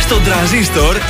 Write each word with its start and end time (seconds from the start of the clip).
Στον 0.00 0.24
τραζίστορ 0.24 0.96
100,3. 0.96 1.00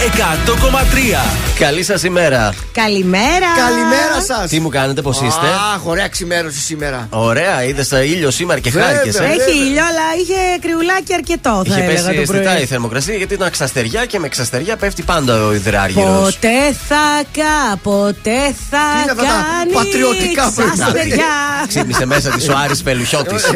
Καλή 1.59 1.83
σας 1.83 2.03
ημέρα. 2.03 2.55
Καλημέρα. 2.73 3.47
Καλημέρα 3.57 4.21
σας. 4.27 4.49
Τι 4.51 4.61
μου 4.61 4.69
κάνετε, 4.69 5.03
πώς 5.03 5.17
είστε; 5.21 5.47
Αχ, 5.75 5.87
ωραία 5.87 6.09
ξημέρωση 6.09 6.59
σήμερα. 6.61 7.07
Ωραία, 7.11 7.65
είδες 7.65 7.89
το 7.89 8.01
ήλιο 8.03 8.31
σήμερα 8.31 8.61
και 8.61 8.71
Βέβαια. 8.71 8.89
χάρηκε. 8.89 9.19
Έχει 9.19 9.57
ήλιο, 9.59 9.83
αλλά 9.85 10.03
είχε 10.21 10.35
κρυουλάκι 10.61 11.15
αρκετό. 11.15 11.51
Θα 11.51 11.63
Είχε 11.67 11.75
έλεγα 11.83 11.93
πέσει 11.93 12.15
το 12.15 12.21
αισθητά 12.21 12.53
η 12.53 12.55
πρωί. 12.55 12.67
θερμοκρασία 12.67 13.15
γιατί 13.15 13.35
ήταν 13.35 13.51
ξαστεριά 13.51 14.05
και 14.07 14.19
με 14.19 14.29
ξαστεριά 14.29 14.77
πέφτει 14.77 15.03
πάντα 15.03 15.45
ο 15.47 15.53
υδράργυρος. 15.55 16.35
Ποτέ 16.35 16.59
θα 16.89 17.23
κα, 17.33 17.77
ποτέ 17.83 18.55
θα 18.71 18.85
Τι 18.97 19.03
είναι 19.03 19.11
αυτά 19.11 19.23
τα 19.23 19.47
κάνει 19.59 19.73
πατριωτικά 19.73 20.51
πρωινά. 20.55 20.73
ξαστεριά. 20.73 21.25
Ξύπνησε 21.69 22.07
μέσα 22.07 22.31
της 22.31 22.49
ο 22.49 22.55
Άρης 22.65 22.83
Πελουχιώτης. 22.83 23.43
Εδώ 23.45 23.55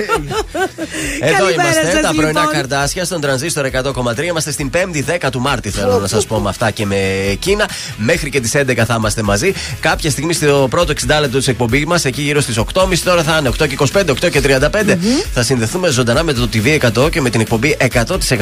Καλημέρα 1.45 1.53
είμαστε, 1.53 1.91
σας, 1.93 2.01
τα 2.01 2.13
πρωινά 2.15 2.41
λοιπόν. 2.41 2.53
καρτάσια 2.55 3.05
στον 3.05 3.21
τρανζίστορ 3.21 3.65
100,3. 3.67 4.23
Είμαστε 4.25 4.51
στην 4.51 4.71
5η 4.75 5.18
10 5.21 5.29
του 5.31 5.41
Μάρτη, 5.41 5.71
θέλω 5.71 5.99
να 5.99 6.07
σας 6.07 6.27
πω 6.27 6.39
με 6.39 6.49
αυτά 6.49 6.71
και 6.71 6.87
με 6.87 6.97
εκείνα. 7.31 7.69
Μέχρι 7.97 8.31
και 8.31 8.41
τις 8.41 8.55
11 8.55 8.85
θα 8.87 8.95
είμαστε 8.99 9.23
μαζί. 9.23 9.53
Κάποια 9.81 10.11
στιγμή 10.11 10.33
στο 10.33 10.67
πρώτο 10.71 10.93
60 10.93 11.21
λεπτό 11.21 11.39
της 11.39 11.49
εκπομπής 11.49 11.85
μας, 11.85 12.05
εκεί 12.05 12.23
γύρω 12.23 12.41
στις 12.41 12.59
8.30 12.59 12.99
τώρα 13.05 13.23
θα 13.23 13.37
είναι 13.39 13.49
8 13.49 13.67
και 13.69 13.77
25, 13.93 14.11
8 14.11 14.31
και 14.31 14.41
35. 14.41 14.99
Θα 15.35 15.43
συνδεθούμε 15.43 15.89
ζωντανά 15.91 16.23
με 16.23 16.33
το 16.33 16.49
TV 16.53 16.79
100 17.05 17.11
και 17.11 17.21
με 17.21 17.31
την 17.31 17.41
εκπομπή 17.41 17.77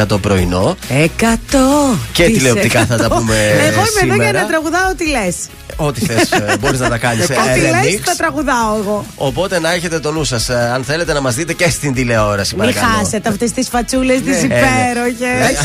100% 0.09 0.21
πρωινό. 0.21 0.77
Εκατό. 0.89 1.99
Και 2.13 2.25
της 2.25 2.37
τηλεοπτικά 2.37 2.87
θα 2.87 2.97
τα 2.97 3.05
εκατό. 3.05 3.15
πούμε 3.15 3.37
Εγώ 3.37 3.59
είμαι 3.59 3.67
εδώ 3.67 3.85
σήμερα. 3.99 4.23
για 4.23 4.33
να 4.33 4.47
τραγουδάω 4.47 4.91
ό,τι 4.91 5.09
λες. 5.09 5.37
Ό,τι 5.77 6.01
θες, 6.01 6.29
μπορείς 6.61 6.81
να 6.81 6.89
τα 6.89 6.99
κάνεις. 6.99 7.25
Ό,τι 7.25 7.61
λες, 7.61 8.01
θα 8.05 8.15
τραγουδάω 8.17 8.77
εγώ. 8.79 9.05
Οπότε 9.17 9.59
να 9.61 9.73
έχετε 9.73 9.99
το 10.01 10.13
νου 10.13 10.25
σας. 10.25 10.51
Αν 10.51 10.85
θέλετε 10.85 11.13
να 11.13 11.21
μας 11.21 11.35
δείτε 11.35 11.53
και 11.53 11.69
στην 11.71 11.95
τηλεόραση, 11.95 12.55
Μην 12.57 12.65
παρακαλώ. 12.67 12.95
χάσετε 12.99 13.29
αυτές 13.29 13.53
τις 13.53 13.69
φατσούλες 13.69 14.21
τις 14.21 14.43
ναι. 14.43 14.45
υπέροχες. 14.45 15.57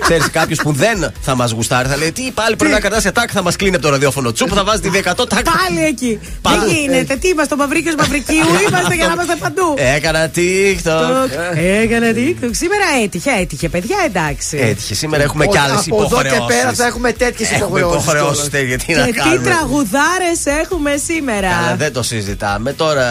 Ξέρεις 0.00 0.30
κάποιος 0.30 0.58
που 0.58 0.72
δεν 0.72 1.10
θα 1.20 1.34
μας 1.34 1.50
γουστάρει, 1.50 1.88
θα 1.88 1.96
λέει 1.96 2.12
Τι 2.12 2.30
πάλι 2.30 2.56
πρέπει 2.56 2.72
να 2.72 2.80
κρατάσει 2.80 3.12
τάκ, 3.12 3.28
θα 3.32 3.42
μας 3.42 3.56
κλείνει 3.56 3.74
από 3.74 3.84
το 3.84 3.90
ραδιόφωνο. 3.90 4.32
Τσουπ, 4.32 4.48
θα 4.54 4.64
βάζεις 4.64 4.80
τη 4.80 4.88
100 4.88 5.26
τάκ. 5.28 5.44
Πάλι 5.44 5.84
εκεί. 5.86 6.18
Πάλι. 6.42 6.58
Δεν 6.58 6.68
γίνεται. 6.68 7.16
Τι 7.16 7.28
είμαστε, 7.28 7.54
ο 7.54 7.56
Μαυρίκιος 7.56 7.94
Μαυρικίου, 7.94 8.36
είμαστε 8.68 8.94
για 8.94 9.06
να 9.06 9.12
είμαστε 9.12 9.34
παντού. 9.38 9.74
Έκανα 9.76 10.30
TikTok. 10.36 11.28
Έκανε 11.82 12.12
TikTok. 12.16 12.50
Σήμερα 12.50 12.84
έτυχε, 13.04 13.30
έτυχε, 13.40 13.68
παιδιά, 13.68 13.96
εντάξει. 14.06 14.56
Έτυχε. 14.60 14.94
Σήμερα 14.94 15.22
έχουμε 15.22 15.46
κι 15.46 15.58
άλλες 15.58 15.86
Από 15.86 15.96
εδώ 15.96 16.04
υποχρεώσεις. 16.04 16.40
και 16.40 16.52
πέρα 16.54 16.72
θα 16.72 16.86
έχουμε 16.86 17.12
τέτοιες 17.12 17.50
Έχουμε 17.50 17.78
υποχρεώσεις. 17.80 18.10
υποχρεώσεις 18.10 18.48
τέτοια. 18.48 18.78
Τι 18.78 18.92
να 18.94 19.06
Και 19.06 19.31
τι 19.38 19.38
κάνουμε. 19.38 19.54
τραγουδάρες 19.54 20.46
έχουμε 20.62 20.90
Καλά, 20.90 21.02
σήμερα. 21.06 21.74
δεν 21.76 21.92
το 21.92 22.02
συζητάμε. 22.02 22.72
Τώρα 22.72 23.04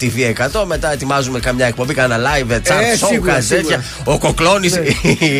TV 0.00 0.34
100, 0.52 0.64
μετά 0.66 0.92
ετοιμάζουμε 0.92 1.38
καμιά 1.40 1.66
εκπομπή, 1.66 1.94
κάνα 1.94 2.16
live, 2.18 2.52
chat 2.52 2.70
Ε, 2.70 2.96
show, 3.00 3.06
σίγουρα, 3.08 3.32
κάτι 3.32 3.46
τέτοια. 3.46 3.82
σίγουρα. 3.84 4.14
Ο 4.16 4.18
Κοκλώνης. 4.18 4.74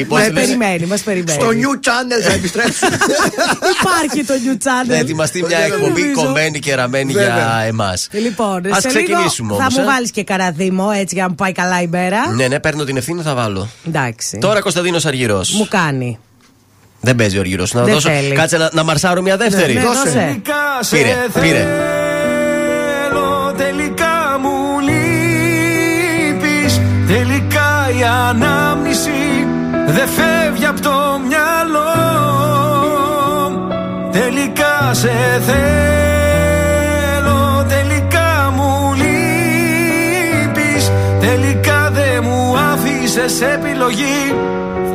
Μας 0.08 0.30
περιμένει, 0.33 0.86
μας 0.86 1.00
περιμένει. 1.00 1.41
Στο 1.41 1.48
new 1.48 1.86
channel 1.86 2.22
θα 2.27 2.33
επιστρέψουμε. 2.33 2.98
Υπάρχει 3.80 4.25
το 4.27 4.34
new 4.34 4.56
Να 4.64 4.95
channel. 4.97 5.00
ετοιμαστεί 5.00 5.42
μια 5.42 5.58
Δεν 5.58 5.72
εκπομπή 5.72 6.00
νομίζω. 6.00 6.22
κομμένη 6.22 6.58
και 6.58 6.75
ραμμένη 6.75 7.12
Βέβαια. 7.12 7.34
για 7.34 7.64
εμά. 7.67 7.92
Λοιπόν, 8.11 8.73
Ας 8.73 8.83
σε 8.83 8.89
λίγο 8.89 9.05
ξεκινήσουμε 9.05 9.48
θα 9.55 9.61
όμως, 9.61 9.75
μου 9.75 9.83
ε. 9.83 9.84
βάλεις 9.84 10.11
και 10.11 10.25
καραδίμο 10.25 10.91
έτσι 10.95 11.14
για 11.14 11.23
να 11.23 11.28
μου 11.28 11.34
πάει 11.34 11.52
καλά 11.52 11.83
η 11.83 11.86
μέρα. 11.86 12.28
Ναι, 12.36 12.47
ναι, 12.48 12.61
παίρνω 12.61 12.84
την 12.84 12.97
ευθύνη, 12.97 13.23
θα 13.23 13.34
βάλω. 13.34 13.69
Εντάξει. 13.86 14.39
Τώρα 14.41 14.61
Κωνσταντίνος 14.61 15.06
Αργυρός. 15.06 15.50
Μου 15.52 15.67
κάνει. 15.70 16.19
Δεν 17.00 17.14
παίζει 17.16 17.36
ο 17.36 17.41
Αργυρό. 17.41 17.64
Να 17.72 17.82
Δεν 17.82 17.92
δώσω. 17.94 18.08
θέλει. 18.10 18.34
Κάτσε 18.34 18.56
να, 18.56 18.68
να 18.72 18.82
μαρσάρω 18.84 19.22
μια 19.22 19.36
δεύτερη. 19.36 19.74
Ναι, 19.74 19.80
Δώσε. 19.80 20.41
δώσε. 20.78 20.96
Πήρε, 20.96 21.14
πήρε. 21.40 21.66
Θέλω, 23.08 23.52
τελικά 23.56 24.38
μου 24.40 24.78
λείπεις 24.80 26.80
Τελικά 27.06 27.89
η 27.98 28.02
ανάμνηση 28.28 29.46
δεν 29.86 30.08
φεύγει 30.08 30.67
από 30.67 30.80
το 30.80 31.20
μυαλό 31.28 31.92
Τελικά 34.12 34.90
σε 34.94 35.11
θέλω 35.46 35.98
άφησες 43.18 43.40
επιλογή 43.40 44.34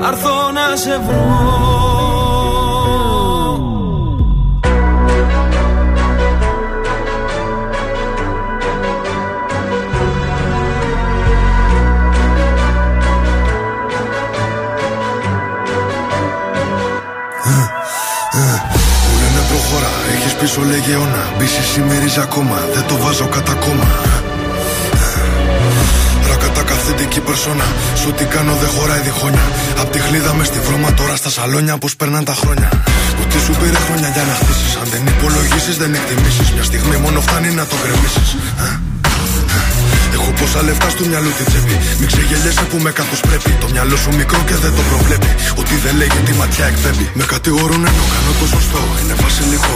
Θα 0.02 0.08
έρθω 0.08 0.52
να 0.52 0.76
σε 0.76 1.00
βρω. 1.06 1.62
Μου 19.06 19.20
λένε 19.22 19.46
προχώρα, 19.48 19.92
έχεις 20.14 20.34
πίσω 20.34 20.62
λεγεώνα 20.62 21.34
Μπίση 21.38 21.64
σημερίζει 21.64 22.20
ακόμα, 22.20 22.56
δεν 22.74 22.84
το 22.88 22.96
βάζω 22.98 23.28
κατά 23.28 23.54
κόμμα 23.54 23.88
Ρακατά 26.54 26.74
καθεντική 26.74 27.20
περσόνα 27.20 27.68
Σου 28.02 28.12
τι 28.18 28.26
κάνω 28.26 28.54
δεν 28.62 28.70
χωράει 28.76 29.00
διχόνια 29.00 29.46
Απ' 29.82 29.92
τη 29.92 30.00
χλίδα 30.00 30.34
μες 30.34 30.48
στη 30.48 30.60
βρώμα 30.60 30.94
τώρα 30.94 31.16
στα 31.16 31.30
σαλόνια 31.30 31.78
Πως 31.78 31.96
περνάνε 31.96 32.24
τα 32.32 32.36
χρόνια 32.42 32.70
Ότι 33.22 33.38
σου 33.46 33.54
πήρε 33.60 33.80
χρόνια 33.86 34.10
για 34.16 34.24
να 34.30 34.34
χτίσεις 34.40 34.74
Αν 34.82 34.88
δεν 34.92 35.02
υπολογίσεις 35.14 35.76
δεν 35.82 35.94
εκτιμήσεις 36.00 36.48
Μια 36.54 36.64
στιγμή 36.64 36.98
μόνο 37.06 37.20
φτάνει 37.26 37.50
να 37.60 37.66
το 37.70 37.76
γκρεμίσεις 37.82 38.30
Έχω 40.16 40.30
πόσα 40.40 40.62
λεφτά 40.68 40.90
στο 40.96 41.04
μυαλό 41.10 41.30
τη 41.38 41.44
τσέπη. 41.50 41.76
Μην 42.00 42.08
ξεγελιέσαι 42.12 42.66
που 42.70 42.78
με 42.86 42.92
καθώ 43.00 43.16
πρέπει. 43.28 43.52
Το 43.64 43.68
μυαλό 43.74 43.96
σου 44.04 44.12
μικρό 44.20 44.40
και 44.50 44.56
δεν 44.64 44.74
το 44.78 44.84
προβλέπει. 44.92 45.32
Ότι 45.62 45.76
δεν 45.84 45.94
λέγει 46.02 46.20
τη 46.28 46.34
ματιά 46.40 46.66
εκπέμπει. 46.72 47.06
Με 47.20 47.24
κατηγορούν 47.34 47.82
ενώ 47.90 48.04
κάνω 48.14 48.32
το 48.40 48.46
σωστό. 48.54 48.82
Είναι 49.02 49.16
βασιλικό. 49.24 49.76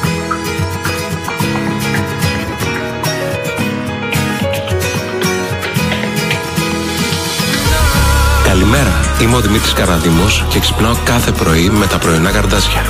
Είμαι 9.21 9.35
ο 9.35 9.39
Δημήτρης 9.41 9.73
Καραδήμος 9.73 10.45
και 10.49 10.59
ξυπνάω 10.59 10.95
κάθε 11.03 11.31
πρωί 11.31 11.69
με 11.69 11.87
τα 11.87 11.97
πρωινά 11.97 12.31
καρδάσια. 12.31 12.85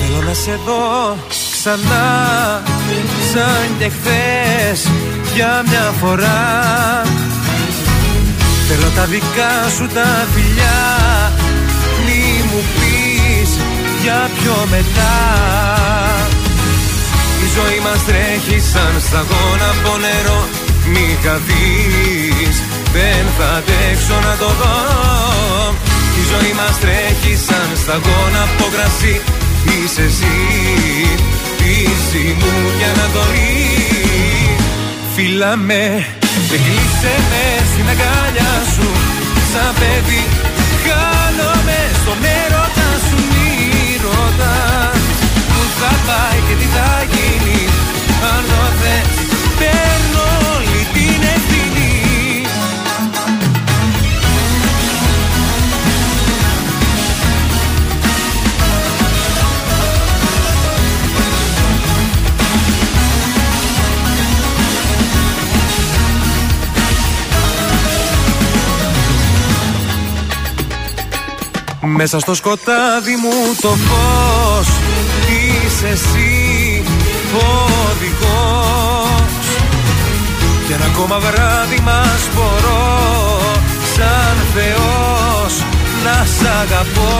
Θέλω 0.00 0.22
να 0.26 0.34
σε 0.34 0.58
δω 0.66 1.16
ξανά 1.28 2.62
Σαν 3.32 3.68
και 3.78 3.88
χθες 3.88 4.90
για 5.34 5.64
μια 5.68 5.92
φορά. 6.00 7.02
Θέλω 8.68 8.90
τα 8.96 9.04
δικά 9.04 9.52
σου 9.76 9.86
τα 9.94 10.26
φιλιά 10.34 10.82
Μη 12.04 12.44
μου 12.50 12.62
πεις 12.74 13.50
για 14.02 14.30
πιο 14.38 14.66
μετά. 14.70 15.16
Η 17.44 17.46
ζωή 17.56 17.80
μας 17.84 18.04
τρέχει 18.04 18.60
σαν 18.60 18.94
σταγόνα 19.00 19.68
από 19.70 19.96
νερό 19.98 20.48
Μη 20.92 21.18
χαθείς, 21.24 22.62
δεν 22.94 23.24
θα 23.36 23.48
αντέξω 23.58 24.16
να 24.26 24.34
το 24.42 24.50
δω. 24.60 24.76
Η 26.20 26.22
ζωή 26.30 26.52
μας 26.60 26.74
τρέχει 26.82 27.34
σαν 27.46 27.68
σταγόνα 27.82 28.42
από 28.46 28.66
κρασί. 28.74 29.16
Είσαι 29.72 30.02
εσύ, 30.10 30.36
πίση 31.58 32.24
μου 32.38 32.54
και 32.78 32.86
ανατολή 32.94 33.50
Φίλα 35.14 35.56
με 35.56 35.84
και 36.48 36.58
κλείσε 36.64 37.14
με 37.30 37.44
στην 37.70 37.86
αγκάλια 37.92 38.52
σου. 38.74 38.88
Σαν 39.52 39.72
παιδί 39.78 40.22
χάνομαι 40.84 41.80
στον 42.00 42.20
έρωτα 42.40 42.90
σου. 43.06 43.18
Μη 43.32 43.50
ρωτάς 44.04 45.02
που 45.50 45.62
θα 45.80 45.92
πάει 46.06 46.38
και 46.46 46.54
τι 46.60 46.66
θα 46.74 46.90
γίνει. 47.12 47.60
Αν 48.32 48.42
το 48.50 48.62
θες 48.80 49.19
Μέσα 71.96 72.18
στο 72.18 72.34
σκοτάδι 72.34 73.16
μου 73.22 73.54
το 73.60 73.68
φως 73.68 74.66
Είσαι 75.28 75.88
εσύ 75.88 76.82
ο 77.34 77.68
οδηγός 77.90 79.44
Και 80.66 80.72
ένα 80.72 80.84
ακόμα 80.84 81.18
βράδυ 81.18 81.80
μας 81.84 82.28
μπορώ 82.34 83.40
Σαν 83.96 84.36
Θεός 84.54 85.64
να 86.04 86.24
σ' 86.24 86.46
αγαπώ. 86.60 87.18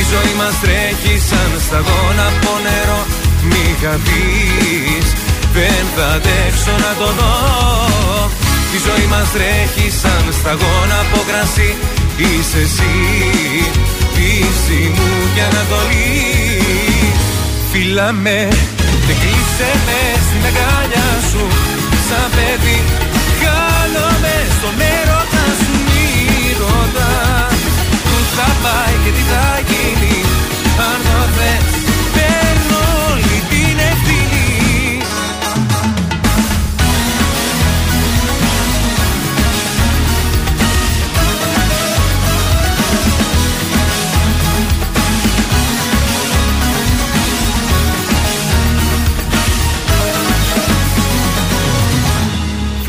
Η 0.00 0.02
ζωή 0.12 0.34
μας 0.36 0.60
τρέχει 0.60 1.18
σαν 1.28 1.60
σταγόνα 1.66 2.26
από 2.32 2.50
νερό 2.64 3.00
Μη 3.42 3.76
χαθείς, 3.82 5.06
δεν 5.52 5.84
θα 5.94 6.06
αντέξω 6.16 6.74
να 6.84 6.92
το 7.00 7.08
δω. 7.18 7.34
Η 8.76 8.78
ζωή 8.86 9.06
μας 9.12 9.26
τρέχει 9.34 9.90
σαν 10.00 10.24
σταγόνα 10.38 10.96
από 11.04 11.18
κρασί 11.28 11.76
Είσαι 12.18 12.58
εσύ, 12.58 12.94
πίση 14.14 14.92
μου 14.94 15.10
και 15.34 15.42
ανατολή. 15.50 16.60
Φίλα 17.72 18.12
με 18.12 18.48
και 19.06 19.14
κλείσε 19.20 19.70
με 19.86 20.00
στην 20.26 20.42
αγκάλια 20.50 21.08
σου. 21.30 21.44
Σαν 22.08 22.26
παιδί 22.34 22.78
χάνομαι 23.40 24.34
στον 24.56 24.76
έρωτα 24.96 25.44
σου. 25.60 25.72
Μη 25.88 26.08
ρωτάς 26.60 27.58
που 28.06 28.16
θα 28.36 28.48
πάει 28.62 28.94
και 29.04 29.10
τι 29.16 29.22
θα 29.32 29.46
γίνει. 29.68 30.16
Αν 30.88 30.98
το 31.06 31.20
θες 31.36 31.85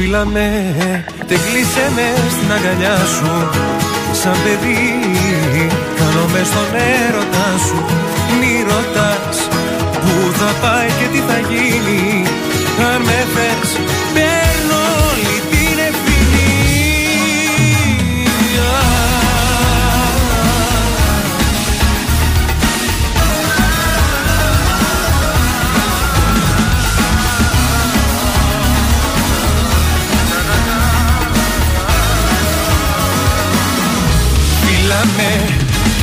Φίλα 0.10 0.26
με, 0.26 0.50
τε 1.28 1.36
κλείσε 1.36 1.86
με 1.96 2.08
στην 2.36 2.52
αγκαλιά 2.56 2.98
σου. 3.16 3.32
Σαν 4.22 4.38
παιδί, 4.44 4.84
κάνομαι 5.98 6.42
στον 6.52 6.70
έρωτα 6.98 7.48
σου. 7.66 7.80
Μη 8.40 8.54
ρωτάς 8.70 9.38
που 10.02 10.14
θα 10.40 10.52
πάει 10.62 10.88
και 10.88 11.08
τι 11.14 11.22
θα 11.30 11.40
γίνει. 11.50 12.24
Αν 12.92 13.02
με 13.02 13.20
θες, 13.34 13.70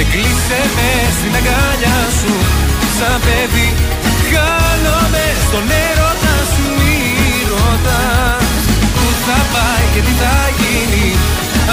τε 0.05 0.17
κλείσε 0.17 0.61
με 0.77 0.91
στην 1.17 1.35
αγκάλια 1.39 1.99
σου 2.19 2.35
Σαν 2.99 3.21
παιδί, 3.25 3.69
χάνομαι 4.31 5.27
στον 5.45 5.67
έρωτα 5.87 6.37
σου 6.53 6.67
Μη 6.79 6.99
ρωτάς 7.51 8.63
που 8.97 9.07
θα 9.25 9.39
πάει 9.53 9.85
και 9.95 10.01
τι 10.07 10.15
θα 10.23 10.37
γίνει 10.59 11.07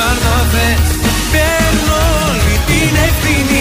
Αν 0.05 0.15
το 0.23 0.35
θες, 0.51 0.89
παίρνω 1.31 1.99
όλη 2.27 2.55
την 2.69 2.93
ευθύνη 3.07 3.60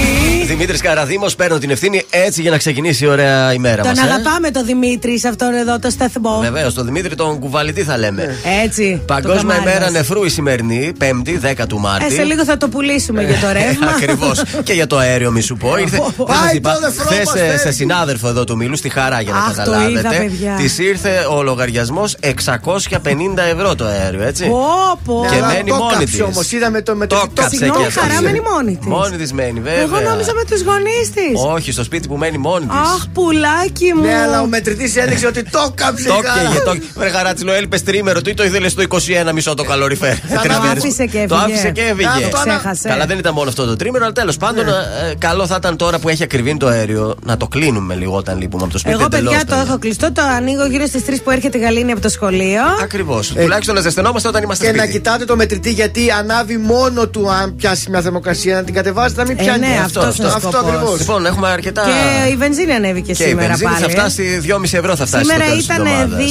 Δημήτρης 0.50 0.80
Καραδήμο, 0.80 1.26
παίρνω 1.36 1.58
την 1.58 1.70
ευθύνη 1.70 2.02
έτσι 2.10 2.40
για 2.42 2.50
να 2.50 2.56
ξεκινήσει 2.58 3.04
η 3.04 3.06
ωραία 3.08 3.52
ημέρα 3.52 3.82
Τον 3.82 3.90
μας. 3.96 4.00
αγαπάμε 4.10 4.50
τον 4.50 4.64
Δημήτρη 4.64 5.18
σε 5.18 5.28
αυτόν 5.28 5.54
εδώ 5.54 5.78
το 5.78 5.90
σταθμό. 5.90 6.38
Βεβαίως, 6.40 6.74
τον 6.74 6.84
Δημήτρη 6.84 7.14
τον 7.14 7.38
κουβαλητή 7.38 7.82
θα 7.82 7.98
λέμε. 7.98 8.36
Έτσι. 8.64 8.96
το 9.06 9.14
Παγκόσμια 9.14 9.40
καμάρι 9.42 9.60
ημέρα 9.60 9.80
μας. 9.80 9.90
νεφρού 9.92 10.24
η 10.24 10.28
σημερινή, 10.28 10.92
5η, 11.00 11.38
10 11.62 11.66
του 11.68 11.78
Μάρτη. 11.78 12.04
Ε, 12.04 12.10
σε 12.10 12.22
λίγο 12.22 12.44
θα 12.44 12.56
το 12.56 12.68
πουλήσουμε 12.68 13.22
για 13.24 13.36
το 13.40 13.46
ρεύμα. 13.52 13.88
Ακριβώς. 13.96 14.42
και 14.62 14.72
για 14.72 14.86
το 14.86 14.96
αέριο, 14.98 15.30
μη 15.30 15.40
σου 15.40 15.56
πω. 15.56 15.76
Ήρθε. 15.76 15.96
Πάει 16.16 16.60
το 16.60 16.70
νεφρό 16.80 17.04
μας, 17.04 17.28
Χθε 17.28 17.38
φέρει. 17.38 17.58
σε 17.58 17.70
συνάδελφο 17.72 18.28
εδώ 18.28 18.44
του 18.44 18.56
Μήλου, 18.56 18.76
στη 18.76 18.88
χαρά 18.88 19.20
για 19.20 19.32
να 19.32 19.38
Αχ, 19.38 19.48
το 19.48 19.54
καταλάβετε. 19.56 19.90
είδα, 19.98 20.08
παιδιά. 20.08 20.54
Της 20.56 20.78
ήρθε 20.78 21.10
ο 21.36 21.42
λογαριασμός 21.42 22.16
650 22.20 23.42
ευρώ 23.54 23.74
το 23.74 23.84
αέριο, 23.84 24.22
έτσι. 24.22 24.46
Πω, 24.46 24.64
πω. 25.04 25.26
Και 25.30 25.36
Αλλά 25.36 25.46
μένει 25.46 25.70
το 25.70 25.74
μόνη 25.76 25.90
κάψε 25.90 26.06
της. 26.06 26.20
όμως, 26.20 26.52
είδαμε 26.52 26.82
το 26.82 26.94
με 26.94 27.06
το 27.06 27.16
Το 27.16 27.22
TikTok. 27.22 27.30
κάψε 27.34 27.56
Συγγνώμη, 27.56 27.84
και 27.84 27.90
χαρά 27.90 28.12
αυτή. 28.12 28.24
μένει 28.24 28.40
μόνη 28.54 28.76
της. 28.76 28.86
Μόνη 28.86 29.16
της 29.16 29.32
μένει, 29.32 29.60
βέβαια. 29.60 29.80
Εγώ 29.80 30.00
νόμιζα 30.00 30.32
με 30.40 30.44
τους 30.50 30.62
γονείς 30.62 31.06
της. 31.14 31.34
Όχι, 31.54 31.72
στο 31.72 31.84
σπίτι 31.84 32.08
που 32.08 32.16
μένει 32.16 32.38
μόνη 32.38 32.66
της. 32.66 32.76
Αχ, 32.78 33.06
πουλάκι 33.12 33.92
μου. 33.96 34.02
Ναι, 34.02 34.14
αλλά 34.14 34.40
ο 34.42 34.46
μετρητής 34.46 34.96
έδειξε 34.96 35.26
ότι 35.26 35.42
το 35.50 35.72
κάψε. 35.74 36.08
Το 36.08 36.18
καλά. 36.22 36.40
έκαιγε, 36.40 36.60
το 36.60 36.74
Βρε 36.96 37.08
γαράτσιλο, 37.08 37.52
έλειπε 37.52 37.78
τρίμερο 37.78 38.22
του 38.22 38.30
ή 38.30 38.34
το 38.34 38.44
ήθελες 38.44 38.72
στο 38.72 38.82
21 39.28 39.32
μισό 39.34 39.54
το 39.54 39.64
καλοριφέρ. 39.64 40.14
το 40.20 40.26
Τρεις 40.42 40.58
μέρες. 40.58 40.82
άφησε 40.84 41.06
και 41.06 41.24
Το 41.28 41.34
έφυγε. 41.34 41.52
άφησε 41.52 41.70
και 41.70 41.80
έφυγε. 41.80 42.06
Να, 42.22 42.28
το 42.28 42.38
ανα- 42.38 42.56
Ξέχασε. 42.58 42.88
Καλά, 42.88 43.06
δεν 43.06 43.18
ήταν 43.18 43.32
μόνο 43.34 43.48
αυτό 43.48 43.64
το 43.66 43.76
τρίμερο, 43.76 44.04
αλλά 44.04 44.12
τέλος 44.12 44.36
πάντων, 44.36 44.64
Ναι. 44.64 44.70
ε, 45.10 45.14
καλό 45.18 45.46
θα 45.46 45.56
ήταν 45.58 45.76
τώρα 45.76 45.98
που 45.98 46.08
έχει 46.08 46.22
ακριβήνει 46.22 46.58
το 46.58 46.66
αέριο 46.66 47.16
να 47.24 47.36
το 47.36 47.46
κλείνουμε 47.48 47.94
λίγο 47.94 48.16
όταν 48.16 48.38
λείπουμε 48.38 48.62
από 48.62 48.72
το 48.72 48.78
σπίτι. 48.78 48.94
Εγώ, 48.98 49.08
παιδιά, 49.08 49.38
εντελώς, 49.40 49.44
το 49.44 49.66
έχω 49.68 49.78
κλειστό. 49.78 50.12
Το 50.12 50.22
ανοίγω 50.36 50.66
γύρω 50.66 50.86
στις 50.86 51.02
3 51.04 51.22
που 51.24 51.30
έρχεται 51.30 51.58
η 51.58 51.60
Γαλήνη 51.60 51.92
από 51.92 52.00
το 52.00 52.08
σχολείο. 52.08 52.62
Ακριβώς. 52.82 53.28
Τουλάχιστον 53.28 53.74
να 53.74 53.80
ζεσθενόμαστε 53.80 54.28
όταν 54.28 54.42
είμαστε 54.42 54.64
Και 54.66 54.72
να 54.72 54.82
σπίτι. 54.82 54.92
κοιτάτε 54.98 55.24
το 55.24 55.36
μετρητή 55.36 55.70
γιατί 55.72 56.10
ανάβει 56.10 56.56
μόνο 56.56 57.08
του 57.08 57.30
αν 57.30 57.56
πιάσει 57.56 57.90
μια 57.90 58.00
θερμοκρασία 58.00 58.54
να 58.54 58.62
την 58.62 58.74
κατεβάζετε 58.74 59.20
να 59.22 59.26
μην 59.28 59.36
Ε, 59.38 59.42
πιάνει. 59.42 59.66
ναι, 59.66 59.80
αυτό, 59.84 60.00
αυτός 60.00 60.16
είναι 60.18 60.26
ο 60.26 60.29
αυτό 60.36 60.50
σκοπός. 60.50 60.70
ακριβώς. 60.70 60.98
Λοιπόν, 60.98 61.26
έχουμε 61.26 61.48
αρκετά. 61.48 61.82
Και 61.84 62.30
η 62.32 62.36
βενζίνη 62.36 62.72
ανέβηκε 62.72 63.12
Και 63.12 63.22
η 63.22 63.26
σήμερα 63.26 63.46
βενζίνη 63.46 63.70
πάλι. 63.70 63.82
θα 63.82 63.88
φτάσει 63.90 64.40
2,5 64.42 64.62
ευρώ 64.78 64.96
θα 64.96 65.06
φτάσει 65.06 65.24
Σήμερα 65.24 65.44
στο 65.44 65.50
τέλος 65.50 65.66
της 65.66 65.74
ήταν 65.74 65.86
εβδομάδας. 65.86 66.24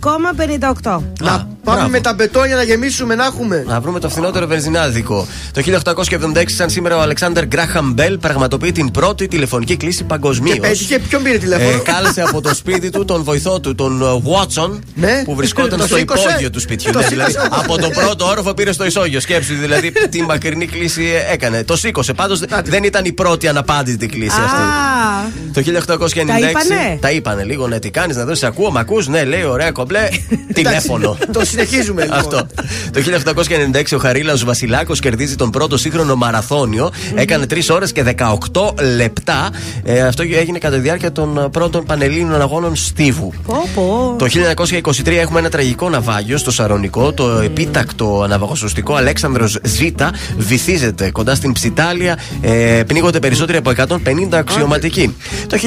2,58. 0.00 1.02
Να 1.20 1.32
Α, 1.32 1.44
πάμε 1.64 1.76
μπράβο. 1.76 1.90
με 1.92 2.00
τα 2.00 2.14
μπετόνια 2.14 2.56
να 2.56 2.62
γεμίσουμε 2.62 3.14
να 3.14 3.24
έχουμε. 3.24 3.64
Να 3.66 3.80
βρούμε 3.80 4.00
το 4.00 4.08
φθηνότερο 4.08 4.46
βενζινάδικο. 4.46 5.26
Το 5.52 5.62
1876, 6.36 6.42
σαν 6.46 6.70
σήμερα, 6.70 6.96
ο 6.96 7.00
Αλεξάνδρ 7.00 7.44
Γκράχαμ 7.44 7.92
Μπέλ 7.92 8.18
πραγματοποιεί 8.18 8.72
την 8.72 8.90
πρώτη 8.90 9.28
τηλεφωνική 9.28 9.76
κλίση 9.76 10.04
παγκοσμίως. 10.04 10.54
Και 10.54 10.60
πέτυχε, 10.60 10.98
ποιον 10.98 11.22
πήρε 11.22 11.38
τηλέφωνο; 11.38 11.68
Ε, 11.70 11.78
κάλεσε 11.84 12.22
από 12.22 12.40
το 12.40 12.54
σπίτι 12.54 12.90
του 12.90 13.04
τον 13.04 13.22
βοηθό 13.22 13.60
του, 13.60 13.74
τον 13.74 14.20
Βότσον, 14.22 14.82
Ναι. 14.94 15.22
που 15.24 15.34
βρισκόταν 15.34 15.78
Το 15.78 15.86
στο 15.86 15.96
σήκωσε. 15.96 16.22
υπόγειο 16.28 16.50
του 16.50 16.60
σπιτιού. 16.60 16.90
Το 16.92 16.98
Ναι, 16.98 17.06
δηλαδή, 17.06 17.30
σήκωσε. 17.32 17.48
από 17.52 17.78
τον 17.78 17.90
πρώτο 17.90 18.26
όροφο 18.26 18.54
πήρε 18.54 18.72
στο 18.72 18.84
ισόγειο. 18.86 19.20
Σκέψου 19.20 19.54
δηλαδή 19.54 19.92
τι 20.10 20.22
μακρινή 20.22 20.66
κλίση 20.66 21.04
έκανε. 21.32 21.64
Το 21.64 21.76
σήκωσε. 21.76 22.12
Πάντως 22.12 22.40
δεν 22.64 22.84
ήταν 22.84 23.04
η 23.04 23.12
πρώτη 23.12 23.48
αναπάντητη 23.48 24.06
κλίση 24.06 24.40
αυτή. 24.44 24.60
Α, 24.60 25.42
Το 25.52 25.60
1896. 25.60 26.26
Τα 26.26 26.48
είπανε; 26.48 26.98
Τα 27.00 27.10
είπανε 27.10 27.44
λίγο, 27.44 27.68
ναι, 27.68 27.78
τι 27.78 27.90
κάνεις, 27.90 28.16
να 28.16 28.24
δώσεις 28.24 28.42
ακούω, 28.42 28.70
μ' 28.70 28.76
ακούς, 28.78 29.08
ναι, 29.08 29.24
λέει, 29.24 29.44
ωραία, 29.44 29.70
κομπλέ. 29.70 30.08
τηλέφωνο. 30.52 31.16
Το 31.56 31.58
συνεχίζουμε 31.58 32.02
λοιπόν. 32.02 32.18
Αυτό. 32.18 32.46
Το 32.92 33.00
1896 33.72 33.82
ο 33.94 33.98
Χαρίλαο 33.98 34.36
Βασιλάκος 34.44 35.00
κερδίζει 35.00 35.34
τον 35.34 35.50
πρώτο 35.50 35.76
σύγχρονο 35.76 36.16
μαραθώνιο. 36.16 36.90
Έκανε 37.14 37.46
3 37.50 37.58
ώρες 37.70 37.92
και 37.92 38.04
18 38.52 38.74
λεπτά. 38.96 39.50
Ε, 39.82 40.00
αυτό 40.02 40.22
έγινε 40.22 40.58
κατά 40.58 40.74
τη 40.74 40.80
διάρκεια 40.80 41.12
των 41.12 41.38
ε, 41.38 41.48
πρώτων 41.48 41.84
Πανελλήνιων 41.84 42.40
αγώνων 42.40 42.76
Στίβου. 42.76 43.32
πω, 43.46 43.68
πω. 43.74 44.14
Το 44.18 44.26
1923 45.04 45.06
έχουμε 45.06 45.38
ένα 45.38 45.48
τραγικό 45.48 45.88
ναυάγιο 45.88 46.36
στο 46.36 46.50
Σαρονικό. 46.50 47.12
Το 47.12 47.28
επίτακτο 47.28 48.26
ναυαγοσωστικό 48.28 48.94
Αλέξανδρος 48.94 49.58
Ζήτα 49.62 50.10
βυθίζεται 50.36 51.10
κοντά 51.10 51.34
στην 51.34 51.52
Ψιτάλια. 51.52 52.18
Ε, 52.40 52.82
πνίγονται 52.86 53.18
περισσότεροι 53.18 53.58
από 53.58 53.70
150 53.70 53.96
αξιωματικοί. 54.32 55.16
Το 55.46 55.58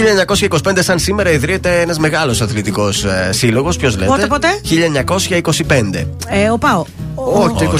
1925, 0.65 0.79
σαν 0.79 0.99
σήμερα, 0.99 1.31
ιδρύεται 1.31 1.81
ένας 1.81 1.99
μεγάλος 1.99 2.41
αθλητικός 2.41 3.03
ε, 3.03 3.29
σύλλογος. 3.31 3.77
Ποιος 3.77 3.97
λέτε; 3.97 4.05
Πότε, 4.05 4.27
πότε; 4.27 4.47
1925. 5.67 5.74
Ε, 6.29 6.49
ο 6.49 6.57
Πάο. 6.57 6.83
Όχι, 7.15 7.55
το 7.65 7.71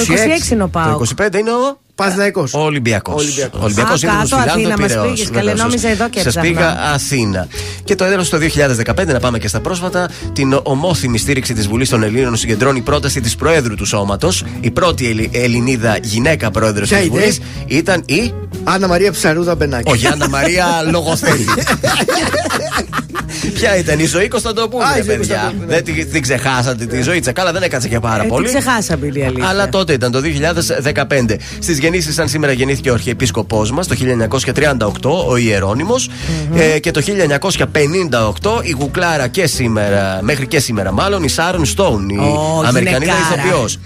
26 0.48 0.52
είναι 0.52 0.64
ο 0.64 0.68
Πάο. 0.68 0.98
Το 0.98 1.06
25 1.22 1.38
είναι 1.40 1.52
ο. 1.52 1.84
Παναθηναϊκός. 1.96 2.54
Ο 2.54 2.60
Ολυμπιακός. 2.60 3.16
Ολυμπιακός. 3.24 3.62
Ολυμπιακός 3.64 4.04
Α, 4.04 4.08
είναι 4.08 4.24
του 4.24 4.30
κάτω, 4.30 4.42
Φιλάνδρου 4.42 4.52
Αθήνα 4.52 4.78
μας 4.80 4.88
Πειραιώς, 4.88 5.12
πήγες, 5.12 5.28
καλέ, 5.30 5.40
βεβαίως. 5.40 5.60
νόμιζα 5.62 5.90
εδώ 5.90 6.10
και 6.10 6.20
Σας 6.20 6.36
έψαχνα. 6.36 6.50
πήγα 6.50 6.80
Αθήνα. 6.94 7.48
Και 7.84 7.96
το 7.96 8.04
έδρας 8.04 8.30
το 8.30 8.38
2015, 8.38 9.14
να 9.14 9.20
πάμε 9.20 9.40
και 9.40 9.48
στα 9.48 9.60
πρόσφατα, 9.60 10.10
την 10.34 10.60
ομόθυμη 10.64 11.18
στήριξη 11.18 11.54
της 11.54 11.68
Βουλής 11.68 11.90
των 11.90 12.04
Ελλήνων 12.04 12.36
συγκεντρώνει 12.36 12.78
η 12.78 12.82
πρόταση 12.82 13.22
της 13.22 13.36
Προέδρου 13.36 13.76
του 13.76 13.86
Σώματος. 13.86 14.44
Η 14.60 14.72
πρώτη 14.72 15.08
Ελλη- 15.10 15.30
Ελληνίδα 15.36 15.98
γυναίκα 16.04 16.52
πρόεδρος 16.52 16.88
Ποια 16.88 16.98
της 16.98 17.08
είναι; 17.08 17.20
Βουλής 17.20 17.40
ήταν 17.68 18.04
η. 18.06 18.34
Άννα 18.64 18.88
Μαρία 18.88 19.12
Ψαρούδα 19.12 19.56
Μπενάκη. 19.56 19.92
Ο 19.92 19.96
Γιάννα 19.96 20.30
Μαρία 20.30 20.66
Λογοθέτη. 20.92 21.46
Ποια 23.54 23.78
ήταν 23.78 24.00
η 24.00 24.06
ζωή 24.06 24.28
Κωνσταντοπούλου, 24.28 24.84
Α, 24.84 24.94
η 24.94 24.98
ρε 24.98 25.04
ζωή 25.04 25.18
παιδιά; 25.18 25.36
Κωνσταντοπούλου, 25.36 25.68
ναι. 25.70 25.74
Δεν 25.76 25.84
την, 25.84 26.12
την 26.12 26.22
ξεχάσατε 26.22 26.86
τη 26.86 27.02
ζωή 27.02 27.20
Καλά, 27.20 27.52
δεν 27.52 27.62
έκατσε 27.64 27.88
και 27.88 28.00
πάρα 28.00 28.24
Ε, 28.24 28.28
πολύ. 28.28 28.48
την 28.50 28.60
ξεχάσαμε 28.60 29.06
είναι 29.06 29.20
η 29.20 29.24
αλήθεια. 29.24 29.48
Αλλά 29.48 29.70
τότε 29.70 29.94
ήταν 29.94 30.12
το 30.12 30.22
2015. 30.22 31.38
Στις 31.60 31.80
γεννήσεις, 31.80 32.14
σαν 32.14 32.28
σήμερα 32.28 32.54
γεννήθηκε 32.54 32.90
ο 32.90 32.94
Αρχιεπίσκοπός 32.94 33.72
μας 33.72 33.88
το 33.88 33.96
1938, 33.96 35.26
ο 35.30 35.38
ιερονυμος 35.38 36.10
Ε, 36.56 36.80
και 36.80 36.92
το 36.92 37.02
1958 37.02 38.62
η 38.64 38.72
Γουκλάρα 38.80 39.28
και 39.28 39.48
σήμερα, 39.48 40.20
μέχρι 40.22 40.48
και 40.48 40.60
σήμερα 40.60 40.92
μάλλον, 40.92 41.24
η 41.24 41.28
Σάρων 41.30 41.66
Στόουν, 41.66 42.10
η 42.10 42.18
Ω, 42.18 42.64
Αμερικανίδα 42.66 43.14
γυναικάρα. 43.14 43.42
ηθοποιός. 43.42 43.78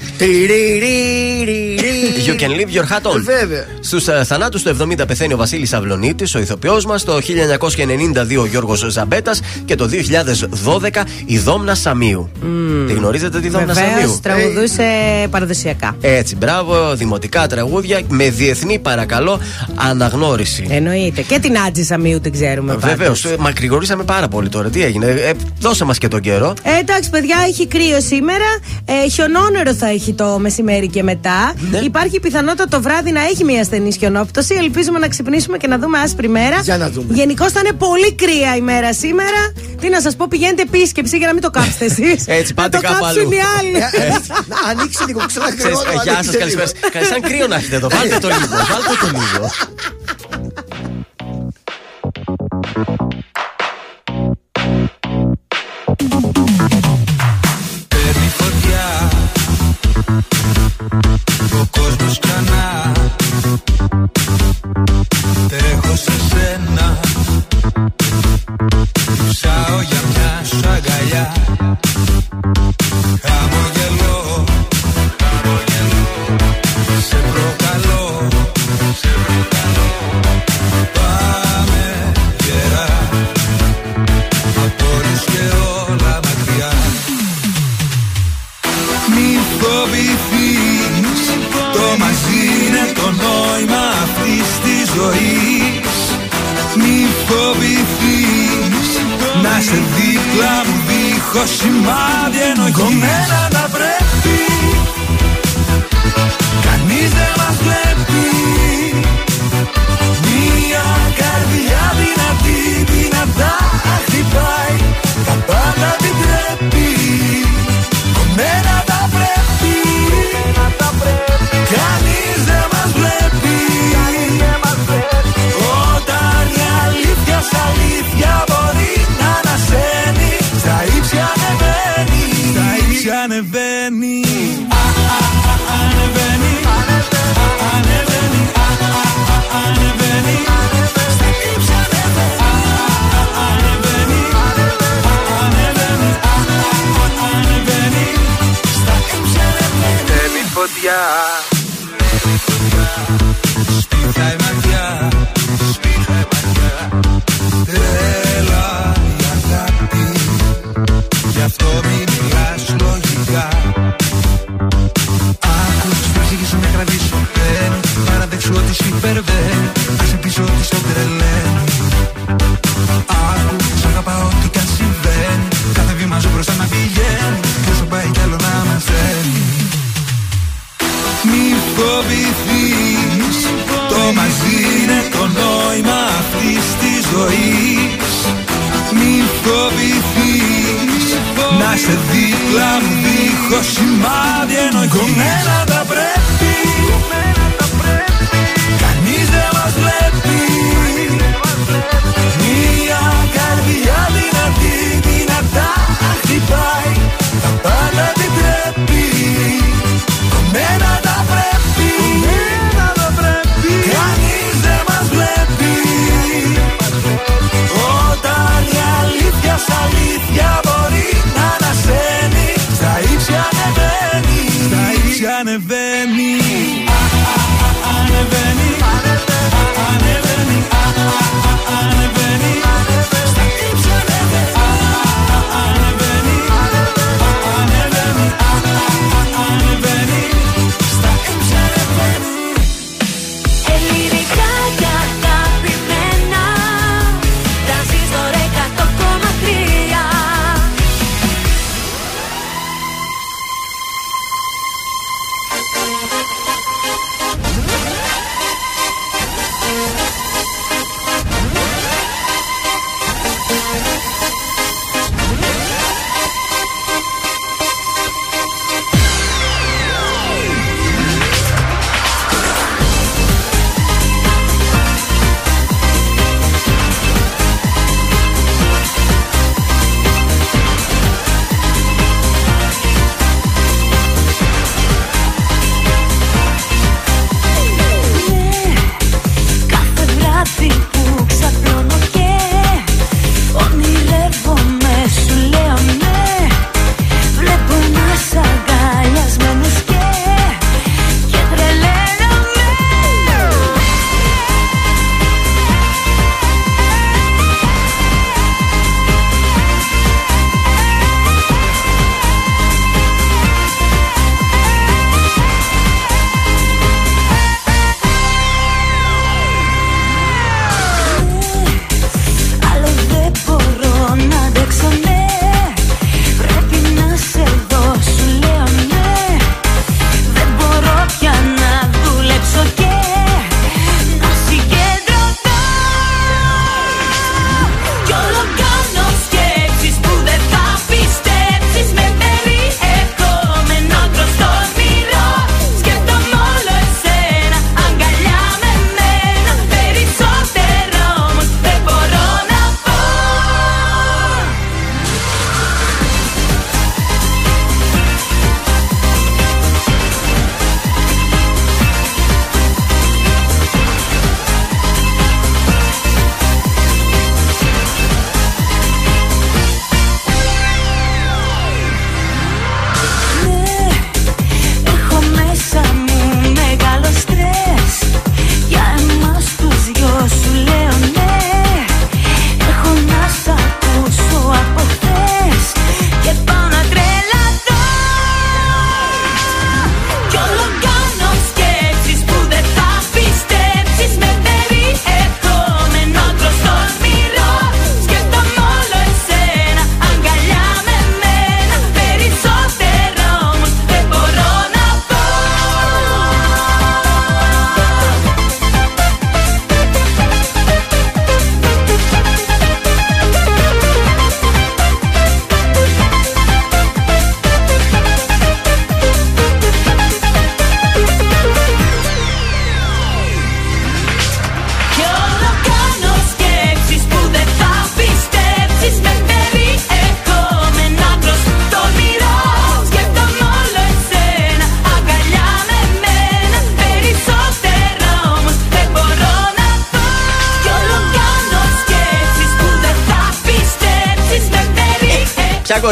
You 2.28 2.36
can 2.42 2.50
leave 2.50 2.72
your 2.78 2.86
hat 2.92 3.12
on. 3.12 3.16
Ε, 3.16 3.20
Βέβαια. 3.20 3.66
Στους 3.82 4.04
θανάτους 4.26 4.62
του 4.64 4.70
70 4.70 5.08
πεθαίνει 5.08 5.34
ο 5.34 5.38
Βασίλης 5.38 5.74
Αυλονίτης, 5.74 6.36
ο 6.36 6.40
ηθοποιός 6.40 6.86
μας. 6.86 7.04
Το 7.04 7.20
1992 7.22 8.42
ο 8.42 8.46
Γιώργος 8.46 8.86
Ζαμπέτας. 8.90 9.40
Και 9.66 9.76
το 9.76 9.90
2012 10.66 11.04
η 11.26 11.38
Δόμνα 11.38 11.76
Σαμίου. 11.76 12.30
Τη 12.88 12.94
γνωρίζετε 12.94 13.40
τη 13.40 13.50
Δόμνα 13.50 13.74
Βεβαίως 13.74 14.00
Σαμίου; 14.00 14.20
τραγουδούσε 14.22 14.84
παραδοσιακά. 15.30 15.96
Έτσι, 16.02 16.36
μπράβο, 16.36 16.96
δημοτικά 16.96 17.48
τραγούδια 17.48 18.02
με 18.08 18.30
διεθνή 18.30 18.80
παρακαλώ 18.80 19.40
αναγνώριση. 19.76 20.68
Εννοείται. 20.70 21.22
Και 21.22 21.40
την 21.40 21.58
Άτζη 21.68 21.84
Σαμίου 21.84 22.20
την 22.20 22.32
ξέρουμε 22.32 22.74
πάντως. 22.76 22.98
Βεβαίω, 22.98 23.38
μακρηγορήσαμε 23.40 24.04
πάρα 24.04 24.28
πολύ 24.28 24.50
τώρα. 24.50 24.70
Τι 24.70 24.84
έγινε, 24.84 25.06
ε, 25.06 25.32
δώσε 25.60 25.86
μας 25.86 25.98
και 25.98 26.08
τον 26.08 26.20
καιρό. 26.22 26.54
Ε, 26.64 26.80
εντάξει, 26.80 27.10
παιδιά, 27.10 27.38
έχει 27.48 27.68
κρύο 27.68 28.02
σήμερα. 28.02 28.46
Ε, 28.86 29.10
χιονόνερο 29.10 29.74
θα 29.74 29.88
έχει 29.90 30.14
το 30.14 30.40
μεσημέρι 30.40 30.88
και 30.88 31.04
μετά. 31.04 31.54
Ναι. 31.72 31.78
Υπάρχει 31.78 32.20
πιθανότητα 32.20 32.68
το 32.68 32.82
βράδυ 32.82 33.12
να 33.12 33.22
έχει 33.22 33.44
μια 33.44 33.64
στενή 33.64 33.92
χιονόπτωση. 33.94 34.56
Ελπίζουμε 34.58 35.00
να 35.00 35.08
ξυπνήσουμε 35.08 35.58
και 35.58 35.68
να 35.68 35.78
δούμε 35.78 35.98
άσπρη 36.00 36.30
μέρα. 36.30 36.60
Για 36.64 36.78
να 36.78 36.90
δούμε. 36.90 37.14
Γενικώς 37.14 37.52
θα 37.52 37.60
είναι 37.60 37.74
πολύ 37.74 38.14
κρύα 38.14 38.56
η 38.56 38.62
μέρα 38.62 38.94
σήμερα. 38.94 39.39
Τι 39.82 39.90
να 39.90 40.02
σας 40.02 40.16
πω, 40.16 40.26
πηγαίνετε 40.30 40.62
επίσκεψη 40.62 41.18
για 41.18 41.28
να 41.28 41.34
μην 41.34 41.42
το 41.42 41.50
κάψετε 41.50 41.86
εσείς. 41.86 42.24
Έτσι, 42.28 42.54
πάτε 42.54 42.78
να 42.78 42.84
το 42.84 42.88
κάπου 42.90 43.04
κάψουν 43.04 43.22
αλλού. 43.22 43.32
οι 43.32 43.38
άλλοι. 43.60 43.72
Να 44.48 44.58
ανοίξει 44.70 45.04
λίγο, 45.08 45.20
Ξέρεις, 45.26 45.56
ξανακρεώνω. 45.56 46.00
ε, 46.00 46.04
Γεια 46.04 46.24
σας, 46.24 46.38
καλησπέρα. 46.38 46.70
Κα- 46.92 47.04
Σαν 47.06 47.22
κρύο 47.22 47.48
να 47.48 47.56
έχετε 47.56 47.76
εδώ. 47.76 47.88
Βάλτε 47.90 48.18
το 48.20 48.28
λίγο. 48.28 48.56
Βάλτε 48.72 48.96
το 49.02 49.08
λίγο. 49.20 49.50
Αγκαλιά 71.20 71.49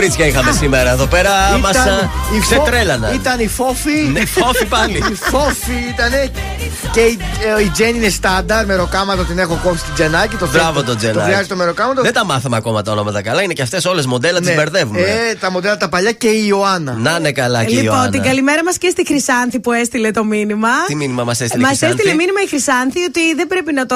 κορίτσια 0.07 0.25
είχαμε 0.25 0.51
σήμερα 0.51 0.91
εδώ 0.91 1.05
πέρα. 1.05 1.31
Μας 1.61 1.77
ξετρέλαναν. 2.41 3.13
Ήταν 3.13 3.39
η 3.39 3.47
φόφη. 3.47 4.09
Ναι, 4.11 4.25
φόφη 4.25 4.65
πάλι. 4.65 4.97
Η 4.97 5.15
φόφη 5.15 5.73
ήταν. 5.93 6.11
Και 6.91 7.01
ε, 7.01 7.63
η, 7.63 7.69
Τζέν 7.69 7.95
είναι 7.95 8.09
στάνταρ, 8.09 8.65
μεροκάματο 8.65 9.23
την 9.23 9.39
έχω 9.39 9.59
κόψει 9.63 9.83
την 9.83 9.93
Τζενάκη. 9.93 10.35
Το 10.35 10.47
Μπράβο 10.47 10.83
το 10.83 10.95
Τζενάκη. 10.95 11.17
Το 11.17 11.23
χρειάζεται 11.23 11.47
το 11.47 11.55
μεροκάματο. 11.55 12.01
Δεν 12.01 12.13
τα 12.13 12.25
μάθαμε 12.25 12.55
ακόμα 12.55 12.81
τα 12.81 12.91
όνοματα 12.91 13.21
καλά, 13.21 13.41
είναι 13.41 13.53
και 13.53 13.61
αυτές 13.61 13.85
όλες 13.85 14.05
μοντέλα 14.05 14.39
ναι. 14.39 14.49
τι 14.49 14.55
μπερδεύουμε. 14.55 14.99
Ε, 14.99 15.35
τα 15.39 15.51
μοντέλα 15.51 15.77
τα 15.77 15.89
παλιά 15.89 16.11
και 16.11 16.27
η 16.27 16.45
Ιωάννα. 16.47 16.93
Να 16.93 17.15
είναι 17.19 17.31
καλά 17.31 17.63
και 17.63 17.73
η 17.73 17.75
λοιπόν, 17.75 17.85
Ιωάννα. 17.85 18.05
Λοιπόν, 18.05 18.21
την 18.21 18.29
καλημέρα 18.29 18.63
μας 18.63 18.77
και 18.77 18.89
στη 18.89 19.05
Χρυσάνθη 19.05 19.59
που 19.59 19.71
έστειλε 19.71 20.11
το 20.11 20.23
μήνυμα. 20.23 20.69
Τι 20.87 20.95
μήνυμα 20.95 21.23
μας 21.23 21.41
έστειλε 21.41 21.67
η 21.67 21.71
έστειλε 21.71 22.13
μήνυμα 22.13 22.41
η 22.45 22.47
Χρυσάνθη 22.47 23.03
ότι 23.03 23.33
δεν 23.35 23.47
πρέπει 23.47 23.73
να 23.73 23.85
το 23.85 23.95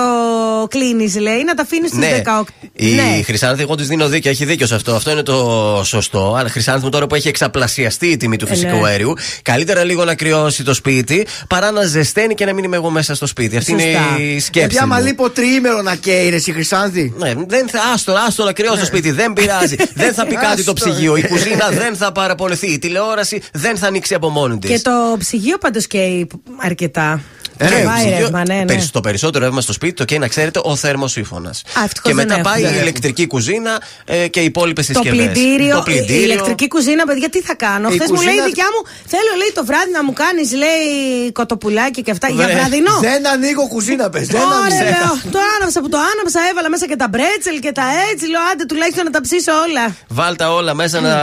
κλείνεις, 0.69 1.19
λέει, 1.19 1.43
να 1.43 1.53
τα 1.53 1.61
αφήνεις 1.61 1.89
στου 1.89 1.99
ναι. 1.99 2.21
18. 2.25 2.60
Η 2.81 2.93
ναι. 2.93 3.21
Χρυσάνθη, 3.23 3.61
εγώ 3.61 3.75
της 3.75 3.87
δίνω 3.87 4.07
δίκιο, 4.07 4.31
έχει 4.31 4.45
δίκιο 4.45 4.67
σε 4.67 4.75
αυτό. 4.75 4.95
Αυτό 4.95 5.11
είναι 5.11 5.23
το 5.23 5.81
σωστό. 5.85 6.35
Αλλά 6.37 6.49
Χρυσάνθη 6.49 6.83
μου 6.83 6.89
τώρα 6.89 7.07
που 7.07 7.15
έχει 7.15 7.27
εξαπλασιαστεί 7.27 8.07
η 8.07 8.17
τιμή 8.17 8.37
του 8.37 8.45
ε, 8.45 8.49
ναι. 8.49 8.55
φυσικού 8.55 8.81
ναι. 8.81 8.87
αερίου, 8.87 9.13
καλύτερα 9.41 9.83
λίγο 9.83 10.05
να 10.05 10.15
κρυώσει 10.15 10.63
το 10.63 10.73
σπίτι 10.73 11.27
παρά 11.47 11.71
να 11.71 11.83
ζεσταίνει 11.83 12.33
και 12.33 12.45
να 12.45 12.53
μην 12.53 12.63
είμαι 12.63 12.75
εγώ 12.75 12.89
μέσα 12.89 13.15
στο 13.15 13.25
σπίτι. 13.25 13.57
Αυτή 13.57 13.71
Σωστά. 13.71 13.87
είναι 13.87 14.23
η 14.23 14.39
σκέψη. 14.39 14.67
Πια 14.77 14.85
μα 14.85 14.99
λείπω 14.99 15.29
τριήμερο 15.29 15.81
να 15.81 15.95
καίει 15.95 16.43
η 16.45 16.51
Χρυσάνθη. 16.51 17.13
Ναι, 17.17 17.33
δεν 17.47 17.69
θα, 17.69 17.79
άστο, 17.93 18.13
άστο 18.27 18.43
να 18.43 18.53
κρυώσει 18.53 18.75
ναι. 18.75 18.79
το 18.79 18.85
σπίτι. 18.85 19.11
Δεν 19.11 19.33
πειράζει. 19.33 19.75
δεν 19.93 20.13
θα 20.13 20.25
πει 20.25 20.35
κάτι 20.35 20.63
το 20.63 20.73
ψυγείο. 20.73 21.15
Η 21.15 21.27
κουζίνα 21.27 21.69
δεν 21.69 21.95
θα 21.95 22.11
παραπονεθεί. 22.11 22.71
Η 22.71 22.79
τηλεόραση 22.79 23.41
δεν 23.53 23.77
θα 23.77 23.87
ανοίξει 23.87 24.13
από 24.13 24.29
μόνη 24.29 24.57
της. 24.57 24.69
Και 24.69 24.79
το 24.79 25.15
ψυγείο 25.19 25.57
πάντως 25.57 25.87
καίει 25.87 26.27
αρκετά. 26.57 27.21
Ναι, 27.61 27.67
Τραβάει 27.69 27.95
ψυγείο- 28.05 28.19
ρεύμα, 28.19 28.43
ναι, 28.47 28.53
ναι. 28.55 28.65
περισ- 28.65 28.91
Το 28.91 29.01
περισσότερο 29.01 29.45
ρεύμα 29.45 29.61
στο 29.61 29.73
σπίτι 29.73 29.93
το 29.93 30.05
καίει 30.05 30.19
να 30.19 30.27
ξέρετε 30.27 30.59
ο 30.63 30.75
θερμοσύφωνα. 30.75 31.49
ευτυχώς 31.49 31.91
Και 32.01 32.01
δεν 32.03 32.15
μετά 32.15 32.33
έχουμε. 32.33 32.49
πάει 32.49 32.61
Δεν 32.61 32.73
η 32.73 32.77
ηλεκτρική 32.81 33.27
κουζίνα 33.27 33.81
ε, 34.05 34.27
και 34.27 34.39
οι 34.39 34.43
υπόλοιπες 34.45 34.85
Το 34.87 34.93
συσκευές. 34.93 35.17
πλυντήριο, 35.31 35.83
η 35.87 36.05
ηλεκτρική 36.07 36.67
κουζίνα, 36.67 37.05
παιδιά, 37.05 37.29
τι 37.29 37.41
θα 37.41 37.55
κάνω; 37.55 37.87
Η 37.89 37.93
Χθες 37.95 38.09
μου 38.09 38.15
λέει 38.15 38.23
η 38.23 38.27
κουζίνα- 38.27 38.45
δικιά 38.45 38.67
μου, 38.73 38.81
θέλω 39.13 39.31
λέει 39.41 39.51
το 39.59 39.63
βράδυ 39.69 39.91
να 39.97 40.03
μου 40.03 40.13
κάνεις, 40.13 40.47
λέει 40.63 40.85
κοτοπουλάκι 41.31 42.01
και 42.01 42.11
αυτά. 42.11 42.27
Για 42.29 42.45
Βρε. 42.45 42.53
βραδινό. 42.55 42.95
Δεν 43.09 43.21
ανοίγω 43.33 43.67
κουζίνα, 43.67 44.09
πες. 44.09 44.27
Δεν 44.27 44.41
Ωραία, 44.41 44.57
ανοίγω. 44.65 44.83
λέω. 44.83 45.31
Το 45.35 45.39
άναψα 45.55 45.79
που 45.83 45.89
το 45.89 45.99
άναψα, 46.11 46.39
έβαλα 46.51 46.69
μέσα 46.69 46.85
και 46.91 46.95
τα 47.03 47.07
μπρέτσελ 47.11 47.57
και 47.65 47.71
τα 47.79 47.85
έτσι. 48.11 48.25
Λέω, 48.33 48.41
άντε 48.51 48.63
τουλάχιστον 48.71 49.03
να 49.07 49.11
τα 49.15 49.21
ψήσω 49.21 49.51
όλα. 49.65 49.85
Βάλτα 50.07 50.45
όλα 50.59 50.73
μέσα 50.81 50.97
να 51.07 51.13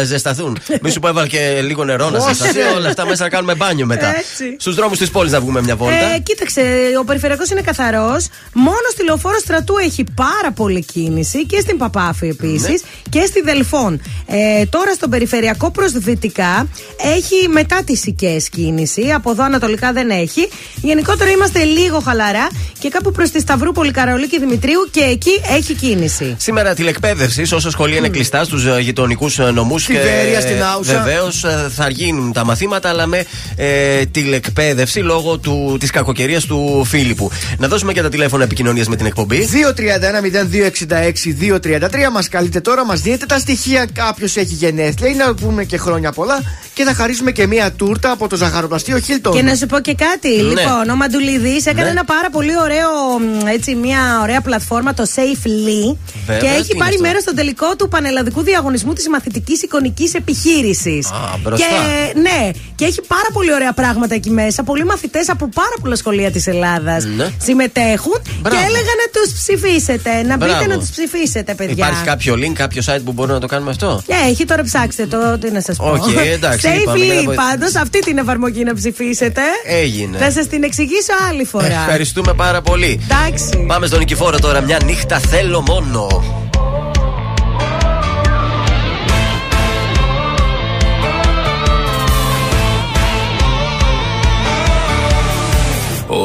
ε, 0.00 0.04
ζεσταθούν. 0.04 0.52
Μη 0.82 0.90
σου 0.90 1.00
πω 1.00 1.08
έβαλε 1.08 1.26
και 1.34 1.60
λίγο 1.62 1.84
νερό 1.84 2.10
να 2.10 2.18
Όχι. 2.18 2.34
ζεσταθεί. 2.34 2.60
Όλα 2.76 2.88
αυτά 2.88 3.02
μέσα 3.06 3.22
να 3.22 3.28
κάνουμε 3.28 3.54
μπάνιο 3.54 3.86
μετά. 3.86 4.08
Έτσι. 4.18 4.56
Στους 4.58 4.74
δρόμους 4.74 4.98
της 4.98 5.10
πόλης 5.10 5.32
να 5.32 5.40
βγούμε 5.40 5.62
μια 5.62 5.76
βόλτα. 5.76 5.83
Ε, 5.88 6.18
κοίταξε, 6.18 6.62
ο 7.00 7.04
περιφερειακός 7.04 7.50
είναι 7.50 7.60
καθαρός. 7.60 8.26
Μόνο 8.52 8.86
στη 8.92 9.04
λεωφόρο 9.04 9.38
στρατού 9.38 9.76
έχει 9.76 10.04
πάρα 10.14 10.52
πολλή 10.54 10.84
κίνηση 10.84 11.46
και 11.46 11.60
στην 11.60 11.76
Παπάφη 11.78 12.26
επίσης 12.28 12.68
Ναι. 12.68 13.10
και 13.10 13.24
στη 13.26 13.40
Δελφών. 13.42 14.00
Ε, 14.26 14.64
τώρα 14.66 14.92
στον 14.94 15.10
περιφερειακό 15.10 15.70
προς 15.70 15.92
δυτικά 15.92 16.68
έχει 17.16 17.48
μετά 17.48 17.82
τις 17.84 18.04
οικές 18.06 18.48
κίνηση. 18.48 19.10
Από 19.14 19.30
εδώ 19.30 19.44
ανατολικά 19.44 19.92
δεν 19.92 20.10
έχει. 20.10 20.48
Γενικότερα 20.82 21.30
είμαστε 21.30 21.62
λίγο 21.64 22.00
χαλαρά 22.00 22.48
και 22.78 22.88
κάπου 22.88 23.12
προς 23.12 23.30
τη 23.30 23.40
Σταυρούπολη, 23.40 23.90
Καραολί 23.90 24.28
και 24.28 24.38
Δημητρίου 24.38 24.88
και 24.90 25.00
εκεί 25.00 25.40
έχει 25.56 25.74
κίνηση. 25.74 26.36
Σήμερα 26.38 26.74
τηλεκπαίδευση, 26.74 27.42
όσα 27.54 27.70
σχολεία 27.70 27.96
είναι 27.96 28.08
κλειστά 28.08 28.44
στους 28.44 28.78
γειτονικούς 28.78 29.38
νομούς. 29.38 29.82
Στη 29.82 29.92
Βέρεια, 29.92 30.40
στην 30.40 30.62
Άουσα. 30.62 31.02
Βεβαίως 31.02 31.44
θα 31.74 31.88
γίνουν 31.90 32.32
τα 32.32 32.44
μαθήματα, 32.44 32.88
αλλά 32.88 33.06
με 33.06 33.24
ε, 33.56 34.04
τηλεκπαίδευση 34.06 34.98
λόγω 35.00 35.38
της 35.78 35.90
κακοκαιρίας 35.90 36.44
του 36.44 36.84
Φίλιππου. 36.84 37.30
Να 37.58 37.68
δώσουμε 37.68 37.92
και 37.92 38.02
τα 38.02 38.08
τηλέφωνα 38.08 38.44
επικοινωνίας 38.44 38.88
με 38.88 38.96
την 38.96 39.06
εκπομπή. 39.06 39.44
231-0266-233 39.44 42.10
μας 42.12 42.28
καλείτε 42.28 42.60
τώρα, 42.60 42.84
μας 42.84 43.00
δίνετε 43.00 43.26
τα 43.26 43.38
στοιχεία. 43.38 43.86
Κάποιος 43.92 44.36
έχει 44.36 44.54
γενέθλια 44.54 45.10
ή 45.10 45.14
να 45.14 45.34
πούμε 45.34 45.64
και 45.64 45.76
χρόνια 45.78 46.12
πολλά 46.12 46.42
και 46.74 46.84
θα 46.84 46.94
χαρίσουμε 46.94 47.30
και 47.32 47.46
μία 47.46 47.72
τούρτα 47.72 48.10
από 48.10 48.28
το 48.28 48.36
ζαχαροπλαστείο 48.36 48.98
Χίλτον. 48.98 49.32
Και 49.32 49.42
να 49.42 49.54
σου 49.54 49.66
πω 49.66 49.80
και 49.80 49.94
κάτι. 49.94 50.28
Λοιπόν, 50.28 50.88
ο 50.90 50.96
Μαντουλίδης 50.96 51.66
έκανε 51.66 51.82
Ναι. 51.84 51.90
ένα 51.90 52.04
πάρα 52.04 52.30
πολύ 52.30 52.58
ωραίο, 52.58 52.90
μ, 53.18 53.46
έτσι, 53.46 53.74
μια 53.74 54.20
ωραία 54.22 54.40
πλατφόρμα, 54.40 54.94
το 54.94 55.02
Safely. 55.14 55.96
Βέβαια, 56.26 56.40
και 56.40 56.46
τι 56.46 56.48
έχει 56.54 56.56
είναι 56.70 56.78
πάρει 56.78 56.94
αυτό; 56.94 57.02
μέρος 57.06 57.22
στο 57.22 57.34
τελικό 57.34 57.76
του 57.76 57.88
πανελλαδικού 57.88 58.42
διαγωνισμού 58.42 58.92
της 58.92 59.08
μαθητικής 59.08 59.62
εικονικής 59.62 60.14
επιχείρησης. 60.14 61.10
Α, 61.10 61.38
μπροστά. 61.42 61.66
Και, 61.66 61.74
ναι, 62.20 62.50
και 62.74 62.84
έχει 62.84 63.00
πάρα 63.06 63.28
πολύ 63.32 63.54
ωραία 63.54 63.72
πράγματα 63.72 64.14
εκεί 64.14 64.30
μέσα. 64.30 64.62
Πολλοί 64.62 64.84
μαθητές 64.84 65.28
από 65.28 65.48
πάρα 65.54 65.76
πολλά 65.80 65.96
σχολεία 65.96 66.30
της 66.30 66.46
Ελλάδας 66.46 67.04
Ναι. 67.04 67.28
συμμετέχουν 67.42 68.20
Μπράβο. 68.40 68.56
και 68.56 68.62
έλεγαν 68.66 68.96
να 69.04 69.08
τους 69.12 69.32
ψηφίσετε. 69.32 70.10
Να 70.22 70.36
μπείτε 70.36 70.50
Μπράβο. 70.50 70.66
να 70.68 70.78
τους 70.78 70.90
ψηφίσετε, 70.90 71.54
παιδιά. 71.54 71.74
Υπάρχει 71.86 72.04
κάποιο 72.04 72.34
link, 72.34 72.52
κάποιος 72.52 72.86
site 72.88 73.00
που 73.04 73.12
μπορούμε 73.12 73.34
να 73.34 73.40
το 73.40 73.46
κάνουμε 73.46 73.70
αυτό; 73.70 74.02
Ναι, 74.06 74.16
έχει 74.30 74.44
τώρα 74.44 74.62
ψάξτε 74.62 75.06
το, 75.06 75.38
τι 75.40 75.50
να 75.50 75.60
σας 75.60 75.76
πω. 75.76 75.90
Οκ, 75.90 76.14
εντάξει, 76.32 76.68
είπαμε, 76.68 76.98
Safely, 76.98 77.08
δεν 77.08 77.24
θα 77.24 77.34
πάντως, 77.34 77.74
αυτή 77.74 77.98
την 77.98 78.18
εφαρμογή 78.18 78.64
να 78.64 78.74
ψηφίσετε. 78.74 79.40
Έγινε. 79.66 80.18
Θα 80.18 80.30
σας 80.30 80.46
την 80.46 80.62
εξηγήσω 80.62 81.12
άλλη 81.30 81.44
φορά. 81.44 81.66
Ευχαριστούμε 81.66 82.32
πάρα 82.34 82.60
πολύ. 82.62 83.00
Εντάξει. 83.10 83.64
Πάμε 83.66 83.86
στον 83.86 83.98
Νικηφόρο 83.98 84.38
τώρα. 84.38 84.60
Μια 84.60 84.78
νύχτα 84.84 85.18
θέλω 85.18 85.60
μόνο. 85.60 86.06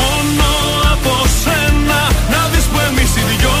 σένα. 1.41 1.99
Να 2.33 2.41
δεις 2.51 2.65
που 2.71 2.79
εμείς 2.87 3.11
οι 3.15 3.23
δυο 3.29 3.60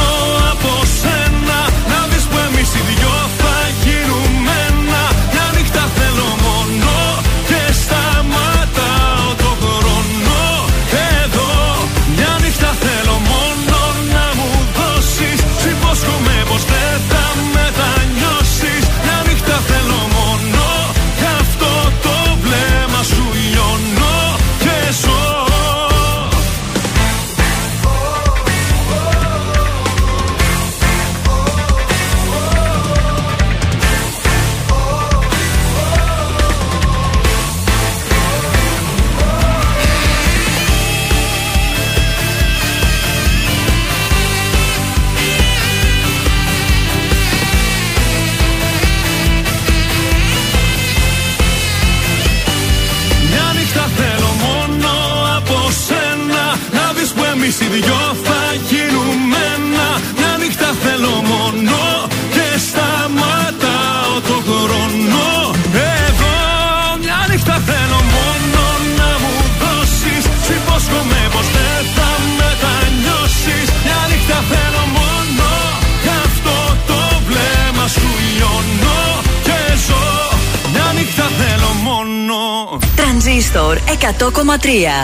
Τρανζίστορ 83.51 83.77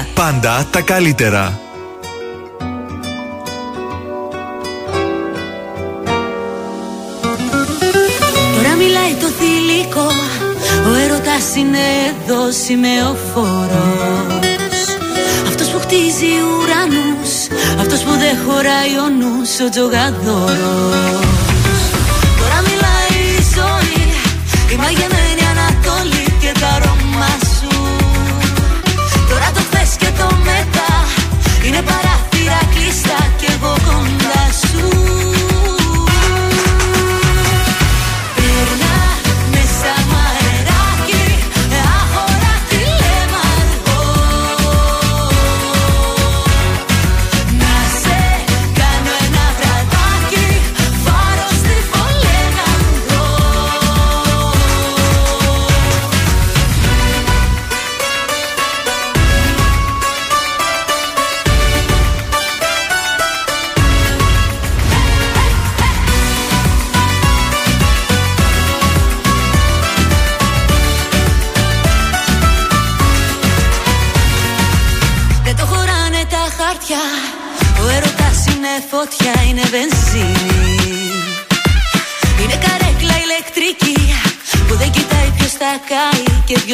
100,3. 0.03 0.07
Πάντα 0.13 0.67
τα 0.71 0.81
καλύτερα. 0.81 1.59
Τώρα 8.55 8.75
μιλάει 8.77 9.13
το 9.21 9.27
θηλυκό 9.39 10.11
Ο 10.89 10.93
έρωτας 11.03 11.55
είναι 11.55 11.77
εδώ 12.09 12.51
σημεοφόρος 12.65 13.67
Αυτός 15.47 15.67
που 15.67 15.79
χτίζει 15.79 16.31
ουρανούς 16.49 17.31
Αυτός 17.79 17.99
που 17.99 18.11
δεν 18.11 18.37
χωράει 18.45 18.93
ο 19.05 19.07
νους 19.19 19.59
Ο 19.65 19.69
τζογαδόρος 19.69 21.27
Τώρα 22.39 22.59
μιλάει 22.67 23.15
η 23.37 23.43
ζωή 23.55 24.03
Η 24.73 24.75
μαγεμένη 24.75 25.16
Είναι 31.77 31.85
παράθυρα 31.85 32.59
κλειστά 32.73 33.17
και 33.37 33.47
εγώ 33.55 33.73
κοντά 33.85 34.17
σου 34.17 34.26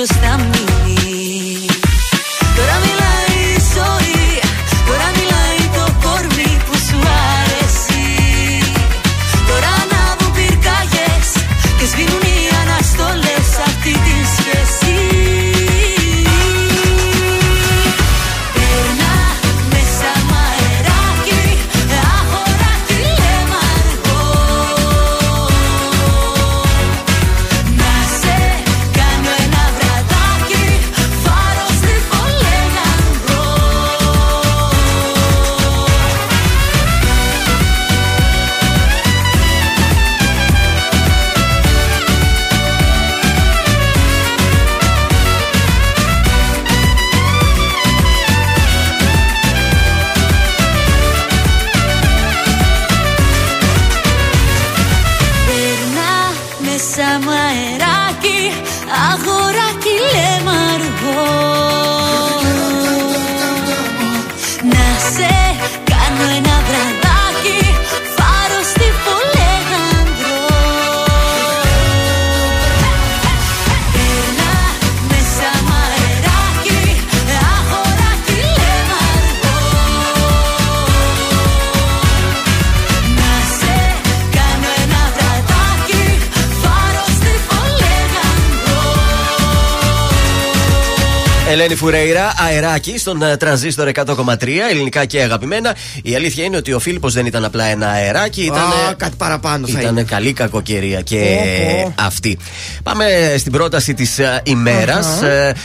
και 0.03 0.09
ποιος 0.09 0.32
Ελένη 91.73 91.91
Φουρέιρα, 91.91 92.33
αεράκι 92.47 92.97
στον 92.97 93.21
ε, 93.21 93.37
τρανζίστορ 93.37 93.89
100,3, 93.93 94.47
ελληνικά 94.71 95.05
και 95.05 95.21
αγαπημένα. 95.21 95.75
Η 96.03 96.15
αλήθεια 96.15 96.43
είναι 96.43 96.57
ότι 96.57 96.73
ο 96.73 96.79
Φίλιππος 96.79 97.13
δεν 97.13 97.25
ήταν 97.25 97.45
απλά 97.45 97.63
ένα 97.63 97.87
αεράκι, 97.87 98.41
ήταν. 98.41 98.57
Α, 98.57 98.93
κάτι 98.97 99.15
παραπάνω 99.17 99.67
θα 99.67 99.79
Ήταν 99.79 99.91
είναι. 99.91 100.03
καλή 100.03 100.33
κακοκαιρία 100.33 101.01
και 101.01 101.37
Πω, 101.83 101.93
πω. 101.95 102.03
αυτή. 102.03 102.37
Πάμε 102.83 103.05
στην 103.37 103.51
πρόταση 103.51 103.93
της 103.93 104.19
ημέρας. 104.43 105.07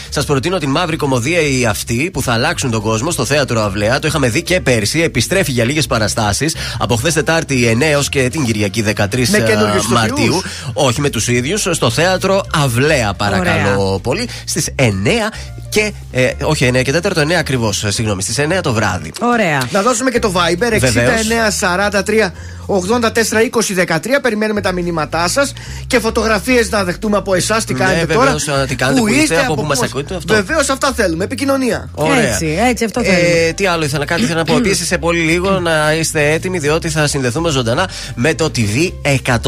Σας 0.08 0.24
προτείνω 0.24 0.58
την 0.58 0.70
μαύρη 0.70 0.96
κομμωδία 0.96 1.40
η 1.40 1.66
αυτή 1.66 2.10
που 2.12 2.22
θα 2.22 2.32
αλλάξουν 2.32 2.70
τον 2.70 2.80
κόσμο 2.82 3.10
στο 3.10 3.24
θέατρο 3.24 3.60
Αυλαία. 3.62 3.98
Το 3.98 4.06
είχαμε 4.06 4.28
δει 4.28 4.42
και 4.42 4.60
πέρσι. 4.60 5.02
Επιστρέφει 5.02 5.50
για 5.52 5.64
λίγες 5.64 5.86
παραστάσεις. 5.86 6.54
Από 6.78 6.96
χθες 6.96 7.14
Τετάρτη 7.14 7.76
9 7.78 7.82
έως 7.90 8.08
και 8.08 8.28
την 8.28 8.44
Κυριακή 8.44 8.82
13 8.82 9.28
Με 9.30 9.38
καινούριους 9.38 9.84
ηθοποιούς. 9.84 9.88
Μαρτίου. 9.90 10.42
Όχι 10.72 11.00
με 11.00 11.10
τους 11.10 11.28
ίδιους. 11.28 11.66
Στο 11.70 11.90
θέατρο 11.90 12.44
Αυλαία, 12.54 13.14
παρακαλώ 13.14 14.00
πολύ. 14.02 14.28
Στις 14.44 14.68
9 14.76 15.30
και. 15.68 15.92
Ε, 16.12 16.30
όχι 16.42 16.70
9 16.74 16.82
και 16.82 16.92
4, 17.02 17.22
9 17.22 17.32
ακριβώς. 17.38 17.84
Συγγνώμη, 17.88 18.22
στις 18.22 18.38
9 18.38 18.60
το 18.62 18.72
βράδυ. 18.72 19.12
Ωραία. 19.20 19.62
Να 19.70 19.82
δώσουμε 19.82 20.10
και 20.10 20.18
το 20.18 20.32
Viber 20.36 20.72
69 20.72 20.78
Βεβαίως. 20.78 21.24
43 21.60 22.32
84 22.66 23.42
20 23.50 23.74
13. 23.74 24.20
Περιμένουμε 24.22 24.60
τα 24.60 24.72
μηνύματά 24.72 25.28
σας 25.28 25.52
και 25.86 25.98
φωτογραφίες 25.98 26.70
να 26.70 26.84
δεχτούμε 26.84 27.16
από 27.16 27.34
εσάς. 27.34 27.64
Τι 27.64 27.72
Ναι, 27.72 27.78
κάνετε 27.78 28.04
βεβαίως, 28.06 28.44
τώρα. 28.44 28.60
α, 28.60 28.66
τι 28.66 28.74
κάνετε, 28.74 29.00
που 29.00 29.06
είστε, 29.08 29.40
από 29.40 29.54
πού 29.54 29.62
μας 29.62 29.82
ακούτε, 29.82 30.14
αυτό. 30.14 30.34
Βεβαίως 30.34 30.68
αυτά 30.68 30.92
θέλουμε. 30.96 31.24
Επικοινωνία. 31.24 31.88
Ωραία. 31.94 32.28
Έτσι, 32.32 32.58
έτσι, 32.68 32.84
αυτό 32.84 33.02
θέλουμε. 33.02 33.18
Ε, 33.48 33.52
τι 33.52 33.66
άλλο 33.66 33.84
ήθελα 33.84 33.98
να 33.98 34.04
κάνω, 34.04 34.22
ήθελα 34.24 34.38
να 34.38 34.44
πω 34.44 34.56
επίσης 34.56 34.86
σε 34.86 34.98
πολύ 34.98 35.20
λίγο 35.20 35.50
να 35.50 35.94
είστε 35.94 36.30
έτοιμοι, 36.32 36.58
διότι 36.58 36.88
θα 36.88 37.06
συνδεθούμε 37.06 37.50
ζωντανά 37.50 37.88
με 38.14 38.34
το 38.34 38.50
TV 38.56 38.92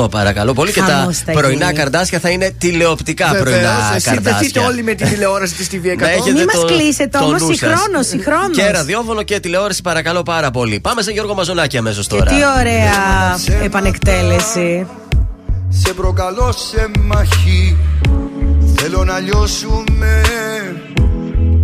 100, 0.05 0.11
παρακαλώ 0.11 0.53
πολύ. 0.53 0.73
Και 0.73 0.81
τα 0.81 0.87
Χαμός 0.87 1.19
θα 1.19 1.33
πρωινά 1.33 1.65
γίνει. 1.65 1.79
καρδάσια 1.79 2.19
θα 2.19 2.29
είναι 2.31 2.51
τηλεοπτικά 2.59 3.27
πρωινά 3.29 3.59
Βεβαίως. 3.59 4.03
Συνδεθείτε 4.03 4.31
καρδάσια. 4.31 4.67
όλοι 4.67 4.83
με 4.83 4.95
τη 4.95 5.05
τηλεόραση 5.05 5.55
της 5.55 5.69
TV 5.73 5.87
100. 5.87 6.05
Να 6.33 6.40
έχετε 6.40 6.53
Μην 6.55 6.62
το- 6.66 6.73
μας 6.73 6.81
κλείσετε 6.81 7.19
το 7.19 7.25
όμως, 7.25 7.40
νου 7.40 7.47
σας. 7.47 7.57
συγχρόνως, 7.59 8.07
συγχρόνως. 8.07 8.57
Και 8.57 8.71
ραδιόφωνο 8.71 9.23
και 9.23 9.40
τηλεόραση, 9.40 9.83
παρακαλώ 9.83 10.23
πάρα 10.23 10.51
πολύ. 10.51 10.81
Πάμε 10.81 11.03
σε 11.03 11.11
Γιώργο 11.11 11.35
Μαζονάκη 11.35 11.77
αμέσως 11.77 12.07
Και 12.07 12.16
τώρα. 12.16 12.31
τι 12.31 12.37
ωραία 12.59 13.64
επανεκτέλεση. 13.64 14.87
Σε 15.69 15.93
προκαλώ 15.93 16.53
σε 16.53 16.90
μαχή 17.01 17.77
Θέλω 18.77 19.05
να 19.05 19.19
λιώσουμε 19.19 20.21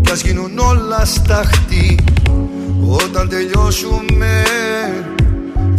Κι 0.02 0.10
ας 0.12 0.20
γίνουν 0.20 0.58
όλα 0.58 1.04
σταχτή 1.04 1.98
Όταν 2.90 3.28
τελειώσουμε 3.28 4.42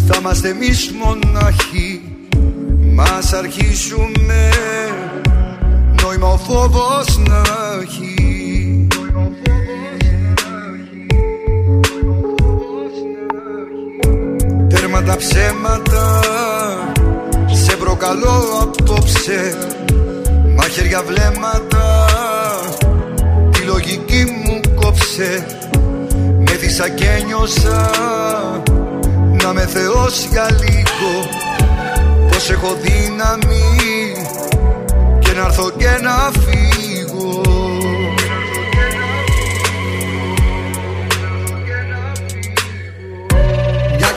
Θα 0.08 0.18
είμαστε 0.20 0.50
εμείς 0.50 0.92
μοναχοί 1.04 2.02
Μας 2.94 3.34
αρχίσουμε 3.34 4.50
Νόημα 6.04 6.28
ο 6.28 6.38
φόβος 6.38 7.18
να 7.18 7.42
έχει 7.82 8.17
Τέρμα 14.98 15.12
τα 15.12 15.18
ψέματα 15.18 16.20
Σε 17.66 17.76
προκαλώ 17.76 18.44
απόψε. 18.62 19.58
Μαχαίρια 20.56 21.02
βλέμματα 21.08 22.06
Τη 23.52 23.62
λογική 23.62 24.24
μου 24.26 24.60
κόψε. 24.76 25.46
Με 26.38 26.52
δίσα 26.52 26.90
και 26.90 27.24
νιώσα 27.26 27.90
Να 29.42 29.54
με 29.54 29.66
θεός 29.66 30.28
για 30.32 30.48
λίγο. 30.52 31.30
Πως 32.32 32.50
έχω 32.50 32.78
δύναμη 32.82 34.12
Και 35.20 35.32
να 35.32 35.46
έρθω 35.46 35.70
και 35.70 36.00
να 36.02 36.32
φύγω 36.42 36.77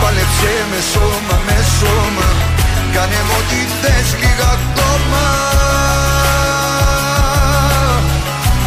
Πάλεψε 0.00 0.52
με 0.70 0.80
σώμα 0.92 1.36
με 1.46 1.58
σώμα. 1.78 2.28
Κάνε 2.94 3.20
μου 3.26 3.36
ό,τι 3.40 3.60
θες 3.80 4.08
λίγα 4.20 4.48
ακόμα. 4.56 5.24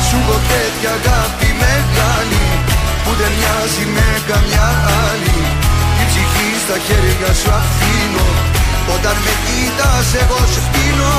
Σου 0.08 0.18
έχω 0.24 0.38
τέτοια 0.52 0.92
αγάπη 1.00 1.50
μεγάλη 1.64 2.46
Που 3.04 3.12
δεν 3.20 3.32
μοιάζει 3.38 3.86
με 3.96 4.08
καμιά 4.30 4.68
άλλη. 5.08 5.38
Την 5.98 6.08
ψυχή 6.10 6.50
στα 6.64 6.78
χέρια 6.88 7.32
σου 7.40 7.50
αφήνω 7.62 8.28
Όταν 8.96 9.16
με 9.26 9.34
κοίτας 9.46 10.10
εγώ 10.22 10.40
σου 10.54 10.62
πίνω 10.72 11.14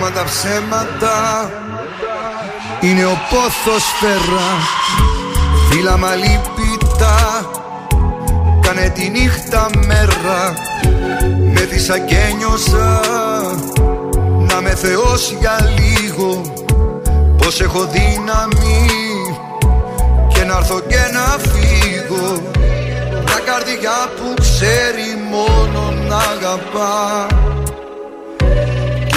Τέρμα 0.00 0.16
τα 0.16 0.24
ψέματα. 0.24 1.50
Είναι 2.80 3.04
ο 3.04 3.18
πόθος 3.30 3.84
φέρα. 4.00 4.48
Φύλλα 5.68 5.96
λυπητά 6.16 7.50
Κάνε 8.60 8.88
τη 8.88 9.08
νύχτα 9.08 9.68
μέρα. 9.86 10.54
Με 11.54 11.60
δίσα 11.60 11.98
και 11.98 12.16
νιώσα 12.36 13.00
Να 14.48 14.60
με 14.60 14.74
θεός 14.74 15.34
για 15.40 15.58
λίγο. 15.78 16.40
Πως 17.36 17.60
έχω 17.60 17.84
δύναμη. 17.84 18.86
Και 20.28 20.44
να 20.44 20.56
έρθω 20.56 20.80
και 20.80 21.00
να 21.12 21.50
φύγω. 21.50 22.42
Μια 23.24 23.40
καρδιά 23.44 24.10
που 24.16 24.34
ξέρει 24.40 25.08
μόνο 25.30 25.94
να 26.08 26.16
αγαπά. 26.16 27.26
και 27.26 27.49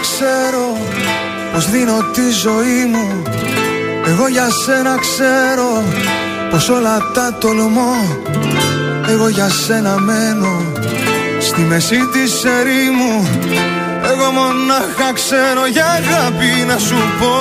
ξέρω 0.00 0.76
πως 1.52 1.70
δίνω 1.70 1.98
τη 2.14 2.30
ζωή 2.30 2.84
μου. 2.92 3.22
Εγώ 4.06 4.28
για 4.28 4.48
σένα 4.64 4.94
ξέρω 5.00 5.82
πως 6.50 6.68
όλα 6.68 6.98
τα 7.14 7.34
τολμώ. 7.40 7.94
Εγώ 9.08 9.28
για 9.28 9.48
σένα 9.48 9.98
μένω 9.98 10.62
στη 11.40 11.60
μέση 11.60 11.98
της 12.12 12.44
ερήμου. 12.44 13.28
Εγώ 14.12 14.30
μονάχα 14.30 15.12
ξέρω 15.14 15.66
για 15.66 15.86
αγάπη 15.86 16.64
να 16.66 16.78
σου 16.78 17.00
πω. 17.18 17.34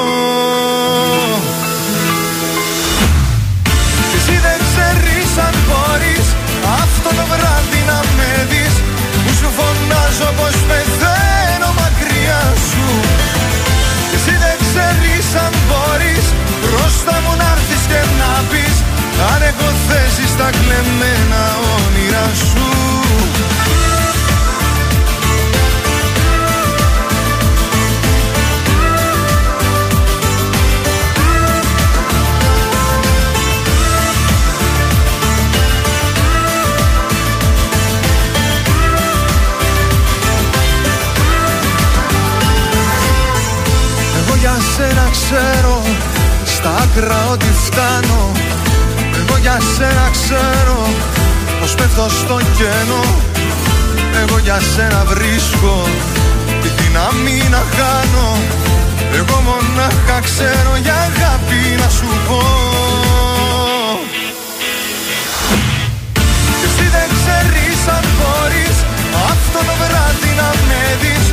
Κι 4.10 4.18
εσύ 4.20 4.40
δεν 4.46 4.60
ξέρεις 4.68 5.30
αν 5.46 5.54
μπορείς 5.66 6.28
αυτό 6.82 7.10
το 7.10 7.26
βράδυ 7.32 7.82
να 7.88 8.00
με 8.18 8.48
δεις. 8.50 8.76
Που 9.24 9.32
σου 9.40 9.50
φωνάζω 9.58 10.30
πως 10.38 10.56
πεθαίνω 10.68 11.29
Αν 19.22 19.42
έχω 19.42 19.72
θέση 19.88 20.28
στα 20.28 20.50
κλεμμένα 20.50 21.58
όνειρα 21.78 22.30
σου. 22.34 22.68
Εγώ 44.20 44.36
για 44.40 44.58
σένα 44.76 45.10
ξέρω 45.12 45.82
Στα 46.44 46.70
άκρα 46.70 47.28
ότι 47.32 47.46
φτάνω. 47.46 48.32
Εγώ 48.32 48.49
για 49.42 49.58
σένα 49.76 50.10
ξέρω 50.12 50.80
Πως 51.60 51.76
πέφτω 51.76 52.10
στο 52.10 52.38
κενό. 52.58 53.04
Εγώ 54.22 54.38
για 54.40 54.60
σένα 54.76 55.04
βρίσκω 55.08 55.88
Τη 56.62 56.70
δύναμη 56.78 57.38
να 57.50 57.64
χάνω. 57.76 58.30
Εγώ 59.20 59.38
μονάχα 59.48 60.20
ξέρω 60.28 60.72
για 60.84 60.98
αγάπη 61.10 61.62
να 61.82 61.90
σου 61.98 62.10
πω. 62.28 62.42
Και 66.60 66.68
εσύ 66.70 66.88
δεν 66.96 67.10
ξέρεις 67.18 67.80
αν 67.96 68.06
μπορείς 68.18 68.78
Αυτό 69.32 69.60
το 69.68 69.76
βράδυ 69.82 70.32
να 70.42 70.50
με 70.68 70.84
δεις. 71.02 71.26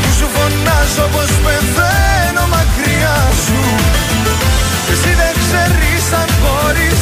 Που 0.00 0.10
σου 0.18 0.26
φωνάζω 0.34 1.06
πως 1.14 1.30
πεθαίνω 1.44 2.44
μακριά 2.54 3.18
σου. 3.44 3.62
Και 4.86 4.92
εσύ 4.96 5.12
δεν 5.20 5.34
ξέρεις 5.42 6.04
αν 6.20 6.28
μπορείς 6.40 7.00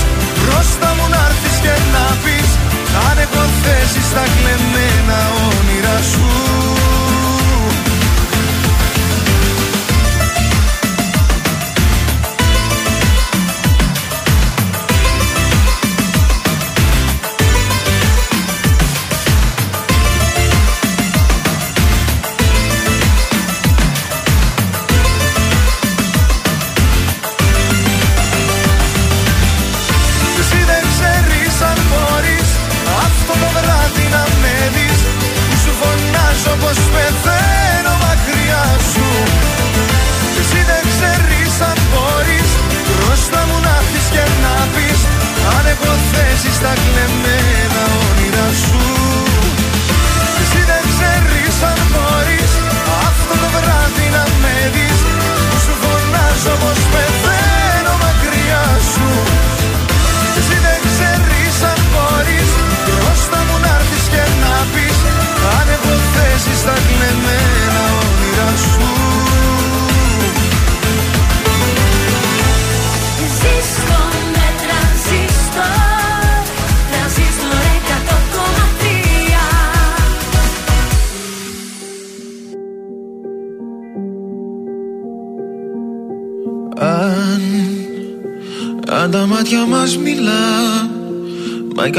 να 1.95 2.05
πεις. 2.23 2.51
Αν 4.23 4.31
κλεμμένα 4.39 5.19
όνειρά 5.47 5.99
σου. 6.11 6.92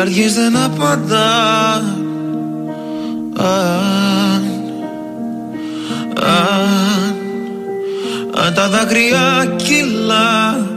Καρδιές 0.04 0.34
δεν 0.34 0.58
απαντά. 0.58 1.76
Αν, 3.38 4.44
αν, 6.20 7.16
αν 8.46 8.54
τα 8.54 8.68
δάκρυα 8.70 9.56
κυλά 9.56 10.68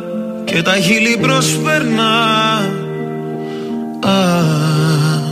Και 0.44 0.62
τα 0.62 0.72
χείλη 0.72 1.18
προσπερνά. 1.20 2.24
Αν, 4.00 5.22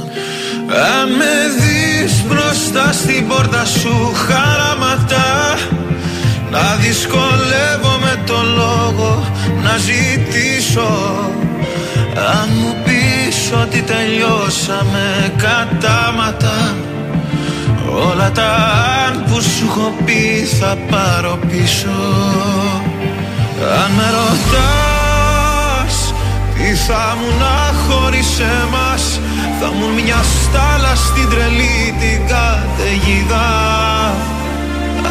αν 0.68 1.08
με 1.18 1.34
δεις 1.58 2.22
μπροστά 2.28 2.92
στην 2.92 3.28
πόρτα 3.28 3.64
σου 3.64 4.12
χαραματά 4.26 5.58
να 6.50 6.76
δυσκολεύομαι 6.80 8.22
το 8.26 8.36
λόγο 8.56 9.32
να 9.62 9.76
ζητήσω. 9.76 11.18
Αν 12.16 12.48
μου 12.60 12.74
πεις 12.84 12.93
ότι 13.62 13.82
τελειώσαμε 13.82 15.32
κατάματα. 15.36 16.74
Όλα 18.10 18.30
τα 18.30 18.52
αν 19.06 19.24
που 19.26 19.40
σου 19.40 19.66
έχω 19.68 19.92
πει 20.04 20.46
θα 20.58 20.76
πάρω 20.90 21.38
πίσω. 21.48 21.98
Αν 23.82 23.90
με 23.96 24.10
ρωτάς 24.16 26.14
τι 26.54 26.74
θα 26.74 27.16
μου 27.18 27.28
να 27.38 27.56
χωρίς 27.84 28.38
εμάς 28.38 29.20
Θα 29.60 29.66
μου 29.66 29.86
μια 29.94 30.20
στάλα 30.22 30.94
στην 30.94 31.28
τρελή 31.30 31.94
την 32.00 32.20
καταιγίδα. 32.32 33.48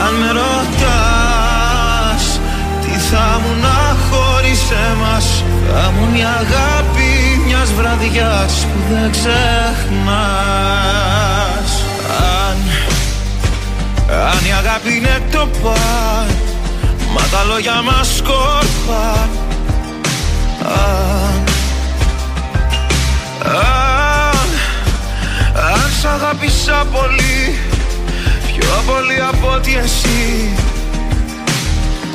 Αν 0.06 0.14
με 0.20 0.30
ρωτάς 0.40 2.24
Τι 2.82 2.94
θα 3.10 3.40
μου 3.42 3.54
να 3.62 3.80
χωρίς 4.10 4.62
εμάς 4.92 5.44
Θα 5.68 5.92
μου 5.92 6.04
μια 6.14 6.30
αγάπη 6.30 6.83
μιας 7.64 7.74
βραδιάς 7.74 8.66
Που 8.74 8.94
δεν 8.94 9.12
ξεχνάς. 9.12 9.34
Αν, 12.08 12.58
αν 14.32 14.46
η 14.46 14.54
αγάπη 14.54 14.96
είναι 14.96 15.22
το 15.32 15.48
παν 15.64 16.28
Μα 17.14 17.22
τα 17.32 17.44
λόγια 17.44 17.82
μας 17.82 18.16
σκόρπαν 18.16 19.30
Αν, 20.64 21.44
αν, 23.46 24.48
αν 25.74 25.92
σ' 26.02 26.06
αγάπησα 26.06 26.86
πολύ 26.92 27.60
Πιο 28.46 28.84
πολύ 28.86 29.22
από 29.32 29.54
ότι 29.56 29.76
εσύ. 29.84 30.50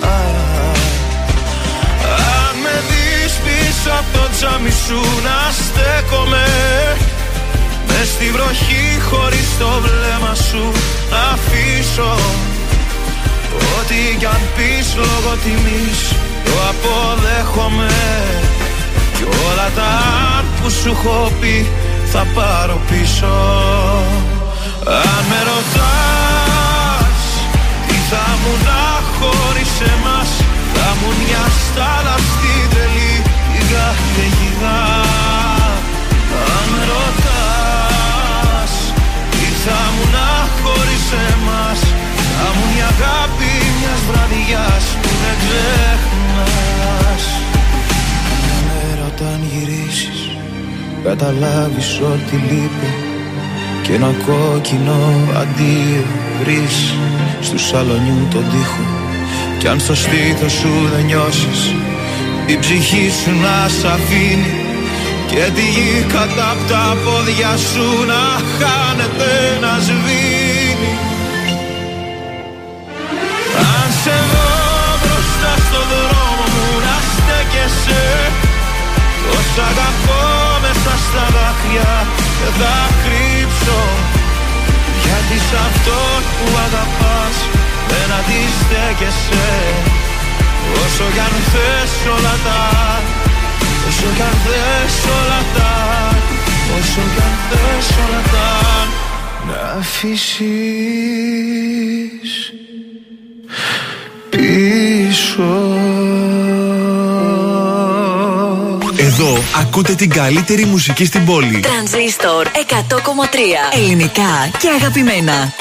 Α, 0.02 0.06
Αν 0.06 0.37
πίσω 3.48 3.90
από 4.00 4.10
το 4.16 4.24
τζάμι 4.34 4.72
σου 4.84 5.00
να 5.26 5.38
στέκομαι. 5.60 6.46
Μες 7.88 8.08
στη 8.14 8.26
βροχή 8.34 8.84
χωρίς 9.08 9.48
το 9.60 9.70
βλέμμα 9.84 10.34
σου 10.48 10.64
να 11.12 11.20
αφήσω. 11.34 12.12
Ό,τι 13.76 14.16
κι 14.20 14.28
αν 14.34 14.42
πεις 14.54 14.86
λόγω 15.02 15.32
τιμής 15.44 16.00
το 16.44 16.54
αποδέχομαι. 16.70 17.92
Κι 19.16 19.24
όλα 19.46 19.68
τα 19.78 19.90
αν 20.36 20.44
που 20.56 20.70
σου 20.70 20.90
έχω 20.96 21.32
πει 21.40 21.56
θα 22.12 22.26
πάρω 22.34 22.80
πίσω. 22.88 23.34
Αν 25.06 25.22
με 25.30 25.40
ρωτάς 25.48 27.20
Τι 27.86 27.96
θα 28.10 28.26
μου 28.40 28.52
να 28.66 28.84
χωρίς 29.18 29.72
εμάς 29.94 30.30
Θα 30.74 30.88
μου 30.98 31.08
μια 31.22 31.44
στάλα 31.62 32.16
στην 32.30 32.62
τρελή 32.70 33.07
την 33.68 33.76
καταιγίδα 33.76 34.80
Αν 36.56 36.64
με 36.72 36.82
ρωτάς 36.92 38.72
Τι 39.30 39.46
θα 39.64 39.80
μου 39.94 40.04
να 40.16 40.28
χωρίς 40.62 41.06
εμάς; 41.30 41.80
Θα 42.36 42.46
μου 42.54 42.64
μια 42.72 42.88
αγάπη 42.94 43.52
μιας 43.78 44.00
βραδιάς 44.08 44.84
Που 45.02 45.10
δεν 45.22 45.36
ξεχνάς. 45.42 47.24
Μέρα 48.66 49.04
όταν 49.12 49.38
γυρίσεις 49.50 50.20
Καταλάβεις 51.04 51.90
ότι 52.12 52.36
λείπει. 52.48 52.90
Και 53.82 53.92
ένα 53.94 54.10
κόκκινο 54.26 55.00
αντίο 55.40 56.04
βρεις 56.40 56.76
Στου 57.40 57.58
σαλονιού 57.58 58.26
τον 58.30 58.44
τοίχο. 58.50 58.84
Κι 59.58 59.68
αν 59.68 59.80
στο 59.80 59.94
στήθος 59.94 60.52
σου 60.52 60.72
δεν 60.92 61.04
νιώσεις 61.04 61.60
Η 62.52 62.58
ψυχή 62.58 63.10
σου 63.20 63.32
να 63.44 63.68
σ' 63.68 63.84
αφήνει 63.94 64.52
Και 65.30 65.44
τη 65.54 65.64
γη 65.74 66.06
κατά 66.14 66.50
απ' 66.50 66.64
τα 66.70 66.96
πόδια 67.04 67.52
σου 67.70 67.86
να 68.12 68.22
χάνεται 68.56 69.32
να 69.64 69.72
σβήνει. 69.86 70.94
Αν 73.72 73.88
σε 74.02 74.16
δω 74.30 74.50
μπροστά 75.00 75.52
στο 75.66 75.80
δρόμο 75.92 76.44
μου 76.54 76.68
να 76.86 76.96
στέκεσαι. 77.12 78.04
Πως 79.24 79.48
αγαπώ 79.68 80.24
μέσα 80.64 80.94
στα 81.06 81.24
δάκρυα 81.34 81.92
και 82.38 82.48
θα 82.58 82.76
κρύψω. 83.02 83.80
Γιατί 85.02 85.36
σ' 85.46 85.56
αυτόν 85.66 86.20
που 86.36 86.46
αγαπάς 86.66 87.36
δεν 87.90 88.08
αντιστέκεσαι 88.18 89.48
Όσο 90.74 91.04
κι 91.14 91.22
αν 91.26 91.34
θες 91.52 91.92
όλα 92.14 92.34
τα 92.44 92.60
Όσο 93.88 94.08
κι 94.16 94.22
αν 94.22 94.36
θες 94.44 94.96
όλα 95.18 95.40
τα 95.54 95.72
Όσο 96.78 97.02
κι 97.14 97.22
αν 97.28 97.34
θες 97.48 97.88
όλα 98.04 98.22
τα 98.32 98.48
Να 99.46 99.60
αφήσεις 99.78 100.28
πίσω 104.30 105.52
Εδώ 108.96 109.38
ακούτε 109.60 109.94
την 109.94 110.10
καλύτερη 110.10 110.64
μουσική 110.64 111.04
στην 111.04 111.24
πόλη. 111.24 111.60
Τρανζίστορ 111.60 112.46
100,3 112.46 113.78
Ελληνικά 113.78 114.50
και 114.58 114.68
αγαπημένα. 114.78 115.54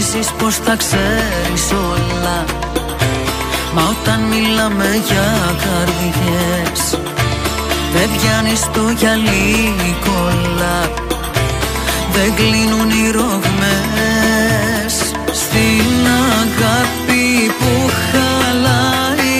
Νομίζεις 0.00 0.30
πως 0.38 0.56
θα 0.56 0.76
ξέρεις 0.76 1.72
όλα. 1.72 2.44
Μα 3.74 3.82
όταν 3.82 4.20
μιλάμε 4.20 5.02
για 5.06 5.28
καρδιές 5.64 6.98
Δεν 7.92 8.08
πιάνεις 8.16 8.60
το 8.72 8.90
γυαλί 8.98 9.74
κολλά. 10.04 10.80
Δεν 12.12 12.34
κλείνουν 12.34 12.90
οι 12.90 13.10
ρογμές 13.10 14.94
Στην 15.32 16.06
αγάπη 16.40 17.50
που 17.58 17.72
χαλάει. 18.10 19.38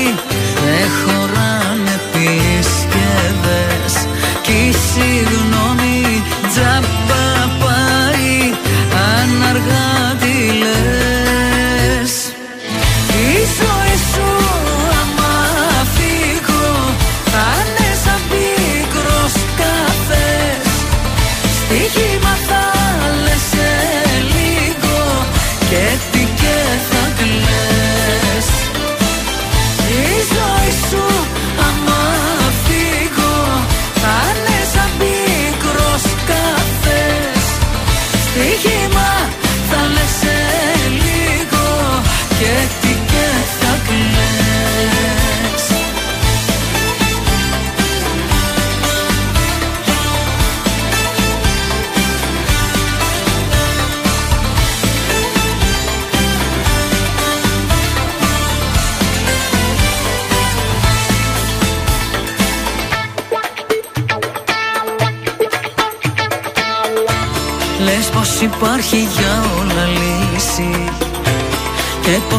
Δεν 0.65 0.89
χωράνε 1.01 2.01
επισκευές 2.01 3.95
Κι 4.43 4.53
η 4.53 4.73
συγγνώμη 4.73 6.23
τζάμπα 6.49 6.90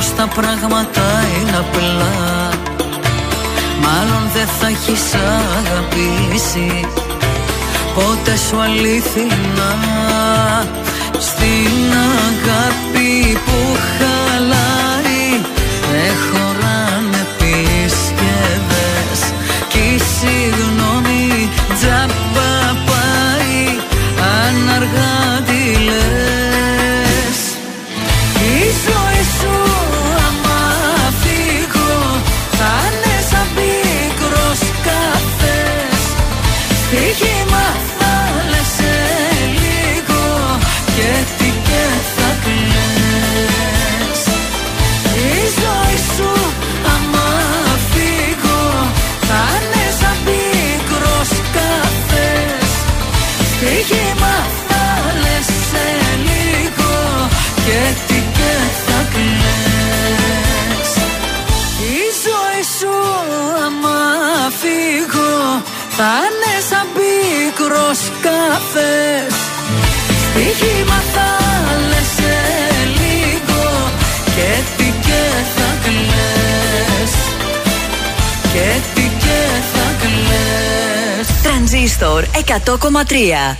πως 0.01 0.13
τα 0.15 0.27
πράγματα 0.27 1.01
είναι 1.39 1.57
απλά. 1.57 2.49
Μάλλον 3.81 4.29
δεν 4.33 4.47
θα 4.47 4.67
έχεις 4.67 5.01
αγαπήσει 5.59 6.87
Πότε 7.95 8.37
σου 8.37 8.59
αλήθινα 8.61 9.71
Στην 11.19 11.91
αγάπη 12.27 12.90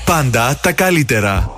Πάντα 0.05 0.59
τα 0.61 0.71
καλύτερα. 0.71 1.53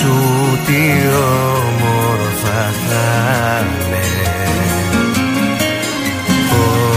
Σκέψου 0.00 0.18
τι 0.66 0.82
όμορφα 1.56 2.60
θα 2.88 3.08
είναι. 3.60 4.06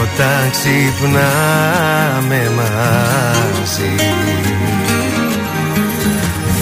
Όταν 0.01 0.43
ξυπνάμε 0.51 2.41
μαζί 2.56 3.95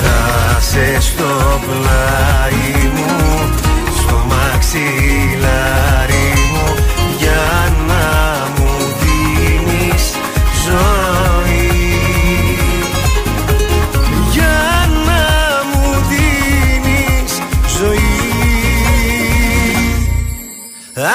Θα 0.01 0.59
σε 0.59 1.01
στο 1.01 1.31
πλάι 1.65 2.89
μου 2.93 3.13
Στο 3.97 4.15
μαξιλάρι 4.29 5.30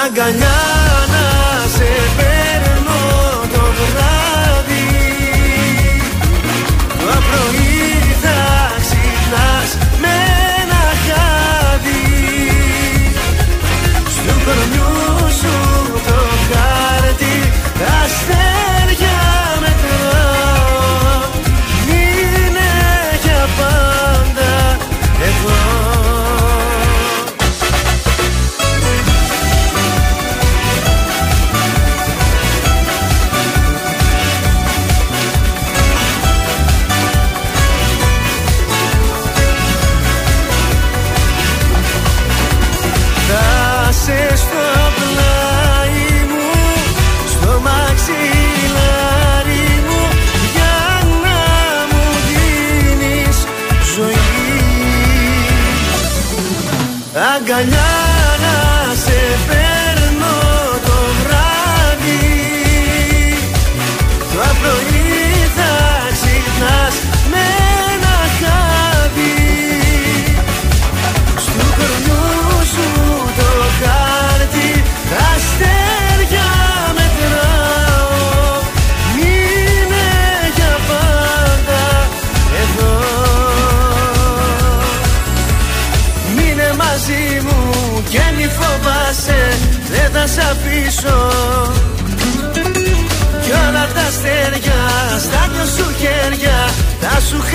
Αγκαλιά 0.07 0.56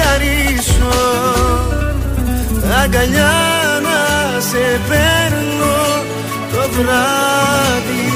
χαρίσω 0.03 0.93
Αγκαλιά 2.83 3.33
να 3.83 4.41
σε 4.41 4.81
παίρνω 4.89 5.77
το 6.53 6.69
βράδυ. 6.71 8.11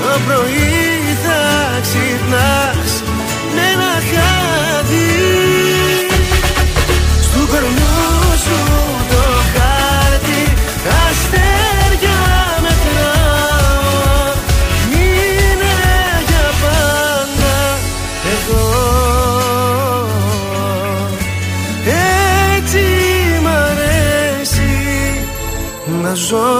Το 0.00 0.20
πρωί 0.26 1.16
θα 1.24 1.42
ξυπνάς 1.82 2.79
να 26.30 26.59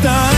Τίποτα 0.00 0.37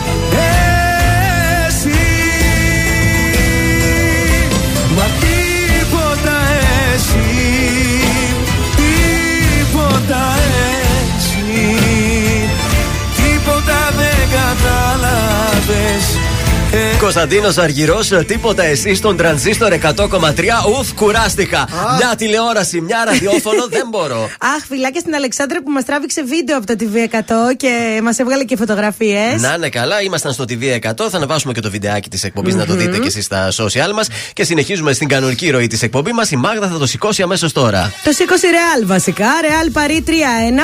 Κωνσταντίνος 16.99 17.57
Αργυρός, 17.57 18.07
τίποτα 18.27 18.63
εσύ 18.63 18.95
στον 18.95 19.17
τρανζίστορ 19.17 19.73
100,3. 19.73 20.79
Ουφ, 20.79 20.93
κουράστηκα. 20.93 21.67
Μια 21.97 22.15
τηλεόραση, 22.17 22.81
μια 22.81 23.03
ραδιόφωνο, 23.05 23.67
δεν 23.69 23.87
μπορώ. 23.89 24.29
Αχ, 24.39 24.65
φιλάκια 24.67 24.99
στην 24.99 25.15
Αλεξάνδρα 25.15 25.61
που 25.63 25.71
μας 25.71 25.85
τράβηξε 25.85 26.23
βίντεο 26.23 26.57
από 26.57 26.65
το 26.65 26.75
TV100 26.79 27.55
και 27.57 27.99
μας 28.03 28.19
έβγαλε 28.19 28.43
και 28.43 28.55
φωτογραφίες. 28.55 29.41
Να 29.41 29.53
είναι 29.53 29.69
καλά, 29.69 30.01
ήμασταν 30.01 30.33
στο 30.33 30.43
TV100. 30.49 31.09
Θα 31.09 31.17
ανεβάσουμε 31.17 31.53
και 31.53 31.59
το 31.61 31.69
βιντεάκι 31.69 32.09
της 32.09 32.23
εκπομπη 32.23 32.53
να 32.53 32.65
το 32.65 32.73
δείτε 32.75 32.97
και 32.97 33.07
εσείς 33.07 33.25
στα 33.25 33.51
social 33.51 33.91
μας. 33.93 34.07
Και 34.33 34.43
συνεχίζουμε 34.43 34.93
στην 34.93 35.07
κανονική 35.07 35.49
ροή 35.49 35.67
της 35.67 35.81
εκπομπής 35.81 36.13
μας. 36.13 36.31
Η 36.31 36.35
Μάγδα 36.35 36.67
θα 36.67 36.77
το 36.77 36.85
σηκώσει 36.85 37.21
αμέσως 37.21 37.51
τώρα. 37.51 37.93
Το 38.03 38.11
σήκωσε 38.11 38.47
Ρεάλ 38.47 38.85
βασικά. 38.87 39.27
Ρεάλ 39.49 39.71
Παρή 39.71 40.03
3-1. 40.07 40.11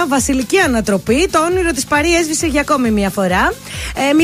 Βασιλική 0.08 0.60
ανατροπή. 0.60 1.28
Το 1.32 1.40
όνειρο 1.40 1.72
της 1.72 1.86
Παρή 1.86 2.16
έσβησε 2.16 2.48
για 2.48 2.62
ακόμη 2.62 2.92
μία 2.92 3.10
φορά. 3.10 3.54
Ε, 3.96 4.14
0-0 4.14 4.24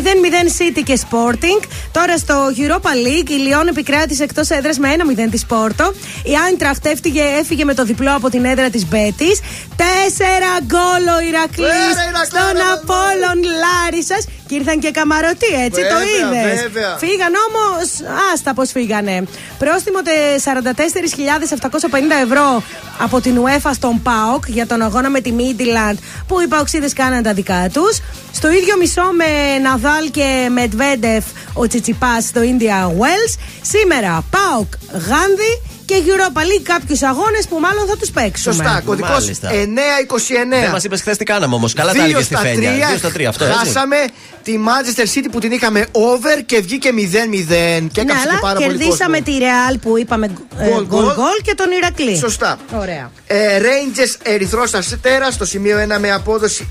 City 0.60 0.82
και 0.86 1.00
Sporting. 1.10 1.73
Τώρα 1.92 2.18
στο 2.18 2.36
Europa 2.58 2.92
League 3.08 3.30
η 3.30 3.34
Λιόν 3.34 3.68
επικράτησε 3.68 4.24
εκτός 4.24 4.50
έδρας 4.50 4.78
με 4.78 4.96
1-0 5.26 5.28
της 5.32 5.46
Πόρτο. 5.46 5.94
Η 6.24 6.32
Άιντραχτ 6.46 6.86
έφυγε, 6.86 7.24
έφυγε 7.40 7.66
με 7.66 7.74
το 7.74 7.84
διπλό 7.84 8.16
από 8.16 8.30
την 8.30 8.46
έδρα 8.46 8.70
της 8.70 8.88
Μπέτης. 8.88 9.40
Τέσσερα 9.76 10.52
γκολ 10.66 11.04
ο 11.16 11.20
Ηρακλής 11.28 11.68
Πέρα, 11.68 12.04
Ηρακλή, 12.10 12.26
στον 12.26 12.54
ρε, 12.54 12.64
Απόλων 12.74 13.40
Λάρισας. 13.64 14.26
Και 14.54 14.60
ήρθαν 14.60 14.80
και 14.80 14.92
καμαρωτοί, 14.92 15.52
έτσι 15.66 15.82
το 15.82 15.98
Βέβαια, 15.98 16.52
είδες. 16.52 16.62
βέβαια. 16.62 16.98
Φύγαν 16.98 17.34
όμως, 17.48 17.86
άστα 18.34 18.54
πώς 18.54 18.72
φύγανε. 18.72 19.24
Πρόστιμο 19.58 20.02
τε 20.02 20.12
44.750 20.44 22.22
ευρώ 22.24 22.64
από 23.00 23.22
την 23.22 23.38
UEFA 23.44 23.72
στον 23.74 24.02
ΠΑΟΚ 24.02 24.44
για 24.48 24.68
τον 24.68 24.82
αγώνα 24.82 25.10
με 25.10 25.20
τη 25.22 25.32
Μίντιλαντ 25.32 25.98
που 26.28 26.40
οι 26.42 26.48
Παοξίδες 26.48 26.94
κάναν 26.94 27.24
τα 27.24 27.34
δικά 27.34 27.70
τους. 27.74 28.00
Στο 28.32 28.52
ίδιο 28.52 28.78
μισό 28.78 29.02
με 29.16 29.58
Ναδάλ 29.62 30.12
και 30.12 30.48
Μετβέντεφ 30.52 31.24
ο 31.54 31.68
Τσιτσιπάς 31.68 32.24
στο 32.24 32.42
India 32.42 32.88
Wells. 33.02 33.34
Σήμερα 33.62 34.24
ΠΑΟΚ 34.30 34.68
Γάνδη 34.92 35.62
και 35.86 35.96
Europa 36.06 36.40
League 36.40 36.64
κάποιους 36.64 37.02
αγώνες 37.02 37.48
που 37.50 37.60
μάλλον 37.60 37.88
θα 37.88 37.98
τους 37.98 38.10
παίξουμε. 38.12 38.56
Σωστά, 38.56 38.82
κωδικός 38.86 39.10
Μάλιστα. 39.12 39.50
929. 39.52 40.60
Δεν 40.62 40.70
μας 40.72 40.84
είπες 40.84 41.02
χθες 41.02 41.18
τι 41.18 41.24
κάναμε 41.24 41.56
όμως. 41.56 41.74
Καλά 41.74 41.88
τα 41.88 41.94
Δύο 41.94 42.04
έλεγες 42.04 42.26
στη 42.26 42.34
στα 42.34 42.44
Φένια. 42.44 42.72
τρία, 42.72 42.88
2 42.94 42.98
στα 42.98 43.10
3, 43.12 43.24
αυτό 43.30 43.46
έτσι. 43.46 43.58
Χάσαμε 43.58 43.96
τη 44.44 44.54
Manchester 44.68 45.18
City 45.18 45.28
που 45.32 45.40
την 45.40 45.52
είχαμε 45.52 45.86
over 45.92 46.42
και 46.46 46.62
βγήκε 46.62 46.90
0-0 46.92 46.98
και 46.98 47.04
Ναι, 47.04 48.12
έκαψε 48.12 48.24
και 48.24 48.30
αλλά 48.30 48.40
πάρα 48.42 48.60
πολύ 48.60 48.68
κερδίσαμε 48.78 49.20
κόσμο. 49.20 49.38
τη 49.40 49.46
Real 49.46 49.76
που 49.82 49.98
είπαμε 49.98 50.28
Γκολ, 50.28 50.68
γκολ 50.68 50.86
γκολ. 50.86 51.14
γκολ 51.16 51.38
και 51.44 51.54
τον 51.56 51.72
Ηρακλή. 51.72 52.18
Σωστά. 52.18 52.58
Ωραία. 52.80 53.12
Ε, 53.28 53.60
Rangers 53.60 54.16
Ερυθρός 54.24 54.74
Αστέρα 54.74 55.32
στο 55.32 55.46
σημείο 55.46 55.78
1 55.78 56.00
με 56.00 56.12
απόδοση 56.12 56.68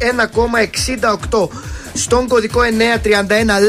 1,68. 1.31 1.49
Στον 1.95 2.29
κωδικό 2.29 2.61
931 2.61 2.69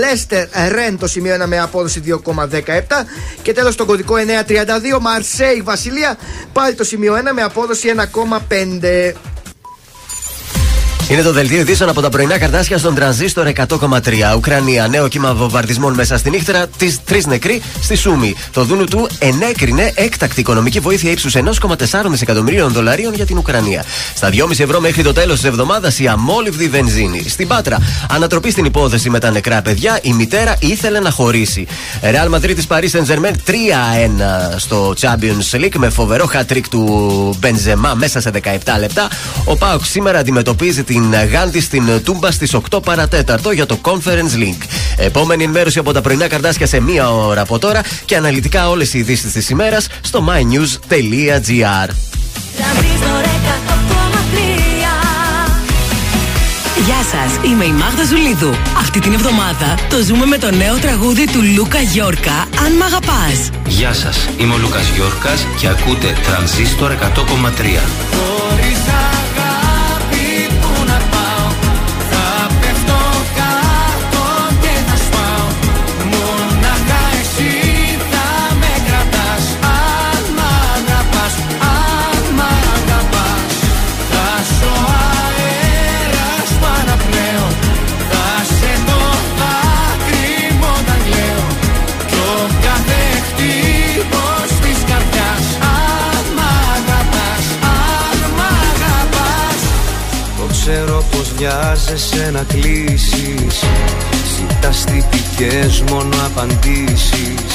Leicester 0.02 0.72
Ren 0.72 0.96
το 1.00 1.08
σημείο 1.08 1.36
1 1.44 1.46
με 1.48 1.60
απόδοση 1.60 2.00
2,17. 2.00 3.06
Και 3.42 3.54
τέλος 3.54 3.74
στον 3.74 3.86
κωδικό 3.88 4.16
932 4.16 5.00
Marseille 5.38 5.62
Βασιλεία 5.64 6.18
πάλι 6.54 6.76
το 6.76 6.84
σημείο 6.84 7.16
1 7.16 7.32
με 7.34 7.42
απόδοση 7.42 7.94
1,5. 7.96 9.33
Είναι 11.14 11.22
το 11.22 11.32
δελτίο 11.32 11.60
ειδήσεων 11.60 11.90
από 11.90 12.02
τα 12.02 12.10
πρωινά 12.10 12.38
καρτάσια 12.38 12.78
στον 12.78 12.96
τρανζίστορ 12.96 13.48
100,3. 13.56 14.36
Ουκρανία, 14.36 14.88
νέο 14.88 15.08
κύμα 15.08 15.34
βομβαρδισμών 15.34 15.94
μέσα 15.94 16.18
στη 16.18 16.30
νύχτρα, 16.30 16.68
της 16.78 17.00
τρεις 17.04 17.26
νεκροί 17.26 17.62
στη 17.82 17.96
Σούμη. 17.96 18.36
Το 18.52 18.64
Δούνου 18.64 18.84
του 18.84 19.10
ενέκρινε 19.20 19.92
έκτακτη 19.96 20.40
οικονομική 20.40 20.80
βοήθεια 20.80 21.12
ύψους 21.12 21.36
1,4 21.36 22.10
δισεκατομμυρίων 22.10 22.72
δολαρίων 22.72 23.14
για 23.14 23.26
την 23.26 23.38
Ουκρανία. 23.38 23.84
Στα 24.16 24.30
2,5 24.30 24.60
ευρώ 24.60 24.80
μέχρι 24.80 25.04
το 25.04 25.14
τέλος 25.14 25.36
της 25.36 25.50
εβδομάδας 25.50 26.00
η 26.00 26.08
αμόλυβδη 26.08 26.68
βενζίνη. 26.68 27.24
Στην 27.28 27.48
Πάτρα, 27.48 27.78
ανατροπή 28.10 28.52
στην 28.52 28.66
υπόθεση 28.66 29.10
με 29.10 29.20
τα 29.20 29.32
νεκρά 29.32 29.62
παιδιά, 29.62 30.00
η 30.02 30.14
μητέρα 30.14 30.56
ήθελε 30.60 31.00
να 31.00 31.10
χωρίσει. 31.10 31.68
Ρεάλ 32.02 32.30
Μαδρίτη 32.30 32.66
Paris 32.68 32.90
Saint 32.92 33.14
Germain 33.14 33.34
3-1 33.46 34.58
στο 34.58 34.94
Champions 35.00 35.60
League 35.60 35.76
με 35.78 35.90
φοβερό 35.90 36.30
hat-trick 36.34 36.66
του 36.70 37.36
Μπενζεμά 37.40 37.94
μέσα 37.94 38.22
σε 38.22 38.32
17 38.44 38.50
λεπτά. 38.80 39.08
Ο 39.46 39.56
Πάοκ 39.56 39.86
σήμερα 39.86 40.20
αντιμετωπίζει 40.20 40.84
την 40.84 41.03
Γάντι 41.32 41.60
στην 41.60 42.02
Τούμπα 42.04 42.32
στις 42.32 42.56
8 42.72 42.84
παρατέταρτο 42.84 43.52
για 43.52 43.66
το 43.66 43.80
Conference 43.82 44.38
League. 44.38 44.64
Επόμενη 44.98 45.44
ενημέρωση 45.44 45.80
από 45.80 45.94
τα 45.94 46.02
πρωινά 46.02 46.28
καρτάσια 46.28 46.68
σε 46.68 46.80
μία 46.80 47.14
ώρα 47.14 47.42
από 47.42 47.60
τώρα 47.60 47.82
και 48.06 48.16
αναλυτικά 48.16 48.70
όλες 48.70 48.94
οι 48.94 49.00
ειδήσεις 49.00 49.32
της 49.32 49.50
ημέρας 49.50 49.88
στο 50.02 50.26
mynews.gr. 50.30 51.90
Γεια 56.86 57.02
σας, 57.12 57.52
είμαι 57.52 57.66
η 57.66 57.72
Μάγδα 57.72 58.04
Ζουλίδου. 58.04 58.54
Αυτή 58.78 59.00
την 59.00 59.14
εβδομάδα 59.14 59.78
το 59.90 60.04
ζούμε 60.06 60.26
με 60.26 60.38
το 60.38 60.52
νέο 60.52 60.78
τραγούδι 60.78 61.26
του 61.26 61.40
Λούκα 61.56 61.80
Γιόρκα, 61.80 62.48
Αν 62.66 62.72
Μ' 62.80 62.84
Αγαπάς. 62.84 63.50
Γεια 63.68 63.94
σας, 63.94 64.30
είμαι 64.38 64.54
ο 64.54 64.58
Λούκας 64.58 64.90
Γιόρκας 64.96 65.46
και 65.60 65.68
ακούτε 65.68 66.14
Τρανζίστορ 66.24 66.92
100,3. 66.92 69.03
Βιάζεσαι 101.44 102.30
να 102.34 102.44
κλείσεις. 102.44 103.56
Ζητάς 104.36 104.84
τυπικές 104.84 105.84
μόνο 105.90 106.16
απαντήσεις. 106.26 107.54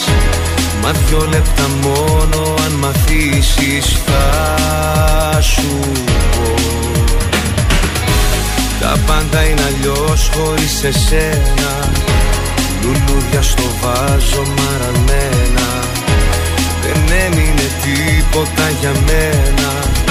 Μα 0.82 0.92
δυο 0.92 1.26
λεπτά 1.30 1.68
μόνο 1.82 2.54
αν 2.64 2.72
μ' 2.72 2.84
αφήσεις 2.84 3.98
Θα 4.06 5.40
σου 5.40 5.78
πω. 6.30 6.54
Τα 8.80 8.98
πάντα 9.06 9.42
είναι 9.42 9.62
αλλιώς 9.66 10.30
χωρίς 10.34 10.82
εσένα. 10.84 11.72
Λουλούδια 12.82 13.42
στο 13.42 13.64
βάζο 13.80 14.42
μαρανένα. 14.56 15.68
Δεν 16.82 17.16
έμεινε 17.26 17.66
τίποτα 17.82 18.70
για 18.80 18.92
μένα 19.06 20.07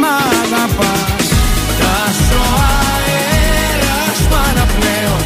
μ' 0.00 0.08
αγαπάς. 0.42 1.26
Θα 1.78 1.96
ζω 2.26 2.44
αέρας 2.72 4.18
παραπλέον 4.32 5.22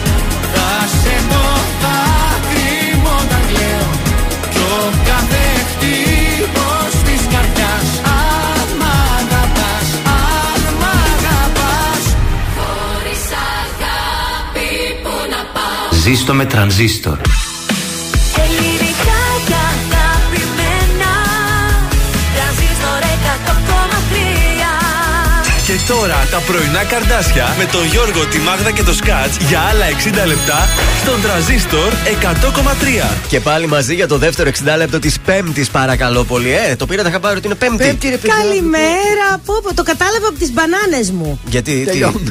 Θα 0.55 0.71
σε 1.01 1.17
το 1.31 1.45
δάκρυ 1.83 2.75
μου 3.03 3.11
όταν 3.23 3.43
κλαίω. 3.51 3.91
Κι 4.53 4.63
ο 4.77 4.83
κάθε 5.09 5.45
χτύπος 5.71 6.91
της 7.07 7.23
καρδιάς. 7.33 7.89
Αν 8.21 8.67
μ' 8.81 8.89
αγαπάς 9.19 9.89
Αν 10.21 10.61
μ' 10.81 10.89
αγαπάς. 11.11 12.03
Χωρίς 12.57 13.25
αγάπη 13.61 14.71
που 15.03 15.15
να 15.33 15.41
πάω. 15.55 16.01
Ζήστο 16.05 16.33
με 16.35 16.45
τρανζίστορ. 16.45 17.19
Και 25.67 25.79
τώρα 25.89 26.27
τα 26.31 26.39
πρωινά 26.39 26.85
καρδάσια 26.85 27.55
με 27.59 27.65
τον 27.65 27.85
Γιώργο, 27.87 28.27
τη 28.27 28.39
Μάγδα 28.39 28.71
και 28.71 28.83
το 28.83 28.93
Σκάτς 28.95 29.37
για 29.49 29.61
άλλα 29.61 29.85
60 30.25 30.27
λεπτά 30.27 30.69
στον 31.03 31.23
τραζίστορ 31.23 31.93
100,3. 33.13 33.17
Και 33.29 33.41
πάλι 33.41 33.67
μαζί 33.67 33.95
για 33.95 34.09
το 34.09 34.19
δεύτερο 34.19 34.51
60 34.51 34.77
λεπτό 34.77 34.99
της 34.99 35.21
Πέμπτης, 35.21 35.71
παρακαλώ 35.71 36.25
πολύ. 36.25 36.53
Ε, 36.55 36.77
το 36.77 36.87
πήρατε 36.87 37.11
χαμπάρι 37.11 37.37
ότι 37.37 37.47
είναι 37.47 37.55
Πέμπτη. 37.55 37.85
Πέμπτη, 37.85 38.09
ρε 38.09 38.17
παιδιά. 38.17 38.35
Καλημέρα. 38.43 39.27
Πω, 39.45 39.55
πω, 39.63 39.75
το 39.75 39.83
κατάλαβα 39.83 40.29
από 40.29 40.39
τις 40.39 40.53
μπανάνες 40.53 41.11
μου. 41.11 41.41
Γιατί, 41.47 41.73
τι; 41.73 41.85
Τελειώνουμε. 41.85 42.31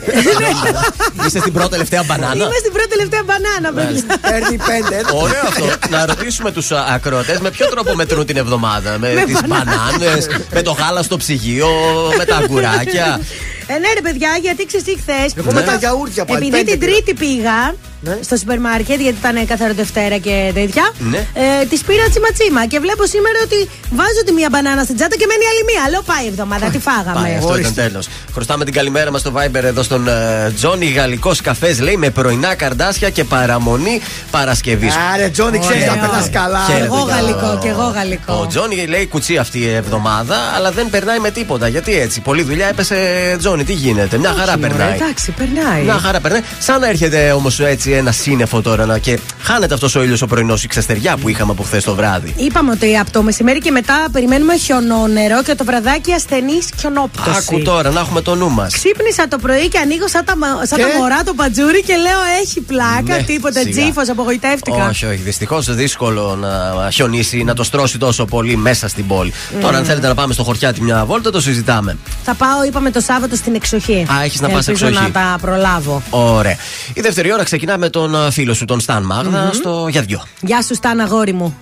Είστε 1.25 1.39
στην 1.39 1.53
πρώτη 1.53 1.69
τελευταία 1.69 2.03
μπανάνα; 2.03 2.33
Είμαι 2.33 2.59
στην 2.59 2.71
πρώτη 2.71 2.89
τελευταία 2.89 3.23
μπανάνα, 3.25 3.73
παιδιά. 3.73 4.03
Παίρνει 4.21 4.57
πέντε. 4.57 5.01
Ωραίο 5.13 5.43
αυτό. 5.47 5.65
Να 5.89 6.05
ρωτήσουμε 6.05 6.51
τους 6.51 6.71
ακροατές 6.71 7.39
με 7.39 7.49
ποιο 7.49 7.67
τρόπο 7.67 7.95
μετρούν 7.95 8.25
την 8.25 8.37
εβδομάδα; 8.37 8.97
Με, 8.99 9.13
Με 9.13 9.21
τις 9.21 9.39
μπανάνες, 9.47 10.27
με 10.53 10.61
το 10.61 10.71
γάλα 10.71 11.03
στο 11.03 11.17
ψυγείο, 11.17 11.69
με 12.17 12.25
τα 12.25 12.35
αγκουράκια; 12.35 13.19
Ε, 13.67 13.77
ναι, 13.77 13.93
ρε 13.93 14.01
παιδιά, 14.01 14.37
γιατί 14.41 14.65
ξέρεις 14.65 14.85
τι 14.85 14.97
χθες. 14.97 15.33
Εγώ 15.35 15.51
με 15.53 15.61
τα 15.61 15.75
γιαούρτια 15.75 16.25
πάλι, 16.25 16.37
Επειδή 16.37 16.57
πέντε 16.57 16.71
την 16.71 16.79
πήρα. 16.79 16.91
Τρίτη 16.91 17.13
πήγα 17.13 17.75
Ναι. 18.01 18.17
στο 18.21 18.35
σούπερ 18.35 18.59
μάρκετ, 18.59 18.99
γιατί 18.99 19.17
ήταν 19.23 19.45
καθαρό 19.45 19.73
Δευτέρα 19.73 20.17
και 20.17 20.51
τέτοια. 20.53 20.91
Ναι. 20.97 21.17
Ε, 21.17 21.65
της 21.69 21.81
πήρα 21.81 22.03
τσίμα 22.09 22.27
τσίμα 22.37 22.65
και 22.65 22.79
βλέπω 22.79 23.05
σήμερα 23.05 23.37
ότι 23.43 23.69
βάζω 23.91 24.21
τη 24.25 24.31
μία 24.31 24.47
μπανάνα 24.51 24.83
στην 24.83 24.95
τσάντα 24.95 25.15
και 25.15 25.25
μένει 25.29 25.45
άλλη 25.51 25.63
μία. 25.69 25.89
Λέω 25.89 26.01
πάει 26.01 26.23
η 26.25 26.27
εβδομάδα, 26.27 26.65
τι 26.69 26.79
φάγαμε. 26.79 27.19
Πάει, 27.21 27.35
αυτό 27.35 27.57
ήταν 27.57 27.73
τέλος. 27.73 28.07
Χρωστάμε 28.33 28.65
την 28.65 28.73
καλημέρα 28.73 29.11
μας 29.11 29.21
στο 29.21 29.31
Viber 29.35 29.63
εδώ 29.63 29.83
στον 29.83 30.07
ε, 30.07 30.51
Τζόνι. 30.55 30.85
Γαλλικός 30.85 31.41
καφές 31.41 31.79
λέει 31.79 31.97
με 31.97 32.09
πρωινά 32.09 32.55
καρδάσια 32.55 33.09
και 33.09 33.23
παραμονή 33.23 34.01
Παρασκευής. 34.31 34.93
Άρε, 35.13 35.29
Τζόνι, 35.29 35.59
ξέρεις 35.59 35.85
να 35.85 35.91
Ωραίο. 35.91 36.03
περνάς 36.03 36.29
καλά. 36.29 36.63
Και 36.67 36.77
ρε, 36.77 36.83
εγώ 36.83 36.95
παιδιά. 37.05 37.15
γαλλικό, 37.15 37.59
και 37.61 37.67
εγώ 37.67 37.83
Ο 37.83 37.91
γαλλικό. 37.95 38.47
Τζόνι 38.49 38.85
λέει 38.87 39.07
κουτσί 39.07 39.37
αυτή 39.37 39.59
η 39.59 39.73
εβδομάδα, 39.73 40.37
αλλά 40.55 40.71
δεν 40.71 40.89
περνάει 40.89 41.19
με 41.19 41.31
τίποτα. 41.31 41.67
Γιατί 41.67 41.99
έτσι, 41.99 42.19
πολλή 42.21 42.43
δουλειά 42.43 42.67
έπεσε 42.67 42.95
Τζόνι. 43.39 43.63
Τι 43.63 43.73
γίνεται, 43.73 44.17
μια 44.17 44.33
χαρά 44.37 44.51
Όχι, 44.51 44.59
μωρέ, 44.61 44.73
περνάει. 44.73 44.95
Εντάξει, 44.95 45.31
περνάει. 45.31 45.83
Μια 45.83 45.97
χαρά 45.97 46.19
περνάει. 46.19 46.41
Σαν 46.59 46.79
να 46.79 46.89
έρχεται 46.89 47.31
όμως 47.31 47.59
έτσι 47.59 47.91
ένα 47.97 48.11
σύννεφο 48.11 48.61
τώρα 48.61 48.85
να- 48.85 48.97
και 48.97 49.19
χάνεται 49.41 49.73
αυτός 49.73 49.95
ο 49.95 50.03
ήλιος 50.03 50.21
ο 50.21 50.27
πρωινός, 50.27 50.63
η 50.63 50.67
ξεστεριά 50.67 51.17
που 51.17 51.29
είχαμε 51.29 51.51
από 51.51 51.63
χθες 51.63 51.83
το 51.83 51.95
βράδυ. 51.95 52.33
Είπαμε 52.37 52.71
ότι 52.71 52.97
από 52.97 53.11
το 53.11 53.21
μεσημέρι 53.21 53.59
και 53.59 53.71
μετά 53.71 54.07
περιμένουμε 54.11 54.57
χιονόνερο 54.57 55.43
και 55.43 55.55
το 55.55 55.63
βραδάκι 55.65 56.11
ασθενής 56.11 56.69
χιονόπτωση. 56.79 57.29
Άκου 57.37 57.61
τώρα 57.61 57.89
να 57.91 57.99
έχουμε 57.99 58.21
το 58.21 58.35
νου 58.35 58.49
μας. 58.49 58.73
Ξύπνησα 58.73 59.27
το 59.27 59.37
πρωί 59.37 59.67
και 59.67 59.77
ανοίγω 59.77 60.07
σαν 60.07 60.25
τα, 60.25 60.37
μα- 60.37 60.65
σαν 60.65 60.77
Και; 60.77 60.83
τα 60.83 60.97
μωρά 60.99 61.23
το 61.23 61.33
πατζούρι 61.33 61.83
και 61.83 61.95
λέω 61.95 62.19
έχει 62.43 62.61
πλάκα, 62.61 63.15
Ναι, 63.17 63.23
τίποτα 63.23 63.59
σιγά. 63.59 63.81
τζίφος, 63.81 64.09
απογοητεύτηκα. 64.09 64.87
Όχι, 64.87 65.05
όχι. 65.05 65.15
Δυστυχώς 65.21 65.75
δύσκολο 65.75 66.35
να 66.35 66.91
χιονίσει, 66.91 67.43
να 67.43 67.53
το 67.53 67.63
στρώσει 67.63 67.97
τόσο 67.97 68.25
πολύ 68.25 68.55
μέσα 68.57 68.87
στην 68.87 69.07
πόλη. 69.07 69.33
Τώρα, 69.61 69.77
αν 69.77 69.85
θέλετε 69.85 70.07
να 70.07 70.13
πάμε 70.13 70.33
στο 70.33 70.43
χωριάτι 70.43 70.81
μια 70.81 71.05
βόλτα, 71.05 71.31
το 71.31 71.41
συζητάμε. 71.41 71.97
Θα 72.23 72.33
πάω, 72.33 72.63
είπαμε 72.67 72.91
το 72.91 72.99
Σάββατο 72.99 73.35
στην 73.35 73.55
εξοχή. 73.55 74.05
Α, 74.19 74.23
έχεις 74.23 74.41
να 74.41 74.49
πας 74.49 74.67
Ελπίζω 74.67 74.87
εξοχή. 74.87 75.05
να 75.05 75.11
τα 75.11 75.37
προλάβω. 75.41 76.01
Ωραία. 76.09 76.57
Η 76.93 77.01
δεύτερη 77.01 77.33
ώρα 77.33 77.43
ξεκινά 77.43 77.74
με 77.77 77.89
τον 77.89 78.15
α, 78.15 78.31
φίλο 78.31 78.53
σου, 78.53 78.65
τον 78.65 78.79
Σταν 78.79 79.03
Μάγδα, 79.03 79.51
στο 79.53 79.87
για 79.89 80.01
δυο. 80.01 80.23
Γεια 80.41 80.61
σου, 80.61 80.75
Στάν, 80.75 80.99
αγόρι 80.99 81.33
μου. 81.33 81.57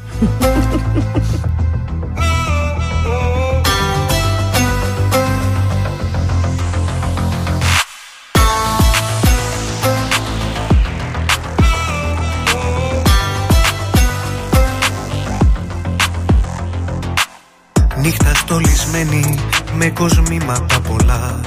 Νύχτα 17.97 18.35
στολισμένη 18.35 19.35
με 19.75 19.89
κοσμήματα 19.89 20.79
πολλά 20.79 21.39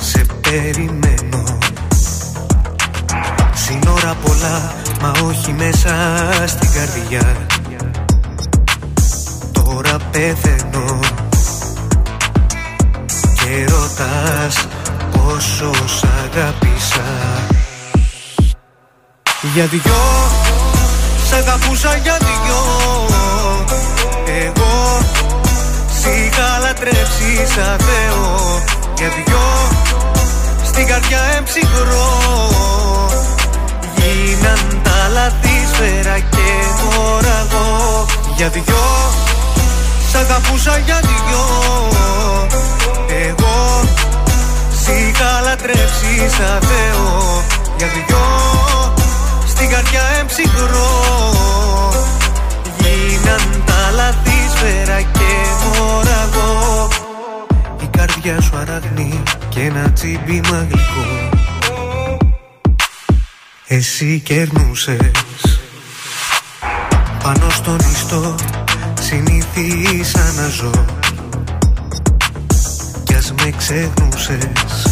Σε 0.00 0.26
περιμένω 0.40 1.43
Σύνορα 4.04 4.20
πολλά 4.24 4.72
μα 5.00 5.12
όχι 5.26 5.52
μέσα 5.52 5.94
στην 6.46 6.68
καρδιά. 6.72 7.36
Τώρα 9.52 9.96
πεθαίνω 10.10 10.98
Και 13.34 13.64
ρωτάς 13.68 14.66
πόσο 15.10 15.70
σ' 15.86 16.04
αγάπησα 16.04 17.04
Για 19.54 19.66
δυο 19.66 20.02
Σ' 21.28 21.32
αγαπούσα 21.32 21.96
για 21.96 22.16
δυο. 22.18 22.62
Εγώ 24.44 25.00
Σ' 26.00 26.04
είχα 26.04 26.58
λατρέψει 26.58 27.54
σαν 27.54 27.78
Θεό. 27.78 28.62
Για 28.96 29.08
δυο 29.08 29.40
Στην 30.64 30.86
καρδιά 30.86 31.20
εμψυχρό 31.36 32.24
Γίναν 34.04 34.80
τα 34.82 35.08
λάθη 35.12 35.66
σφαίρα 35.72 36.18
και 36.18 36.48
μωραγό 36.82 38.06
Για 38.36 38.48
δυο. 38.48 38.84
Σ' 40.10 40.14
αγαπούσα 40.14 40.78
για 40.78 41.00
δυο. 41.00 41.44
Εγώ 43.28 43.82
Σ' 44.82 44.88
είχα 44.88 45.40
λατρέψει 45.44 46.12
σαν 46.36 46.60
Θεό 46.60 47.42
Για 47.76 47.86
δυο. 47.86 48.24
Στην 49.46 49.68
καρδιά 49.70 50.02
εμψυχρό. 50.20 50.92
Γίναν 52.78 53.62
τα 53.64 53.90
λάθη 53.94 54.38
σφαίρα 54.56 55.00
και 55.00 55.30
μωραγό 55.62 56.88
Η 57.82 57.86
καρδιά 57.96 58.40
σου 58.40 58.56
αραγνή 58.56 59.22
και 59.48 59.60
ένα 59.60 59.92
τσίμπημα 59.92 60.66
γλυκό 60.70 61.33
Εσύ 63.76 64.20
κερνούσες. 64.24 65.10
Πάνω 67.22 67.50
στον 67.50 67.78
ιστό 67.92 68.34
συνήθισα 69.00 70.32
να 70.36 70.48
ζω. 70.48 70.70
Κι 73.04 73.14
ας 73.14 73.34
με 73.38 73.52
ξεχνούσες. 73.56 74.86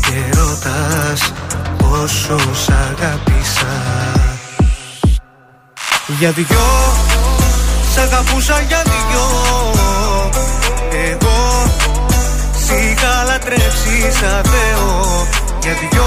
Και 0.00 0.38
ρωτάς 0.38 1.32
πόσο 1.78 2.38
σ' 2.54 2.68
αγάπησα 2.68 3.76
Για 6.18 6.30
δυο 6.30 6.66
Σ' 7.94 7.98
αγαπούσα 7.98 8.60
για 8.60 8.82
δυο. 8.84 9.26
Εγώ 11.10 11.66
Σ' 12.64 12.70
είχα 12.70 13.24
λατρέψει 13.24 14.18
σαν 14.20 14.44
Θεό. 14.44 15.26
Για 15.62 15.72
δυο 15.72 16.06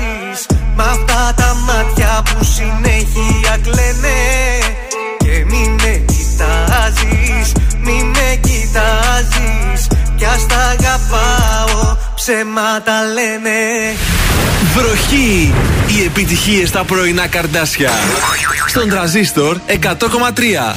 με 0.00 0.30
κοιτάζεις 0.30 0.46
Μ' 0.76 0.80
αυτά 0.80 1.34
τα 1.36 1.56
μάτια 1.66 2.22
που 2.24 2.44
συνέχεια 2.44 3.58
κλαίνε 3.62 4.18
Και 5.18 5.44
μη 5.44 5.76
με 5.82 6.04
κοιτάζεις, 6.06 7.52
μη 7.80 8.04
με 8.04 8.40
κοιτάζεις 8.40 9.86
Κι 10.16 10.24
ας 10.24 10.46
τα 10.46 10.56
αγαπάω, 10.56 11.96
ψέματα 12.14 13.02
λένε 13.14 13.58
Βροχή! 14.74 15.54
Οι 15.86 16.04
επιτυχίες 16.04 16.68
στα 16.68 16.84
πρωινά 16.84 17.26
καρδάσια. 17.26 17.90
Στον 18.66 18.88
τραζίστορ 18.88 19.56
100,3. 19.66 20.76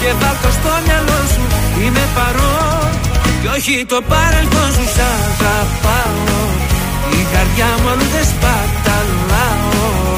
και 0.00 0.10
βάλ' 0.20 0.38
το 0.42 0.50
στο 0.58 0.72
μυαλό 0.84 1.20
σου. 1.32 1.44
Είμαι 1.82 2.04
παρόν 2.16 2.90
και 3.40 3.48
όχι 3.56 3.74
το 3.92 3.98
παρελθόν 4.12 4.70
σου. 4.76 4.84
Σ' 4.94 5.02
αγαπάω. 5.14 6.40
Η 7.18 7.20
καρδιά 7.32 7.70
μου 7.80 7.88
αλλού 7.92 8.06
δεν 8.14 8.26
σπαταλάω 8.32 10.17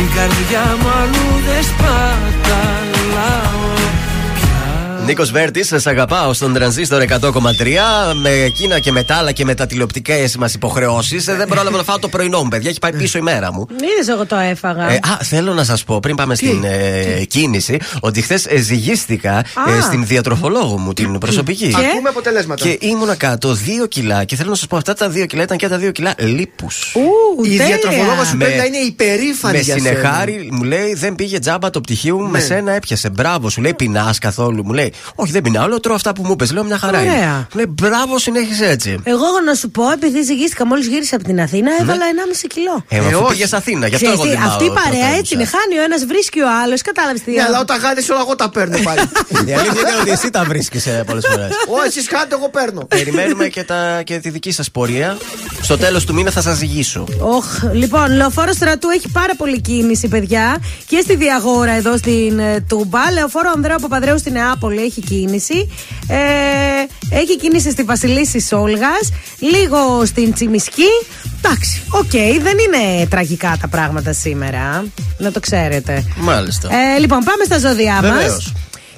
Η 0.00 0.02
καρδιά 0.16 0.64
μου 0.80 0.88
αλλού 1.00 1.28
δεν 1.46 1.62
σπαταλάω 1.70 3.00
Νίκος 5.06 5.30
Βέρτης, 5.30 5.66
σας 5.66 5.86
αγαπάω 5.86 6.32
στον 6.32 6.52
τρανζίστορ 6.52 7.02
100,3. 7.02 8.14
Με 8.14 8.30
εκείνα 8.30 8.78
και 8.78 8.92
με 8.92 9.02
τα 9.02 9.14
άλλα 9.14 9.32
και 9.32 9.44
με 9.44 9.54
τα 9.54 9.66
τηλεοπτικές 9.66 10.36
μας 10.36 10.54
υποχρεώσεις. 10.54 11.24
δεν 11.24 11.48
πρόλαβα 11.48 11.76
να 11.76 11.82
φάω 11.82 11.98
το 11.98 12.08
πρωινό 12.08 12.42
μου, 12.42 12.48
παιδιά. 12.48 12.70
Έχει 12.70 12.78
πάει 12.78 12.92
πίσω 12.92 13.18
η 13.18 13.20
μέρα 13.20 13.52
μου. 13.52 13.66
Είδε, 13.70 14.12
εγώ 14.12 14.26
το 14.26 14.36
έφαγα. 14.36 14.90
Ε, 14.90 14.94
α, 14.94 15.16
θέλω 15.24 15.54
να 15.54 15.64
σας 15.64 15.84
πω 15.84 16.00
πριν 16.00 16.16
πάμε 16.16 16.34
στην 16.34 16.64
ε, 16.64 17.24
κίνηση 17.28 17.78
ότι 18.00 18.20
χθες 18.20 18.46
ζυγίστηκα 18.60 19.38
ε, 19.78 19.80
στην 19.80 20.06
διατροφολόγο 20.06 20.78
μου 20.78 20.92
την 20.92 21.18
προσωπική. 21.18 21.74
Ακούμε 21.76 22.08
αποτελέσματα. 22.08 22.64
Και 22.64 22.78
ήμουνα 22.80 23.14
κάτω 23.14 23.56
2 23.84 23.88
κιλά 23.88 24.24
και 24.24 24.36
θέλω 24.36 24.50
να 24.50 24.56
σας 24.56 24.66
πω 24.66 24.76
αυτά 24.76 24.94
τα 24.94 25.10
2 25.10 25.26
κιλά 25.26 25.42
ήταν 25.42 25.56
και 25.56 25.68
τα 25.68 25.78
2 25.78 25.92
κιλά 25.92 26.14
λίπους. 26.18 26.94
Η 27.44 27.56
διατροφολόγος 27.56 28.26
σου 28.28 28.36
πρέπει 28.36 28.56
να 28.56 28.64
είναι 28.64 28.76
υπερήφανη 28.76 29.56
Με 29.56 29.62
για 29.62 29.74
σένα. 29.78 29.88
συνεχάρη 29.88 30.48
μου 30.52 30.62
λέει 30.62 30.94
δεν 30.94 31.14
πήγε 31.14 31.38
τζάμπα 31.38 31.70
το 31.70 31.80
πτυχίο 31.80 32.16
μου, 32.16 32.28
με 32.28 32.38
Ναι. 32.38 32.44
σένα 32.44 32.72
έπιασε. 32.72 33.10
Μπράβο, 33.10 33.48
σου 33.50 33.60
λέει 33.60 33.74
πεινάς 33.74 34.18
καθόλου. 34.18 34.64
Μου 34.64 34.72
λέει 34.72 34.92
Όχι, 35.14 35.32
δεν 35.32 35.42
πεινάω, 35.42 35.66
λέω 35.68 35.80
τρώω 35.80 35.94
αυτά 35.94 36.12
που 36.12 36.22
μου 36.24 36.36
πες 36.36 36.52
Λέω 36.52 36.64
μια 36.64 36.78
χαρά 36.78 37.02
είναι. 37.02 37.10
Ωραία. 37.10 37.36
Μου 37.36 37.46
λέει 37.54 37.66
Μπράβο, 37.68 38.18
συνέχισε 38.18 38.66
έτσι. 38.68 38.98
Εγώ 39.02 39.26
να 39.46 39.54
σου 39.54 39.70
πω, 39.70 39.90
επειδή 39.90 40.22
ζυγίστηκα 40.22 40.66
μόλις 40.66 40.86
γύρισα 40.86 41.16
από 41.16 41.24
την 41.24 41.40
Αθήνα, 41.40 41.70
έβαλα 41.80 42.04
1,5 42.42 42.46
κιλό. 42.48 42.84
Ε, 42.88 42.98
αφού 42.98 43.26
πήγες 43.28 43.52
Αθήνα, 43.52 43.86
γι' 43.86 43.94
αυτό 43.94 44.06
Ξέρεις 44.06 44.24
εγώ 44.24 44.30
τι, 44.30 44.36
τιμάω 44.36 44.48
Αυτή 44.52 44.64
η 44.64 44.68
παρέα 44.68 44.82
πρωτεύουσα. 44.90 45.18
έτσι 45.18 45.34
είναι. 45.34 45.44
Χάνει 45.44 45.78
ο 45.78 45.82
ένας, 45.82 46.04
βρίσκει 46.04 46.40
ο 46.40 46.48
άλλος. 46.62 46.82
Κατάλαβες 46.82 47.20
τι. 47.22 47.30
Ναι, 47.30 47.42
αλλά 47.42 47.60
όταν 47.60 47.80
χάνεις 47.80 48.10
όλα, 48.10 48.20
εγώ 48.20 48.34
τα 48.36 48.50
παίρνω 48.50 48.78
πάλι. 48.84 49.00
Η 49.46 49.52
αλήθεια 49.60 49.80
είναι 49.80 50.00
ότι 50.00 50.10
εσύ 50.10 50.30
τα 50.30 50.44
βρίσκεις 50.44 50.88
πολλές 51.06 51.26
φορές. 51.30 51.48
Ω, 51.68 51.82
εσείς 51.86 52.08
χάνετε, 52.08 52.34
εγώ 52.34 52.48
παίρνω. 52.48 52.80
Περιμένουμε 52.88 53.48
και, 53.48 53.64
τα, 53.64 54.02
και 54.04 54.18
τη 54.18 54.30
δική 54.30 54.52
σας 54.52 54.70
πορεία. 54.70 55.16
Στο 55.62 55.78
τέλος 55.78 56.04
του 56.04 56.14
μήνα 56.14 56.30
θα 56.30 56.42
σας 56.42 56.56
ζυγίσω. 56.56 57.04
Οχ, 57.20 57.46
λοιπόν, 57.72 58.12
λεωφόρο 58.16 58.52
στρατού 58.52 58.88
έχει 58.88 59.08
πάρα 59.12 59.34
πολύ 59.36 59.60
κίνηση, 59.60 60.08
παιδιά. 60.08 60.58
Και 60.86 61.00
στη 61.02 61.16
Διαγόρα 61.16 61.72
εδώ 61.72 61.96
στην 61.96 62.38
ε, 62.38 62.64
Τούμπα. 62.68 63.10
Λεωφόρο 63.12 63.50
Ανδρέου 63.54 63.76
Παπαδρέου 63.80 64.18
στην 64.18 64.32
Νεάπολη 64.32 64.79
έχει 64.80 65.00
κίνηση. 65.00 65.68
Ε, 66.08 66.16
έχει 67.16 67.36
κίνηση 67.36 67.70
στη 67.70 67.82
Βασιλίσσης 67.82 68.40
Όλγας. 68.40 69.12
Λίγο 69.38 70.04
στην 70.04 70.32
Τσιμισκή. 70.32 70.88
Εντάξει, 71.42 71.82
οκ, 71.90 72.42
δεν 72.42 72.56
είναι 72.58 73.06
τραγικά 73.06 73.56
τα 73.60 73.68
πράγματα 73.68 74.12
σήμερα. 74.12 74.84
Να 75.18 75.32
το 75.32 75.40
ξέρετε. 75.40 76.04
Μάλιστα. 76.16 76.68
Ε, 76.74 76.98
λοιπόν, 76.98 77.18
πάμε 77.18 77.44
στα 77.44 77.58
ζώδιά 77.58 78.00
μας. 78.02 78.12
Βεβαίως. 78.12 78.52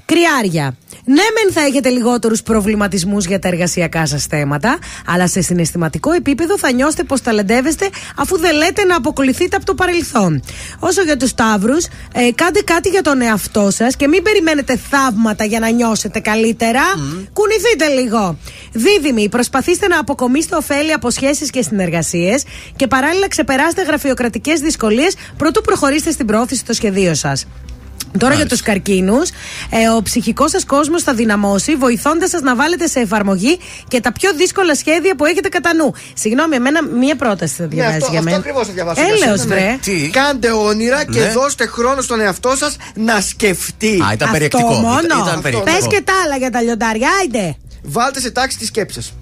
Κριάρια. 0.04 0.76
Ναι, 1.04 1.14
μεν 1.14 1.52
θα 1.52 1.60
έχετε 1.60 1.88
λιγότερους 1.88 2.42
προβληματισμούς 2.42 3.26
για 3.26 3.38
τα 3.38 3.48
εργασιακά 3.48 4.06
σας 4.06 4.24
θέματα, 4.26 4.78
αλλά 5.06 5.28
σε 5.28 5.40
συναισθηματικό 5.40 6.12
επίπεδο 6.12 6.58
θα 6.58 6.72
νιώσετε 6.72 7.04
πως 7.04 7.20
ταλαντεύεστε 7.20 7.88
αφού 8.16 8.38
δεν 8.38 8.56
λέτε 8.56 8.84
να 8.84 8.96
αποκολληθείτε 8.96 9.56
από 9.56 9.64
το 9.64 9.74
παρελθόν. 9.74 10.42
Όσο 10.78 11.02
για 11.02 11.16
τους 11.16 11.28
Ταύρους, 11.28 11.84
ε, 12.14 12.30
κάντε 12.34 12.60
κάτι 12.60 12.88
για 12.88 13.02
τον 13.02 13.20
εαυτό 13.20 13.70
σας 13.70 13.96
και 13.96 14.08
μην 14.08 14.22
περιμένετε 14.22 14.80
θαύματα 14.90 15.44
για 15.44 15.60
να 15.60 15.70
νιώσετε 15.70 16.20
καλύτερα. 16.20 16.82
Κουνηθείτε 17.32 17.86
λίγο. 17.86 18.38
Δίδυμοι, 18.72 19.28
προσπαθήστε 19.28 19.86
να 19.86 19.98
αποκομίσετε 19.98 20.56
ωφέλη 20.56 20.92
από 20.92 21.10
σχέσεις 21.10 21.50
και 21.50 21.62
συνεργασίες 21.62 22.44
και 22.76 22.86
παράλληλα 22.86 23.28
ξεπεράστε 23.28 23.82
γραφειοκρατικές 23.82 24.60
δυσκολίες 24.60 25.14
προτού 25.36 25.60
προχωρήσετε 25.60 26.10
στην 26.10 26.26
προώθηση 26.26 26.64
των 26.64 26.74
σχεδίων 26.74 27.14
σας. 27.14 27.46
Τώρα 28.18 28.34
για 28.34 28.46
τους 28.46 28.60
καρκίνους, 28.62 29.28
ε, 29.70 29.88
ο 29.96 30.02
ψυχικός 30.02 30.50
σας 30.50 30.64
κόσμος 30.64 31.02
θα 31.02 31.14
δυναμώσει, 31.14 31.76
βοηθώντας 31.76 32.30
σας 32.30 32.40
να 32.40 32.54
βάλετε 32.56 32.86
σε 32.86 33.00
εφαρμογή 33.00 33.58
και 33.88 34.00
τα 34.00 34.12
πιο 34.12 34.32
δύσκολα 34.34 34.74
σχέδια 34.74 35.14
που 35.16 35.24
έχετε 35.24 35.48
κατά 35.48 35.74
νου. 35.74 35.92
Συγγνώμη, 36.14 36.56
εμένα 36.56 36.82
μία 36.86 37.16
πρόταση 37.16 37.54
θα 37.54 37.62
Ναι, 37.62 37.68
διαβάσει 37.68 37.96
αυτό, 37.96 38.08
για 38.10 38.18
αυτό 38.18 38.30
μένα. 38.30 38.36
ακριβώς 38.36 38.66
θα 38.66 38.72
διαβάσω. 38.72 39.00
για 39.02 39.14
Έλεος, 39.14 39.40
σένα, 39.40 39.54
βρε. 39.54 39.60
ναι. 39.64 39.78
Τι; 39.82 40.10
Κάντε 40.10 40.50
όνειρα 40.50 41.04
και 41.04 41.20
Ναι. 41.20 41.30
δώστε 41.30 41.66
χρόνο 41.66 42.00
στον 42.00 42.20
εαυτό 42.20 42.56
σας 42.56 42.76
να 42.94 43.20
σκεφτεί. 43.20 44.02
Α, 44.08 44.12
ήταν 44.12 44.30
περιεκτικό. 44.30 44.68
Αυτό 44.68 44.80
μόνο. 44.80 45.00
Ήταν, 45.00 45.18
ήταν 45.26 45.40
περιεκτικό. 45.42 45.76
Πες 45.78 45.86
και 45.86 46.02
τα 46.04 46.12
άλλα 46.24 46.36
για 46.36 46.50
τα 46.50 46.62
λιοντάρια, 46.62 47.08
άιντε. 47.20 47.56
Βάλτε 47.82 48.20
σε 48.20 48.30
τάξη 48.30 48.58
τη 48.58 48.64
σκέψης 48.66 49.04
σα. 49.04 49.12
Παρθένο. 49.12 49.21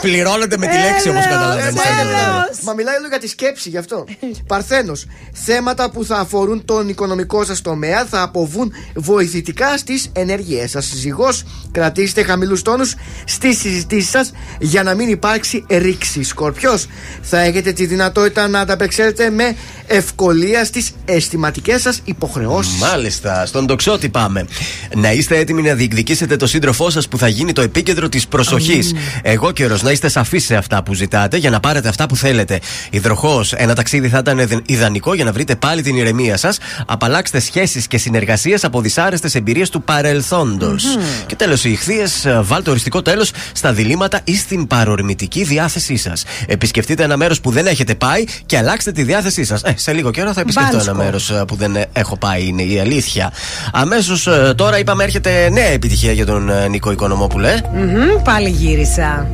πληρώνεται 0.00 0.56
με 0.56 0.66
τη 0.66 0.76
λέξη 0.78 1.08
όπω 1.08 1.18
Έλεος, 1.18 1.26
καταλαβαίνει. 1.32 1.78
έλεος. 2.00 2.60
Μα 2.62 2.72
μιλάει 2.72 2.96
όλο 2.96 3.08
για 3.08 3.18
τη 3.18 3.28
σκέψη 3.28 3.68
γι' 3.68 3.76
αυτό. 3.78 4.04
Παρθένος. 4.52 5.06
Θέματα 5.32 5.90
που 5.90 6.04
θα 6.04 6.16
αφορούν 6.16 6.64
τον 6.64 6.88
οικονομικό 6.88 7.44
σας 7.44 7.60
τομέα 7.60 8.04
θα 8.10 8.22
αποβούν 8.22 8.72
βοηθητικά 8.94 9.76
στις 9.78 10.10
ενέργειές 10.12 10.70
σας. 10.70 10.92
Ζυγό, 10.94 11.28
κρατήστε 11.72 12.22
χαμηλούς 12.22 12.62
τόνους 12.62 12.94
στις 13.24 13.58
συζητήσεις 13.58 14.10
σας 14.10 14.32
για 14.60 14.82
να 14.82 14.94
μην 14.94 15.08
υπάρξει 15.08 15.64
ρήξη. 15.68 16.22
Σκορπιός, 16.22 16.86
θα 17.22 17.40
έχετε 17.40 17.72
τη 17.72 17.86
δυνατότητα 17.86 18.48
να 18.48 18.60
ανταπεξέλθετε 18.60 19.30
με 19.30 19.56
ευκολία 19.86 20.64
στις 20.64 20.92
αισθηματικές 21.04 21.80
σας 21.82 22.00
υποχρεώσεις. 22.04 22.80
Μάλιστα, 22.80 23.46
στον 23.46 23.66
τοξότη 23.66 24.08
πάμε. 24.08 24.46
Να 24.94 25.12
είστε 25.12 25.36
έτοιμοι 25.38 25.62
να 25.62 25.74
διεκδικήσετε 25.74 26.36
το 26.36 26.46
σύντροφό 26.46 26.90
σας 26.90 27.08
που 27.08 27.18
θα 27.18 27.28
γίνει 27.28 27.52
το 27.52 27.62
επίκεντρο 27.64 28.08
της 28.08 28.26
προσοχής. 28.28 28.94
Εγώ 29.22 29.52
καιρός 29.52 29.82
να 29.82 29.90
είστε 29.90 30.08
σαφείς 30.08 30.44
σε 30.44 30.54
αυτά 30.56 30.82
που 30.82 30.94
ζητάτε 30.94 31.36
για 31.36 31.50
να 31.50 31.60
πάρετε 31.60 31.88
αυτά 31.88 32.06
που 32.06 32.16
θέλετε. 32.16 32.60
Υδροχό, 32.90 33.44
ένα 33.56 33.74
ταξίδι 33.74 34.08
θα 34.08 34.18
ήταν 34.18 34.38
ιδ- 34.38 34.70
ιδανικό 34.70 35.14
για 35.14 35.24
να 35.24 35.32
βρείτε 35.32 35.56
πάλι 35.56 35.82
την 35.82 35.96
ηρεμία 35.96 36.36
σας. 36.36 36.58
Απαλλάξτε 36.86 37.40
σχέσεις 37.40 37.86
και 37.86 37.98
συνεργασίες 37.98 38.64
από 38.64 38.80
δυσάρεστες 38.80 39.34
εμπειρίες 39.34 39.70
του 39.70 39.82
παρελθόντος. 39.82 40.84
Και 41.26 41.34
τέλος, 41.36 41.64
οι 41.64 41.70
ηχθείες, 41.70 42.26
βάλτε 42.40 42.70
οριστικό 42.70 43.02
τέλος 43.02 43.30
στα 43.52 43.72
διλήμματα 43.72 44.20
ή 44.24 44.36
στην 44.36 44.66
παρορμητική 44.66 45.44
διάθεσή 45.44 45.96
σας. 45.96 46.24
Επισκεφτείτε 46.46 47.02
ένα 47.02 47.16
μέρος 47.16 47.40
που 47.40 47.50
δεν 47.50 47.66
έχετε 47.66 47.94
πάει 47.94 48.24
και 48.46 48.56
αλλάξτε 48.58 48.92
τη 48.92 49.02
διάθεσή 49.02 49.44
σας. 49.44 49.62
Ε, 49.62 49.74
σε 49.76 49.92
λίγο 49.92 50.10
καιρό 50.10 50.32
θα 50.32 50.40
επισκεφτώ 50.40 50.68
ένα 50.76 50.84
Μπάλσκο. 50.84 51.02
μέρος 51.02 51.32
που 51.46 51.54
δεν 51.56 51.76
ε, 51.76 51.86
έχω 51.92 52.16
πάει, 52.16 52.46
είναι 52.46 52.62
η 52.62 52.80
αλήθεια. 52.80 53.32
Αμέσως 53.72 54.28
τώρα 54.56 54.78
είπαμε 54.78 55.04
έρχεται 55.04 55.48
νέα 55.50 55.64
επιτυχία 55.68 56.12
για 56.12 56.26
τον 56.26 56.50
ε, 56.50 56.68
Νίκο 56.68 56.90
Οικονομόπουλε. 56.92 57.53
Μμμ, 57.72 58.22
Πάλι 58.22 58.48
γύρισα. 58.48 59.26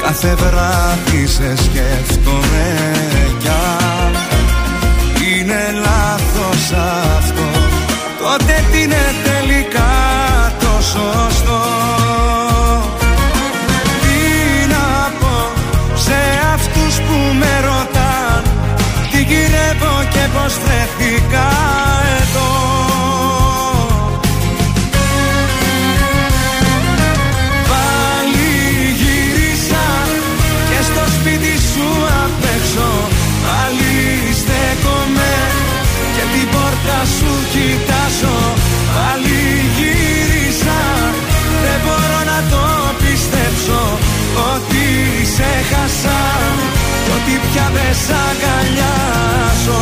Κάθε 0.03 0.36
βράδυ 0.36 1.28
σε 1.28 1.56
σκέφτομαι 1.56 2.91
κι 3.40 3.48
αν. 3.48 4.14
Είναι 5.28 5.72
λάθος 5.74 6.72
αυτό 7.18 7.49
Τότε 8.20 8.64
τι 8.72 8.81
σ' 48.06 48.11
αγκαλιάζω 48.28 49.82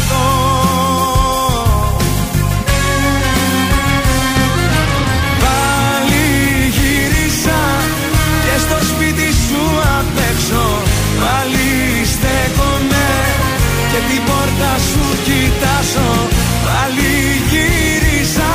κοιτάζω 15.81 16.27
Πάλι 16.65 17.11
γύρισα. 17.49 18.51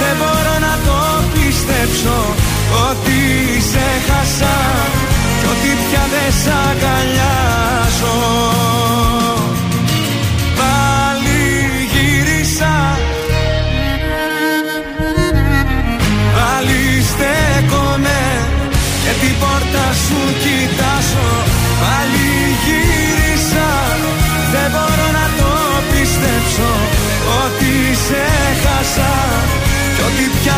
Δεν 0.00 0.16
μπορώ 0.18 0.54
να 0.66 0.74
το 0.86 0.98
πιστέψω 1.32 2.34
Ότι 2.90 3.20
σε 3.70 3.86
χάσα. 4.06 4.56
Κι 5.40 5.46
ότι 5.52 5.70
πια 5.88 6.04
δεν 6.12 6.32
σ' 6.42 6.48
αγκαλιάζω 6.68 7.41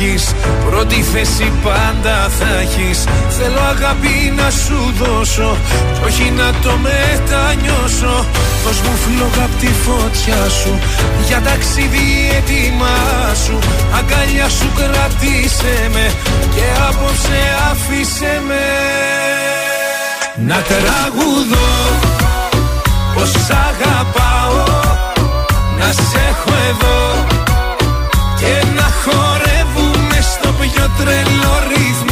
υπάρχεις 0.00 0.34
Πρώτη 0.70 1.02
θέση 1.02 1.52
πάντα 1.62 2.28
θα 2.38 2.58
έχεις. 2.60 3.04
Θέλω 3.28 3.60
αγάπη 3.60 4.32
να 4.36 4.50
σου 4.50 4.94
δώσω 4.98 5.56
Κι 5.94 6.00
όχι 6.06 6.32
να 6.36 6.50
το 6.62 6.72
μετανιώσω. 6.86 8.26
Δώσ' 8.64 8.80
μου 8.80 8.94
φλόγα 9.02 9.44
απ' 9.44 9.58
τη 9.60 9.66
φωτιά 9.66 10.48
σου 10.48 10.78
Για 11.26 11.40
ταξίδι 11.40 12.08
έτοιμά 12.38 12.98
σου. 13.44 13.58
Αγκαλιά 13.98 14.48
σου 14.48 14.68
κράτησε 14.76 15.88
με 15.92 16.12
Και 16.54 16.66
απόψε 16.88 17.40
άφησε 17.70 18.42
με. 18.46 18.66
Να 20.46 20.58
τραγουδώ 20.70 21.70
Πως 23.14 23.30
σ' 23.30 23.50
αγαπάω. 23.68 24.78
Να 25.78 25.92
σε 25.92 26.20
έχω 26.30 26.52
εδώ 26.70 27.38
και 28.40 28.66
να 28.76 28.82
χορεύουμε 28.82 29.20
στο 29.20 29.20
πιο 29.20 29.59
τρελό 30.98 31.54
ρυθμό 31.70 32.09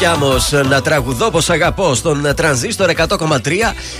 Πάνος 0.00 0.48
Κιάμος 0.48 0.68
να 0.68 0.82
τραγουδώ 0.82 1.30
πως 1.30 1.50
αγαπώ 1.50 1.94
στον 1.94 2.34
τρανζίστορ 2.36 2.90
100,3 2.96 3.38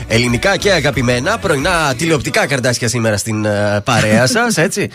ελληνικά 0.07 0.57
και 0.57 0.73
αγαπημένα. 0.73 1.39
Πρωινά 1.39 1.95
τηλεοπτικά 1.97 2.47
καρτάσια 2.47 2.89
σήμερα 2.89 3.17
στην 3.17 3.45
ε, 3.45 3.81
παρέα 3.85 4.27
σας, 4.37 4.57
έτσι. 4.57 4.89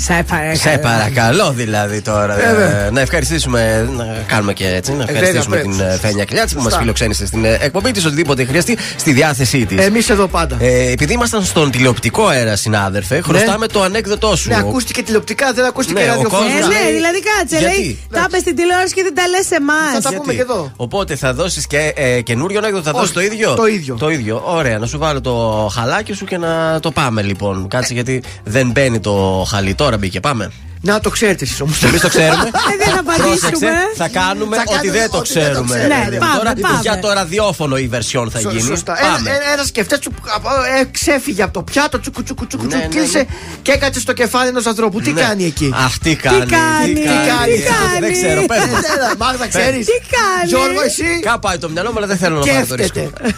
Σε 0.00 0.24
παρακαλώ. 0.28 0.56
Σε 0.56 0.78
παρακαλώ 0.78 1.52
δηλαδή 1.52 2.00
τώρα. 2.00 2.40
ε, 2.86 2.90
να 2.90 3.00
ευχαριστήσουμε, 3.00 3.88
να 3.96 4.04
κάνουμε 4.26 4.52
και 4.52 4.66
έτσι, 4.68 4.92
να 4.92 5.02
ευχαριστήσουμε 5.08 5.56
βέβαια, 5.56 5.70
την 5.70 5.76
πρέπει. 5.78 5.92
ε, 5.94 5.98
Φένια 5.98 6.24
Κλιάτση 6.24 6.54
που 6.54 6.60
μας 6.60 6.64
Σωστά. 6.64 6.78
φιλοξένησε 6.78 7.26
στην 7.26 7.44
ε, 7.44 7.58
εκπομπή 7.60 7.90
της, 7.90 8.04
οτιδήποτε 8.04 8.44
χρειαστεί 8.44 8.78
στη 8.96 9.12
διάθεσή 9.12 9.66
της. 9.66 9.84
Εμείς 9.86 10.10
εδώ 10.10 10.26
πάντα. 10.26 10.56
Ε, 10.60 10.90
επειδή 10.90 11.12
ήμασταν 11.12 11.44
στον 11.44 11.70
τηλεοπτικό 11.70 12.26
αέρα, 12.26 12.56
συνάδελφε, 12.56 13.20
χρωστάμε 13.20 13.66
το 13.66 13.82
ανέκδοτό 13.82 14.36
σου. 14.36 14.48
Ναι, 14.48 14.56
ακούστηκε 14.56 15.02
τηλεοπτικά, 15.02 15.52
δεν 15.52 15.64
ακούστηκε 15.64 16.00
Ναι, 16.00 16.06
ο 16.06 16.14
ραδιοφωνικά. 16.14 16.52
κόσμος 16.52 16.74
Ε, 16.74 16.78
ναι, 16.78 16.84
λέει- 16.84 16.94
δηλαδή 16.94 17.18
κάτσε, 17.22 17.56
Γιατί; 17.58 17.74
λέει. 17.80 17.98
Τα 18.12 18.24
είπε 18.28 18.38
στην 18.38 18.56
τηλεόραση 18.56 18.94
και 18.94 19.02
δεν 19.02 19.14
τα 19.14 19.26
λες 19.28 19.46
σε 19.46 19.54
εμάς. 19.54 19.92
Θα 19.92 20.00
τα 20.10 20.14
πούμε 20.16 20.32
και 20.34 20.40
εδώ. 20.40 20.72
Οπότε 20.76 21.16
θα 21.16 21.34
δώσεις 21.34 21.66
και 21.66 21.92
ε, 21.96 22.20
καινούριο 22.20 22.58
ανέκδοτο, 22.58 22.82
θα 22.84 22.90
Όχι, 22.90 23.00
δώσει 23.00 23.12
το 23.12 23.20
ίδιο; 23.20 23.54
το 23.54 23.66
ίδιο. 23.66 23.94
Το 23.98 24.10
ίδιο. 24.10 24.42
Ωραία, 24.46 24.78
να 24.78 24.86
σου 24.86 24.98
βάλω 24.98 25.20
το 25.20 25.68
χαλάκι 25.74 26.12
σου 26.12 26.24
και 26.24 26.36
να 26.38 26.78
το 26.80 26.90
πάμε 26.90 27.22
λοιπόν. 27.22 27.68
Κάτσε 27.68 27.92
γιατί 27.94 28.22
δεν 28.44 28.70
μπαίνει 28.70 29.00
το 29.00 29.46
χαλί. 29.50 29.74
Τώρα 29.88 30.00
μπήκε, 30.00 30.20
πάμε. 30.20 30.52
Να 30.82 31.00
το 31.00 31.10
ξέρετε 31.10 31.44
εσείς 31.44 31.60
όμως. 31.60 31.82
Εμείς 31.82 32.00
το 32.00 32.08
ξέρουμε. 32.08 32.44
Ε, 32.44 32.84
δεν 32.84 32.94
θα 32.94 33.02
Πρόσεξε, 33.02 33.46
απαντήσουμε. 33.46 33.70
θα 33.96 34.08
κάνουμε 34.08 34.56
Θα 34.56 34.62
ότι 34.66 34.74
κάνουμε 34.74 34.98
δεν 34.98 35.10
το 35.10 35.16
ότι 35.18 35.28
δεν 35.30 35.36
το 35.36 35.42
ξέρουμε. 35.42 35.74
ξέρουμε. 35.76 35.96
ρε 35.98 36.04
παιδί 36.04 36.18
μου. 36.18 36.26
Ναι, 36.26 36.36
Τώρα, 36.38 36.50
πάμε, 36.52 36.60
πάμε. 36.60 36.78
Για 36.80 36.98
το 36.98 37.12
ραδιόφωνο 37.12 37.76
η 37.76 37.90
version 37.94 38.26
θα 38.32 38.40
γίνει. 38.40 38.60
Σωστά. 38.60 38.92
Πάμε. 39.00 39.30
Ένα, 39.30 39.52
ένας 39.52 39.66
σκεφτές 39.66 39.98
ε, 39.98 40.84
ξέφυγε 40.90 41.42
από 41.42 41.52
το 41.52 41.62
πιάτο, 41.62 42.00
τσουκου 42.00 42.22
τσουκου 42.22 42.46
τσουκου 42.46 42.64
Ναι, 42.64 42.68
τσουκου, 42.68 42.86
ναι, 42.94 43.00
κλείσε 43.00 43.18
ναι. 43.18 43.24
και 43.62 43.72
έκατσε 43.72 44.00
στο 44.00 44.12
κεφάλι 44.12 44.48
ενός 44.48 44.66
ανθρώπου. 44.66 45.00
Τι 45.00 45.12
Ναι. 45.12 45.20
κάνει 45.20 45.44
εκεί; 45.44 45.72
Αχ, 45.74 45.98
τι 45.98 46.14
κάνει. 46.16 46.38
κάνει, 46.46 46.92
τι 46.94 47.02
κάνει. 47.02 47.26
κάνει. 47.30 48.00
Δεν 48.00 48.12
ξέρω, 48.12 48.40
πες 48.46 48.58
μου. 48.64 48.76
Έλα, 48.96 49.12
Μάγδα, 49.18 49.46
ξέρεις. 49.48 49.86
Τι 49.86 49.92
κάνει. 50.16 50.46
Γιώργο, 50.48 50.80
εσύ; 50.84 51.20
Κάπου 51.22 51.38
πάει 51.38 51.58
το 51.58 51.68
μυαλό 51.68 51.90
μου, 51.92 51.98
αλλά 51.98 52.06
δεν 52.06 52.16
θέλω 52.16 52.38
να 52.38 52.46
πάρω 52.52 52.66
το 52.66 52.74
ρίσκο. 52.74 53.00
Σκέφτεται. 53.00 53.34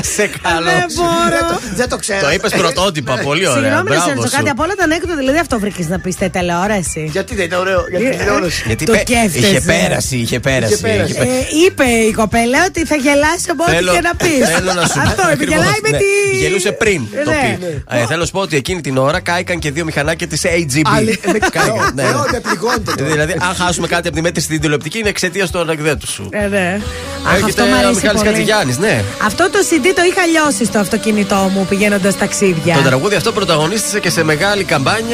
Σε 0.14 0.30
καλό. 0.42 0.64
Δεν 0.70 0.86
μπορώ. 0.94 1.58
Δεν 1.74 1.88
το 1.88 1.96
ξέρω. 1.96 2.20
Το 2.20 2.30
είπες 2.30 2.52
πρωτότυπα, 2.52 3.14
πολύ 3.18 3.46
ωραία. 3.48 3.62
Συγγνώμη 3.62 3.88
να 3.88 3.94
σε 3.94 4.00
Μπράβο 4.00 4.08
ρωτήσω 4.14 4.28
σου. 4.28 4.36
κάτι 4.36 4.48
από 4.50 4.62
όλα 4.62 4.74
τα 4.74 4.84
ανέκδοτα, 4.84 5.15
δηλαδή 5.16 5.38
αυτό 5.38 5.58
βρήκες 5.58 5.88
να 5.88 5.98
πεις 5.98 6.14
στη 6.14 6.30
τηλεόραση. 6.30 7.08
Γιατί 7.12 7.34
δεν 7.34 7.44
είναι 7.44 7.56
ωραίο 7.56 7.84
για 7.90 7.98
την 7.98 8.06
Ε, 8.06 8.10
τηλεόραση; 8.10 8.62
Γιατί 8.66 8.84
Το 8.84 8.92
πέ- 8.92 9.00
σκέφτεσαι. 9.08 9.46
είχε 9.46 9.60
πέραση, 9.60 10.16
είχε 10.16 10.40
πέραση. 10.40 10.72
Είχε 10.72 10.82
πέραση. 10.86 11.12
είχε 11.12 11.18
πέ- 11.20 11.28
Ε, 11.28 11.46
είπε 11.66 11.84
η 11.84 12.12
κοπέλα 12.12 12.58
ότι 12.68 12.84
θα 12.86 12.96
γελάσει 12.96 13.46
από 13.50 13.62
ό,τι 13.62 13.72
Θέλω- 13.74 13.92
και 13.92 14.00
να 14.00 14.14
πεις. 14.14 14.48
Θέλω 14.54 14.72
να 14.72 14.86
σου 14.86 15.00
Αυτό, 15.00 15.22
Ακριβώς, 15.32 15.54
γελάει 15.54 15.78
με 15.82 15.88
ναι. 15.90 15.98
τη. 15.98 16.38
Γελούσε 16.38 16.72
πριν 16.72 17.00
το 17.24 17.30
Ναι. 17.30 17.58
πει. 17.60 17.82
Ε, 17.90 18.06
Θέλω 18.06 18.20
να 18.20 18.26
σου 18.26 18.32
πω 18.32 18.40
ότι 18.40 18.56
εκείνη 18.56 18.80
την 18.80 18.96
ώρα 18.98 19.20
κάηκαν 19.20 19.58
και 19.58 19.70
δύο 19.70 19.84
μηχανάκια 19.84 20.26
της 20.26 20.42
AGB. 20.44 20.80
Άλλη- 20.96 21.20
με- 21.32 21.38
Κάηκαν, 21.38 21.92
ναι, 21.94 22.02
ναι. 22.02 22.08
Θεό, 22.08 22.24
δεν 22.30 22.40
πληγώνεται 22.40 22.92
τώρα. 22.96 23.10
Δηλαδή, 23.10 23.32
αν 23.32 23.54
χάσουμε 23.54 23.86
κάτι 23.86 24.06
από 24.08 24.16
τη 24.16 24.22
μέτρηση 24.22 24.46
στην 24.46 24.60
τηλεοπτική, 24.60 24.98
είναι 24.98 25.08
εξαιτίας 25.08 25.50
του 25.50 25.58
ανεκδέτου 25.58 26.06
σου. 26.10 26.28
Ε, 26.32 26.46
ναι. 26.46 26.80
Αχ, 27.26 27.32
Έρχεται 27.34 27.50
αυτό 27.50 27.64
μ' 27.64 27.72
ο 27.72 27.76
αρέσει 27.76 27.94
Μιχάλης 27.94 28.20
πολύ. 28.20 28.24
Κατσιγιάννης, 28.32 28.78
ναι. 28.78 29.02
Αυτό 29.24 29.50
το 29.50 29.58
CD 29.70 29.86
το 29.94 30.02
είχα 30.10 30.26
λιώσει 30.26 30.64
στο 30.64 30.78
αυτοκίνητό 30.78 31.50
μου 31.54 31.66
πηγαίνοντας 31.68 32.16
ταξίδια. 32.18 32.74
Το 32.74 32.80
τραγούδι 32.82 33.14
αυτό 33.14 33.32
πρωταγωνίστησε 33.32 34.00
και 34.00 34.10
σε 34.10 34.22
μεγάλη 34.24 34.64
καμπάνια 34.64 35.05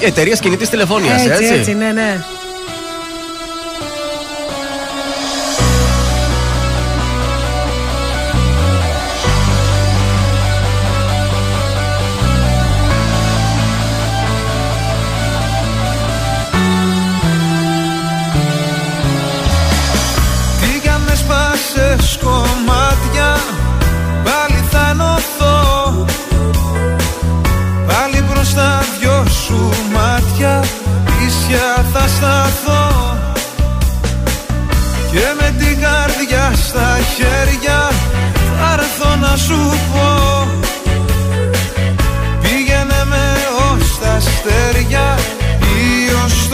εταιρείας 0.00 0.40
κινητής 0.40 0.68
τηλεφωνίας, 0.68 1.26
έτσι. 1.26 1.44
έτσι, 1.44 1.54
έτσι, 1.54 1.74
ναι, 1.74 1.92
ναι. 1.92 2.24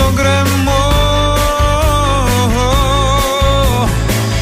Ή 0.01 0.03
ως 0.03 0.07
τον 0.07 0.15
κρεμό. 0.15 0.85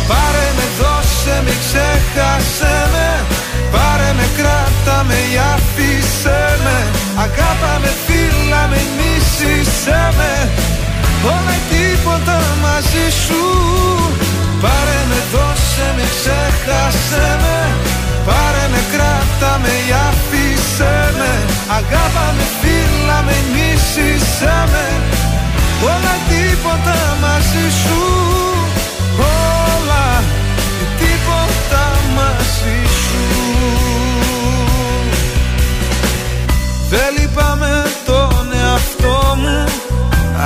Πάρε 0.08 0.48
με, 0.56 0.66
δώσε 0.78 1.42
με, 1.44 1.52
ξέχασε 1.64 2.76
με. 2.92 3.08
Πάρε 3.72 4.12
με, 4.16 4.26
κράτα 4.36 5.04
με 5.04 5.14
ή 5.14 5.36
άφησε 5.54 6.40
με. 6.64 6.76
Αγάπα 7.24 7.78
με, 7.82 7.90
φίλα 8.06 8.66
με, 8.70 8.80
μίσησε 8.98 10.00
με. 10.18 10.50
Όλα 11.24 11.52
ή 11.52 11.62
τίποτα 11.70 12.38
μαζί 12.62 13.06
σου. 13.26 13.42
Πάρε 14.62 15.00
με, 15.08 15.20
δώσε 15.32 15.88
με, 15.96 16.04
ξέχασε 16.16 17.26
με. 17.42 17.58
Πάρε 18.26 18.66
με, 18.72 18.80
κράτα 18.92 19.58
με 19.62 19.72
ή 19.88 19.92
άφησε 20.08 20.94
με. 21.18 21.32
Αγάπα 21.78 22.26
με, 22.36 22.46
φίλα 22.60 23.22
με, 23.26 23.36
μίσησε 23.54 24.54
με 24.72 25.07
Όλα 25.82 26.14
ή 26.16 26.22
τίποτα 26.28 27.16
μαζί 27.20 27.70
σου. 27.82 28.00
Όλα 29.18 30.22
ή 30.82 30.86
τίποτα 30.98 31.84
μαζί 32.16 32.78
σου. 33.02 33.22
Δεν 36.90 37.08
λυπάμαι 37.18 37.82
τον 38.06 38.48
εαυτό 38.62 39.36
μου. 39.36 39.64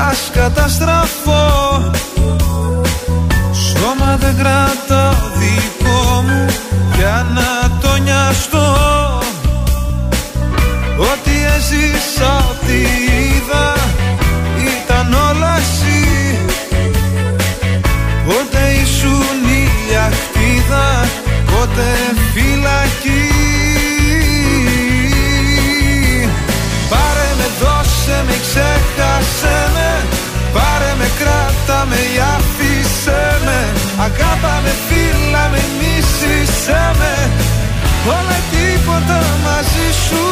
Ας 0.08 0.30
καταστραφώ. 0.32 1.44
Σώμα 3.52 4.16
δεν 4.16 4.36
κρατάω 4.36 5.14
δικό 5.38 6.22
μου. 6.26 6.46
Για 6.96 7.26
να 7.34 7.70
το 7.80 7.96
νοιαστώ. 7.96 8.66
Ό,τι 10.98 11.30
έζησα, 11.56 12.11
Πότε 21.74 21.92
φυλακή 22.34 23.28
Πάρε 26.90 27.28
με, 27.38 27.48
δώσε 27.60 28.18
με, 28.26 28.36
ξέχασε 28.46 29.56
με. 29.74 29.90
Πάρε 30.54 30.92
με, 30.98 31.08
κράτα 31.18 31.86
με 31.88 32.00
ή 32.14 32.16
άφησε 32.34 33.22
με. 33.44 33.58
Αγάπα 34.06 34.54
με, 34.64 34.72
φίλα 34.86 35.44
με, 35.52 35.62
μίσησε 35.78 36.82
με. 36.98 37.14
Όλα 38.16 38.36
ή 38.40 38.44
τίποτα 38.52 39.20
μαζί 39.44 39.88
σου. 40.06 40.24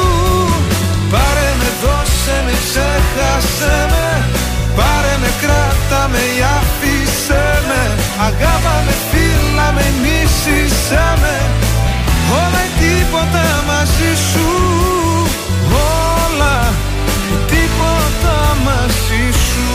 Πάρε 1.13 1.51
με, 1.59 1.69
δώσε 1.83 2.37
με, 2.47 2.55
ξέχασε 2.65 3.77
με. 3.93 4.09
Πάρε 4.77 5.15
με, 5.23 5.31
κράτα 5.43 6.03
με 6.13 6.23
ή 6.37 6.41
άφησε 6.59 7.45
με. 7.69 7.81
Αγάπα 8.29 8.75
με, 8.87 8.93
φίλα 8.93 9.09
με, 9.09 9.10
μίσησε 10.91 11.17
με 11.21 11.37
Όλα 12.33 12.61
ή 12.65 12.71
τίποτα 12.81 13.65
μαζί 13.67 14.15
σου. 14.33 14.49
Όλα 15.73 16.73
ή 17.33 17.37
τίποτα 17.47 18.57
μαζί 18.65 19.25
σου. 19.47 19.69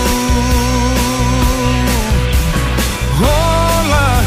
Όλα 3.21 4.23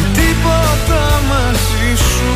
ή 0.00 0.04
τίποτα 0.12 1.02
μαζί 1.28 1.96
σου. 1.96 2.30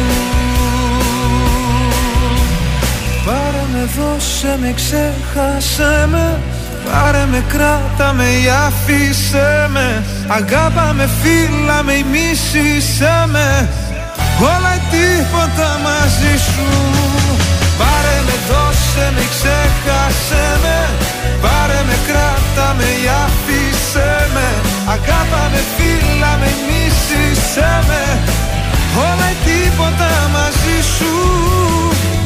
Πάρε 3.25 3.65
με, 3.73 3.89
δώσε 3.97 4.57
με, 4.61 4.73
ξέχασε 4.75 6.07
με. 6.11 6.39
Πάρε 6.91 7.27
με, 7.31 7.45
κράτα 7.49 8.13
με 8.13 8.25
ή 8.25 8.49
άφησε 8.67 9.69
με. 9.73 10.05
Αγάπα 10.29 10.93
με, 10.93 11.09
φίλα 11.23 11.83
με 11.83 11.93
ή 11.93 12.05
μίσησε 12.11 13.25
με 13.27 13.69
Όλα 14.41 14.75
ή 14.75 14.81
τίποτα 14.93 15.69
μαζί 15.87 16.35
σου. 16.51 16.69
Πάρε 17.79 18.17
με, 18.27 18.37
δώσε 18.49 19.07
με, 19.15 19.25
ξέχασε 19.35 20.45
με. 20.63 20.79
Πάρε 21.45 21.81
με, 21.89 21.97
κράτα 22.09 22.69
με 22.79 22.89
ή 23.03 23.05
άφησε 23.25 24.11
με. 24.35 24.49
Αγάπα 24.95 25.43
με, 25.53 25.61
φίλα 25.75 26.33
με, 26.41 26.51
μίσησε 26.67 27.71
με. 27.89 28.03
Όλα 29.07 29.29
ή 29.35 29.37
τίποτα 29.47 30.13
μαζί 30.35 30.79
σου. 30.95 31.15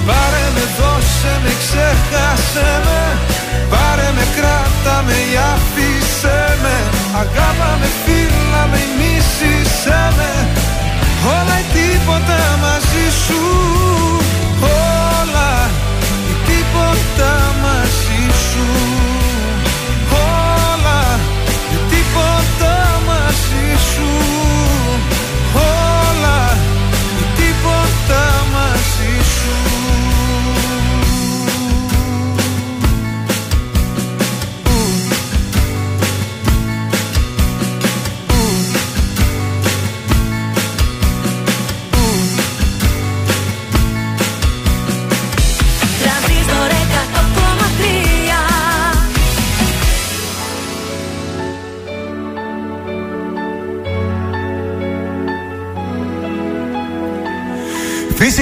Πάρε 0.08 0.46
με, 0.54 0.64
δώσε 0.78 1.34
με, 1.42 1.52
ξέχασε 1.62 2.68
με. 2.86 3.02
Πάρε 3.72 4.08
με, 4.16 4.24
κράτα 4.36 4.96
με 5.06 5.16
ή 5.32 5.34
άφησε 5.52 6.38
με. 6.62 6.76
Αγάπα 7.22 7.70
με, 7.80 7.88
φίλα 8.04 8.62
με, 8.72 8.80
μίσησε 8.98 10.00
με 10.16 10.55
Όλα 11.26 11.58
ή 11.60 11.64
τίποτα 11.72 12.58
μαζί 12.60 13.06
σου. 13.26 13.40
Όλα 14.60 15.70
ή 16.30 16.34
τίποτα 16.46 17.54
μαζί 17.62 18.22
σου 18.50 18.85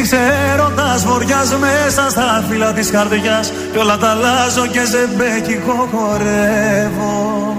Φύσηξε 0.04 0.52
έρωτας 0.52 1.04
βοριάς 1.04 1.56
μέσα 1.56 2.10
στα 2.10 2.44
φύλλα 2.48 2.72
της 2.72 2.90
καρδιάς. 2.90 3.52
Κι 3.72 3.78
όλα 3.78 3.96
τα 3.96 4.08
αλλάζω 4.08 4.66
και 4.66 4.84
σε 4.84 5.08
μπέκικο 5.16 5.88
χορεύω. 5.92 7.56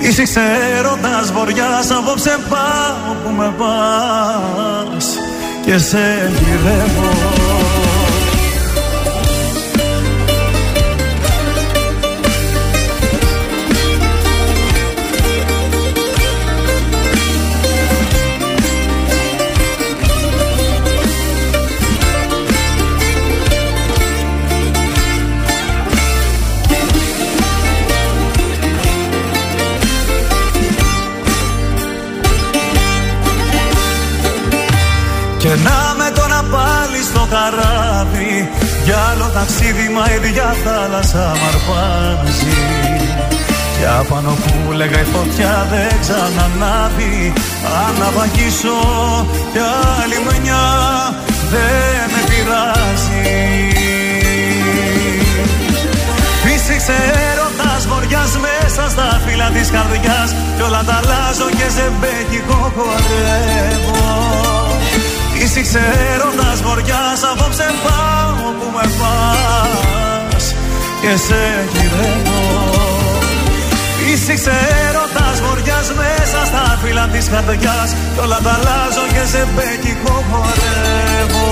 Φύσηξε 0.00 0.40
έρωτας 0.78 1.32
βοριάς 1.32 1.90
απόψε 1.90 2.38
πάω 2.48 3.14
που 3.24 3.30
με 3.30 3.54
πας. 3.58 5.18
Και 5.64 5.78
σε 5.78 6.30
γυρεύω 6.38 7.69
καράβι. 37.34 38.34
Για 38.84 38.98
άλλο 39.10 39.28
ταξίδι 39.36 39.88
μα 39.94 40.04
η 40.10 40.14
ίδια 40.14 40.54
θάλασσα 40.64 41.24
μ' 41.38 41.44
αρπάζει. 41.50 42.58
Κι 43.76 43.86
απάνω 44.00 44.32
που 44.42 44.72
λέγα 44.72 45.00
η 45.00 45.06
φωτιά 45.14 45.66
δεν 45.70 45.92
ξανανάβει. 46.00 47.32
Αν 47.82 47.92
να 48.00 48.08
βαγίσω 48.16 48.78
κι 49.52 49.62
άλλη 50.00 50.18
μια 50.42 50.64
δεν 51.52 52.04
με 52.12 52.22
πειράζει 52.28 53.28
Φύσηξε 56.42 56.96
έρωτας 57.30 57.86
βοριάς 57.86 58.32
μέσα 58.44 58.90
στα 58.90 59.20
φύλλα 59.26 59.48
της 59.54 59.70
καρδιάς. 59.70 60.30
Κι 60.56 60.62
όλα 60.62 60.82
τα 60.86 61.00
αλλάζω 61.02 61.48
και 61.58 61.68
ζεμπέκικο 61.76 62.72
χορεύω 62.76 64.59
Φύσηξε 65.52 65.80
έρωτας 66.14 66.62
βοριάς 66.62 67.20
απόψε 67.32 67.66
πάω 67.84 68.52
που 68.58 68.66
με 68.74 68.86
πας. 68.98 70.54
Και 71.00 71.16
σε 71.26 71.42
γυρεύω. 71.72 72.40
Φύσηξε 73.98 74.52
έρωτας 74.88 75.36
βοριάς 75.44 75.88
μέσα 76.00 76.40
στα 76.50 76.78
φύλλα 76.82 77.06
της 77.12 77.28
καρδιάς. 77.28 77.90
Κι 78.14 78.20
όλα 78.24 78.38
τα 78.44 78.52
αλλάζω 78.58 79.04
και 79.14 79.24
ζεμπέκικο 79.32 80.24
χορεύω. 80.30 81.48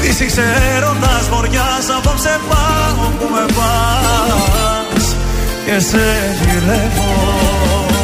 Φύσηξε 0.00 0.44
έρωτας 0.74 1.24
βοριάς 1.32 1.86
απόψε 1.96 2.40
πάω 2.48 3.04
που 3.18 3.26
με 3.34 3.44
πας. 3.56 5.04
Και 5.64 5.78
σε 5.88 6.04
γυρεύω 6.40 7.97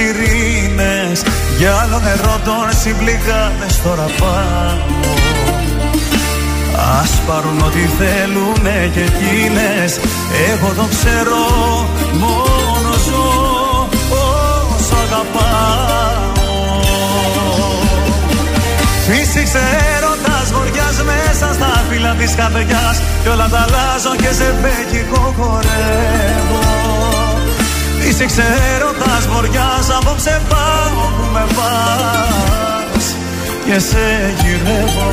σιρήνες. 0.00 1.22
Για 1.58 1.72
άλλο 1.82 1.98
νερό 1.98 2.36
των 2.44 2.66
συμπληγάδες 2.82 3.82
τώρα 3.84 4.06
πάω 4.20 4.98
Ας 7.00 7.12
πάρουν 7.26 7.60
ό,τι 7.60 7.84
θέλουνε 7.98 8.90
και 8.94 9.00
εκείνες. 9.00 10.00
Εγώ 10.50 10.68
το 10.76 10.86
ξέρω 10.94 11.42
μόνο 12.12 12.92
ζω 13.06 13.88
όσο 14.74 14.96
αγαπάω. 15.06 16.28
Φύσηξε 19.06 19.62
έρωτας 19.96 20.52
βοριάς 20.52 21.02
μέσα 21.10 21.54
στα 21.54 21.84
φύλλα 21.90 22.14
της 22.14 22.34
καρδιάς 22.34 23.00
Κι 23.22 23.28
όλα 23.28 23.48
τα 23.48 23.66
αλλάζω 23.66 24.16
και 24.16 24.32
σε 24.38 24.54
μπέκικο 24.60 25.34
χορεύω 25.36 27.29
Είσαι 28.20 28.28
ξέροντας 28.34 29.26
βοριάς 29.32 29.90
απόψε 29.98 30.40
πάω 30.48 31.04
που 31.16 31.24
με 31.32 31.44
πας. 31.56 33.04
Και 33.64 33.78
σε 33.78 34.34
γυρεύω. 34.40 35.10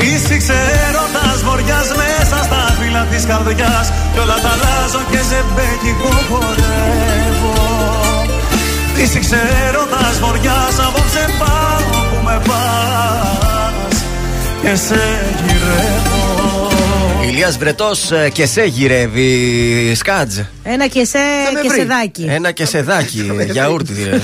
Είσαι 0.00 0.36
ξέροντας 0.36 1.38
βοριάς 1.44 1.88
μέσα 2.00 2.42
στα 2.44 2.74
φύλλα 2.78 3.02
της 3.10 3.24
καρδιάς. 3.26 3.86
Κι 4.12 4.18
όλα 4.18 4.34
τα 4.44 4.50
αλλάζω 4.54 5.02
και 5.10 5.20
σε 5.28 5.44
μπέκικο 5.54 6.12
χορεύω. 6.28 7.56
Είσαι 9.00 9.18
ξέροντας 9.18 10.14
βοριάς 10.20 10.76
απόψε 10.86 11.24
πάω 11.38 12.00
που 12.10 12.18
με 12.24 12.36
πας. 12.48 13.96
Και 14.62 14.74
σε 14.86 15.02
γυρεύω 15.44 16.27
Ηλίας 17.28 17.58
Βρετός 17.58 18.10
ε, 18.10 18.28
και 18.32 18.46
σε 18.46 18.64
γυρεύει 18.64 19.94
Σκάτζ. 19.94 20.38
Ένα 20.62 20.86
και 20.86 21.04
σε 21.04 21.18
και 21.62 21.70
σεδάκι. 21.76 22.26
Ένα 22.28 22.50
και 22.50 22.64
σεδάκι. 22.64 23.30
Γιαούρτι 23.52 23.92
δηλαδή. 23.92 24.22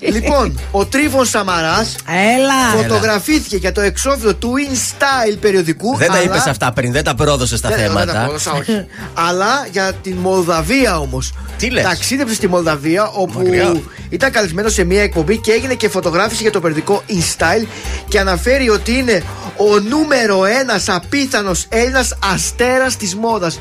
Λοιπόν, 0.12 0.60
ο 0.70 0.86
Τρίβον 0.86 1.24
Σαμαράς 1.26 1.96
Έλα. 2.36 2.82
φωτογραφήθηκε 2.82 3.56
για 3.56 3.72
το 3.72 3.80
εξώφυλλο 3.80 4.34
του 4.34 4.52
InStyle 4.70 5.36
περιοδικού. 5.40 5.96
Δεν 5.96 6.06
τα 6.08 6.14
αλλά- 6.14 6.22
είπες 6.22 6.46
αυτά 6.46 6.72
πριν, 6.72 6.92
δεν 6.92 7.04
τα 7.04 7.14
πρόδωσες 7.14 7.60
τα 7.60 7.68
Δεν- 7.68 7.78
δεν 7.78 7.86
τα 7.86 8.00
θέματα. 8.00 8.22
πρόδωσα, 8.22 8.52
όχι. 8.52 8.84
αλλά 9.28 9.66
για 9.72 9.92
την 10.02 10.16
Μολδαβία 10.16 10.98
όμως. 10.98 11.32
Τι 11.58 11.70
λες; 11.70 11.84
Ταξίδεψε 11.84 12.34
στη 12.34 12.48
Μολδαβία 12.48 13.06
όπου 13.14 13.38
Μακριά. 13.38 13.80
ήταν 14.08 14.30
καλεσμένος 14.30 14.72
σε 14.72 14.84
μια 14.84 15.02
εκπομπή 15.02 15.38
και 15.38 15.52
έγινε 15.52 15.74
και 15.74 15.88
φωτογράφηση 15.88 16.42
για 16.42 16.50
το 16.50 16.60
περιοδικό 16.60 17.02
InStyle 17.08 17.66
και 18.08 18.18
αναφέρει 18.20 18.68
ότι 18.68 18.92
είναι 18.96 19.22
ο 19.56 19.78
νούμερο 19.88 20.44
ένας 20.44 20.88
απίθανος 20.88 21.66
Έλληνας 21.68 22.14
αστέρας 22.32 22.96
της 22.96 23.14
μόδας. 23.14 23.58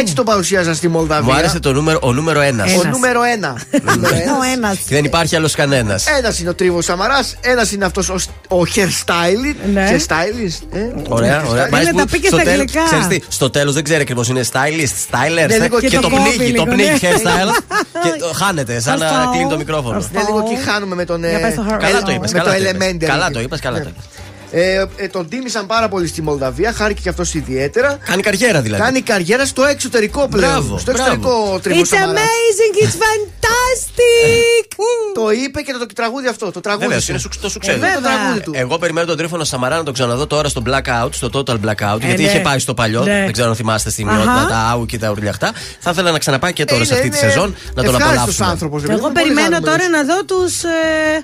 Έτσι 0.00 0.14
τον 0.14 0.24
παρουσίαζαν 0.24 0.74
στη 0.74 0.88
Μολδαβία. 0.88 1.32
Μου 1.32 1.38
άρεσε 1.38 1.60
το 1.60 1.72
νούμερο, 1.72 1.98
ο 2.02 2.12
νούμερο 2.12 2.40
ένας. 2.40 2.74
Ο 2.74 2.84
νούμερο 2.88 3.22
ένα. 3.22 3.56
Νούμερο 3.94 4.14
ένας. 4.14 4.36
Ο 4.38 4.42
ένας. 4.52 4.76
Και 4.76 4.94
δεν 4.94 5.04
υπάρχει 5.04 5.36
άλλος 5.36 5.54
κανένας. 5.54 6.06
Ένας 6.06 6.40
είναι 6.40 6.48
ο 6.48 6.54
Τρίβο 6.54 6.82
Σαμαράς, 6.82 7.36
ένας 7.40 7.72
είναι 7.72 7.84
αυτός 7.84 8.08
ο, 8.08 8.14
ο 8.48 8.62
hairstylist. 8.74 9.56
Ναι. 9.72 9.88
Hairstylist. 9.90 10.76
Ε, 10.76 10.78
Ωραία, 11.08 11.44
ωραία. 11.46 11.66
hairstylist. 11.66 11.70
Μ' 11.70 11.74
άρεσε 11.74 11.92
τα 11.92 12.02
που 12.02 12.08
πει 12.10 12.20
και 12.20 12.26
στο 12.26 12.36
στα 12.36 12.44
τέλος- 12.44 12.60
αγγλικά. 12.60 12.84
ξέρεις 12.84 13.06
τι, 13.06 13.18
στο 13.28 13.50
τέλος 13.50 13.74
δεν 13.74 13.84
ξέρει 13.84 14.00
ακριβώς 14.00 14.28
είναι 14.28 14.40
stylist, 14.52 15.10
styler. 15.10 15.48
Ναι, 15.48 15.58
λίγο 15.58 15.80
και, 15.80 15.88
και 15.88 15.96
το 15.96 16.02
το 16.02 16.08
κόβει 16.08 16.22
πνίγει, 16.36 16.52
το 16.52 16.64
λίγο, 16.64 16.64
πνίγει 16.64 16.88
ναι. 16.90 16.98
hairstyle. 17.02 17.62
και 18.02 18.18
το 18.18 18.32
χάνεται, 18.34 18.80
σαν 18.80 18.98
να 18.98 19.04
Ευχαριστώ. 19.04 19.30
κλείνει 19.32 19.48
το 19.50 19.56
μικρόφωνο. 19.56 19.96
Ευχαριστώ. 19.96 20.18
Ναι, 20.32 20.38
λίγο 20.40 20.52
εκεί 20.52 20.70
χάνουμε 20.70 20.94
με 20.94 21.04
τον. 21.04 21.24
Για 21.24 21.40
πες 21.40 21.54
το 21.54 21.62
ε, 21.68 21.74
Harry. 21.74 21.78
Καλά 21.80 21.98
ε, 21.98 22.02
το 22.02 22.10
είπες. 22.12 22.32
Με 22.32 22.40
το 22.40 22.50
Elemental. 22.50 23.04
Καλά 23.06 23.30
το 23.30 23.40
είπες, 23.40 23.60
καλά 23.60 23.76
το 23.82 23.88
είπες. 23.88 24.04
Ε, 24.50 24.84
ε, 24.96 25.08
τον 25.08 25.28
τίμησαν 25.28 25.66
πάρα 25.66 25.88
πολύ 25.88 26.06
στη 26.06 26.22
Μολδαβία, 26.22 26.72
χάρηκε 26.72 27.00
και 27.02 27.08
αυτός 27.08 27.34
ιδιαίτερα. 27.34 27.98
Κάνει 28.04 28.22
καριέρα 28.22 28.60
δηλαδή. 28.60 28.82
Κάνει 28.82 29.00
καριέρα 29.00 29.46
στο 29.46 29.64
εξωτερικό 29.64 30.28
πλέον. 30.28 30.52
Μπράβο, 30.52 30.78
στο 30.78 30.92
μπράβο. 30.92 31.10
εξωτερικό 31.12 31.58
τρίβο 31.62 31.80
It's 31.82 31.94
amazing, 31.94 32.84
it's 32.84 32.96
fantastic. 33.04 34.76
Το 35.14 35.30
είπε 35.30 35.60
και 35.60 35.72
το 35.72 35.86
τραγούδι 35.94 36.26
αυτό. 36.28 36.50
Το 36.52 36.60
τραγούδι. 36.60 36.86
Βέβαια, 36.86 37.00
σου. 37.00 37.10
είναι 37.10 37.20
σου- 37.20 37.40
το 37.40 37.48
σου 37.48 37.58
Ε, 37.62 37.66
ξέρει. 37.66 37.80
Το 37.80 37.86
τραγούδι 38.02 38.40
του. 38.40 38.52
Εγώ 38.54 38.78
περιμένω 38.78 39.06
τον 39.06 39.16
Τρίφωνο 39.16 39.44
Σαμαρά 39.44 39.76
να 39.76 39.82
τον 39.82 39.94
ξαναδώ 39.94 40.26
τώρα 40.26 40.48
στο 40.48 40.62
Blackout, 40.66 41.08
στο 41.10 41.30
Total 41.32 41.52
Blackout. 41.54 42.00
γιατί 42.00 42.22
ναι. 42.22 42.28
είχε 42.28 42.40
πάει 42.40 42.58
στο 42.58 42.74
παλιό. 42.74 43.02
Ναι. 43.04 43.22
Δεν 43.24 43.32
ξέρω 43.32 43.48
αν 43.48 43.54
θυμάστε 43.56 43.90
στη 43.90 44.02
Αχα. 44.08 44.14
μειότητα, 44.14 44.46
τα 44.50 44.56
άου 44.58 44.86
και 44.86 44.98
τα 44.98 45.10
ουρλιαχτά. 45.10 45.52
Θα 45.80 45.90
ήθελα 45.90 46.10
να 46.10 46.18
ξαναπάει 46.18 46.52
και 46.52 46.64
τώρα 46.64 46.84
σε 46.84 46.94
αυτή 46.94 47.08
τη 47.08 47.16
σεζόν 47.16 47.56
να 47.74 47.82
τον 47.84 47.94
απολαύσουμε. 47.94 48.46
άνθρωπος. 48.48 48.82
Εγώ 48.88 49.10
περιμένω 49.10 49.60
τώρα 49.60 49.88
να 49.88 50.02
δω 50.04 50.24
τους. 50.24 50.60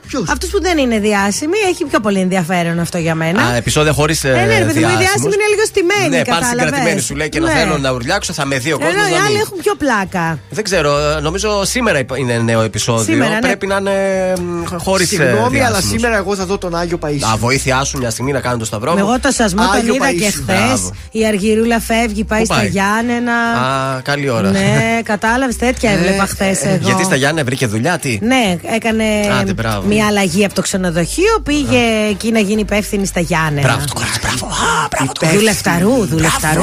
Ποιους; 0.08 0.28
Αυτούς 0.30 0.50
που 0.50 0.60
δεν 0.62 0.78
είναι 0.78 0.98
διάσημοι. 0.98 1.56
Έχει 1.68 1.84
πιο 1.84 2.00
πολύ 2.00 2.20
ενδιαφέρον 2.20 2.78
αυτό 2.78 2.98
για 2.98 3.13
μένα. 3.14 3.42
Α, 3.42 3.54
επεισόδια 3.54 3.92
χωρίς 3.92 4.24
Ε, 4.24 4.28
ναι, 4.28 4.58
ρε 4.58 4.64
παιδί 4.64 4.80
μου, 4.80 4.90
οι 4.94 4.96
διάσημοι 4.96 5.34
είναι 5.38 5.48
λίγο 5.50 5.64
στημένοι. 5.66 6.08
Ναι, 6.08 6.22
πάνε 6.22 6.22
κατάλαβες. 6.24 6.48
συγκρατημένοι 6.64 7.00
σου 7.00 7.14
λέει 7.14 7.28
και 7.28 7.40
να 7.40 7.46
Ναι. 7.46 7.52
θέλω 7.58 7.78
να 7.78 7.90
ουρλιάξω, 7.90 8.32
θα 8.32 8.44
με 8.46 8.58
δει 8.58 8.72
ο 8.72 8.78
κόσμος. 8.78 8.94
Ενώ 8.94 9.16
οι 9.16 9.18
άλλοι 9.26 9.36
έχουν 9.36 9.58
πιο 9.62 9.74
πλάκα. 9.74 10.38
Δεν 10.50 10.64
ξέρω, 10.64 10.98
ε, 10.98 11.20
νομίζω 11.20 11.64
σήμερα 11.64 11.98
υπ- 11.98 12.18
είναι 12.18 12.38
νέο 12.38 12.60
επεισόδιο. 12.60 13.04
Σήμερα, 13.04 13.32
ναι. 13.34 13.38
Πρέπει 13.40 13.66
να 13.66 13.76
είναι 13.76 14.32
χωρίς 14.78 15.08
Συγγνώμη, 15.08 15.60
αλλά 15.64 15.80
σήμερα 15.80 16.16
εγώ 16.16 16.36
θα 16.36 16.46
δω 16.46 16.58
τον 16.58 16.74
Άγιο 16.76 16.98
Παΐσιο. 17.04 17.28
Α, 17.32 17.36
βοήθειά 17.36 17.84
σου 17.84 17.98
μια 17.98 18.10
στιγμή 18.10 18.32
να 18.32 18.40
κάνω 18.40 18.56
το 18.56 18.64
σταυρό. 18.64 18.92
μου. 18.92 18.98
Εγώ 18.98 19.20
το 19.20 19.30
σασμό 19.30 19.62
τον 19.62 19.72
Άγιο 19.72 19.94
είδα 19.94 20.12
και 20.12 20.18
Παΐσιο. 20.18 20.42
χθες. 20.42 20.56
Μπράβο. 20.66 20.90
Η 21.10 21.26
Αργυρούλα 21.26 21.80
φεύγει, 21.80 22.24
πάει 22.24 22.38
Πού 22.40 22.44
στα 22.44 22.54
πάει; 22.54 22.68
Γιάννενα. 22.68 23.32
Α, 23.32 24.00
καλή 24.00 24.28
ώρα. 24.28 24.50
Ναι, 24.50 25.00
κατάλαβες, 25.04 25.56
τέτοια 25.56 25.90
έβλεπα 25.90 26.26
χθες 26.26 26.62
εγώ. 26.64 26.78
Γιατί 26.80 27.04
στα 27.04 27.16
Γιάννη 27.16 27.42
βρήκε 27.42 27.66
δουλειά, 27.66 27.98
τι; 27.98 28.18
Ναι, 28.22 28.56
έκανε 28.74 29.04
Άντε, 29.40 29.52
μπράβο. 29.52 29.86
μια 29.86 30.06
αλλαγή 30.06 30.44
από 30.44 30.54
το 30.54 30.62
ξενοδοχείο. 30.62 31.40
Πήγε 31.42 31.78
εκεί 32.10 32.30
να 32.32 32.38
γίνει 32.38 32.60
υπεύθυνη 32.60 33.03
στα 33.06 33.20
Γιάννενα. 33.20 33.66
Μπράβο, 33.68 33.84
το 33.86 33.92
κορίτσι, 33.94 34.18
μπράβο. 34.22 34.46
Α, 34.46 34.88
μπράβο, 34.90 35.12
το 35.12 35.18
κορίτσι. 35.20 35.38
Δουλευταρού, 35.38 36.06
δουλευταρού. 36.06 36.62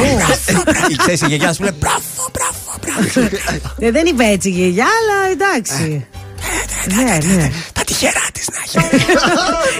Η 0.89 0.95
ξέρεις, 0.95 1.21
η 1.21 1.25
γιαγιά 1.27 1.53
σου 1.53 1.63
λέει 1.63 1.75
μπράβο, 1.79 2.01
μπράβο. 2.33 2.59
Ε, 3.79 3.91
Δεν 3.91 4.05
είπε 4.05 4.23
έτσι 4.23 4.47
η 4.49 4.51
γιαγιά, 4.51 4.87
αλλά 4.99 5.31
εντάξει. 5.31 6.07
Ναι, 6.95 7.33
ναι. 7.35 7.51
Τα 7.73 7.81
τυχερά 7.83 8.25
της 8.33 8.45
να 8.49 8.81
έχει. 8.81 8.95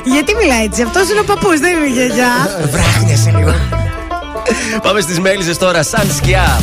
Γιατί 0.06 0.36
μιλάει 0.36 0.64
έτσι, 0.64 0.82
αυτός 0.82 1.10
είναι 1.10 1.20
ο 1.20 1.24
παππούς, 1.24 1.60
δεν 1.60 1.78
είναι 1.78 1.86
η 1.88 1.92
γιαγιά. 1.92 2.60
Βράχνεσαι 2.72 3.34
λίγο. 3.38 3.56
Πάμε 4.82 5.02
στις 5.02 5.20
μέλισσες 5.20 5.58
τώρα, 5.58 5.84
σαν 5.84 6.12
σκιά. 6.16 6.62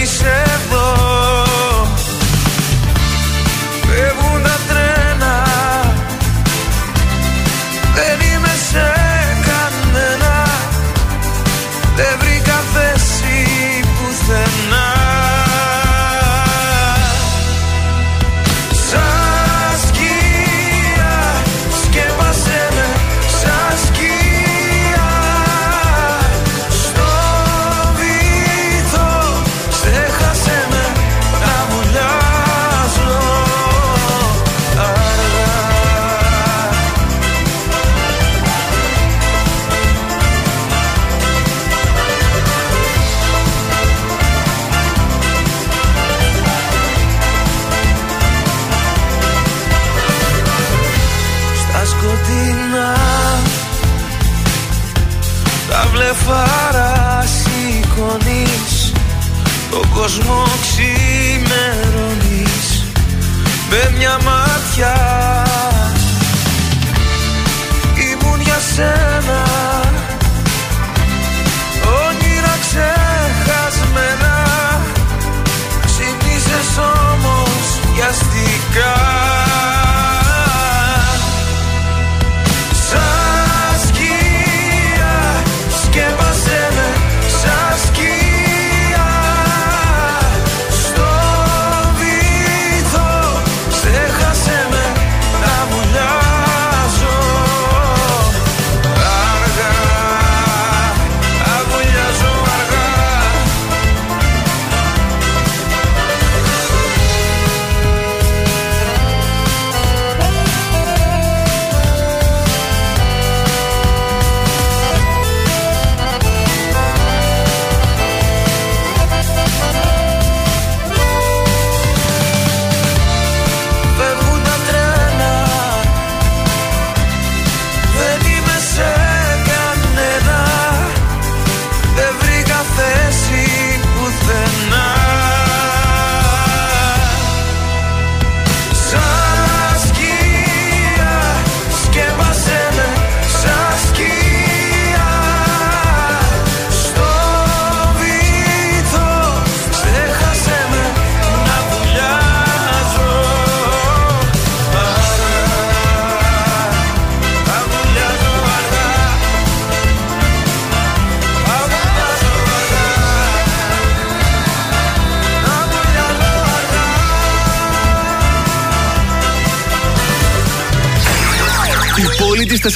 Δεν 0.00 0.08
είσαι 0.08 0.39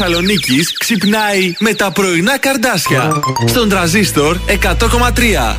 πόλη 0.05 0.39
της 0.39 0.45
Θεσσαλονίκης 0.47 0.73
ξυπνάει 0.79 1.53
με 1.59 1.75
τα 1.75 1.91
πρωινά 1.91 2.39
καρδάσια. 2.39 3.21
Στον 3.47 3.69
τραζίστορ 3.69 4.39
100,3. 4.47 5.57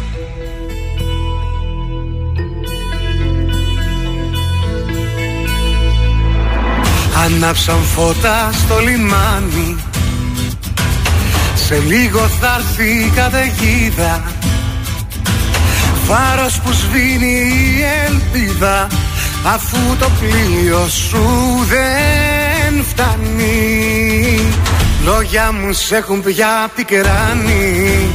Ανάψαν 7.26 7.84
φώτα 7.95 8.49
στο 8.53 8.80
λιμάνι 8.80 9.77
Σε 11.67 11.84
λίγο 11.88 12.19
θα 12.19 12.55
έρθει 12.59 12.89
η 12.89 13.11
καταιγίδα 13.15 14.23
Βάρος 16.05 16.59
που 16.59 16.72
σβήνει 16.72 17.26
η 17.27 17.84
ελπίδα 18.07 18.88
Αφού 19.45 19.77
το 19.99 20.09
πλοίο 20.19 20.88
σου 20.88 21.26
δεν 21.67 22.44
φτάνει. 22.89 24.05
Λόγια 25.05 25.51
μου 25.51 25.73
σε 25.73 25.95
έχουν 25.95 26.23
πια 26.23 26.69
πικράνει 26.75 28.07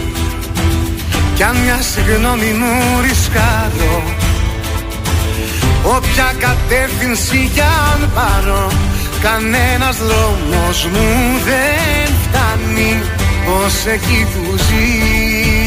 Κι 1.34 1.42
αν 1.42 1.56
μια 1.56 1.78
συγγνώμη 1.80 2.52
μου 2.52 3.00
ρισκάρω 3.02 4.02
Όποια 5.84 6.34
κατεύθυνση 6.38 7.50
κι 7.54 7.60
αν 7.60 8.10
πάρω 8.14 8.72
Κανένας 9.22 9.96
δρόμος 9.96 10.88
μου 10.92 11.08
δεν 11.44 12.14
φτάνει. 12.22 13.02
Ως 13.64 13.86
εκεί 13.86 14.26
που 14.32 14.56
ζεις 14.56 15.66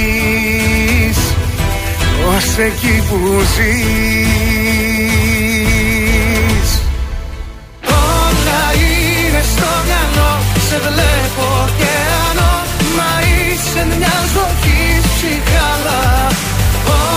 Ως 2.36 2.58
εκεί 2.58 3.04
που 3.10 3.20
ζεις 3.56 4.43
Σε 10.74 10.80
βλέπω 10.80 11.46
ωκεανό 11.64 12.54
Μα 12.98 13.12
είσαι 13.30 13.82
μια 13.98 14.18
ζωή 14.34 14.82
ψυχάλα. 15.14 16.02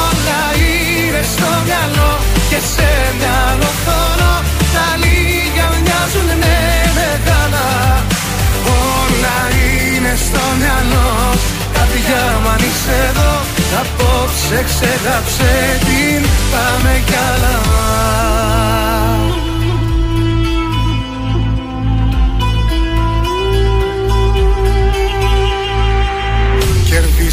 Όλα 0.00 0.42
είναι 0.66 1.22
στο 1.32 1.50
μυαλό 1.66 2.12
Και 2.50 2.58
σε 2.72 2.90
μυαλό 3.18 3.70
χρόνο 3.82 4.30
Τα 4.74 4.86
λίγα 5.02 5.66
μοιάζουν 5.82 6.28
ναι 6.42 6.58
μεγάλα. 6.98 7.66
Όλα 8.90 9.38
είναι 9.60 10.12
στο 10.26 10.42
μυαλό. 10.60 11.08
Καρδιά 11.74 12.24
μου 12.40 12.48
αν 12.54 12.62
είσαι 12.68 12.96
εδώ 13.08 13.32
Απόψε 13.80 14.58
ξέχαψε 14.70 15.52
την 15.86 16.20
Πάμε 16.52 16.92
κι 17.06 17.16
άλλα 17.28 17.54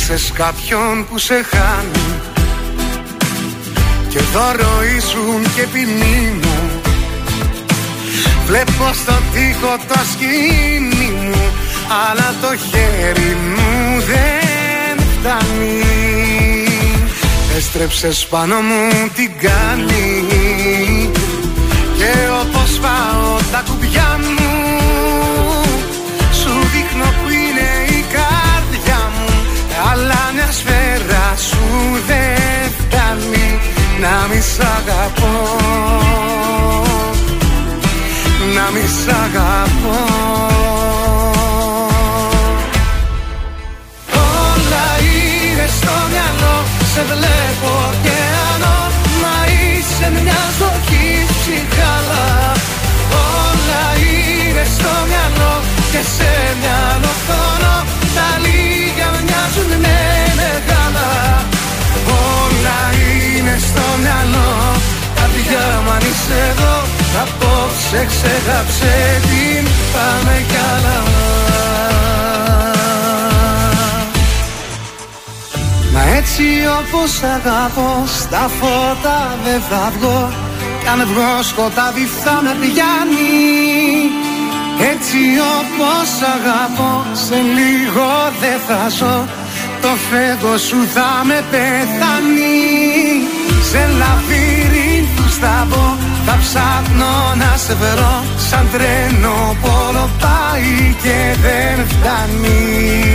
Κερδίσες 0.08 0.32
κάποιον 0.32 1.08
που 1.10 1.18
σε 1.18 1.34
χάνει 1.34 2.22
Και 4.10 4.20
δώρο 4.34 4.84
ήσουν 4.98 5.54
και 5.56 5.68
ποινή 5.74 6.40
μου. 6.42 6.82
Βλέπω 8.46 8.94
στο 8.94 9.14
τοίχο 9.34 9.78
το 9.88 10.00
σκηνή 10.12 11.12
μου 11.12 11.42
Αλλά 12.10 12.36
το 12.42 12.58
χέρι 12.58 13.38
μου 13.56 14.02
δεν 14.02 15.06
φτάνει. 15.14 15.84
Έστρεψες 17.58 18.28
πάνω 18.30 18.56
μου 18.56 19.10
την 19.16 19.32
κάνει 19.42 20.28
Και 21.98 22.14
όπως 22.42 22.80
πάω 22.80 23.13
σφαίρα 30.58 31.28
σου 31.48 31.66
δεν 32.08 32.72
φτάνει 32.80 33.60
να 34.02 34.28
μη 34.30 34.42
σ' 34.42 34.60
αγαπώ. 34.78 35.36
Να 38.56 38.66
μη 38.74 38.86
σ' 39.00 39.08
αγαπώ. 39.24 40.00
Όλα 44.50 44.88
είναι 45.14 45.68
στο 45.78 45.96
μυαλό 46.12 46.56
Σε 46.94 47.02
βλέπω 47.12 47.72
ωκεανό 47.90 48.80
Μα 49.22 49.38
είσαι 49.54 50.08
μια 50.24 50.42
στοχή 50.56 51.10
ψυχάλα. 51.34 52.28
Όλα 53.38 53.84
είναι 54.06 54.66
στο 54.76 54.94
μυαλό 55.10 55.54
Και 55.92 56.02
σε 56.16 56.32
μια 56.62 57.00
οθόνη 57.12 57.64
τα 58.16 58.30
λίγα 58.44 59.08
μοιάζουν 59.26 59.72
με 59.84 60.00
μεγάλα. 60.40 61.10
Όλα 62.36 62.80
είναι 63.02 63.56
στο 63.68 63.86
μυαλό. 64.04 64.52
Καρδιά 65.18 65.66
μου 65.84 65.92
αν 65.96 66.04
είσαι 66.10 66.38
εδώ 66.52 66.76
Απόψε 67.22 68.06
ξέχαψε 68.12 69.22
την 69.22 69.68
Πάμε 69.94 70.46
κι 70.50 70.60
άλλα. 70.74 70.98
Μα 75.94 76.16
έτσι 76.18 76.44
όπως 76.80 77.12
αγαπώ 77.36 78.04
Στα 78.20 78.50
φώτα 78.60 79.38
δεν 79.44 79.62
θα 79.70 79.92
βγω. 79.98 80.32
Κι 80.82 80.88
αν 80.94 81.08
βγω 81.08 81.44
σκοτάδι 81.50 82.06
θα 82.24 82.36
με 82.44 82.54
πιάνει 82.62 83.23
Έτσι 84.80 85.18
όπως 85.58 86.10
αγαπώ 86.36 87.06
Σε 87.14 87.36
λίγο 87.36 88.10
δεν 88.42 88.60
θα 88.68 88.90
ζω. 88.90 89.28
Το 89.82 89.90
φεύγω 90.10 90.58
σου 90.58 90.88
θα 90.94 91.10
με 91.24 91.44
πεθάνει. 91.52 92.62
Σε 93.70 93.82
λαβύρινθους 94.00 95.36
θα 95.42 95.68
μπω 95.70 95.98
Θα 96.26 96.38
ψάχνω 96.42 97.14
να 97.38 97.58
σε 97.58 97.74
βρω. 97.74 98.24
Σαν 98.50 98.68
τρένο 98.72 99.56
πόλο 99.62 100.10
πάει 100.20 100.96
και 101.04 101.36
δεν 101.44 101.88
φτάνει. 101.88 103.14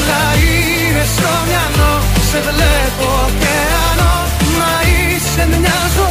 Όλα 0.00 0.24
είναι 0.42 1.04
στο 1.14 1.32
μυαλό 1.48 1.94
Σε 2.30 2.38
βλέπω 2.40 3.08
ωκεανό 3.26 4.14
Μα 4.58 4.72
είσαι 4.88 5.48
μια 5.60 5.80
ζωή 5.96 6.07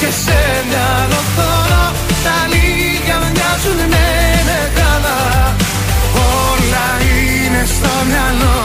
Και 0.00 0.10
σε 0.24 0.40
μυαλό 0.68 1.20
χώρο 1.34 1.84
Τα 2.24 2.36
λίγα 2.52 3.16
μοιάζουν 3.32 3.80
με 3.92 4.06
μεγάλα. 4.50 5.18
Όλα 6.32 6.86
είναι 7.08 7.62
στο 7.74 7.92
μυαλό. 8.08 8.58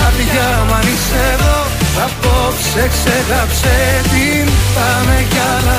Καρδιά 0.00 0.48
μου 0.66 0.74
αν 0.74 0.86
είσαι 0.92 1.20
εδώ 1.34 1.58
Απόψε 2.04 2.88
ξέχαψε 2.94 4.00
την 4.02 4.52
Πάμε 4.74 5.26
κι 5.30 5.38
άλλα 5.56 5.78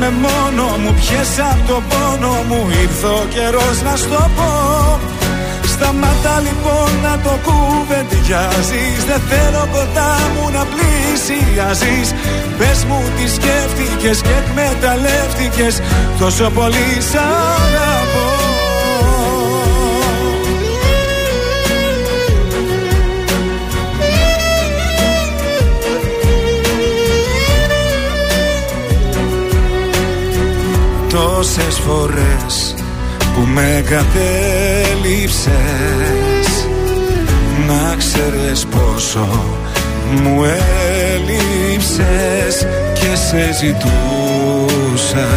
με 0.00 0.10
μόνο 0.24 0.64
μου, 0.80 0.92
πιες 1.00 1.32
απ' 1.50 1.62
το 1.68 1.82
πόνο 1.90 2.32
μου. 2.48 2.60
Ήρθε 2.82 3.06
ο 3.06 3.24
καιρός 3.34 3.76
να 3.86 3.96
στο 3.96 4.22
πω. 4.36 4.50
Σταμάτα 5.72 6.34
λοιπόν 6.46 6.90
να 7.06 7.14
το 7.24 7.34
κουβεντιάζεις 7.46 8.98
Δεν 9.08 9.20
θέλω 9.30 9.64
κοντά 9.74 10.12
μου 10.32 10.44
να 10.56 10.62
πλησιάζεις. 10.72 12.08
Πες 12.58 12.84
μου 12.88 12.98
τι 13.16 13.24
σκέφτηκες 13.36 14.18
και 14.26 14.34
εκμεταλλεύτηκες. 14.42 15.74
Τόσο 16.18 16.50
πολύ 16.58 16.88
σ' 17.10 17.14
αγαπώ 17.14 17.97
Τόσες 31.38 31.78
φορές 31.78 32.74
που 33.34 33.40
με 33.40 33.84
κατέληψες 33.88 35.48
Να 37.66 37.96
ξέρεις 37.96 38.66
πόσο 38.66 39.28
μου 40.22 40.44
έλειψες 41.14 42.66
και 42.94 43.16
σε 43.16 43.52
ζητούσα. 43.52 45.28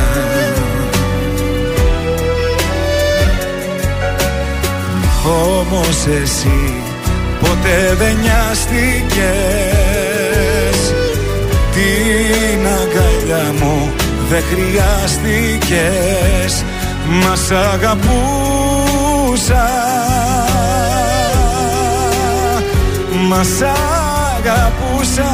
Όμως 5.26 6.06
εσύ 6.22 6.74
ποτέ 7.40 7.96
δεν 7.98 8.16
νοιάστηκες. 8.22 9.22
Την 11.72 12.68
αγκαλιά 12.68 13.54
μου 13.60 13.92
δεν 14.32 14.44
χρειάστηκες 14.52 16.54
Μας 17.06 17.40
σ' 17.40 17.52
αγαπούσα. 17.74 19.68
Μας 23.28 23.48
σ' 23.48 23.62
αγαπούσα. 24.38 25.32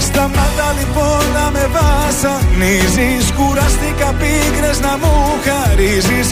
Σταμάτα 0.00 0.68
λοιπόν 0.78 1.22
να 1.34 1.50
με 1.50 1.68
βασανίζεις 1.76 3.32
Κουραστήκα 3.36 4.14
πίκρες 4.18 4.80
να 4.80 4.96
μου 5.00 5.14
χαρίζεις. 5.46 6.28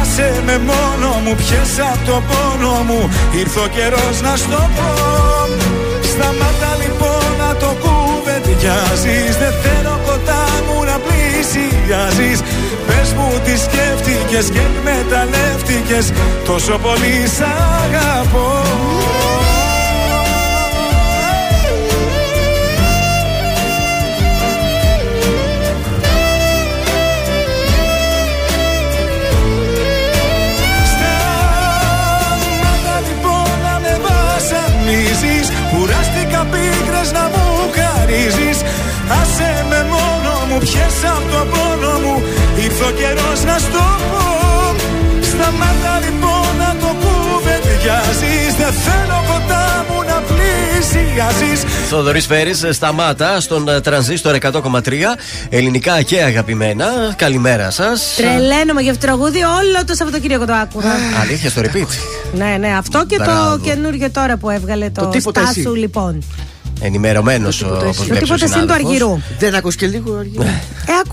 Άσε 0.00 0.42
με 0.46 0.58
μόνο 0.58 1.08
μου, 1.24 1.34
πιες 1.34 1.78
απ' 1.92 2.04
το 2.06 2.22
πόνο 2.28 2.72
μου 2.86 3.08
Ήρθε 3.40 3.60
ο 3.60 3.66
καιρός 3.66 4.20
να 4.22 4.36
στο 4.36 4.70
πω. 4.76 4.90
Σταμάτα 6.10 6.70
λοιπόν 6.82 7.24
να 7.38 7.56
το 7.56 7.70
νοικιάζεις 8.50 9.36
Δεν 9.36 9.52
θέλω 9.62 10.00
κοντά 10.06 10.44
μου 10.66 10.84
να 10.84 10.96
πλησιάζεις. 11.06 12.40
Πες 12.86 13.12
μου 13.12 13.40
τι 13.44 13.58
σκέφτηκες 13.58 14.50
και 14.50 14.60
εκμεταλλεύτηκες 14.70 16.12
Τόσο 16.44 16.78
πολύ 16.78 17.26
σ' 17.36 17.42
αγαπώ. 17.84 18.62
Λοιπόν 33.08 33.50
Κουράστηκα 35.72 36.46
πίκρες 36.50 37.12
να 37.12 37.20
μου 37.20 37.70
χαρίζεις 37.74 38.39
ενοχές 40.60 41.04
από 41.04 41.30
το 41.32 41.46
πόνο 41.50 41.98
μου 41.98 42.22
Ήρθε 42.64 42.84
ο 42.84 42.90
καιρός 42.90 43.44
να 43.44 43.58
στο 43.58 43.84
πω 44.10 44.24
Σταμάτα 45.20 45.94
λοιπόν 46.04 46.56
να 46.58 46.76
το 46.80 46.96
κουβεντιάζεις 47.02 48.54
Δεν 48.58 48.72
θέλω 48.72 49.18
ποτά 49.28 49.84
μου 49.88 49.98
να 50.02 50.22
πλησιάζεις 50.28 51.60
Θοδωρής 51.88 52.26
Φέρης, 52.26 52.64
σταμάτα 52.70 53.40
στον 53.40 53.68
ε, 53.68 53.80
τρανζίστορ 53.80 54.36
100,3. 54.40 54.52
Ελληνικά 55.48 56.02
και 56.02 56.22
αγαπημένα. 56.22 56.86
Καλημέρα 57.16 57.70
σας. 57.70 58.14
Τρελαίνομαι 58.16 58.80
για 58.82 58.90
αυτό 58.90 59.06
το 59.06 59.12
τραγούδι 59.12 59.38
όλο 59.38 59.84
το 59.86 59.94
Σαββατοκύριακο 59.94 60.44
το 60.46 60.52
άκουγα. 60.52 60.90
Αλήθεια 61.20 61.50
στο 61.50 61.60
repeat. 61.64 61.86
Ναι, 62.32 62.56
ναι, 62.58 62.76
αυτό 62.76 63.04
και 63.06 63.16
Μπράβο. 63.16 63.50
το 63.50 63.58
καινούργιο 63.58 64.10
τώρα 64.10 64.36
που 64.36 64.50
έβγαλε 64.50 64.90
το, 64.90 65.00
Το 65.00 65.08
τίποτα 65.08 65.40
εσύ. 65.40 65.60
Στάσου 65.60 65.74
λοιπόν. 65.74 66.22
Ενημερωμένος 66.80 67.58
Το 67.58 67.92
τίποτα 68.18 68.46
συν 68.46 68.66
του 68.66 68.72
Αργυρού. 68.72 69.18
Δεν 69.38 69.54
ακούς 69.54 69.76
και 69.76 69.86
λίγο 69.86 70.14
αργυρού. 70.14 70.42
Ε, 70.42 70.46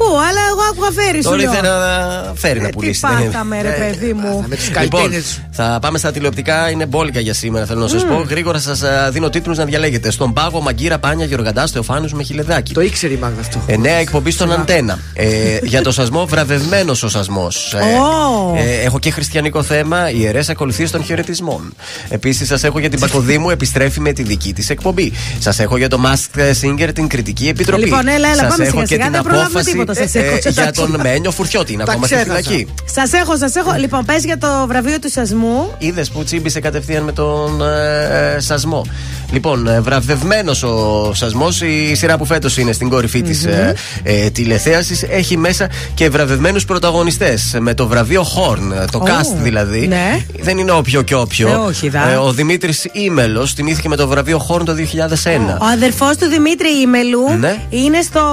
ακούω, 0.08 0.18
αλλά 0.30 0.42
εγώ 0.52 0.62
άκουγα 0.72 0.92
φέρει 1.02 1.18
σου 1.24 1.30
Τώρα 1.30 1.38
λέω. 1.42 1.52
ήθελε 1.52 1.68
να 1.70 2.34
φέρει 2.36 2.60
να 2.60 2.66
Ε, 2.68 2.70
Τι 2.70 2.76
πουλήσει. 2.76 3.02
δεν 3.08 3.18
είναι. 3.18 3.26
πάθαμε 3.32 3.62
ρε 3.62 3.70
παιδί 3.70 4.14
μου. 4.14 4.46
Με 4.48 4.56
τους 4.56 4.68
Λοιπόν, 4.70 4.90
καλλιτέχνες. 4.90 5.42
θα 5.52 5.78
πάμε 5.82 5.98
στα 5.98 6.12
τηλεοπτικά. 6.12 6.70
Είναι 6.70 6.86
μπόλικα 6.86 7.20
για 7.20 7.34
σήμερα, 7.34 7.66
θέλω 7.66 7.80
να 7.80 7.88
σας 7.88 8.06
πω. 8.06 8.26
Γρήγορα 8.30 8.60
σας 8.60 8.84
δίνω 9.12 9.30
τίτλους 9.30 9.58
να 9.58 9.66
διαλέγετε. 9.66 10.12
Στον 10.12 10.34
πάγο 10.34 10.62
Μαγκύρα 10.62 11.00
Πάνια 11.00 11.26
Γεωργαντά 11.26 11.68
Θεοφάνου 11.68 12.10
με 12.14 12.24
χιλεδάκι. 12.24 12.74
Το 12.74 12.82
ήξερε 12.82 13.14
η 13.14 13.18
Μάγδα 13.18 13.40
αυτό. 13.42 13.62
Ε, 13.68 13.78
νέα 13.78 13.96
εκπομπή 13.96 14.32
στον 14.32 14.52
Αντένα. 14.52 15.00
Ε, 15.14 15.26
για 15.64 15.82
το 15.82 15.92
σασμό, 15.92 16.26
βραβευμένος 16.26 17.04
ο 17.04 17.10
σασμός. 17.10 17.74
Ω. 17.74 18.56
ε, 18.58 18.86
έχω 18.86 19.00
και 19.00 19.12
χριστιανικό 19.12 19.64
θέμα, 19.64 20.12
ιερέ 20.12 20.42
ακολουθίε 20.50 20.90
των 20.90 21.04
χαιρετισμών. 21.04 21.74
Επίσης, 22.10 22.48
σας 22.48 22.64
έχω 22.64 22.80
για 22.80 22.90
την 22.90 23.00
Πακοδήμου, 23.00 23.50
επιστρέφει 23.50 24.00
με 24.00 24.12
τη 24.12 24.24
δική 24.24 24.54
της 24.54 24.70
εκπομπή. 24.70 25.14
Σας 25.40 25.60
έχω 25.60 25.78
για 25.78 25.88
το 25.90 26.00
Masked 26.06 26.40
Singer, 26.62 26.90
την 26.94 27.08
κριτική 27.08 27.48
επιτροπή. 27.48 27.84
Λοιπόν, 27.84 28.08
έλα, 28.08 28.28
έλα, 28.28 28.36
Σας 28.38 28.48
πάμε 28.48 28.64
έχω 28.64 28.72
σιγά 28.72 28.82
και 28.82 28.88
σιγά, 28.94 29.04
την 29.04 29.12
δεν 29.14 29.22
προλάβουμε 29.22 29.48
απόφαση 29.60 29.70
τίποτα, 29.98 30.12
σας 30.12 30.16
ε, 30.24 30.26
έχω 30.26 30.36
ε, 30.36 30.40
ξεχάσει. 30.40 30.62
για 30.62 30.72
τον 30.72 31.00
Μένιο 31.02 31.32
Φουρτιώτη. 31.32 31.74
Είναι 31.74 31.84
Τα 31.84 31.92
ακόμα 31.92 32.06
στη 32.08 32.16
ξέχασα. 32.16 32.42
φυλακή. 32.42 32.68
Σας 32.86 33.14
έχω, 33.14 33.38
σας 33.38 33.56
έχω. 33.56 33.72
Λοιπόν, 33.78 34.06
πες 34.06 34.24
για 34.26 34.38
το 34.38 34.48
βραβείο 34.68 35.00
του 35.00 35.10
Σασμού. 35.12 35.72
Είδες 35.78 36.10
που 36.10 36.24
τσίμπησε 36.24 36.60
κατευθείαν 36.60 37.04
με 37.04 37.12
τον 37.12 37.62
ε, 37.62 38.40
σασμό. 38.40 38.86
Λοιπόν, 39.32 39.68
ε, 39.68 39.82
βραβευμένος 39.82 40.64
ο 40.64 41.12
σασμός, 41.14 41.62
η 41.62 41.96
σειρά 41.96 42.18
που 42.18 42.26
φέτος 42.26 42.58
είναι 42.58 42.72
στην 42.72 42.90
κορυφή 42.90 43.22
της 43.22 43.46
ε, 43.46 43.74
ε, 44.04 44.30
τηλεθέασης, 44.30 45.04
έχει 45.04 45.38
μέσα 45.38 45.70
και 45.94 46.10
βραβευμένους 46.10 46.66
πρωταγωνιστές. 46.66 47.56
Με 47.60 47.74
το 47.74 47.88
βραβείο 47.88 48.22
Horn, 48.36 48.88
το 48.92 48.98
Ω, 48.98 49.04
cast 49.06 49.36
δηλαδή. 49.42 49.88
ναι. 49.88 50.22
Δεν 50.40 50.58
είναι 50.58 50.72
όποιο 50.72 51.02
και 51.02 51.16
όποιο. 51.16 51.48
Ε, 51.50 51.54
όχι, 51.56 51.90
δα. 51.90 52.20
ο 52.22 52.32
Δημήτρης 52.32 52.88
Ήμελος 52.92 53.54
τιμήθηκε 53.54 53.88
με 53.90 53.96
το 53.96 54.08
βραβείο 54.08 54.46
Horn 54.50 54.62
το 54.66 54.74
2001. 54.74 55.58
Ο 55.62 55.66
αδερφός 55.74 56.18
του 56.18 56.26
Δημήτρη 56.28 56.68
Ήμελου 56.82 57.24
Ναι. 57.40 57.56
είναι 57.70 58.02
στο, 58.02 58.24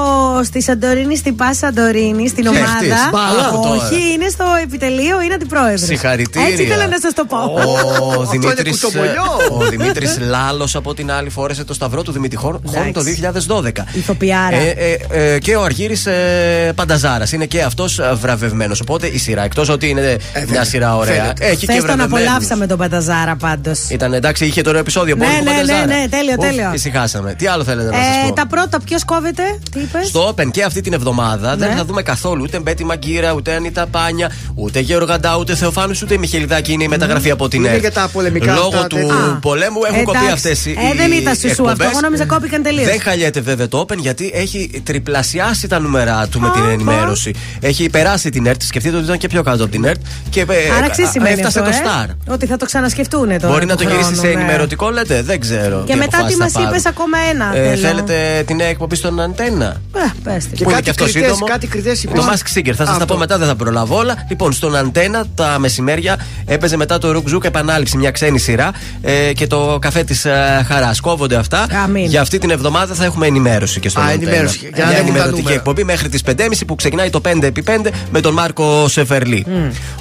στη 0.45 0.63
Σαντορίνη, 0.63 1.17
στην 1.17 1.37
Πα 1.37 1.55
Σαντορίνη, 1.55 2.29
στην 2.29 2.43
Ποια 2.43 2.51
ομάδα. 2.51 2.73
αυτής; 2.73 2.93
Μπάλα. 3.13 3.51
Όχι, 3.51 3.69
Τώρα. 3.91 4.05
είναι 4.15 4.29
στο 4.29 4.45
επιτελείο, 4.63 5.21
είναι 5.23 5.35
αντιπρόεδρος. 5.35 5.81
Συγχαρητήρια. 5.81 6.49
Έτσι 6.49 6.63
ήθελα 6.63 6.87
να 6.87 6.99
σας 7.01 7.13
το 7.15 7.25
πω. 7.25 7.37
Ο 8.19 8.25
Δημήτρης 8.31 8.71
κουτσομπολιό. 8.81 9.23
ο 9.61 9.65
Δημήτρης 9.71 10.19
Λάλος 10.21 10.75
από 10.85 10.95
την 10.95 11.11
άλλη 11.13 11.31
φόρεσε 11.31 11.65
το 11.65 11.75
σταυρό 11.75 12.03
του 12.03 12.13
Δημήτρη 12.13 12.37
Χόρν 12.37 12.61
Χόρν 12.67 12.93
το 12.93 13.01
2012. 13.65 13.71
Ηθοποιάρα. 13.93 14.57
Ε, 14.57 14.97
ε, 15.11 15.33
ε, 15.35 15.39
και 15.39 15.57
ο 15.57 15.63
Αργύρι 15.63 15.97
ε, 16.05 16.73
Πανταζάρας 16.73 17.33
είναι 17.33 17.47
και 17.47 17.63
αυτός 17.63 18.01
βραβευμένος. 18.21 18.81
Οπότε 18.81 19.07
η 19.07 19.19
σειρά, 19.19 19.43
εκτός 19.45 19.69
ότι 19.69 19.89
είναι 19.89 20.17
μια 20.49 20.65
σειρά 20.65 20.97
ωραία, 20.97 21.15
Φαίνεται. 21.23 21.45
έχει 21.47 21.57
και 21.57 21.67
Χθε 21.67 21.75
τον 21.79 21.83
βραβευμένους. 21.87 22.27
απολαύσαμε 22.27 22.67
τον 22.67 22.79
Παταζάρα 22.79 23.37
πάντως. 23.37 23.89
Ήταν 23.89 24.13
εντάξει, 24.13 24.45
είχε 24.47 24.63
το 24.63 24.69
ωραίο 24.69 24.81
επεισόδιο. 24.81 25.17
Ναι, 25.17 25.25
πόλεμο 25.25 25.43
ναι, 25.45 25.51
Πανταζάρα. 25.51 25.87
ναι, 25.87 25.95
ναι, 25.95 26.09
τέλειο, 26.09 26.35
Ουφ, 26.39 26.47
τέλειο. 26.47 26.71
Ησυχάσαμε. 26.75 27.35
Τι 27.35 27.47
άλλο 27.47 27.65
θέλετε 27.65 27.91
να 27.91 27.97
σας 27.97 28.07
Ε, 28.07 28.29
πω; 28.29 28.33
τα 28.35 28.47
πρώτα, 28.47 28.81
ποιος 28.81 29.05
κόβεται, 29.05 29.43
τι 29.73 29.81
είπες; 29.81 30.07
Στο 30.09 30.29
Open 30.29 30.51
και 30.51 30.63
αυτή 30.65 30.81
την 30.81 30.93
εβδομάδα 30.93 31.57
δεν 31.57 31.69
Ναι. 31.69 31.75
θα 31.75 31.85
δούμε 31.85 32.03
καθόλου 32.03 32.43
ούτε 32.43 32.59
Μπέτη 32.61 32.85
Μαγκύρα, 32.85 33.33
ούτε 33.33 33.55
Ανίτα 33.55 33.87
Πάνια, 33.87 34.31
ούτε 34.55 34.81
Γεωργαντά, 34.81 35.37
ούτε 35.37 35.55
Θεοφάνους, 35.55 36.03
ούτε 36.03 36.17
Μιχελιδάκη 36.19 36.73
είναι 36.73 36.85
η 36.85 36.89
μεταγραφή 36.89 37.31
από 37.31 37.49
την 37.49 37.61
Είναι 37.61 37.69
ΕΡΤ. 37.69 37.81
για 37.81 37.93
τα 37.93 38.09
πολεμικά 38.13 38.53
Λόγω 38.55 38.67
αυτά, 38.69 38.87
του 38.87 38.97
τέτοια. 38.97 39.15
Α, 39.15 39.39
πολέμου 39.41 39.79
έχουν 39.85 39.99
εντάξει. 40.01 40.19
κοπεί 40.19 40.33
αυτές 40.33 40.67
οι. 40.67 40.74
Ε, 40.77 40.95
δεν 40.97 41.13
ήταν 41.13 41.35
σου 41.37 41.49
αυτό. 41.49 41.63
εκπομπές. 41.63 41.91
Εγώ 41.91 42.01
νόμιζα 42.01 42.27
κόπηκαν 42.27 42.63
τελείως. 42.63 42.87
Δεν 42.87 43.01
χαλιέται 43.01 43.41
βέβαια 43.41 43.69
το 43.69 43.87
Open 43.89 43.97
γιατί 43.97 44.31
έχει 44.35 44.83
τριπλασιάσει 44.85 45.69
τα 45.69 45.79
νούμερα 45.79 46.27
του 46.31 46.41
με 46.41 46.51
την 46.51 46.63
Α, 46.63 46.71
ενημέρωση. 46.71 47.35
Έχει 47.61 47.91
περάσει 47.91 48.31
την 48.31 48.47
ΕΡΤ. 48.47 48.63
Σκεφτείτε 48.63 48.97
ότι 48.97 49.05
ήταν 49.05 49.19
και 49.19 49.29
πιο 49.29 49.43
κάτω 49.43 49.63
από 49.63 49.73
την 49.73 49.85
ΕΡΤ. 49.85 50.01
Και 50.31 50.41
ε, 50.41 50.45
Άρα 50.79 50.89
ξέρεις 50.91 51.11
ε, 51.11 51.13
σημαίνει 51.13 51.33
έφτασε 51.35 51.59
αυτό, 51.61 51.71
το 51.71 51.77
ε; 51.77 52.07
Star. 52.27 52.33
Ότι 52.33 52.47
θα 52.47 52.57
το 52.57 52.65
ξανασκεφτούν 52.65 53.29
τώρα. 53.29 53.49
Μπορεί 53.49 53.67
να 53.67 53.77
του 53.77 53.83
το 53.85 53.91
γυρίσει 53.91 54.05
χρόνου, 54.05 54.21
σε 54.21 54.27
ναι. 54.27 54.33
ενημερωτικό, 54.33 54.91
λέτε. 54.91 55.23
Δεν 55.23 55.41
ξέρω. 55.41 55.83
Και 55.87 55.95
μετά 55.95 56.09
τι 56.09 56.17
αποφάσεις 56.17 56.39
μας 56.39 56.53
θα 56.53 56.59
πάρουν. 56.59 56.75
είπες 56.75 56.87
ακόμα 56.87 57.19
ένα. 57.31 57.57
Ε, 57.57 57.69
θέλω. 57.69 57.87
θέλετε 57.87 58.43
τη 58.47 58.55
νέα 58.55 58.67
εκπομπή 58.67 58.97
στον 58.97 59.21
Αντένα. 59.21 59.81
Ε, 59.95 60.13
πες 60.23 60.47
τη. 60.47 60.57
Και 60.57 60.65
Που 60.65 60.71
είναι 60.71 60.73
κάτι 60.73 60.83
και 60.85 60.91
αυτό 60.91 61.05
κριτές, 61.05 61.23
σύντομο. 61.23 61.45
κάτι 61.47 61.67
κριτές 61.67 62.01
Το 62.01 62.11
είπες. 62.13 62.25
Mask 62.25 62.59
Singer. 62.59 62.73
Θα 62.75 62.75
σας 62.75 62.87
τα 62.87 62.93
Αυτό. 62.93 63.07
πω 63.07 63.17
μετά, 63.17 63.39
δεν 63.39 63.47
θα 63.47 63.57
προλάβω 63.57 63.97
όλα. 63.97 64.27
Λοιπόν, 64.29 64.53
στον 64.53 64.77
Αντένα 64.77 65.25
τα 65.35 65.57
μεσημέρια 65.59 66.17
έπαιζε 66.47 66.77
μετά 66.77 66.99
το 66.99 67.13
Ρουκ 67.13 67.29
Ζουκ 67.29 67.45
επανάληψη 67.45 67.97
μια 67.97 68.11
ξένη 68.11 68.39
σειρά 68.39 68.73
ε, 69.03 69.33
και 69.33 69.47
το 69.47 69.79
καφέ 69.81 70.05
της 70.05 70.25
ε, 70.25 70.64
Χαρά. 70.65 70.91
Κόβονται 71.03 71.37
αυτά. 71.37 71.67
Αμήν. 71.85 72.05
Για 72.05 72.21
αυτή 72.21 72.39
την 72.39 72.51
εβδομάδα 72.51 72.95
θα 72.95 73.05
έχουμε 73.05 73.27
ενημέρωση 73.27 73.81
και 73.81 73.89
στον 73.89 74.03
Α, 74.03 74.07
Αντένα. 74.07 74.23
ενημέρωση, 74.31 74.59
για 74.59 74.71
να 74.71 74.77
Μια 74.77 74.87
δούμε 74.87 74.95
τα 74.95 75.01
ενημερωτική 75.09 75.39
νούμερα. 75.43 75.55
εκπομπή 75.57 75.85
μέχρι 75.85 76.09
τις 76.09 76.23
5.30 76.27 76.65
που 76.67 76.75
ξεκινάει 76.75 77.11
το 77.11 77.21
5x5 77.25 77.91
με 78.11 78.21
τον 78.21 78.33
Μάρκο 78.33 78.89
Σεφερλί. 78.89 79.47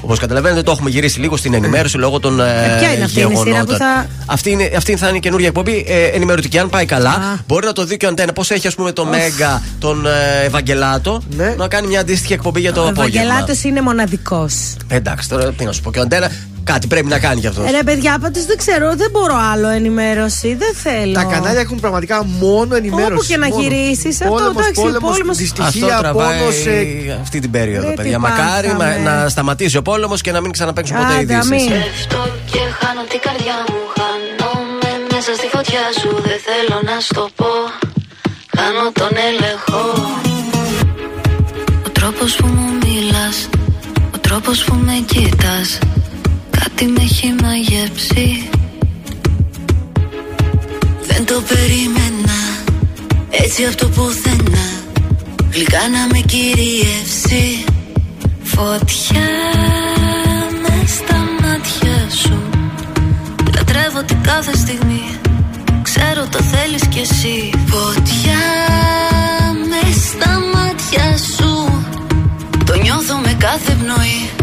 Όπως 0.02 0.20
καταλαβαίνετε, 0.20 0.62
το 0.62 0.72
έχουμε 0.72 0.90
γυρίσει 0.90 1.20
λίγο 1.20 1.38
στην 1.38 1.54
ενημέρωση 1.54 1.98
λόγω 1.98 2.20
των 2.20 2.40
ε, 2.40 2.44
Ε, 2.44 2.78
ποια 2.80 2.94
είναι 2.94 3.04
αυτή 3.04 3.20
η 3.20 3.22
σειρά 3.22 3.28
που 3.28 3.44
γεγονότων. 3.44 3.78
θα- 3.78 4.06
Αυτή, 4.26 4.50
είναι, 4.52 4.72
αυτή 4.78 4.96
θα 4.98 5.08
είναι 5.08 5.18
η 5.18 5.20
καινούργια 5.20 5.48
εκπομπή 5.48 5.86
ε, 5.88 6.04
ενημερωτική. 6.06 6.60
Αν 6.60 6.70
πάει 6.70 6.86
καλά, 6.86 7.10
Α. 7.10 7.38
μπορεί 7.48 7.66
να 7.66 7.74
το 7.74 7.86
δει 7.86 7.98
και 7.98 8.06
ο 8.06 8.10
Αντένα. 8.10 8.34
Πώς 8.34 8.52
έχει, 8.52 8.68
ας 8.68 8.76
πούμε, 8.76 8.92
το 8.92 9.06
Μέγκα, 9.06 9.62
τον 9.80 10.06
ε, 10.06 10.46
Ευαγγελάτο, 10.46 11.22
Ναι. 11.30 11.54
να 11.58 11.68
κάνει 11.68 11.88
μια 11.88 12.00
αντίστοιχη 12.00 12.34
εκπομπή 12.34 12.60
για 12.60 12.74
το 12.74 12.82
Ο 12.82 12.88
απόγευμα. 12.88 13.22
Ευαγγελάτος 13.22 13.64
είναι 13.64 13.82
μοναδικός. 13.82 14.54
Εντάξει, 14.88 15.30
τώρα 15.30 15.52
τι 15.52 15.64
να 15.66 15.72
σου 15.72 15.82
πω. 15.82 15.92
Και 15.92 16.00
ο 16.00 16.02
Αντένα 16.02 16.32
κάτι 16.64 16.88
πρέπει 16.88 17.08
να 17.08 17.20
κάνει 17.20 17.40
γι' 17.40 17.48
αυτός. 17.48 17.72
Ρε 17.72 17.84
παιδιά, 17.84 18.18
πάντω 18.22 18.40
δεν 18.48 18.58
ξέρω, 18.58 18.96
δεν 18.96 19.10
μπορώ 19.12 19.36
άλλο 19.54 19.68
ενημέρωση. 19.68 20.56
Δεν 20.56 20.74
θέλω. 20.74 21.14
Τα 21.14 21.24
κανάλια 21.24 21.60
έχουν 21.62 21.80
πραγματικά 21.80 22.26
μόνο 22.26 22.76
ενημέρωση. 22.76 23.14
Όπου 23.14 23.24
και 23.28 23.38
να 23.38 23.48
μόνο. 23.48 23.62
γυρίσεις, 23.62 24.22
αυτό, 24.22 24.34
Πόλεμος, 24.34 24.52
εντάξει, 24.62 24.82
πόλεμος, 24.82 25.10
πόλεμος. 25.12 25.40
Αυτό 25.40 25.44
δυστυχία, 25.64 25.98
τραβάει 25.98 26.40
πόνος, 26.40 26.66
ε, 26.66 27.18
αυτή 27.22 27.40
την 27.40 27.52
περίοδο, 27.52 27.88
Ρε, 27.88 27.94
παιδιά. 27.94 28.12
τι 28.12 28.20
Μακάρι 28.20 28.68
μα- 28.68 28.74
πάθαμε. 28.78 28.98
να 29.10 29.30
σταματήσει 29.30 29.78
ο 29.78 29.82
πόλεμος 29.82 30.22
και 30.22 30.32
να 30.32 30.42
μην 30.42 30.52
ξαναπέξουν 30.52 30.96
ποτέ 30.98 31.14
Άντε, 31.14 31.22
ειδήσεις. 31.22 31.52
αμήν. 31.52 31.70
Πέφτω 31.70 32.22
και 32.52 32.60
χάνω 32.80 33.02
την 33.12 33.20
καρδιά 33.26 33.58
μου 33.70 33.80
Χάνομαι 33.98 34.92
μέσα 35.14 35.32
στη 35.38 35.48
φωτιά 35.56 35.84
σου 36.00 36.10
Δεν 36.30 36.40
θέλω 36.48 36.78
να 36.90 36.96
στο 37.00 37.30
πω 37.36 37.52
Χάνω 38.58 38.86
τον 39.02 39.14
έλεγχο 39.30 39.84
Ο 41.88 41.90
τρόπος 41.98 42.36
που 42.36 42.48
μου 42.48 42.68
μιλάς 42.86 43.38
Ο 44.16 44.18
τρόπος 44.28 44.64
που 44.64 44.74
με 44.86 44.94
κοίτας 45.12 45.68
Κάτι 46.76 46.92
με 46.92 47.02
έχει 47.02 47.36
μαγεύσει. 47.42 48.50
Δεν 51.08 51.26
το 51.26 51.42
περίμενα. 51.48 52.40
Έτσι 53.30 53.66
από 53.66 53.76
το 53.76 53.88
πουθενά. 53.88 54.68
Γλυκά 55.52 55.90
να 55.90 56.08
με 56.12 56.20
κυριεύσει. 56.26 57.64
Φωτιά 58.44 59.30
με 60.62 60.88
στα 60.88 61.18
μάτια 61.42 62.10
σου. 62.10 62.42
Λατρεύω 63.56 64.04
την 64.04 64.22
κάθε 64.22 64.58
στιγμή. 64.58 65.04
Ξέρω 65.82 66.28
το 66.32 66.42
θέλεις 66.42 66.88
κι 66.88 67.00
εσύ. 67.00 67.50
Φωτιά 67.68 68.44
με 69.70 69.92
στα 70.08 70.40
μάτια 70.54 71.18
σου. 71.18 71.82
Το 72.66 72.76
νιώθω 72.82 73.16
με 73.16 73.36
κάθε 73.40 73.74
πνοή 73.74 74.43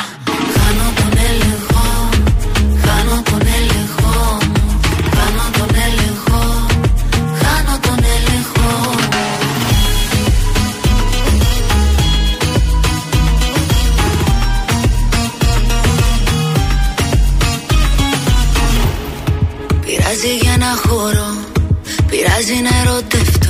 να 22.61 22.77
ερωτευτώ. 22.81 23.49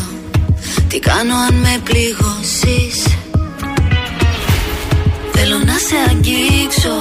Τι 0.87 0.99
κάνω 0.99 1.33
αν 1.47 1.55
με 1.55 1.79
πληγώσεις; 1.83 2.97
Θέλω 5.43 5.57
να 5.65 5.77
σε 5.87 5.97
αγγίξω 6.09 6.95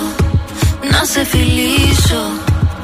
Να 0.90 1.04
σε 1.04 1.24
φιλήσω 1.24 2.22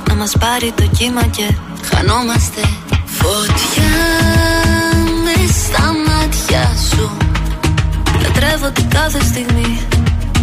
Να 0.08 0.14
μας 0.14 0.32
πάρει 0.38 0.72
το 0.76 0.82
κύμα 0.98 1.22
και 1.22 1.46
χανόμαστε 1.90 2.60
Φωτιά 3.06 3.96
με 5.24 5.52
στα 5.62 5.92
μάτια 6.06 6.72
σου. 6.90 7.16
Λατρεύω 8.22 8.70
την 8.70 8.88
κάθε 8.88 9.20
στιγμή 9.20 9.80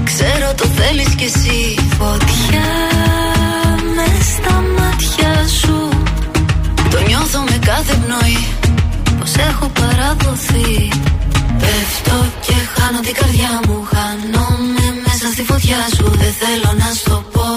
Ξέρω 0.04 0.54
το 0.58 0.66
θέλεις 0.66 1.16
κι 1.16 1.24
εσύ. 1.24 1.76
Φωτιά 2.00 2.70
με 3.96 4.08
στα 4.22 4.64
μάτια 4.78 5.48
σου. 5.48 5.90
Το 6.92 7.00
νιώθω 7.08 7.40
με 7.40 7.60
κάθε 7.66 7.94
πνοή 7.96 8.48
Πως 9.24 9.36
έχω 9.36 9.68
παραδοθεί. 9.80 10.90
Πέφτω 11.62 12.18
και 12.46 12.56
χάνω 12.74 13.00
την 13.00 13.14
καρδιά 13.20 13.54
μου. 13.68 13.78
Χάνομαι 13.94 14.86
μέσα 15.06 15.28
στη 15.34 15.44
φωτιά 15.44 15.82
σου. 15.96 16.06
Δεν 16.22 16.34
θέλω 16.42 16.72
να 16.82 16.90
σου 16.96 17.04
το 17.10 17.24
πω. 17.34 17.50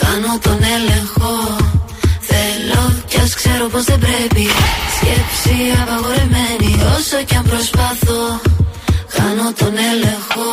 Χάνω 0.00 0.32
τον 0.46 0.58
έλεγχο. 0.76 1.34
Θέλω 2.30 2.82
κι 3.08 3.20
ας 3.24 3.34
ξέρω 3.34 3.66
πως 3.72 3.84
δεν 3.84 3.98
πρέπει. 3.98 4.46
Σκέψη 4.96 5.56
απαγορεμένη 5.82 6.72
Όσο 6.96 7.16
κι 7.28 7.36
αν 7.36 7.44
προσπάθω 7.50 8.20
Χάνω 9.14 9.52
τον 9.58 9.74
έλεγχο 9.90 10.48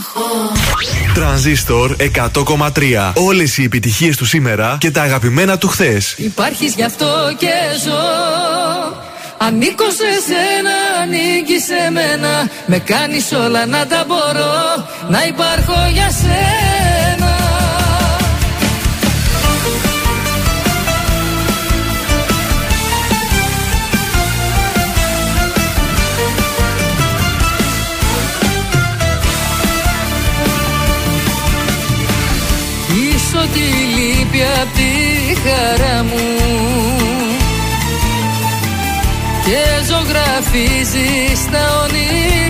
τον 0.00 0.22
έλεγχο 0.24 1.14
Τρανζίστορ 1.14 1.96
100,3. 1.98 3.12
Όλες 3.14 3.58
οι 3.58 3.62
επιτυχίες 3.62 4.16
του 4.16 4.24
σήμερα 4.24 4.76
και 4.80 4.90
τα 4.90 5.02
αγαπημένα 5.02 5.58
του 5.58 5.68
χθες. 5.68 6.14
Υπάρχεις 6.16 6.74
γι' 6.74 6.82
αυτό 6.82 7.34
και 7.38 7.52
ζω 7.84 7.98
Ανήκω 9.38 9.84
σε 9.84 10.10
σένα, 10.26 11.02
ανήκει 11.02 11.58
σε 11.58 11.90
μένα 11.90 12.50
Με 12.66 12.78
κάνεις 12.78 13.32
όλα 13.32 13.66
να 13.66 13.86
τα 13.86 14.04
μπορώ 14.06 14.88
Να 15.08 15.24
υπάρχω 15.26 15.88
για 15.92 16.10
σένα 16.10 16.69
χαρά 35.44 36.04
μου. 36.04 36.24
Και 39.44 39.84
ζωγραφίζεις 39.88 41.50
τα 41.50 41.82
όνειρά 41.82 42.49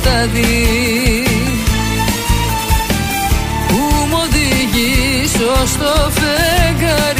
σκοτάδι. 0.00 1.24
Που 3.68 4.06
μου 4.08 4.18
οδηγείς 4.22 5.34
ως 5.62 5.72
το 5.72 6.10
φεγγάρι 6.10 7.19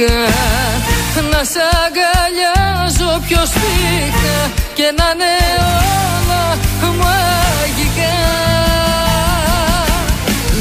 γλυκά 0.00 0.28
Να 1.30 1.40
σ' 1.52 1.60
αγκαλιάζω 1.82 3.12
πιο 3.26 3.42
σπίχα 3.52 4.38
Και 4.74 4.86
να 4.98 5.08
είναι 5.12 5.32
όλα 6.24 6.44
μαγικά. 7.00 8.16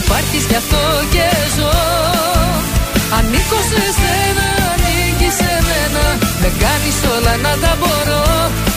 Υπάρχεις 0.01 0.43
γι' 0.49 0.59
αυτό 0.63 0.83
και 1.13 1.27
ζω. 1.55 1.77
Ανήκω 3.17 3.59
σε 3.69 3.83
σένα, 3.99 4.47
ανήκεις 4.71 5.35
σε 5.39 5.51
μένα. 5.67 6.05
Με 6.41 6.49
κάνεις 6.63 6.97
όλα 7.13 7.33
να 7.45 7.53
τα 7.63 7.71
μπορώ 7.79 8.25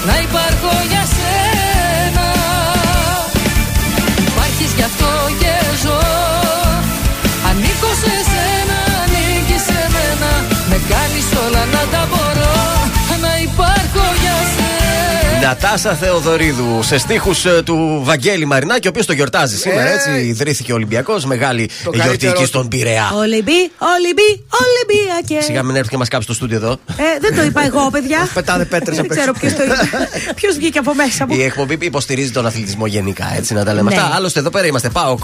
Να 0.08 0.14
υπάρχω 0.26 0.72
για 0.90 1.04
σένα. 1.14 2.26
Υπάρχεις 4.28 4.72
γι' 4.76 4.86
αυτό 4.90 5.10
και 5.40 5.54
ζω. 5.82 6.00
Ανήκω 7.48 7.90
σε 8.02 8.14
σένα, 8.26 8.31
μένα 11.40 11.71
Νατάσα 15.42 15.94
Θεοδωρίδου 15.94 16.82
σε 16.82 16.98
στίχους 16.98 17.46
του 17.64 18.00
Βαγγέλη 18.04 18.44
Μαρινάκη, 18.44 18.86
ο 18.86 18.90
οποίος 18.90 19.06
το 19.06 19.12
γιορτάζει 19.12 19.56
σήμερα. 19.56 19.88
Ε. 19.88 19.94
Έτσι, 19.94 20.10
ιδρύθηκε 20.10 20.72
ο 20.72 20.74
Ολυμπιακός. 20.74 21.24
Μεγάλη 21.24 21.70
γιορτή 21.82 21.98
καλύτερο 22.00 22.32
εκεί 22.32 22.40
του. 22.40 22.46
στον 22.46 22.68
Πειραιά. 22.68 23.10
Ολυμπί, 23.14 23.70
Ολυμπί, 23.78 24.44
Ολυμπιακέ. 24.62 25.44
Σιγά 25.44 25.62
μην 25.62 25.76
έρθει 25.76 25.90
και 25.90 25.96
μας 25.96 26.08
κάψει 26.08 26.26
το 26.26 26.34
στούντιο 26.34 26.56
εδώ. 26.56 26.70
Ε, 26.70 27.18
δεν 27.20 27.36
το 27.36 27.42
είπα 27.42 27.64
εγώ, 27.64 27.90
παιδιά. 27.90 28.28
Πετάνε 28.34 28.64
πέτρες 28.64 28.96
Δεν 28.96 29.08
ξέρω 29.08 29.32
ποιος 29.32 29.52
το 29.52 29.62
είπε. 29.62 29.74
Ποιος 30.40 30.54
βγήκε 30.56 30.78
από 30.78 30.94
μέσα 30.94 31.26
μου. 31.26 31.34
Η 31.34 31.42
εκπομπή 31.42 31.78
υποστηρίζει 31.80 32.30
τον 32.30 32.46
αθλητισμό 32.46 32.86
γενικά, 32.86 33.32
έτσι 33.36 33.54
να 33.54 33.64
τα 33.64 33.74
λέμε 33.74 33.90
Ναι. 33.90 33.96
αυτά. 34.00 34.14
Άλλωστε, 34.14 34.38
εδώ 34.38 34.50
πέρα 34.50 34.66
είμαστε. 34.66 34.88
Πάω 34.88 35.16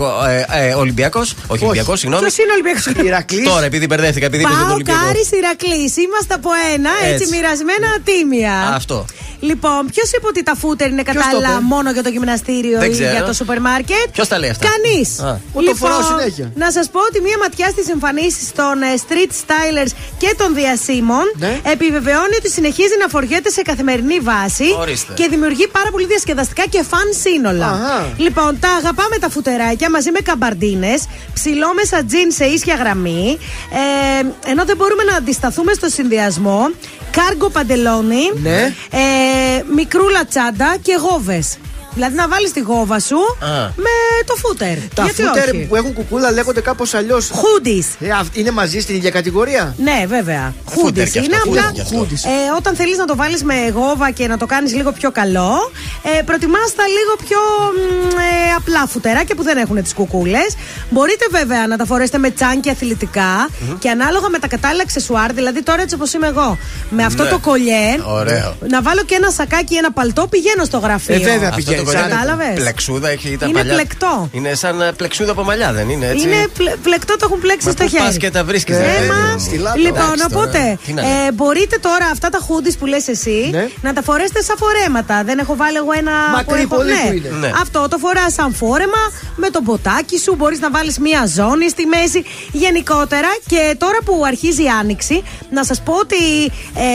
ε, 0.50 0.68
ε, 0.68 0.74
Ολυμπιακός. 0.74 1.34
Όχι, 1.46 1.64
Ολυμπιακός, 1.64 1.98
συγγνώμη. 1.98 2.22
Ποιος 2.22 2.38
είναι 2.38 2.52
Ολυμπιακός; 2.52 3.06
Ηρακλής. 3.06 3.48
Τώρα, 3.48 3.64
επειδή 3.64 3.86
μπερδεύτηκα, 3.86 4.26
επειδή 4.26 4.42
είπες 4.42 4.54
τον 4.54 4.64
Πάω 4.64 4.74
Ολυμπιακό. 4.74 4.98
Κάρι 5.04 5.22
Ηρακλής. 5.38 5.96
Είμαστε 5.96 6.34
από 6.34 6.50
ένα, 6.74 6.90
έτσι, 7.02 7.12
Έτσι. 7.12 7.34
μοιρασμένα 7.36 7.88
τίμια. 8.04 8.72
Αυτό. 8.74 9.04
Λοιπόν, 9.40 9.86
ποιος 9.92 10.07
είπε 10.16 10.26
ότι 10.26 10.42
τα 10.42 10.54
φούτερ 10.54 10.88
είναι 10.90 11.02
Ποιος 11.02 11.14
το 11.16 11.20
κατάλληλα 11.22 11.50
είπε; 11.52 11.60
μόνο 11.62 11.90
για 11.90 12.02
το 12.02 12.08
γυμναστήριο 12.08 12.78
Δεν 12.78 12.90
ή 12.90 12.92
ξέρω. 12.92 13.10
για 13.10 13.24
το 13.24 13.32
σούπερ 13.32 13.60
μάρκετ. 13.60 14.06
Ποιος 14.12 14.28
τα 14.28 14.38
λέει 14.38 14.50
αυτά; 14.50 14.66
Κανείς. 14.70 15.20
Α. 15.20 15.40
Μου 15.54 15.62
το 15.62 15.74
φοράω 15.74 16.02
συνέχεια. 16.02 16.52
να 16.54 16.70
σας 16.70 16.88
πω 16.90 17.00
ότι 17.10 17.20
μία 17.20 17.38
ματιά 17.42 17.68
στις 17.68 17.88
εμφανίσεις 17.88 18.52
των 18.52 18.82
ε, 18.82 18.86
street 19.04 19.30
stylers 19.42 19.90
και 20.18 20.34
των 20.38 20.54
διασήμων 20.54 21.24
Ναι. 21.36 21.60
επιβεβαιώνει 21.62 22.34
ότι 22.38 22.50
συνεχίζει 22.50 22.96
να 23.02 23.08
φοριέται 23.08 23.50
σε 23.50 23.62
καθημερινή 23.62 24.18
βάση 24.20 24.64
Ορίστε. 24.78 25.12
και 25.14 25.26
δημιουργεί 25.30 25.66
πάρα 25.68 25.90
πολύ 25.90 26.06
διασκεδαστικά 26.06 26.64
και 26.66 26.82
fun 26.90 27.08
σύνολα. 27.22 27.66
Αχα. 27.70 28.06
Λοιπόν, 28.16 28.58
τα 28.60 28.68
αγαπάμε 28.70 29.16
τα 29.20 29.28
φουτεράκια 29.30 29.90
μαζί 29.90 30.10
με 30.10 30.20
καμπαρντίνες, 30.20 31.04
ψηλόμεσα 31.34 32.04
τζιν 32.04 32.32
σε 32.32 32.44
ίσια 32.44 32.74
γραμμή. 32.74 33.38
Ε, 33.72 34.50
ενώ 34.50 34.64
δεν 34.64 34.76
μπορούμε 34.76 35.02
να 35.02 35.14
αντισταθούμε 35.16 35.72
στο 35.72 35.88
συνδυασμό, 35.88 36.70
κάργο 37.10 37.48
παντελόνι, 37.48 38.30
Ναι. 38.42 38.74
ε, 38.90 39.62
μικρούλα 39.74 40.24
τσάντα 40.24 40.76
και 40.82 40.94
γόβες. 41.00 41.56
Δηλαδή 41.94 42.14
να 42.16 42.28
βάλεις 42.28 42.52
τη 42.52 42.60
γόβα 42.60 42.98
σου 43.00 43.16
Α. 43.40 43.48
με 43.76 43.94
το 44.26 44.34
φούτερ. 44.34 44.76
Τα 44.94 45.02
Γιατί 45.04 45.22
φούτερ 45.22 45.48
όχι; 45.54 45.66
που 45.66 45.76
έχουν 45.76 45.92
κουκούλα 45.92 46.30
λέγονται 46.32 46.60
κάπως 46.60 46.94
αλλιώς. 46.94 47.30
Χούντις. 47.34 47.86
Είναι 48.32 48.50
μαζί 48.50 48.80
στην 48.80 48.94
ίδια 48.96 49.10
κατηγορία; 49.10 49.74
Ναι, 49.78 50.04
βέβαια. 50.08 50.54
Φούτερ 50.64 50.82
Χούντις. 50.84 51.10
κι 51.10 51.18
αυτό, 51.18 51.30
Είναι 51.32 51.40
φούτερ 51.44 51.58
απλά. 51.62 51.72
κι 51.72 51.80
αυτό. 51.80 51.96
Χούντις. 51.96 52.24
Ε, 52.24 52.28
όταν 52.56 52.74
θέλει 52.74 52.96
να 52.96 53.04
το 53.04 53.16
βάλεις 53.16 53.42
με 53.42 53.54
γόβα 53.74 54.10
και 54.10 54.26
να 54.26 54.36
το 54.36 54.46
κάνεις 54.46 54.74
λίγο 54.74 54.92
πιο 54.92 55.10
καλό, 55.10 55.70
ε, 56.18 56.22
προτιμάς 56.22 56.74
τα 56.76 56.84
λίγο 56.86 57.14
πιο 57.28 57.38
μ, 57.74 58.18
ε, 58.18 58.54
απλά 58.56 58.86
φουτεράκια 58.86 59.34
που 59.34 59.42
δεν 59.42 59.56
έχουν 59.56 59.82
τις 59.82 59.94
κουκούλες. 59.94 60.48
Μπορείτε 60.90 61.26
βέβαια 61.30 61.66
να 61.66 61.76
τα 61.76 61.84
φορέσετε 61.84 62.18
με 62.18 62.30
τσάνκι 62.30 62.70
αθλητικά 62.70 63.48
και 63.78 63.90
ανάλογα 63.90 64.28
με 64.28 64.38
τα 64.38 64.48
κατάλληλα 64.48 64.82
αξεσουάρ, 64.82 65.32
δηλαδή 65.32 65.62
τώρα 65.62 65.82
έτσι 65.82 65.94
όπως 65.94 66.12
είμαι 66.12 66.26
εγώ, 66.26 66.58
με 66.90 67.04
αυτό 67.04 67.22
Ναι. 67.22 67.28
το 67.30 67.38
κολλιέ, 67.38 67.98
Ωραίο. 68.06 68.56
να 68.68 68.82
βάλω 68.82 69.02
και 69.04 69.14
ένα 69.14 69.30
σακάκι 69.30 69.74
ή 69.74 69.76
ένα 69.76 69.92
παλτό, 69.92 70.26
πηγαίνω 70.26 70.64
στο 70.64 70.78
γραφείο. 70.78 71.14
Ε, 71.14 71.18
βέβαια, 71.18 71.48
Αυτό 71.56 71.77
το 71.78 71.84
πηγαίνεις. 71.84 72.00
κολλιέ 72.02 72.16
είναι 72.16 72.24
Κατάλαβες; 72.24 72.54
Πλεξούδα 72.62 73.08
έχει 73.08 73.36
τα 73.40 73.46
Είναι 73.46 73.58
παλιά. 73.58 73.74
πλεκτό. 73.74 74.28
Είναι 74.32 74.54
σαν 74.54 74.80
ε, 74.80 74.92
πλεξούδα 74.92 75.30
από 75.32 75.42
μαλλιά, 75.42 75.72
δεν 75.72 75.88
είναι 75.88 76.06
έτσι; 76.06 76.26
Είναι 76.26 76.46
πλε- 76.58 76.76
πλεκτό, 76.76 77.12
το 77.16 77.24
έχουν 77.28 77.40
πλέξει 77.40 77.66
Μα 77.66 77.72
στο 77.72 77.82
πού 77.84 77.88
χέρι. 77.90 78.04
πας 78.04 78.16
και 78.16 78.30
τα 78.30 78.44
βρίσκεις, 78.44 78.76
Ε, 78.76 78.80
ρε, 78.80 78.86
μα, 78.86 79.14
παιδί 79.14 79.32
μου. 79.32 79.38
Στη 79.38 79.56
λάπα. 79.56 79.76
Λοιπόν, 79.78 79.98
Εντάξει 79.98 80.28
τώρα, 80.28 80.42
οπότε, 80.42 80.78
τι 80.86 80.92
να 80.92 81.02
λέμε. 81.02 81.14
ε, 81.26 81.32
μπορείτε 81.32 81.76
τώρα 81.78 82.06
αυτά 82.12 82.28
τα 82.28 82.38
χούντι 82.46 82.72
που 82.78 82.86
λες 82.86 83.08
εσύ 83.08 83.48
Ναι. 83.52 83.68
να 83.80 83.92
τα 83.92 84.02
φορέσετε 84.02 84.42
σαν 84.42 84.56
φορέματα. 84.58 85.22
Δεν 85.24 85.38
έχω 85.38 85.56
βάλει 85.56 85.76
εγώ 85.76 85.92
ένα. 85.98 86.12
Μακρύ 86.36 86.60
έχω- 86.60 86.76
πολύ 86.76 86.92
ναι. 86.92 87.02
που 87.08 87.12
είναι. 87.16 87.28
Ναι. 87.40 87.50
Αυτό 87.60 87.88
το 87.90 87.98
φοράς 87.98 88.32
σαν 88.32 88.54
φόρεμα 88.54 89.02
με 89.36 89.50
το 89.50 89.60
μποτάκι 89.62 90.18
σου. 90.18 90.34
Μπορείς 90.34 90.60
να 90.60 90.70
βάλεις 90.70 90.98
μία 90.98 91.26
ζώνη 91.26 91.68
στη 91.68 91.86
μέση. 91.86 92.24
Γενικότερα 92.52 93.28
και 93.46 93.74
τώρα 93.78 93.98
που 94.04 94.22
αρχίζει 94.26 94.62
η 94.62 94.68
άνοιξη, 94.80 95.22
να 95.50 95.64
σας 95.64 95.80
πω 95.82 95.92
ότι 95.92 96.16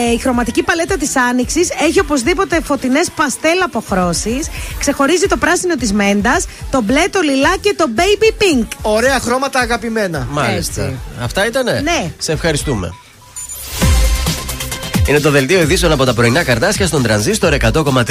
ε, 0.10 0.12
η 0.14 0.18
χρωματική 0.18 0.64
παλέτα 0.64 0.98
της 0.98 1.16
άνοιξης 1.16 1.70
έχει 1.88 2.00
οπωσδήποτε 2.00 2.60
φωτεινές 2.64 3.08
παστέλ 3.16 3.62
αποχρώσεις. 3.62 4.48
Ξεχωρίζει 4.80 5.28
το 5.28 5.38
πράσινο 5.38 5.76
της 5.76 5.94
μέντας, 5.94 6.46
το 6.72 6.82
μπλε, 6.82 7.08
το 7.12 7.20
λιλά 7.22 7.58
και 7.62 7.74
το 7.78 7.86
baby 7.96 8.42
pink. 8.44 8.68
Ωραία 8.82 9.20
χρώματα 9.20 9.60
αγαπημένα. 9.60 10.28
Μάλιστα. 10.32 10.82
Έτσι. 10.84 11.00
Αυτά 11.22 11.46
ήτανε; 11.46 11.82
Ναι. 11.82 12.12
Σε 12.18 12.32
ευχαριστούμε. 12.32 12.94
Είναι 15.08 15.20
το 15.20 15.32
δελτίο 15.32 15.62
ειδήσεων 15.62 15.92
από 15.92 16.06
τα 16.06 16.14
πρωινά 16.14 16.44
καρτάσια 16.44 16.88
στον 16.88 17.04
τρανζίστορ 17.04 17.56
100,3. 17.74 18.04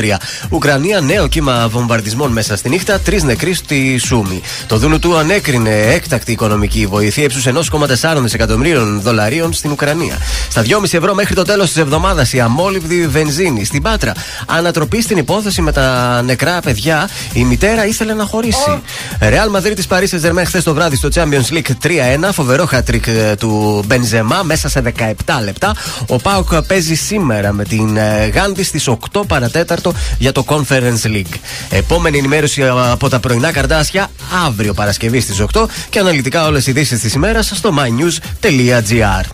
Ουκρανία, 0.49 1.01
νέο 1.01 1.27
κύμα 1.27 1.69
βομβαρδισμών 1.69 2.33
μέσα 2.33 2.57
στη 2.57 2.69
νύχτα, 2.69 3.01
τρεις 3.01 3.23
νεκροί 3.23 3.55
στη 3.55 3.99
Σούμη. 3.99 4.43
Το 4.67 4.77
Δούνου 4.77 4.99
του 4.99 5.17
ανέκρινε 5.17 5.71
έκτακτη 5.71 6.33
οικονομική 6.33 6.87
βοήθεια 6.87 7.23
ύψους 7.23 7.47
1,4 7.47 8.23
δισεκατομμυρίων 8.23 9.01
δολαρίων 9.01 9.53
στην 9.53 9.71
Ουκρανία. 9.71 10.19
Στα 10.51 10.63
2,5 10.63 10.83
ευρώ 10.93 11.15
μέχρι 11.15 11.35
το 11.35 11.43
τέλος 11.43 11.67
της 11.67 11.77
εβδομάδας 11.77 12.33
η 12.33 12.41
αμόλυβδη 12.41 13.07
βενζίνη 13.07 13.65
στην 13.65 13.83
Πάτρα. 13.83 14.13
Ανατροπή 14.47 15.03
στην 15.03 15.17
υπόθεση 15.17 15.63
με 15.63 15.73
τα 15.73 16.21
νεκρά 16.23 16.61
παιδιά. 16.61 17.09
Η 17.33 17.45
μητέρα 17.45 17.87
ήθελε 17.87 18.15
να 18.15 18.25
χωρίσει. 18.25 18.81
Ρεάλ 19.21 19.51
Μαδρίτη 19.51 19.83
Παρίσι 19.89 20.19
Ζερμέν 20.19 20.47
χθες 20.47 20.65
το 20.65 20.75
βράδυ 20.75 20.97
στο 20.97 21.09
Champions 21.15 21.55
League 21.55 21.87
3-1. 22.27 22.29
Φοβερό 22.33 22.67
χατρίκ 22.67 23.07
ε, 23.07 23.35
του 23.39 23.83
Μπενζεμά 23.87 24.43
μέσα 24.43 24.69
σε 24.69 24.83
17 24.99 25.13
λεπτά. 25.45 25.75
Ο 26.07 26.17
Πάουκ 26.17 26.55
παίζει 26.55 26.82
σήμερα 26.83 27.53
με 27.53 27.65
την 27.65 27.97
ε, 27.97 28.27
Γάνδη 28.27 28.63
στις 28.63 28.89
8 29.13 29.23
παρατέταρτο 29.27 29.95
για 30.19 30.33
το 30.33 30.45
Conference 30.47 31.05
League. 31.05 31.35
Επόμενη 31.71 32.19
ενημέρωση 32.19 32.63
ε, 32.63 32.69
από 32.69 33.09
τα 33.09 33.21
πρωινά 33.21 33.53
καρτάσια 33.53 34.11
αύριο 34.47 34.75
Παρασκευή 34.75 35.21
στις 35.21 35.45
8 35.53 35.65
και 35.91 35.99
αναλυτικά 35.99 36.47
όλες 36.47 36.67
οι 36.67 36.71
ειδήσεις 36.71 37.01
της 37.01 37.15
ημέρας 37.15 37.53
στο 37.55 37.75
mynews.gr. 37.79 39.25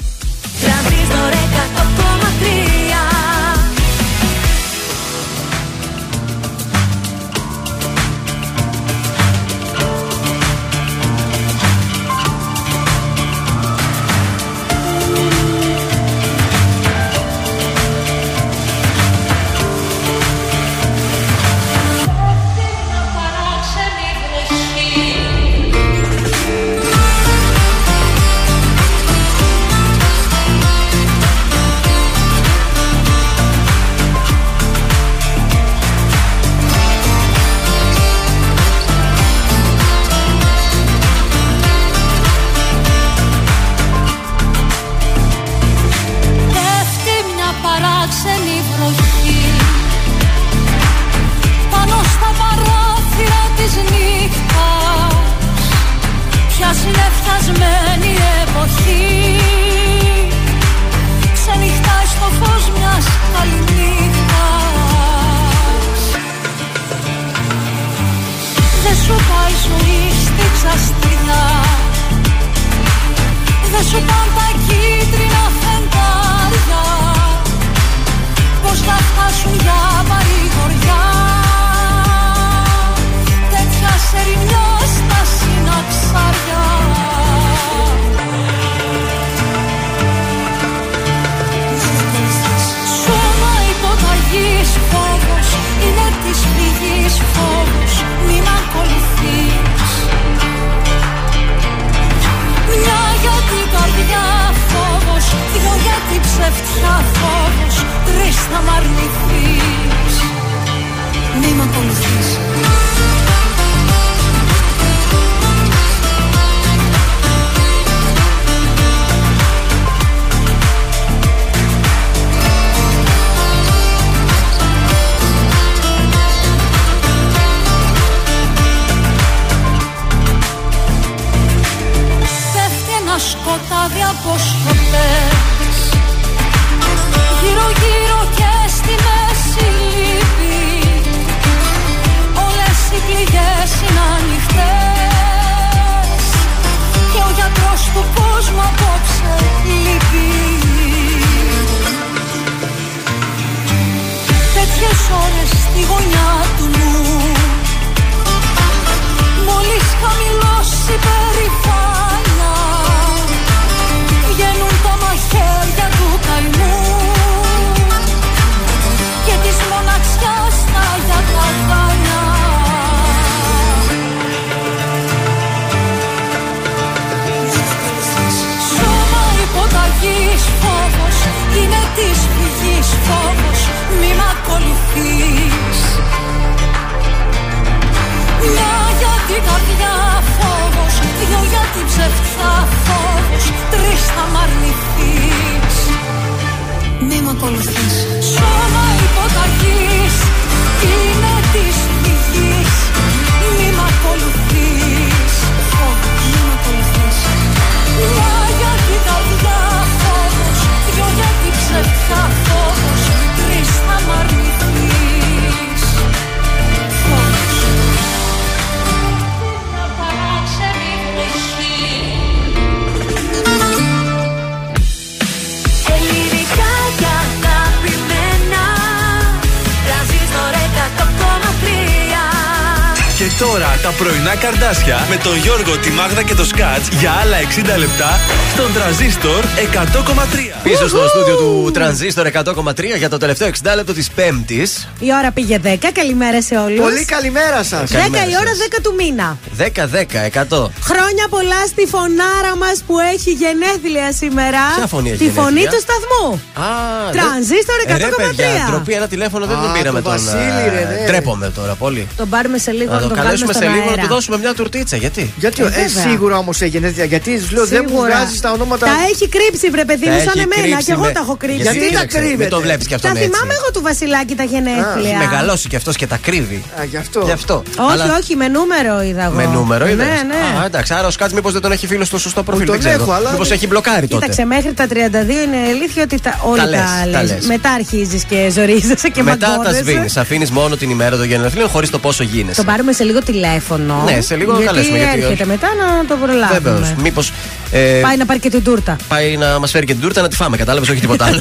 με 235.08 235.16
τον 235.16 235.36
Γιώργο, 235.36 235.78
τη 235.78 235.90
Μάγδα 235.90 236.22
και 236.22 236.34
το 236.34 236.44
Σκάτς 236.44 236.88
για 236.88 237.12
άλλα 237.12 237.36
60 237.74 237.78
λεπτά 237.78 238.18
στον 238.52 238.72
τραζίστορ 238.72 239.44
100,3. 239.44 240.62
Πίσω 240.62 240.88
στο 240.88 241.08
στούντιο 241.08 241.36
του 241.36 241.70
Τρανζίστορ 241.72 242.26
100,3 242.26 242.96
για 242.98 243.08
το 243.08 243.16
τελευταίο 243.16 243.48
60 243.48 243.74
λεπτό 243.74 243.92
της 243.92 244.10
Πέμπτης. 244.10 244.88
Η 244.98 245.08
ώρα 245.18 245.30
πήγε 245.30 245.60
10. 245.64 245.76
Καλημέρα 245.92 246.42
σε 246.42 246.56
όλους. 246.56 246.80
Πολύ 246.80 247.04
καλημέρα 247.04 247.62
σας. 247.62 247.90
10 247.90 247.94
η 247.94 248.36
ώρα 248.40 248.52
10 248.54 248.80
του 248.82 248.94
μήνα. 248.94 249.38
10-10, 249.58 249.64
100. 249.64 250.70
Χρόνια 250.90 251.26
πολλά 251.30 251.60
στη 251.72 251.84
φωνάρα 251.92 252.52
μας 252.62 252.76
που 252.86 252.94
έχει 253.14 253.30
γενέθλια 253.42 254.12
σήμερα. 254.12 254.60
Ποια 254.76 254.86
φωνή 254.86 255.08
έχει 255.10 255.18
Τη 255.24 255.30
φωνή 255.30 255.60
γενέθλια; 255.60 255.70
του 255.70 255.80
σταθμού. 255.86 256.26
Α, 256.66 256.70
Τρανζίστορ 257.16 257.78
Ε, 257.86 257.92
ρε, 257.92 257.98
παιδιά, 257.98 258.08
100,3. 258.08 258.70
ντροπή, 258.70 258.92
ένα 258.92 259.08
τηλέφωνο 259.14 259.46
δεν 259.46 259.56
Α, 259.58 259.62
τον 259.62 259.72
πήραμε 259.76 260.00
το 260.02 260.08
τον. 260.10 260.18
Βασίλη, 260.24 260.62
ε, 260.66 260.70
ρε, 260.74 260.82
ναι. 260.90 261.06
Ντρέπομαι 261.06 261.50
τώρα 261.58 261.74
πολύ. 261.74 262.02
Τον 262.16 262.28
πάρουμε 262.28 262.58
σε 262.58 262.70
λίγο 262.70 262.90
Να 262.92 262.94
να 262.96 263.00
το 263.02 263.06
τον 263.08 263.16
βάλουμε 263.16 263.24
καλέσουμε 263.26 263.52
στον 263.52 263.64
σε 263.64 263.70
λίγο 263.74 263.84
να 263.84 263.90
αέρα. 263.90 264.02
του 264.02 264.08
δώσουμε 264.14 264.36
μια 264.38 264.54
τουρτίτσα. 264.54 264.96
Γιατί; 264.96 265.32
Γιατί 265.42 265.62
Ε, 265.62 265.64
ε, 265.66 265.68
βέβαια. 265.68 266.02
σίγουρα 266.08 266.36
όμως 266.38 266.60
έγινε 266.60 266.86
τέτοια. 266.86 267.04
Γιατί 267.04 267.30
σου 267.46 267.54
λέω 267.54 267.66
δεν 267.66 267.82
μου 267.82 267.88
Σίγουρα. 267.94 268.08
βγάζεις 268.16 268.40
τα 268.40 268.50
ονόματα. 268.56 268.86
Τα 268.86 268.96
έχει 269.12 269.26
κρύψει, 269.28 269.66
βρε 269.70 269.84
παιδί 269.84 270.04
Τα 270.04 270.10
μου, 270.10 270.16
έχει 270.16 270.28
σαν 270.28 270.38
εμένα. 270.38 270.62
κρύψει 270.62 270.84
Και 270.84 270.92
εγώ 270.92 271.02
με- 271.08 271.12
τα 271.12 271.20
έχω 271.24 271.36
κρύψει. 271.36 271.62
Γιατί 271.62 271.78
τα 271.78 271.86
κοίταξε, 271.86 272.18
κρύβετε; 272.18 272.42
Μην 272.42 272.48
το 272.56 272.60
βλέπεις 272.60 272.84
κι 272.86 272.94
Τα 272.94 272.96
αυτόν 272.96 273.10
έτσι. 273.16 273.22
θυμάμαι 273.24 273.52
εγώ 273.58 273.68
του 273.74 273.82
Βασιλάκη 273.82 274.34
τα 274.34 274.44
γενέθλια. 274.52 275.10
Έχει 275.14 275.14
μεγαλώσει 275.26 275.68
κι 275.68 275.76
αυτός 275.76 275.96
και 275.96 276.06
τα 276.06 276.16
κρύβει. 276.26 276.60
Α, 276.80 276.84
γι' 276.84 276.96
αυτό. 276.96 277.20
Γι' 277.24 277.36
αυτό. 277.40 277.62
Όχι, 277.78 277.92
Αλλά- 277.92 278.16
όχι, 278.20 278.36
με 278.36 278.48
νούμερο 278.48 279.02
είδα 279.02 279.24
εγώ. 279.24 279.34
Με 279.48 279.54
νούμερο 279.54 279.88
είδες; 279.88 280.06
Ναι, 280.06 280.12
ναι. 280.54 280.60
Α, 280.60 280.64
εντάξει, 280.64 280.94
άρα 280.94 281.06
ο 281.06 281.10
Σκάτ 281.10 281.32
μήπως 281.32 281.52
δεν 281.52 281.62
τον 281.62 281.72
έχει 281.72 281.86
φίλο 281.86 282.04
στο 282.04 282.18
σωστό 282.18 282.42
προφίλ. 282.42 282.66
τον 282.66 282.74
Δεν 282.80 282.84
ξέρω. 282.88 283.02
έχω, 283.02 283.12
αλλά 283.12 283.30
Μήπως 283.30 283.48
δεν- 283.48 283.56
έχει 283.56 283.66
μπλοκάρει 283.66 284.06
τότε. 284.08 284.20
Κοίταξε, 284.26 284.44
μέχρι 284.44 284.72
τα 284.72 284.86
32 284.86 285.42
είναι 285.44 285.56
αλήθεια 285.68 286.02
ότι 286.02 286.20
τα, 286.20 286.40
όλα 286.42 286.62
Τα 286.62 286.68
λες, 286.68 286.80
τα 286.80 287.10
τα 287.12 287.20
λες. 287.22 287.30
λες. 287.30 287.46
Μετά 287.46 287.70
αρχίζεις 287.70 288.24
και 288.24 288.50
ζορίζεσαι 288.52 289.08
και 289.08 289.22
Μετά 289.22 289.36
τα 289.36 289.48
μαγκώνεσαι. 289.48 289.82
σβήνεις. 289.82 290.16
Αφήνεις 290.16 290.50
μόνο 290.50 290.76
την 290.76 290.90
ημέρα 290.90 291.16
των 291.16 291.26
γενεθλίων 291.26 291.68
χωρίς 291.68 291.90
το 291.90 291.98
πόσο 291.98 292.22
γίνεσαι. 292.22 292.56
Τον 292.56 292.64
πάρουμε 292.64 292.92
σε 292.92 293.04
λίγο 293.04 293.22
τηλέφωνο. 293.22 294.02
Ναι, 294.04 294.20
σε 294.20 294.36
λίγο 294.36 294.52
να 294.52 294.58
γιατί 294.58 294.72
καλέσουμε, 294.74 294.98
γιατί 294.98 295.16
έρχεται 295.20 295.32
όχι. 295.42 295.50
μετά 295.50 295.68
να 295.78 296.04
το 296.06 296.16
προλάβουμε. 296.16 296.58
Βεβαίως. 296.60 296.94
Μήπως. 297.02 297.32
Ε, 297.72 298.00
Πάει 298.02 298.16
να 298.16 298.26
πάρει 298.26 298.38
και 298.40 298.50
την 298.50 298.62
τούρτα. 298.62 298.96
πάει 299.08 299.36
να 299.36 299.58
μας 299.58 299.70
φέρει 299.70 299.86
και 299.86 299.92
την 299.92 300.02
τούρτα 300.02 300.22
να 300.22 300.28
τη 300.28 300.36
φάμε. 300.36 300.56
Κατάλαβες, 300.56 300.88
όχι 300.88 301.00
τίποτα 301.00 301.24
άλλο. 301.24 301.40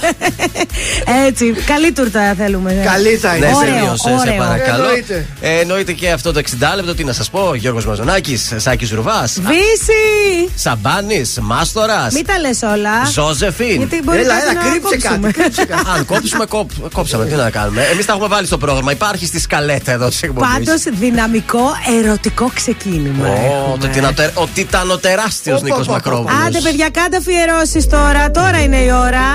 Έτσι, 1.28 1.46
καλή 1.66 1.92
τούρτα 1.92 2.34
θέλουμε. 2.38 2.82
Καλή 2.86 3.16
θα 3.16 3.36
είναι. 3.36 3.46
Ναι, 3.48 3.56
Ωραίο, 3.56 3.74
τελείωσε, 3.74 4.04
σε 4.08 4.16
ωραίο. 4.20 4.38
παρακαλώ. 4.38 4.84
Εννοείται. 4.84 5.26
Ε, 5.42 5.60
εννοείται 5.60 5.92
και 5.94 6.12
αυτό 6.12 6.32
το 6.34 6.40
60 6.40 6.76
λεπτό. 6.76 6.96
Τι 6.96 7.04
να 7.04 7.14
σας 7.14 7.30
πω, 7.30 7.54
Γιώργος 7.56 7.86
Μαζονάκης, 7.86 8.54
Σάκης 8.58 8.92
Ρουβάς, 8.92 9.34
Βύση! 9.42 10.52
Σαμπάνης, 10.56 11.38
Μάστορας, 11.42 12.14
Μην 12.14 12.26
τα 12.26 12.40
λες 12.40 12.62
όλα. 12.62 13.06
Ζώζεφιν. 13.12 13.78
Γιατί 13.78 14.02
μπορεί 14.04 14.20
Έλα, 14.20 14.34
κάτι 14.34 14.50
έλα, 14.50 14.54
να 14.54 14.70
κρύψε 14.70 14.96
κόψουμε. 14.96 15.20
κάτι. 15.32 15.40
Κρύψε 15.40 15.66
κάτι. 15.66 15.84
Αν 15.98 16.06
κόψουμε, 16.06 16.46
κόπ, 16.46 16.70
κόψαμε. 16.94 17.26
Τι 17.26 17.36
να 17.36 17.50
κάνουμε. 17.50 17.82
Εμείς 17.92 18.06
τα 18.06 18.12
έχουμε 18.14 18.28
βάλει 18.28 18.48
στο 18.48 18.58
πρόγραμμα. 18.58 18.92
Υπάρχει 18.92 19.26
στη 19.26 19.40
σκαλέτα 19.40 19.92
εδώ 19.92 20.08
της 20.10 20.22
εκπομπής. 20.22 20.50
Πάντως 20.54 20.82
δυναμικό 21.00 21.62
ερωτικό 22.04 22.52
ξεκίνημα. 22.56 23.28
Ο, 23.28 23.78
το 23.80 23.88
έχουμε. 23.88 23.88
τιτανο- 23.88 24.32
ο 24.34 24.48
τιτανοτεράστιος 24.54 25.60
Ω, 25.60 25.64
Νίκος 25.64 25.88
πω, 25.88 25.94
πω, 26.18 26.24
Μακρόπουλο. 26.24 26.48
Άντε, 26.48 26.60
παιδιά, 26.62 26.90
κάντε 26.90 27.18
αφιερώσεις 27.18 27.88
τώρα. 27.88 28.32
Τώρα 28.32 28.64
είναι 28.64 28.78
η 28.78 28.92
ώρα. 28.92 29.30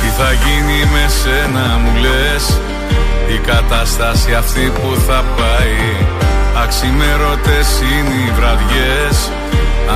Τι 0.00 0.08
θα 0.18 0.30
γίνει 0.32 0.78
με 0.92 1.04
σένα 1.22 1.78
μου 1.78 2.00
λες; 2.00 2.60
Η 3.34 3.38
κατάσταση 3.46 4.34
αυτή 4.34 4.72
που 4.74 5.00
θα 5.06 5.24
πάει 5.36 6.10
Αξιμέρωτες 6.56 7.80
είναι 7.80 8.14
οι 8.14 8.30
βραδιές 8.30 9.30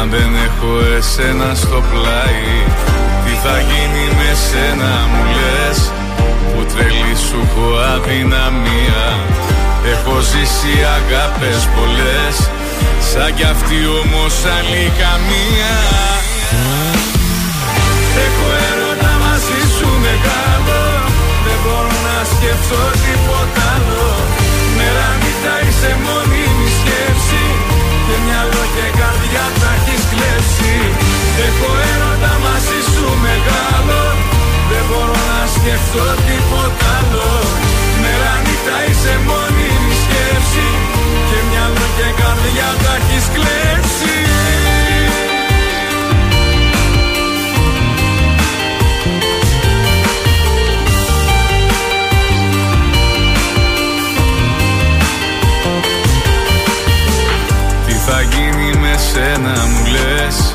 Αν 0.00 0.10
δεν 0.10 0.30
έχω 0.46 0.94
εσένα 0.96 1.54
στο 1.54 1.82
πλάι 1.90 2.48
Τι 2.94 3.05
θα 3.48 3.58
γίνει 3.70 4.06
με 4.18 4.30
σένα 4.46 4.92
μου 5.10 5.22
λες. 5.36 5.78
Που 6.50 6.60
τρελή 6.70 7.14
σου 7.26 7.38
έχω 7.46 7.66
αδυναμία. 7.94 9.04
Έχω 9.92 10.14
ζήσει 10.30 10.74
αγάπες 10.98 11.60
πολλές. 11.74 12.34
Σαν 13.08 13.30
κι 13.36 13.46
αυτή 13.54 13.78
όμως 14.02 14.34
άλλη 14.56 14.84
καμία. 15.02 15.74
Έχω 18.26 18.46
έρωτα 18.68 19.12
μαζί 19.24 19.60
σου 19.76 19.88
μεγάλο 20.06 20.80
Δεν 21.46 21.58
μπορώ 21.62 21.94
να 22.08 22.16
σκεφτώ 22.32 22.82
τίποτα 23.04 23.64
άλλο. 23.74 24.08
Μέρα 24.76 25.08
νύχτα 25.20 25.54
είσαι 25.64 25.90
μόνιμη 26.04 26.68
σκέψη. 26.78 27.44
Και 28.06 28.16
μυαλό 28.24 28.62
και 28.74 28.86
καρδιά 28.98 29.46
τα 29.60 29.70
έχεις 29.78 30.02
κλέψει. 30.10 30.74
Έχω 31.46 31.70
έρωτα 31.92 32.15
μπορώ 35.66 35.78
να 35.78 35.82
σκεφτώ 35.82 36.22
τίποτα 36.26 36.98
άλλο 36.98 37.30
Μέρα 38.00 38.32
νύχτα 38.44 38.76
είσαι 38.88 39.18
μόνιμη 39.26 39.94
σκέψη. 40.02 40.68
Και 41.28 41.38
μυαλό 41.50 41.86
και 41.96 42.22
καρδιά 42.22 42.70
τα 42.82 42.94
έχεις 42.96 43.26
κλέψει. 43.34 44.14
Τι 57.86 57.92
θα 57.92 58.20
γίνει 58.22 58.76
με 58.78 58.94
σένα 59.12 59.66
μου 59.66 59.84
λες; 59.86 60.54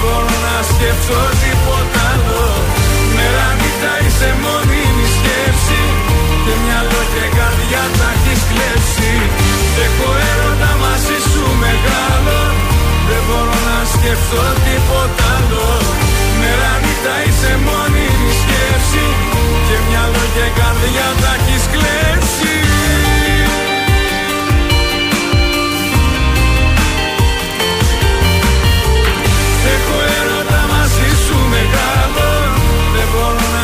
μπορώ 0.00 0.36
να 0.46 0.56
σκεφτώ 0.70 1.20
τίποτα 1.42 2.00
άλλο. 2.12 2.44
Μέρα 3.16 3.48
νύχτα 3.58 3.92
είσαι 4.02 4.30
μόνιμη 4.44 5.06
σκέψη. 5.16 5.82
Και 6.44 6.54
μυαλό 6.62 7.02
και 7.12 7.24
καρδιά 7.38 7.84
τα 7.98 8.08
έχεις 8.16 8.42
κλέψει. 8.50 9.12
Έχω 9.84 10.08
έρωτα 10.30 10.72
μαζί 10.82 11.18
σου 11.30 11.44
μεγάλο. 11.64 12.38
Δεν 13.08 13.22
μπορώ 13.26 13.56
να 13.68 13.78
σκεφτώ 13.94 14.42
σκεφτώ 14.42 14.44
τίποτα 14.66 15.26
άλλο. 15.36 15.66
Μέρα 16.40 16.72
νύχτα 16.82 17.14
είσαι 17.26 17.52
μόνιμη 17.66 18.30
σκέψη. 18.40 19.06
Και 19.66 19.76
μυαλό 19.86 20.24
και 20.34 20.46
καρδιά 20.58 21.08
τα 21.22 21.32
έχεις 21.38 21.64
κλέψει 21.72 22.57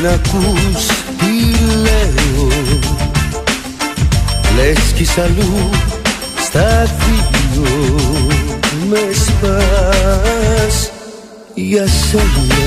Δεν 0.00 0.12
ακούς 0.12 0.86
τι 1.18 1.32
λέω. 1.82 2.48
Λες 4.56 4.92
κι 4.94 5.02
είσαι 5.02 5.20
αλλού 5.22 5.70
στα 6.44 6.82
δύο 6.82 7.96
με 8.88 8.98
σπάς. 9.14 10.90
Για 11.54 11.86
σένα. 11.86 12.64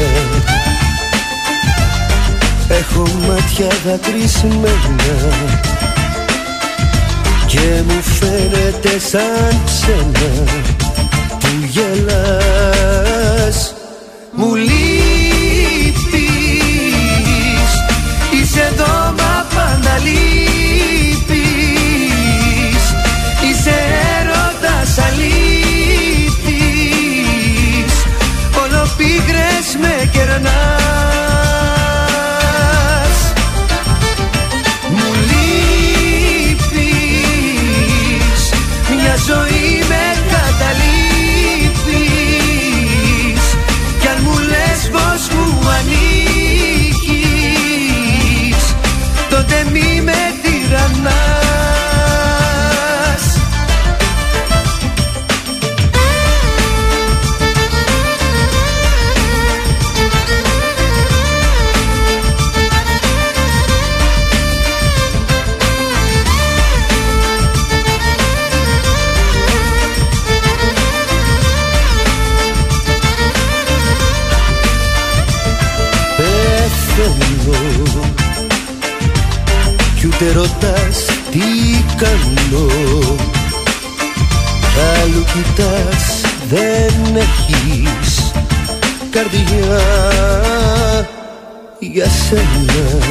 Έχω 2.68 3.07
μάτια 3.27 3.68
δακρυσμένα. 3.85 5.15
Και 7.47 7.81
μου 7.88 8.01
φαίνεται 8.01 8.99
σαν 8.99 9.61
ξένα. 9.65 10.31
Που 11.39 11.49
γελάς. 11.69 13.57
Μου 14.31 14.55
λείπεις 14.55 14.82
Κι 80.24 80.30
ούτε 80.30 80.40
ρωτάς 80.40 81.06
τι 81.32 81.40
κάνω. 81.95 82.66
Άλλου 85.02 85.24
κοιτάς 85.24 86.22
δεν 86.50 87.16
έχεις 87.16 88.32
Καρδιά 89.10 89.82
για 91.80 92.10
σένα. 92.10 93.06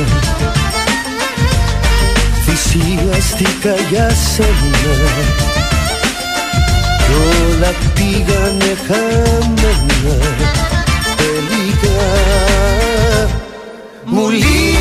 Θυσιαστήκα 2.44 3.74
για 3.90 4.10
σένα. 4.34 4.94
Κι 6.98 7.12
όλα 7.12 7.72
πήγανε 7.94 8.76
χαμένα. 8.86 10.16
Τελικά 11.16 12.10
μου 14.04 14.28
λείπεις 14.30 14.71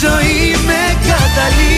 ζωή 0.00 0.54
με 0.66 0.82
καταλείπεις 1.08 1.69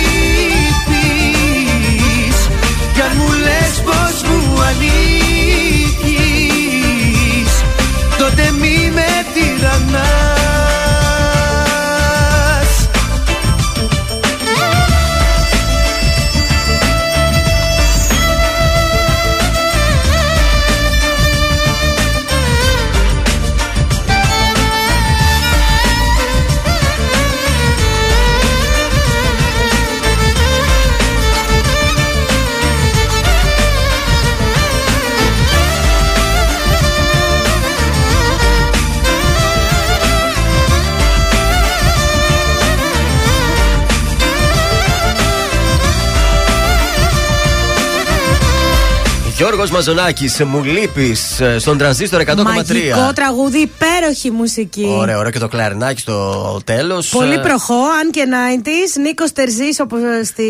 Γιώργος 49.64 49.86
Μαζονάκης, 49.86 50.44
μου 50.44 50.64
λείπεις 50.64 51.40
στον 51.58 51.78
τρανζίστορ 51.78 52.20
100,3. 52.20 52.42
Μαγικό 52.42 53.12
τραγούδι, 53.14 53.58
υπέροχη 53.58 54.30
μουσική. 54.30 54.86
Ωραίο, 54.88 55.18
ωραίο 55.18 55.30
και 55.30 55.38
το 55.38 55.48
κλαρινάκι 55.48 56.00
στο 56.00 56.60
τέλος. 56.64 57.08
Πολύ 57.08 57.40
προχώ, 57.40 57.74
αν 57.74 58.10
και 58.10 58.24
90s. 58.30 59.00
Νίκος 59.00 59.32
Τερζής 59.32 59.80
όπω 59.80 59.96
στη 60.24 60.44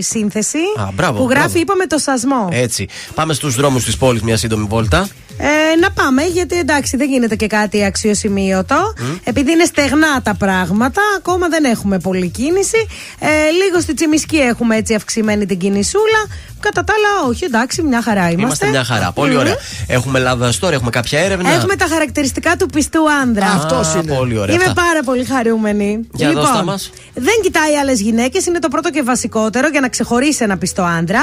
σύνθεση. 0.00 0.58
Α, 0.76 0.88
μπράβο, 0.94 1.18
που 1.18 1.28
γράφει, 1.30 1.46
μπράβο. 1.46 1.58
είπαμε, 1.58 1.86
το 1.86 1.98
σασμό. 1.98 2.48
Έτσι. 2.52 2.88
Πάμε 3.14 3.34
στους 3.34 3.54
δρόμους 3.54 3.84
της 3.84 3.96
πόλης, 3.96 4.22
μια 4.22 4.36
σύντομη 4.36 4.66
βόλτα. 4.68 5.08
Ε, 5.38 5.76
να 5.76 5.90
πάμε, 5.90 6.22
γιατί 6.22 6.58
εντάξει, 6.58 6.96
δεν 6.96 7.08
γίνεται 7.08 7.36
και 7.36 7.46
κάτι 7.46 7.84
αξιοσημείωτο. 7.84 8.92
Επειδή 9.24 9.52
είναι 9.52 9.64
στεγνά 9.64 10.22
τα 10.22 10.34
πράγματα, 10.34 11.00
ακόμα 11.16 11.48
δεν 11.48 11.64
έχουμε 11.64 11.98
πολλή 11.98 12.28
κίνηση. 12.28 12.86
Ε, 13.18 13.26
λίγο 13.50 13.80
στη 13.80 13.94
Τσιμισκή 13.94 14.36
έχουμε 14.36 14.76
έτσι 14.76 14.94
αυξημένη 14.94 15.46
την 15.46 15.58
κινησούλα. 15.58 16.26
Κατά 16.62 16.84
τα 16.84 16.92
άλλα, 16.96 17.28
όχι, 17.30 17.44
εντάξει, 17.44 17.82
μια 17.82 18.02
χαρά 18.02 18.20
είμαστε. 18.20 18.42
Είμαστε 18.42 18.68
μια 18.68 18.84
χαρά. 18.84 19.12
Πολύ 19.12 19.32
Μμμ. 19.32 19.38
ωραία. 19.38 19.56
Έχουμε 19.86 20.18
λάβει 20.18 20.58
τώρα, 20.58 20.74
έχουμε 20.74 20.90
κάποια 20.90 21.18
έρευνα. 21.20 21.50
Έχουμε 21.52 21.76
τα 21.76 21.86
χαρακτηριστικά 21.86 22.56
του 22.56 22.66
πιστού 22.66 23.00
άντρα. 23.22 23.46
Αυτός 23.46 23.94
είναι. 23.94 24.14
Πολύ 24.14 24.38
ωραία. 24.38 24.54
Είμαι 24.54 24.64
Αυτά. 24.64 24.82
πάρα 24.82 25.02
πολύ 25.04 25.24
χαρούμενη. 25.24 26.00
Για 26.14 26.28
λοιπόν, 26.28 26.44
δώστα 26.44 26.62
μας. 26.64 26.90
δεν 27.14 27.34
κοιτάει 27.42 27.74
άλλες 27.76 28.00
γυναίκες, 28.00 28.46
είναι 28.46 28.58
το 28.58 28.68
πρώτο 28.68 28.90
και 28.90 29.02
βασικότερο 29.02 29.68
για 29.68 29.80
να 29.80 29.88
ξεχωρίσει 29.88 30.44
ένα 30.44 30.58
πιστό 30.58 30.82
άντρα. 30.82 31.20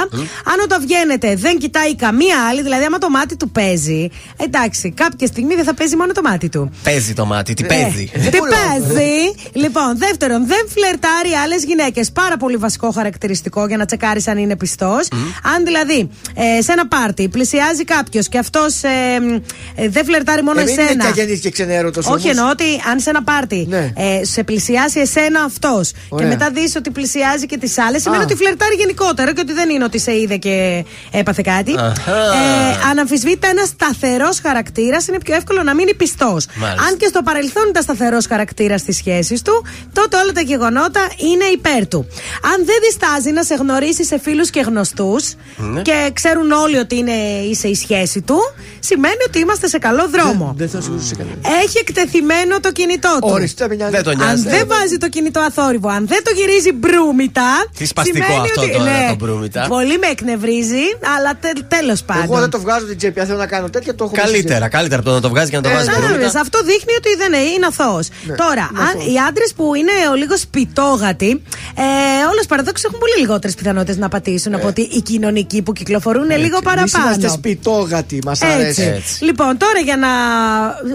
Αν 0.52 0.58
όταν 0.64 0.82
βγαίνετε 0.82 1.36
δεν 1.36 1.58
κοιτάει 1.58 1.96
καμία 1.96 2.38
άλλη, 2.50 2.62
δηλαδή 2.62 2.84
άμα 2.84 2.98
το 2.98 3.10
μάτι 3.10 3.36
του 3.38 3.50
παίζει, 3.50 4.10
εντάξει, 4.38 4.92
κάποια 4.92 5.28
στιγμή 5.28 5.56
δεν 5.56 5.64
θα 5.64 5.74
παίζει 5.74 5.96
μόνο 5.96 6.12
το 6.12 6.22
μάτι 6.22 6.50
του. 6.50 6.72
Παίζει 6.84 7.14
το 7.14 7.26
μάτι, 7.26 7.54
τι 7.54 7.64
παίζει. 7.64 8.10
Ε, 8.14 8.20
τι 8.20 8.38
παίζει. 8.40 9.34
λοιπόν, 9.54 9.98
δεύτερον, 9.98 10.48
δεν 10.48 10.68
φλερτάρει 10.74 11.32
άλλες 11.44 11.64
γυναίκες. 11.64 12.12
Πάρα 12.12 12.38
πολύ 12.38 12.56
βασικό 12.56 12.92
χαρακτηριστικό 12.92 13.68
για 13.68 13.78
να 13.78 13.86
τσεκάρεις 13.86 14.28
αν 14.28 14.38
είναι 14.38 14.56
πιστός. 14.56 15.08
Αν 15.56 15.64
δηλαδή 15.66 16.10
ε, 16.36 16.62
σε 16.62 16.72
ένα 16.72 16.88
πάρτι 16.88 17.28
πλησιάζει 17.30 17.84
κάποιος 17.84 18.28
και 18.30 18.38
αυτός 18.38 18.84
ε, 18.84 18.90
ε, 19.76 19.90
δεν 19.90 20.06
φλερτάρει 20.06 20.44
μόνο 20.44 20.60
Ε, 20.60 20.64
μην 20.64 20.72
εσένα. 20.74 20.92
είναι 20.92 21.04
και 21.04 21.22
αγενής 21.22 21.40
και 21.40 21.50
ξενέρωτος 21.50 22.06
Όχι, 22.06 22.14
όμως. 22.14 22.26
εννοώ 22.38 22.50
ότι 22.50 22.64
αν 22.92 23.00
σε 23.00 23.10
ένα 23.10 23.24
πάρτι 23.24 23.66
Ναι. 23.70 23.92
ε, 23.96 24.26
σε 24.26 24.44
πλησιάσει 24.44 25.00
εσένα 25.00 25.42
αυτός 25.44 25.92
και 25.92 25.98
Ωραία. 26.10 26.28
μετά 26.28 26.50
δεις 26.52 26.76
ότι 26.76 26.90
πλησιάζει 26.92 27.46
και 27.46 27.58
τις 27.58 27.78
άλλες, 27.78 28.02
σημαίνει 28.02 28.22
Α. 28.22 28.26
ότι 28.26 28.36
φλερτάρει 28.36 28.76
γενικότερα 28.76 29.34
και 29.34 29.40
ότι 29.42 29.54
δεν 29.54 29.70
είναι 29.70 29.84
ότι 29.84 30.00
σε 30.00 30.20
είδε 30.20 30.38
και 30.38 30.86
έπαθε 31.12 31.42
κάτι. 31.46 31.76
Αχα. 31.80 32.12
Ε, 32.18 32.90
αναμφισβήτητα 32.90 33.48
ένας 33.48 33.68
σταθερός 33.68 34.40
χαρακτήρας 34.40 35.08
είναι 35.08 35.18
πιο 35.24 35.36
εύκολο 35.36 35.64
να 35.64 35.74
μείνει 35.76 35.94
πιστός. 35.94 36.46
Μάλιστα. 36.56 36.84
Αν 36.88 36.98
και 36.98 37.06
στο 37.08 37.22
παρελθόν 37.22 37.64
ήταν 37.70 37.84
σταθερός 37.84 38.26
χαρακτήρας 38.28 38.82
στις 38.82 38.96
σχέσεις 38.96 39.42
του, 39.42 39.66
τότε 39.94 40.18
όλα 40.18 40.32
τα 40.32 40.42
γεγονότα 40.42 41.02
είναι 41.18 41.44
υπέρ 41.54 41.88
του. 41.88 42.08
Αν 42.54 42.66
δεν 42.66 42.76
διστάζει 42.90 43.32
να 43.32 43.44
σε 43.44 43.56
γνωρίσει 43.56 44.04
σε 44.06 44.20
φίλους 44.20 44.50
και 44.50 44.60
γνωστούς 44.62 45.19
Ναι. 45.58 45.82
και 45.82 46.10
ξέρουν 46.14 46.52
όλοι 46.52 46.78
ότι 46.78 46.96
είναι, 46.98 47.12
είσαι 47.50 47.68
η 47.68 47.76
σχέση 47.76 48.22
του, 48.22 48.38
σημαίνει 48.80 49.22
ότι 49.28 49.40
είμαστε 49.40 49.68
σε 49.68 49.78
καλό 49.78 50.10
δρόμο. 50.10 50.54
Δεν 50.58 50.70
θα 50.70 50.82
σου 50.82 51.00
σε 51.06 51.16
κανένα. 51.16 51.38
Έχει 51.64 51.78
εκτεθειμένο 51.78 52.60
το 52.60 52.72
κινητό 52.72 53.18
του. 53.22 53.28
Ορίστε, 53.32 53.68
μην 53.68 53.78
νοιάζει. 53.78 53.92
Δεν 53.92 54.04
το 54.04 54.10
Αν 54.10 54.18
νοιάζει. 54.18 54.44
δεν 54.50 54.68
βάζει 54.68 54.98
το 54.98 55.10
κινητό 55.10 55.40
αθόρυβο, 55.40 55.90
αν 55.90 56.08
δεν 56.08 56.24
το 56.24 56.32
γυρίζει 56.36 56.72
μπρούμητα. 56.72 57.48
Τι 57.78 57.86
σπαστικό 57.86 58.26
σημαίνει 58.26 58.42
αυτό 58.48 58.62
ότι- 58.62 58.72
τώρα, 58.72 58.84
ναι, 58.84 59.06
το 59.10 59.26
μπρούμητα. 59.26 59.66
Πολύ 59.68 59.98
με 59.98 60.08
εκνευρίζει, 60.08 60.84
αλλά 61.18 61.32
τε, 61.42 61.50
τέλος 61.68 62.04
πάντων. 62.04 62.24
Εγώ 62.24 62.40
δεν 62.40 62.50
το 62.50 62.60
βγάζω 62.60 62.86
την 62.86 62.98
τσέπη. 62.98 63.20
Αν 63.20 63.26
θέλω 63.26 63.38
να 63.38 63.46
κάνω 63.48 63.70
τέτοια, 63.70 63.96
το 63.96 64.04
έχω 64.04 64.14
μέσα 64.16 64.28
στην 64.28 64.40
Καλύτερα, 64.42 64.68
καλύτερα 64.70 65.00
από 65.02 65.10
το 65.10 65.16
να 65.16 65.22
το 65.22 65.30
βγάζει 65.30 65.50
και 65.50 65.56
να 65.56 65.62
το 65.62 65.70
Ε, 65.70 65.74
βάζει 65.74 65.86
Κατάλαβες, 65.88 66.16
μπρούμητα. 66.18 66.40
αυτό 66.40 66.58
δείχνει 66.64 66.94
ότι 66.98 67.10
δεν 67.18 67.34
είναι, 67.34 67.44
είναι 67.56 67.66
αθώο. 67.66 68.00
Τώρα, 68.44 68.66
είναι 68.72 68.82
αν, 68.82 68.88
αθώος. 68.88 69.06
οι 69.14 69.16
άντρες 69.28 69.54
που 69.56 69.76
είναι 69.76 69.92
ο 70.12 70.16
λίγος 70.16 70.40
σπιτόγατοι, 70.40 71.42
ε, 71.76 71.84
όλος 72.32 72.46
παραδόξως 72.46 72.86
έχουν 72.86 73.00
πολύ 73.00 73.16
λιγότερες 73.20 73.56
πιθανότητες 73.56 73.98
να 73.98 74.10
πατήσουν 74.10 74.54
από 74.56 74.68
ότι 74.68 74.82
οι 74.82 75.02
κοινωνικοί 75.12 75.62
που 75.62 75.74
κυκλοφορούν 75.74 76.24
λίγο 76.26 76.36
Εμείς 76.38 76.60
παραπάνω. 76.64 77.04
είμαστε 77.06 77.28
σπιτόγατοι, 77.28 78.20
μας 78.26 78.42
Έτσι. 78.42 78.82
αρέσει. 78.84 79.24
Λοιπόν, 79.24 79.58
τώρα 79.58 79.80
για 79.84 79.98
να 79.98 80.08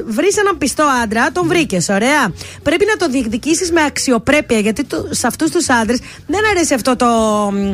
βρεις 0.07 0.36
έναν 0.36 0.59
πιστό 0.59 0.85
άντρα, 1.03 1.32
τον 1.32 1.47
βρήκες, 1.49 1.89
ωραία. 1.89 2.32
Πρέπει 2.62 2.85
να 2.89 2.97
το 2.97 3.12
διεκδικήσεις 3.12 3.70
με 3.73 3.82
αξιοπρέπεια, 3.82 4.59
γιατί 4.59 4.85
το, 4.85 5.09
σε 5.11 5.27
αυτούς 5.27 5.51
τους 5.51 5.69
άντρες 5.69 5.99
δεν 6.27 6.41
αρέσει 6.55 6.74
αυτό 6.74 6.97
το. 6.97 7.07
μ, 7.53 7.73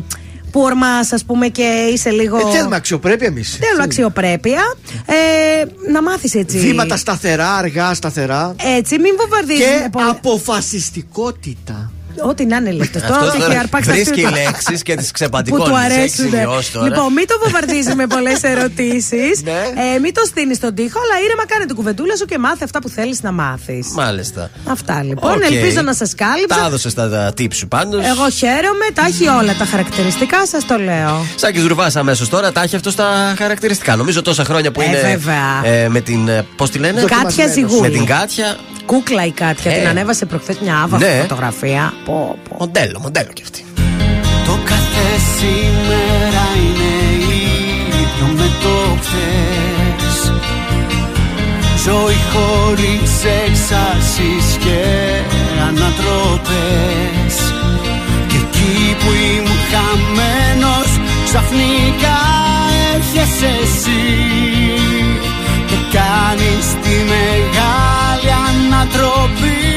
που 0.50 0.60
ορμάς, 0.60 1.12
ας 1.12 1.24
πούμε, 1.24 1.48
και 1.48 1.88
είσαι 1.92 2.10
λίγο. 2.10 2.36
Ε, 2.36 2.50
θέλουμε 2.52 2.76
αξιοπρέπεια 2.76 3.26
εμείς. 3.26 3.58
Θέλω 3.60 3.82
αξιοπρέπεια. 3.82 4.74
Ε, 5.06 5.64
να 5.92 6.02
μάθεις 6.02 6.34
έτσι. 6.34 6.58
Βήματα 6.58 6.96
σταθερά, 6.96 7.54
αργά, 7.54 7.94
σταθερά. 7.94 8.54
Έτσι, 8.78 8.98
μην 8.98 9.12
βομβαρδίζεις. 9.18 9.64
Και 9.64 9.88
αποφασιστικότητα. 10.10 11.92
Ό,τι 12.28 12.44
να 12.46 12.56
είναι 12.56 12.70
λεπτό. 12.70 12.98
Αυτός 12.98 13.16
Τώρα 13.18 13.32
τώρα 13.32 13.44
έχει 13.46 13.56
αρπάξει 13.58 13.88
τα 13.88 13.94
βρίσκει 13.94 14.20
στήθια. 14.20 14.42
λέξεις 14.44 14.82
και 14.82 14.94
τις 14.94 15.06
που 15.10 15.12
ξεπατικώνεις. 15.12 15.68
του 15.68 15.76
Έχεις 15.76 15.94
αρέσουν. 16.18 16.24
σημειώσει 16.30 16.72
τώρα. 16.72 16.86
Λοιπόν, 16.86 17.12
μην 17.12 17.26
το 17.26 17.34
βομβαρδίζει 17.42 17.94
με 17.94 18.06
πολλές 18.14 18.42
ερωτήσεις. 18.42 19.42
Ναι. 19.42 19.50
ε, 19.94 19.98
μην 19.98 20.14
το 20.14 20.22
στήνεις 20.26 20.56
στον 20.56 20.74
τοίχο, 20.74 20.98
αλλά 21.04 21.24
ήρεμα 21.24 21.46
κάνε 21.46 21.64
την 21.66 21.74
κουβεντούλα 21.76 22.16
σου 22.16 22.24
και 22.24 22.38
μάθε 22.38 22.64
αυτά 22.64 22.78
που 22.80 22.88
θέλεις 22.88 23.22
να 23.22 23.32
μάθεις. 23.32 23.86
Μάλιστα. 23.94 24.50
Αυτά 24.64 25.02
λοιπόν. 25.02 25.32
Οκ. 25.32 25.42
Ελπίζω 25.50 25.80
να 25.82 25.94
σας 25.94 26.14
κάλυψα. 26.14 26.56
Τα 26.60 26.66
έδωσες 26.66 26.94
τα, 26.94 27.08
τα 27.08 27.32
tips 27.38 27.54
σου 27.54 27.68
πάντως. 27.68 28.04
Εγώ 28.06 28.28
χαίρομαι, 28.30 28.86
τα 28.94 29.02
έχει 29.08 29.26
όλα 29.28 29.54
τα 29.58 29.64
χαρακτηριστικά, 29.64 30.46
σας 30.46 30.66
το 30.66 30.76
λέω. 30.76 31.24
Σάκης 31.36 31.64
Ρουβά 31.66 31.90
αμέσως 31.94 32.28
τώρα 32.28 32.52
τα 32.52 32.62
έχει 32.62 32.76
αυτός 32.76 32.92
στα 32.92 33.34
χαρακτηριστικά. 33.38 33.96
Νομίζω 33.96 34.22
τόσα 34.22 34.44
χρόνια 34.44 34.70
που 34.70 34.80
Ε, 34.80 34.84
είναι. 34.84 34.96
βέβαια. 35.00 35.60
ε, 35.74 35.88
με 35.88 36.00
την. 36.00 36.30
Πώς 36.56 36.70
τη 36.70 36.78
λένε, 36.78 37.04
Κάτια 37.22 37.46
Ζιγούλη. 37.46 37.80
Με 37.80 37.88
την 37.88 38.04
Κάτια. 38.04 38.56
Κούκλα 38.86 39.24
η 39.26 39.30
Κάτια, 39.30 39.72
Ε. 39.72 39.78
την 39.78 39.88
ανέβασε 39.88 40.26
προχθές 40.26 40.58
μια 40.58 40.76
άβαθη 40.84 41.04
Ναι. 41.04 41.18
φωτογραφία. 41.20 41.92
Πω, 42.10 42.36
πω. 42.48 42.56
Μοντέλο, 42.58 42.98
μοντέλο 43.02 43.30
κι 43.32 43.42
αυτή. 43.42 43.64
Το 44.46 44.58
κάθε 44.64 45.06
σήμερα 45.36 46.44
είναι 46.62 46.92
ίδιο 47.94 48.26
με 48.38 48.48
το 48.62 48.74
χθες 49.00 50.32
Ζωή 51.84 52.20
χωρίς 52.32 53.12
εξάσεις 53.44 54.46
και 54.64 54.80
ανατροπές 55.68 57.36
Και 58.28 58.36
εκεί 58.36 58.96
που 59.00 59.10
ήμουν 59.32 59.60
χαμένος 59.70 60.90
ξαφνικά 61.24 62.18
έρχεσαι 62.94 63.50
εσύ 63.62 64.02
Και 65.68 65.96
κάνεις 65.96 66.66
τη 66.82 66.94
μεγάλη 67.12 68.30
ανατροπή 68.48 69.69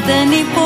δεν 0.00 0.30
υποφέρω 0.32 0.63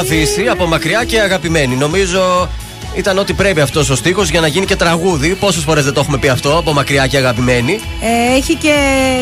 αγαπημένη 0.00 0.22
Αναβήσει 0.22 0.48
από 0.48 0.66
μακριά 0.66 1.04
και 1.04 1.20
αγαπημένη. 1.20 1.74
Νομίζω 1.74 2.48
Ήταν 2.96 3.18
ό,τι 3.18 3.32
πρέπει 3.32 3.60
αυτός 3.60 3.90
ο 3.90 3.94
στίχος 3.96 4.30
για 4.30 4.40
να 4.40 4.46
γίνει 4.46 4.66
και 4.66 4.76
τραγούδι. 4.76 5.34
Πόσες 5.34 5.62
φορές 5.62 5.84
δεν 5.84 5.92
το 5.94 6.00
έχουμε 6.00 6.18
πει 6.18 6.28
αυτό 6.28 6.56
από 6.58 6.72
μακριά 6.72 7.06
και 7.06 7.16
αγαπημένοι. 7.16 7.80
Ε, 8.32 8.36
έχει 8.36 8.54
και, 8.54 8.74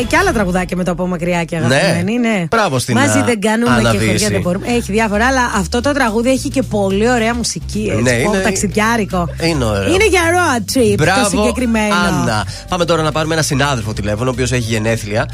και 0.07 0.17
άλλα 0.17 0.31
τραγουδάκια 0.33 0.77
με 0.77 0.83
το 0.83 0.91
από 0.91 1.07
μακριά 1.07 1.43
και 1.43 1.55
αγαπημένη. 1.55 2.17
Ναι. 2.17 2.45
Μπράβο 2.49 2.79
στην, 2.79 2.95
Μαζί 2.97 3.19
α, 3.19 3.23
δεν 3.23 3.39
κάνουμε 3.39 3.71
Άννα 3.71 3.91
και 3.91 3.97
χωριά 3.97 4.11
Βύση. 4.13 4.29
δεν 4.31 4.41
μπορούμε. 4.41 4.67
Έχει 4.67 4.91
διάφορα, 4.91 5.25
αλλά 5.25 5.51
αυτό 5.55 5.81
το 5.81 5.91
τραγούδι 5.91 6.29
έχει 6.29 6.49
και 6.49 6.61
πολύ 6.61 7.09
ωραία 7.09 7.35
μουσική. 7.35 7.87
Έτσι, 7.91 8.03
Ναι, 8.03 8.23
πω, 8.23 8.33
είναι- 8.33 8.43
ταξιδιάρικο. 8.43 9.29
Είναι 9.41 9.63
ωραίο. 9.65 9.93
Είναι 9.93 10.05
για 10.07 10.21
road 10.21 10.77
trip 10.77 10.95
το 10.97 11.03
Μπράβο, 11.03 11.29
συγκεκριμένο. 11.29 11.95
Άννα. 11.95 12.45
Πάμε 12.69 12.85
τώρα 12.85 13.01
να 13.01 13.11
πάρουμε 13.11 13.33
ένα 13.33 13.43
συνάδελφο 13.43 13.93
τηλέφωνο, 13.93 14.29
ο 14.29 14.33
οποίος 14.33 14.51
έχει 14.51 14.65
γενέθλια. 14.69 15.29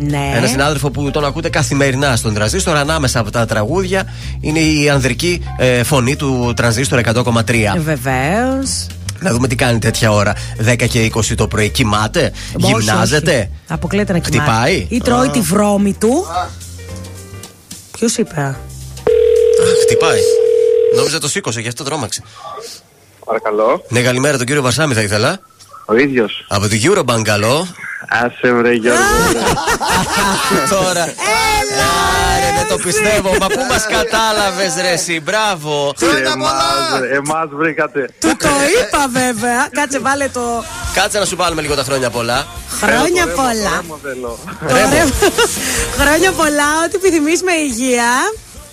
Ναι. 0.00 0.32
Ένα 0.34 0.46
συνάδελφο 0.46 0.90
που 0.90 1.10
τον 1.10 1.24
ακούτε 1.24 1.48
καθημερινά 1.48 2.16
στον 2.16 2.34
τρανζίστορ. 2.34 2.76
Ανάμεσα 2.76 3.18
από 3.18 3.30
τα 3.30 3.46
τραγούδια 3.46 4.12
είναι 4.40 4.58
η 4.58 4.90
ανδρική 4.90 5.44
ε, 5.58 5.82
φωνή 5.82 6.16
του 6.16 6.52
τρανζίστορ 6.56 7.00
100,3. 7.14 7.42
Βεβαίως. 7.78 8.86
Να 9.20 9.32
δούμε 9.32 9.48
τι 9.48 9.54
κάνει 9.54 9.78
τέτοια 9.78 10.12
ώρα. 10.12 10.34
10 10.68 10.86
και 10.88 11.10
20 11.14 11.20
το 11.36 11.48
πρωί. 11.48 11.68
Κοιμάται, 11.68 12.32
γυμνάζεται. 12.56 13.50
Αποκλείεται 13.68 14.12
να 14.12 14.18
κοιμάται. 14.18 14.50
Χτυπάει. 14.50 14.86
Ή 14.88 14.98
τρώει 14.98 15.26
Α. 15.26 15.30
τη 15.30 15.40
βρώμη 15.40 15.92
του. 15.92 16.26
Ποιος 17.90 18.16
είπε; 18.16 18.40
Α, 18.40 18.54
χτυπάει. 19.82 20.20
Νόμιζα 20.96 21.18
το 21.18 21.28
σήκωσε, 21.28 21.60
γι' 21.60 21.68
αυτό 21.68 21.84
τρόμαξε. 21.84 22.22
Παρακαλώ. 23.24 23.82
Ναι, 23.88 24.00
καλημέρα, 24.00 24.36
τον 24.36 24.46
κύριο 24.46 24.62
Βαρσάμι 24.62 24.94
θα 24.94 25.00
ήθελα. 25.02 25.40
Ο 25.90 25.96
ίδιος. 25.96 26.44
Από 26.48 26.68
την 26.68 26.80
Eurobank, 26.84 27.22
καλό. 27.22 27.66
Άσε 28.08 28.52
βρε 28.52 28.72
Γιώργο. 28.72 29.00
Τώρα. 30.74 31.02
Άρε, 31.02 32.50
δεν 32.58 32.68
το 32.68 32.76
πιστεύω. 32.76 33.30
Μα 33.40 33.46
πού 33.46 33.60
μας 33.68 33.86
κατάλαβες, 33.86 34.74
ρε, 34.80 34.88
εσύ, 34.88 35.20
μπράβο. 35.20 35.92
Εμάς 37.12 37.48
βρήκατε. 37.52 38.08
Του 38.20 38.36
το 38.36 38.48
είπα 38.80 39.06
βέβαια. 39.10 39.68
Κάτσε 39.70 39.98
βάλε 39.98 40.28
το. 40.28 40.64
Κάτσε 40.94 41.18
να 41.18 41.24
σου 41.24 41.36
βάλουμε 41.36 41.62
λίγο 41.62 41.74
τα 41.74 41.82
χρόνια 41.82 42.10
πολλά. 42.10 42.46
Χρόνια 42.80 43.26
πολλά. 43.26 43.82
Μοντέλο. 43.86 44.38
Ωραία. 44.70 45.06
Χρόνια 46.00 46.32
πολλά. 46.32 46.68
Ό,τι 46.84 46.96
επιθυμείς 46.96 47.42
με 47.42 47.52
υγεία. 47.52 48.10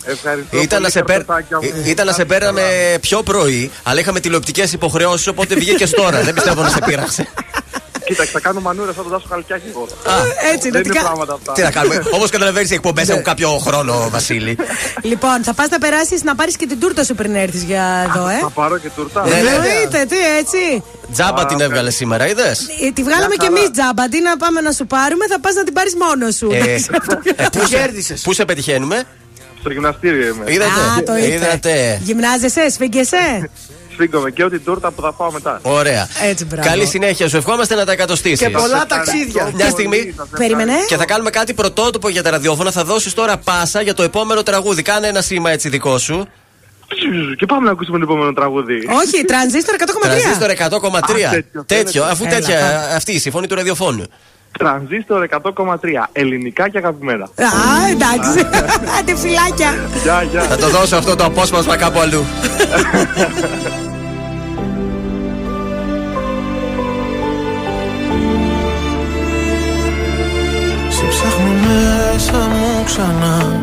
Ευχαριστώ. 0.08 0.58
Ήταν 0.62 0.82
να, 0.82 0.90
πολύ, 0.90 0.92
σε 0.92 1.02
πέρ... 1.04 1.16
καρπετάκια 1.26 1.58
μου. 1.62 1.82
ε, 1.86 1.90
ήταν 1.90 2.06
να 2.06 2.12
σε 2.12 2.26
παίρναμε 2.26 2.62
πιο 3.02 3.24
πρωί, 3.24 3.72
αλλά 3.84 4.00
είχαμε 4.00 4.20
τηλεοπτικές 4.20 4.74
υποχρεώσεις, 4.74 5.28
οπότε 5.28 5.56
βγήκες 5.56 5.90
τώρα. 6.02 6.22
Δεν 6.22 6.34
πιστεύω 6.34 6.62
να 6.62 6.70
σε 6.70 6.80
πείραξε. 6.86 7.28
Κοίταξε, 8.06 8.32
θα 8.32 8.40
κάνω 8.40 8.60
μανούρα 8.60 8.94
σαν 8.94 9.04
τον 9.04 9.12
Τάσο 9.12 9.26
Χαλκιάκη 9.30 9.64
εγώ. 9.70 9.88
Έτσι, 10.54 10.70
Δεν 10.70 10.72
να 10.72 10.78
είναι 10.80 10.82
την 10.82 10.92
κα- 10.94 11.02
πράγματα 11.02 11.34
αυτά. 11.34 11.54
Τι 11.54 11.62
να 11.62 11.72
κάνουμε. 11.72 12.04
Όπως 12.16 12.30
καταλαβαίνεις, 12.30 12.72
οι 12.72 12.74
εκπομπές 12.74 13.10
έχουν 13.10 13.24
κάποιο 13.24 13.58
χρόνο, 13.58 14.10
Βασίλη. 14.10 14.58
Λοιπόν, 15.02 15.44
θα 15.44 15.54
πας 15.54 15.70
να 15.70 15.78
περάσεις 15.78 16.24
να 16.24 16.36
πάρεις 16.36 16.56
και 16.56 16.66
την 16.68 16.80
τούρτα 16.80 17.04
σου 17.04 17.16
πριν 17.16 17.36
έρθεις 17.36 17.64
για 17.64 18.06
εδώ, 18.10 18.28
ε. 18.28 18.38
Θα 18.42 18.50
πάρω 18.50 18.78
και 18.78 18.90
τουρτά. 18.96 19.28
Ναι, 19.28 19.30
ναι. 19.34 19.38
Εννοείται, 19.40 20.06
τι 20.10 20.16
έτσι. 20.40 20.84
Τζάμπα 21.14 21.46
την 21.46 21.60
έβγαλες 21.60 21.96
σήμερα, 21.96 22.28
είδες; 22.28 22.60
Ε, 22.88 22.92
Τη 22.92 23.04
βγάλαμε 23.04 23.36
κι 23.36 23.46
εμείς 23.46 23.70
τζάμπα. 23.72 24.04
Αντί 24.04 24.22
να 24.22 24.38
πάμε 24.38 24.62
να 24.62 24.72
σου 24.72 24.86
πάρουμε, 24.86 25.26
θα 25.28 25.40
πας 25.40 25.54
να 25.56 25.64
την 25.64 25.74
πάρεις 25.74 25.96
μόνος 25.96 26.36
σου. 26.36 26.48
Πού 28.24 28.34
σε 28.34 28.46
πετυχαίνουμε, 28.46 29.04
Στο 29.60 29.72
γυμναστήριο 29.72 30.28
είμαι. 30.28 30.44
Είδατε. 30.48 30.70
Α, 31.00 31.04
το 31.04 31.16
ήρθε. 31.16 31.34
Είδατε. 31.34 32.00
Γυμνάζεσαι, 32.04 32.70
σφίγγεσαι; 32.70 33.50
Σφίγγομαι 33.94 34.32
και 34.32 34.44
ό,τι 34.44 34.60
τούρτα 34.60 34.92
που 34.92 35.02
θα 35.02 35.14
πάω 35.14 35.32
μετά. 35.32 35.60
Ωραία. 35.62 36.08
Έτσι, 36.24 36.46
μπράβο. 36.46 36.68
Καλή 36.68 36.86
συνέχεια, 36.86 37.30
σου 37.30 37.38
ευχόμαστε 37.38 37.76
να 37.76 37.86
τα 37.86 37.92
εκατοστήσεις. 37.92 38.40
Και 38.40 38.50
πολλά 38.50 38.86
ταξίδια. 38.86 39.52
Μια 39.54 39.70
στιγμή. 39.70 40.16
Περίμενε. 40.38 40.74
Και 40.88 40.96
θα 40.96 41.06
κάνουμε 41.06 41.30
κάτι 41.30 41.54
πρωτότυπο 41.54 42.10
για 42.10 42.24
τα 42.24 42.30
ραδιόφωνα. 42.30 42.72
Θα 42.72 42.84
δώσεις 42.84 43.14
τώρα 43.14 43.38
πάσα 43.38 43.82
για 43.82 43.94
το 43.94 44.04
επόμενο 44.04 44.44
τραγούδι. 44.44 44.82
Κάνε 44.82 45.08
ένα 45.08 45.22
σήμα 45.22 45.52
έτσι 45.52 45.70
δικό 45.70 45.98
σου. 45.98 46.28
Και 47.38 47.46
πάμε 47.46 47.66
να 47.66 47.72
ακούσουμε 47.72 47.98
το 47.98 48.04
επόμενο 48.04 48.34
τραγούδι. 48.34 48.76
Όχι, 48.76 49.26
τρανζίστορ 49.26 49.76
100,3. 49.76 50.02
Τρανζίστορ 50.02 50.50
100,3. 50.50 51.26
Α, 51.26 51.30
τέτοιο, 51.30 51.64
Τέτοιο, 51.66 52.04
αφού 52.04 52.24
Έλα, 52.24 52.36
τέτοια, 52.36 52.60
πάμε. 52.60 52.96
αυτή 52.96 53.12
η 53.12 53.20
συμφωνή 53.20 53.48
του 53.48 53.56
ραδιοφώνου. 53.56 54.04
Τρανζίστορ 54.60 55.28
100,3. 55.30 55.40
Ελληνικά 56.12 56.70
και 56.70 56.78
αγαπημένα. 56.78 57.24
Α, 57.24 57.88
εντάξει. 57.92 58.48
Άντε 59.00 59.16
φυλάκια. 59.16 59.76
Γεια, 60.04 60.24
γεια. 60.24 60.42
Θα 60.42 60.58
το 60.58 60.70
δώσω 60.70 60.96
αυτό 60.96 61.16
το 61.16 61.26
απόσπασμα 61.26 61.78
κάπου 61.78 62.00
αλλού. 62.00 62.26
Σε 70.90 71.06
ψάχνω 71.10 71.52
μέσα 71.62 72.38
μου 72.38 72.84
ξανά 72.86 73.62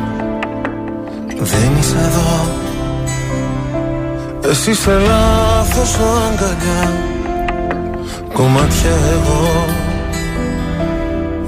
Δεν 1.29 1.77
είσαι 1.79 1.97
εδώ 1.97 2.49
Εσύ 4.51 4.71
είσαι 4.71 4.93
λάθος 4.93 5.95
αγκαλιά 5.95 6.93
Κομμάτια 8.33 8.91
εγώ 8.91 9.84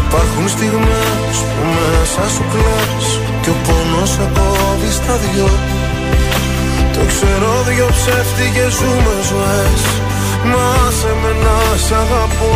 Υπάρχουν 0.00 0.48
στιγμές 0.48 1.34
που 1.52 1.62
μέσα 1.74 2.24
σου 2.34 2.44
κλαις 2.52 3.06
Και 3.42 3.50
ο 3.50 3.56
πόνος 3.66 4.10
σε 4.14 4.26
κόβει 4.36 4.90
στα 4.98 5.14
δυο. 5.22 5.50
Το 6.94 7.02
ξέρω 7.10 7.52
δυο 7.68 7.88
ψεύτικες 7.96 8.72
ζούμε 8.78 9.16
ζωές. 9.30 9.82
Μα 10.50 10.64
άσε 10.86 11.12
με 11.22 11.32
να 11.44 11.58
σ' 11.84 11.94
αγαπώ. 12.02 12.54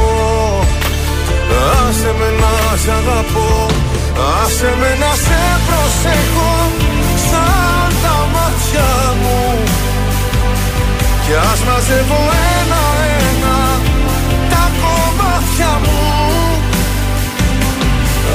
Άσε 1.82 2.10
με 2.18 2.28
να 2.42 2.54
σ' 2.82 2.90
αγαπώ. 2.98 3.50
Άσε 4.42 4.70
με 4.80 4.90
να 5.02 5.12
σε 5.24 5.40
προσέχω 5.66 6.52
Σαν 7.28 7.90
τα 8.02 8.16
μάτια 8.32 8.90
μου. 9.20 9.40
Κι 11.24 11.34
ας 11.50 11.60
μαζεύω 11.66 12.20
ένα-ένα 12.58 12.99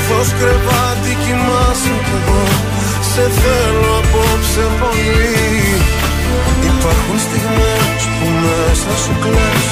Σε 0.00 0.06
λάθος 0.06 0.32
κρεβάτι 0.38 1.12
κοιμάσαι 1.22 1.94
κι 2.06 2.14
εγώ. 2.18 2.42
Σε 3.10 3.24
θέλω 3.40 3.92
απόψε 4.02 4.64
πολύ. 4.80 5.36
Υπάρχουν 6.70 7.18
στιγμές 7.26 8.00
που 8.16 8.26
μέσα 8.42 8.92
σου 9.02 9.14
κλαις 9.22 9.68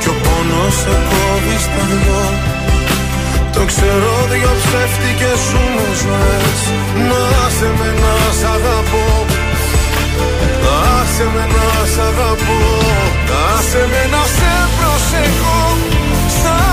Κι 0.00 0.08
ο 0.12 0.14
πόνος 0.22 0.74
σε 0.82 0.94
κόβει 1.08 1.56
στα 1.64 1.82
δυο. 1.90 2.24
Το 3.54 3.62
ξέρω 3.70 4.12
δυο 4.30 4.52
ψεύτικες 4.60 5.38
ζούμε 5.48 5.86
ζωές. 6.02 6.60
Μα 7.08 7.20
άσε 7.44 7.68
με 7.78 7.88
να 8.02 8.14
σ' 8.38 8.46
αγαπώ. 8.54 9.06
Άσε 10.96 11.26
με 11.34 11.44
να 11.54 11.68
σ' 11.92 12.00
αγαπώ. 12.08 12.60
Άσε 13.54 13.82
με 13.92 14.02
να 14.12 14.22
σε 14.36 14.52
προσεχώ 14.76 15.60
Σαν 16.40 16.72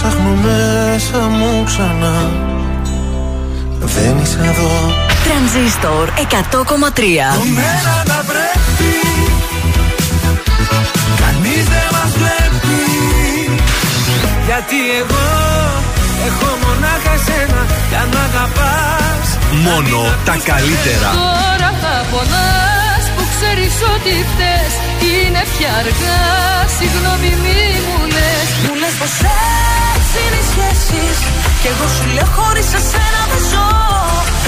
ψάχνω 0.00 0.34
μέσα 0.46 1.18
μου 1.36 1.64
ξανά. 1.64 2.16
Δεν 3.94 4.18
είσαι 4.22 4.40
εδώ. 4.52 4.72
Τρανζίστορ 5.24 6.06
100,3. 6.16 7.02
Μένα 7.58 7.94
να 8.10 8.18
πρέπει. 8.30 8.92
Κανείς 11.22 11.64
δεν 11.72 11.88
μας 11.96 12.12
βλέπει. 12.20 12.80
Γιατί 14.48 14.78
εγώ 15.00 15.26
έχω 16.28 16.48
μονάχα 16.64 17.14
σένα 17.26 17.62
Κι 17.88 17.96
αν 18.02 18.08
μ' 18.14 18.20
αγαπάς 18.28 19.26
Μόνο 19.66 19.98
τα 20.28 20.36
καλύτερα. 20.50 21.10
Τώρα 21.22 21.70
θα 21.82 21.94
πονάς 22.10 23.04
που 23.14 23.24
ξέρεις 23.32 23.74
ότι 23.92 24.12
φταίς. 24.30 24.72
Είναι 25.10 25.42
πια 25.52 25.70
αργά, 25.82 26.22
συγγνώμη 26.76 27.30
μη 27.42 27.60
μου 27.86 27.98
λες. 28.14 28.48
Μου 28.64 28.72
λες 28.80 28.94
πως 29.00 29.14
έτσι 29.36 29.77
είναι 30.22 30.38
οι 30.42 30.46
σχέσεις. 30.52 31.16
Κι 31.60 31.68
εγώ 31.72 31.86
σου 31.94 32.06
λέω 32.14 32.28
χωρίς 32.36 32.68
εσένα 32.78 33.20
δεν 33.30 33.42
ζω. 33.50 33.68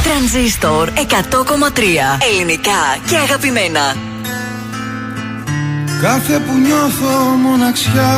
Τρανζίστορ 0.04 0.88
100,3. 0.94 2.18
Ελληνικά 2.30 2.82
και 3.08 3.16
αγαπημένα. 3.16 3.84
Κάθε 6.02 6.38
που 6.38 6.52
νιώθω 6.66 7.14
μοναξιά 7.44 8.14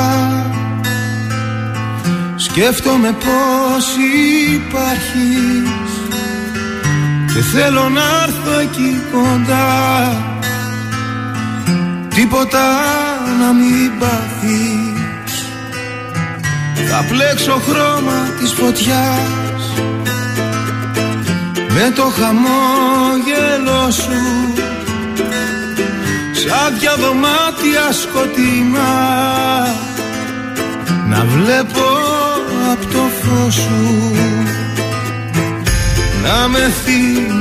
Σκέφτομαι 2.36 3.12
πως 3.12 3.86
υπάρχεις. 4.54 5.70
Και 7.34 7.40
θέλω 7.40 7.88
να 7.88 8.02
έρθω 8.22 8.58
εκεί 8.58 9.02
κοντά. 9.12 10.16
Τίποτα 12.14 12.80
να 13.40 13.52
μην 13.52 13.98
πάθεις 13.98 14.81
Θα 16.94 17.04
πλέξω 17.08 17.62
χρώμα 17.68 18.28
της 18.40 18.52
φωτιάς. 18.52 19.72
Με 21.68 21.92
το 21.94 22.02
χαμόγελο 22.02 23.90
σου. 23.90 24.22
Σαν 26.32 26.78
δυο 26.78 26.96
δωμάτια 26.96 27.92
σκοτεινά. 28.02 28.94
Να 31.08 31.24
βλέπω 31.24 31.86
απ' 32.72 32.92
το 32.92 33.02
φως 33.20 33.54
σου. 33.54 34.12
Να 36.22 36.48
με 36.48 36.72
θυμηθείς. 36.84 37.32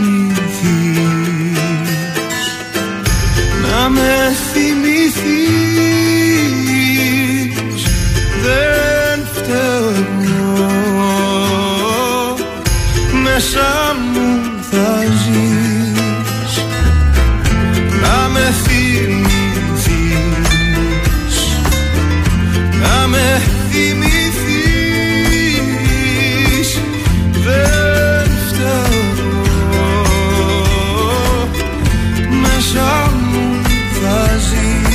Να 3.62 3.90
με 3.90 4.36
θυμηθείς 4.54 4.81
Μέσα 13.34 13.95
μου 14.14 14.27
θα 14.72 14.92
ζεις. 15.24 16.53
Να 18.01 18.18
με 18.30 18.53
θυμηθείς. 18.64 19.38
Να 22.82 23.08
με 23.08 23.42
θυμηθείς. 23.69 24.69
Δεν 27.43 28.30
φταίω. 28.48 29.03
Μέσα 32.42 32.90
μου 33.32 33.45
θα 34.01 34.19
ζεις. 34.38 34.90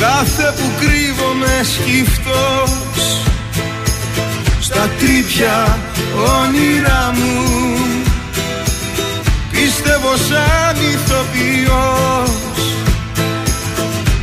Κάθε 0.00 0.46
που 0.56 0.66
κρύβομαι 0.80 1.54
σκύφτος 1.62 2.71
Στα 5.32 5.40
τρύπια 5.40 5.78
όνειρά 6.40 7.12
μου. 7.14 7.42
Πίστευω 9.50 10.16
σαν 10.16 10.76
ηθοποιός 10.92 12.30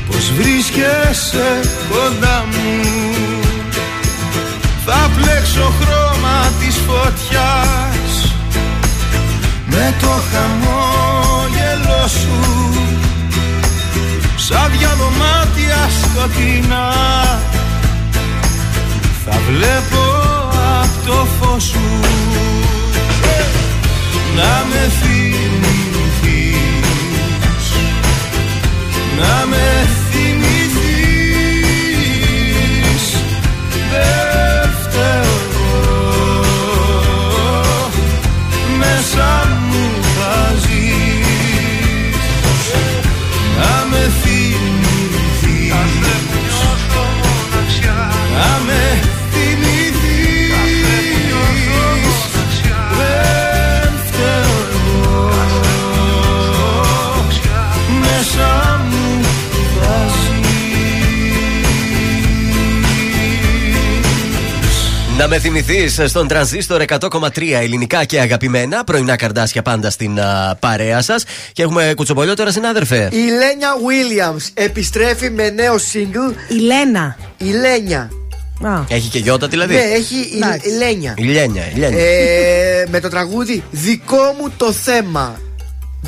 Πως 0.07 0.31
βρίσκεσαι 0.37 1.59
κοντά 1.89 2.45
μου. 2.51 2.81
Θα 4.85 5.09
πλέξω 5.15 5.73
χρώμα 5.81 6.51
της 6.59 6.75
φωτιάς 6.87 8.33
Με 9.65 9.93
το 10.01 10.07
χαμόγελο 10.31 12.07
σου. 12.07 12.37
Σαν 14.35 14.71
δυο 14.77 14.89
δωμάτια 14.97 15.89
σκοτεινά 16.01 16.93
Θα 19.25 19.39
βλέπω 19.47 19.99
απ' 20.13 20.18
το 21.09 21.27
φως 21.39 21.63
σου. 21.63 21.79
Να 24.35 24.65
με 24.69 24.83
θυμηθείς. 24.99 26.57
Να 29.19 29.35
με 29.49 29.67
θυμηθείς. 30.11 30.65
Δεν 33.91 34.69
φταίω 34.81 35.33
εγώ 35.45 35.73
Μέσα 38.77 39.29
μου 39.69 39.85
θα 40.15 40.35
ζεις. 40.61 42.65
Να 43.57 43.73
με 43.89 44.03
θυμηθείς. 44.21 45.73
Να 48.33 48.49
με 48.65 48.81
Να 65.19 65.27
με 65.27 65.39
θυμηθείς 65.39 66.01
στον 66.05 66.27
τρανζίστορ 66.27 66.83
100,3 66.87 67.29
ελληνικά 67.51 68.03
και 68.03 68.19
αγαπημένα. 68.19 68.83
Πρωινά 68.83 69.15
καρδάσια 69.15 69.61
πάντα 69.61 69.89
στην 69.89 70.19
α, 70.19 70.57
παρέα 70.59 71.01
σας. 71.01 71.23
Και 71.53 71.61
έχουμε 71.61 71.93
κουτσομπολιό 71.95 72.33
τώρα, 72.35 72.51
συνάδελφε. 72.51 73.09
Η 73.11 73.17
Λένια 73.17 73.69
Williams 73.73 74.49
επιστρέφει 74.53 75.29
με 75.29 75.49
νέο 75.49 75.75
single. 75.75 76.35
Η 76.49 76.55
Λένα. 76.55 77.17
Η 77.37 77.51
Λένια. 77.51 78.09
Έχει 78.87 79.09
και 79.09 79.19
γιώτα 79.19 79.47
δηλαδή; 79.47 79.73
Ναι, 79.73 79.79
έχει 79.79 80.15
η, 80.15 80.41
η 80.61 80.77
Λένια. 80.77 81.13
Η 81.17 81.23
Λένια, 81.23 81.63
η 81.73 81.77
Λένια. 81.77 81.99
Ε, 81.99 82.85
με 82.89 82.99
το 82.99 83.09
τραγούδι 83.09 83.63
Δικό 83.71 84.35
μου 84.39 84.53
το 84.57 84.71
θέμα. 84.71 85.39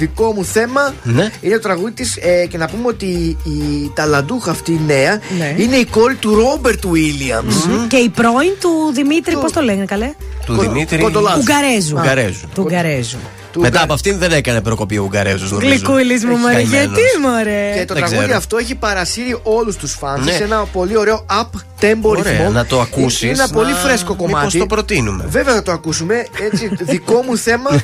Δικό 0.02 0.34
μου 0.34 0.46
θέμα 0.46 0.94
Ναι. 1.04 1.30
είναι 1.42 1.54
το 1.56 1.62
τραγούδι 1.62 1.92
της. 1.92 2.18
Ε, 2.22 2.46
και 2.46 2.58
να 2.58 2.68
πούμε 2.68 2.88
ότι 2.88 3.06
η 3.44 3.92
ταλαντούχα 3.96 4.52
αυτή 4.52 4.72
η 4.72 4.82
νέα 4.86 5.20
Ναι. 5.38 5.56
είναι 5.58 5.76
η 5.76 5.86
κόρη 5.86 6.16
του 6.16 6.36
Ρόμπερτ 6.36 6.84
Williams. 6.86 7.86
Και 7.88 7.98
η 7.98 8.10
πρώην 8.10 8.52
του 8.60 8.70
Δημήτρη, 8.94 9.34
πώς 9.38 9.52
το 9.52 9.62
λένε 9.62 9.86
καλέ; 9.86 10.12
Του 10.46 10.58
Δημήτρη. 10.60 11.04
Ουγγαρέζου. 11.38 11.96
Ουγγαρέζου. 11.98 12.48
Του 12.54 12.64
Ουγγαρέζου. 12.66 13.18
Μετά 13.58 13.84
από 13.84 13.94
αυτήν 13.94 14.18
δεν 14.18 14.32
έκανε 14.32 14.62
προκοπή 14.62 14.98
ο 14.98 15.04
Ουγγαρέζου, 15.04 15.48
νομίζω. 15.50 15.68
Γλυκούλης 15.70 16.26
μου, 16.26 16.32
Έχει 16.32 16.40
μωρέ. 16.42 16.54
καημένος. 16.54 16.72
Γιατί, 16.72 17.02
μωρέ; 17.22 17.72
Και 17.76 17.86
το 17.86 17.94
Δεν 17.94 18.04
τραγούδι 18.04 18.18
ξέρω. 18.24 18.38
αυτό 18.38 18.58
έχει 18.58 18.76
παρασύρει 18.76 19.40
όλους 19.44 19.76
τους 19.76 19.94
φαν 19.94 20.24
Ναι. 20.24 20.32
σε 20.32 20.44
ένα 20.44 20.66
πολύ 20.66 20.98
ωραίο 20.98 21.26
up 21.30 21.58
tempo 21.84 21.98
Ωραία, 22.02 22.32
ρυθμό. 22.32 22.50
να 22.50 22.66
το 22.66 22.80
ακούσεις, 22.82 23.22
Είναι 23.22 23.32
ένα 23.32 23.48
πολύ 23.48 23.72
να- 23.72 23.78
φρέσκο 23.78 24.12
μήπως 24.20 24.32
κομμάτι. 24.32 24.58
το 24.60 24.66
προτείνουμε. 24.66 25.26
Βέβαια 25.30 25.54
θα 25.54 25.64
το 25.64 25.72
ακούσουμε. 25.72 26.26
Έτσι, 26.52 26.72
δικό 26.82 27.24
μου 27.28 27.38
θέμα. 27.38 27.70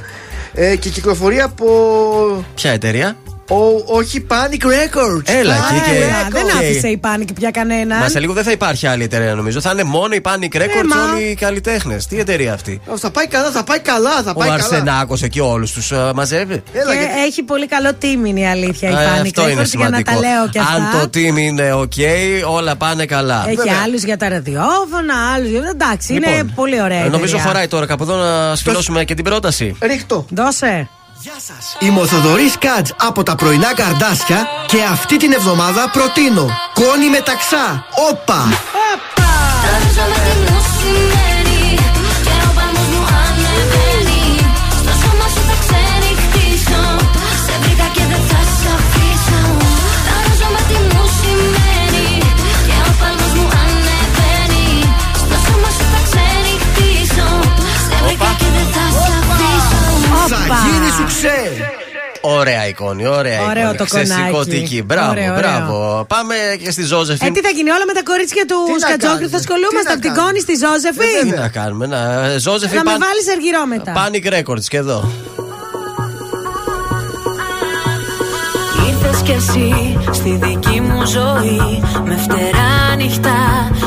ε, 0.59 0.75
και 0.75 0.89
κυκλοφορεί 0.89 1.41
από 1.41 1.65
Ποια 2.55 2.71
εταιρεία; 2.71 3.17
Ο, 3.49 3.55
όχι 3.97 4.25
Panic 4.29 4.63
Records. 4.65 5.21
Έλα, 5.25 5.55
Panic 5.55 5.75
εκεί 5.75 5.91
και- 5.91 6.03
Α, 6.03 6.27
δεν 6.29 6.45
και- 6.45 6.51
άφησε 6.51 6.87
η 6.87 6.99
Panic 7.03 7.27
πια 7.35 7.51
κανέναν. 7.51 7.99
Μα 7.99 8.07
σε 8.07 8.19
λίγο 8.19 8.33
δεν 8.33 8.43
θα 8.43 8.51
υπάρχει 8.51 8.87
άλλη 8.87 9.03
εταιρεία 9.03 9.33
νομίζω. 9.35 9.61
Θα 9.61 9.69
είναι 9.73 9.83
μόνο 9.83 10.13
η 10.15 10.21
Panic 10.23 10.55
Records 10.57 10.87
μα. 10.95 11.11
όλοι 11.13 11.23
οι 11.23 11.35
καλλιτέχνες. 11.35 12.05
Τι 12.07 12.19
εταιρεία 12.19 12.53
αυτή; 12.53 12.81
Ω, 12.87 12.97
Θα 12.97 13.11
πάει 13.11 13.27
καλά, 13.27 13.51
θα 13.51 13.63
πάει 13.63 13.79
καλά, 13.79 14.21
θα 14.23 14.31
Ο 14.31 14.39
πάει 14.39 14.49
καλά. 14.49 14.63
Αρσενάκος 14.63 15.21
εκεί 15.23 15.39
όλους 15.39 15.71
τους 15.71 15.91
μαζεύει. 16.15 16.63
Έλα, 16.73 16.91
και 16.93 16.97
γιατί- 16.99 17.21
έχει 17.27 17.43
πολύ 17.43 17.67
καλό 17.67 17.93
τίμη 17.93 18.29
είναι 18.29 18.39
η 18.39 18.47
αλήθεια 18.47 18.89
η 18.89 18.93
Ε, 18.93 18.95
Panic 18.95 19.21
αυτό 19.21 19.41
είναι 19.49 19.51
Records, 19.51 19.53
για 19.53 19.55
να 19.55 19.65
σημαντικό. 19.65 20.11
τα 20.13 20.19
λέω 20.19 20.49
και 20.49 20.59
αυτά. 20.59 20.73
Αν 20.73 20.89
το 20.91 21.09
team 21.13 21.37
είναι 21.37 21.71
ok, 21.73 21.99
όλα 22.47 22.75
πάνε 22.75 23.05
καλά. 23.05 23.45
Έχει 23.47 23.69
άλλους 23.83 24.03
για 24.03 24.17
τα 24.17 24.29
ραδιόφωνα, 24.29 25.33
άλλους 25.35 25.49
για. 25.49 25.61
Εντάξει, 25.73 26.13
είναι 26.13 26.27
Λοιπόν, 26.29 26.51
πολύ 26.55 26.81
ωραία. 26.81 26.99
ε, 27.05 27.09
Νομίζω 27.09 27.23
εταιρεία. 27.23 27.41
χωράει 27.45 27.67
τώρα 27.67 27.85
κάπου 27.85 28.03
εδώ 28.03 28.15
να 28.15 28.55
σφυλώσουμε 28.55 29.03
και 29.03 29.13
την 29.13 29.23
πρόταση. 29.23 29.75
Ρίχτω. 29.81 30.25
Δώσε. 30.29 30.89
Είμαι 31.79 31.99
ο 31.99 32.05
Θοδωρής 32.05 32.57
Κάτς 32.57 32.93
από 32.97 33.23
τα 33.23 33.35
πρωινά 33.35 33.73
καρδάσια 33.73 34.47
και 34.67 34.83
αυτή 34.91 35.17
την 35.17 35.31
εβδομάδα 35.31 35.89
προτείνω 35.89 36.49
κόνη 36.73 37.09
με 37.09 37.19
ταξά. 37.19 37.85
Όπα! 38.09 38.47
Ταράζομαι 39.61 41.36
γίνει 61.09 61.19
σουξέ! 61.19 61.71
Ωραία 62.21 62.67
εικόνη, 62.67 63.07
ωραία 63.07 63.41
Ωραίο 63.49 63.61
εικόνη. 63.63 63.77
το 63.77 63.83
Ξεσηκωτική. 63.85 64.55
κονάκι. 64.57 64.83
Μπράβο, 64.83 65.09
Ωραίο, 65.11 65.23
ωραίο. 65.23 65.37
μπράβο. 65.39 66.05
Πάμε 66.07 66.35
και 66.63 66.71
στη 66.71 66.81
Ε, 66.81 66.85
Ζώζεφιν. 66.85 67.33
τι 67.33 67.41
θα 67.41 67.49
γίνει, 67.49 67.69
όλα 67.69 67.85
με 67.87 67.93
τα 67.93 68.03
κορίτσια 68.03 68.45
του 68.45 68.57
Τι 68.65 68.71
να 68.71 68.77
Σκατζόκριου 68.87 69.29
θα 69.29 69.37
κάνουμε, 69.37 69.37
ασχολούμαστε 69.41 69.79
τι 69.79 69.85
να 69.87 69.93
από 69.93 70.01
την 70.01 70.11
κάνουμε; 70.13 70.25
κόνη 70.27 70.39
στη 70.45 70.53
Τι 70.53 70.63
Ζώζεφη. 70.65 71.39
να 71.41 71.47
κάνουμε, 71.57 71.85
να. 71.93 71.99
Ζώζεφιν 72.47 72.77
Θα 72.77 72.83
με 72.83 72.89
παν- 72.91 73.03
βάλεις 73.05 73.25
αργυρό 73.35 73.63
μετά. 73.73 73.91
Panic 73.99 74.25
Records 74.35 74.65
και 74.73 74.77
εδώ. 74.85 74.99
Ήρθες 78.89 79.21
κι 79.21 79.31
εσύ 79.41 79.97
στη 80.19 80.31
δική 80.43 80.79
μου 80.81 81.05
ζωή 81.05 81.61
Με 82.05 82.15
φτερά 82.23 82.69
ανοιχτά 82.93 83.41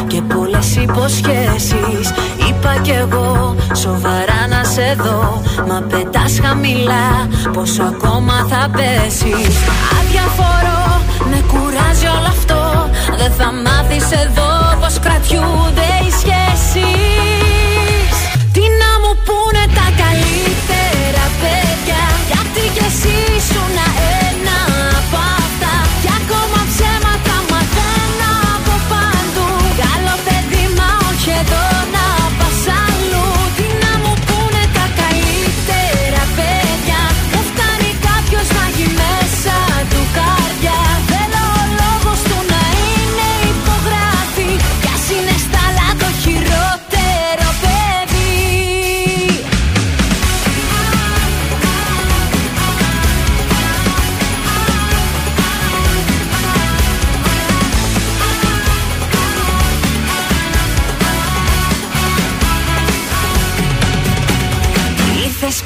και 0.06 0.20
πολλές 0.34 0.76
υποσχέσεις 0.76 2.06
Είπα 2.50 2.76
κι 2.82 2.90
εγώ 2.90 3.56
σοβαρά 3.74 4.40
να 4.48 4.64
σε 4.64 4.96
δω. 5.02 5.42
Μα 5.68 5.80
πετάς 5.80 6.38
χαμηλά 6.42 7.28
πόσο 7.52 7.82
ακόμα 7.82 8.46
θα 8.48 8.70
πέσεις. 8.76 9.54
Αδιαφορώ, 9.98 11.00
με 11.30 11.44
κουράζει 11.52 12.06
όλο 12.06 12.28
αυτό. 12.28 12.90
Δεν 13.16 13.32
θα 13.32 13.52
μάθεις 13.64 14.10
εδώ 14.10 14.50
πως 14.80 14.98
κρατιούνται 14.98 15.88
οι 16.06 16.10
σχέσεις 16.10 17.19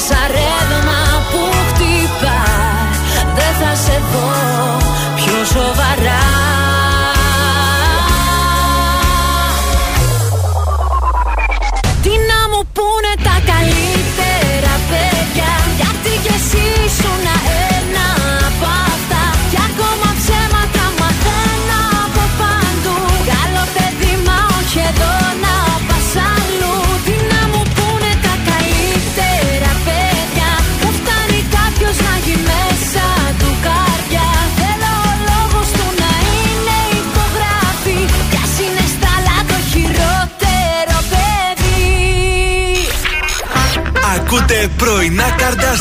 Είμαι 0.00 0.29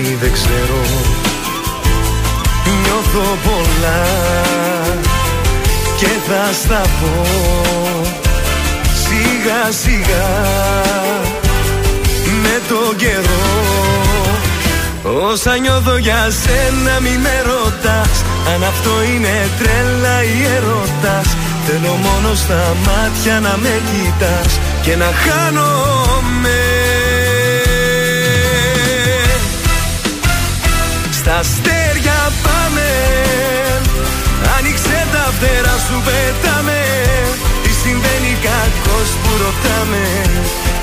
Γιατί 0.00 0.16
δεν 0.20 0.32
ξέρω. 0.32 0.80
Νιώθω 2.82 3.36
πολλά 3.44 4.04
και 5.96 6.06
θα 6.28 6.52
στα 6.62 6.82
πω. 7.00 7.22
Σιγά 9.04 9.72
σιγά 9.82 10.28
με 12.42 12.60
τον 12.68 12.96
καιρό. 12.96 13.46
Όσα 15.30 15.56
νιώθω 15.56 15.96
για 15.96 16.30
σένα 16.42 17.00
μη 17.00 17.18
με 17.22 17.42
ρωτάς. 17.46 18.24
Αν 18.54 18.62
αυτό 18.64 18.90
είναι 19.14 19.48
τρέλα 19.58 20.22
ή 20.22 20.36
έρωτας 20.56 21.28
Θέλω 21.66 21.94
μόνο 22.06 22.34
στα 22.34 22.76
μάτια 22.86 23.40
να 23.40 23.56
με 23.62 23.80
κοιτάς 23.90 24.58
Και 24.82 24.96
να 24.96 25.10
χάνομαι 25.24 26.57
αστέρια 32.68 32.84
πάμε 32.84 32.88
Άνοιξε 34.58 35.06
τα 35.12 35.24
φτερά 35.36 35.76
σου 35.86 35.96
πετάμε. 36.06 36.80
Τι 37.62 37.72
συμβαίνει 37.82 38.32
κακός 38.46 39.10
που 39.22 39.30
ρωτάμε. 39.42 40.04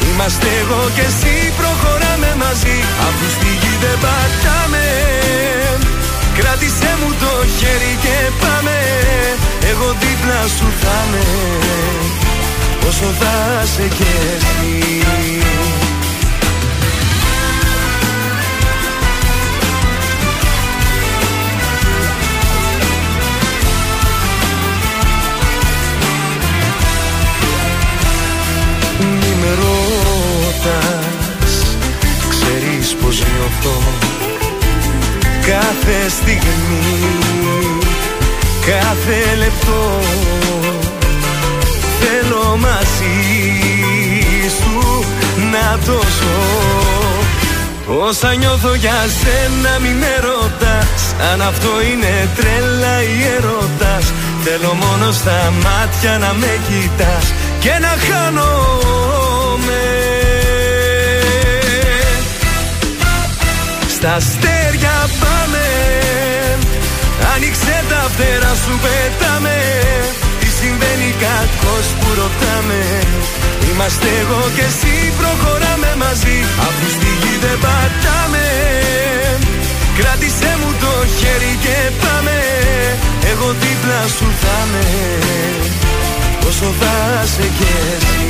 Είμαστε 0.08 0.48
εγώ 0.62 0.82
και 0.96 1.06
εσύ 1.12 1.34
προχωράμε 1.60 2.32
μαζί. 2.44 2.78
Αφού 3.08 3.26
στη 3.36 3.52
γη 3.62 3.74
δεν 3.84 3.98
πατάμε. 4.04 4.88
Κράτησέ 6.38 6.92
μου 7.00 7.12
το 7.22 7.32
χέρι 7.58 7.94
και 8.04 8.18
πάμε. 8.42 8.78
Εγώ 9.72 9.88
δίπλα 10.02 10.42
σου 10.58 10.68
θα 10.82 10.98
είμαι. 11.06 11.26
Όσο 12.88 13.10
θα 13.20 13.66
σε 13.74 13.88
κι 13.98 14.08
εσύ 14.36 15.95
πως 33.06 33.20
νιώθω 33.20 33.78
Κάθε 35.46 36.10
στιγμή 36.10 37.00
Κάθε 38.66 39.36
λεπτό. 39.38 40.00
Θέλω 42.00 42.58
μαζί 42.58 43.18
σου 44.58 45.06
Να 45.52 45.80
το 45.86 46.02
ζω. 46.18 46.40
Όσα 48.08 48.34
νιώθω 48.34 48.76
για 48.76 49.06
σένα 49.22 49.80
μη 49.82 49.94
με 50.00 50.16
ρωτάς. 50.22 51.16
Αν 51.32 51.42
αυτό 51.42 51.70
είναι 51.92 52.30
τρέλα 52.36 53.02
ή 53.02 53.24
έρωτας 53.38 54.14
Θέλω 54.44 54.74
μόνο 54.74 55.12
στα 55.12 55.54
μάτια 55.64 56.18
να 56.18 56.34
με 56.34 56.60
κοιτάς 56.68 57.34
Και 57.60 57.72
να 57.82 57.94
χάνομαι 58.08 60.05
Στα 64.06 64.16
αστέρια 64.16 64.98
πάμε. 65.22 65.66
Άνοιξε 67.34 67.76
τα 67.90 68.02
φτερά 68.14 68.54
σου 68.64 68.74
πετάμε. 68.84 69.58
Τι 70.40 70.50
συμβαίνει 70.60 71.10
κακός 71.24 71.88
που 72.00 72.08
ρωτάμε. 72.20 72.82
Είμαστε 73.70 74.08
εγώ 74.22 74.42
και 74.56 74.66
εσύ 74.72 74.96
προχωράμε 75.20 75.92
μαζί. 76.04 76.38
Αφού 76.68 76.86
στη 76.96 77.10
γη 77.22 77.34
δεν 77.44 77.58
πατάμε. 77.64 78.48
Κράτησέ 79.98 80.52
μου 80.62 80.72
το 80.84 80.94
χέρι 81.18 81.54
και 81.66 81.78
πάμε. 82.04 82.38
Εγώ 83.32 83.48
δίπλα 83.62 84.02
σου 84.18 84.28
θα 84.42 84.58
είμαι. 84.66 84.86
Όσο 86.48 86.68
θα 86.80 86.96
σε 87.34 87.46
κι 87.58 87.70
εσύ 87.96 88.26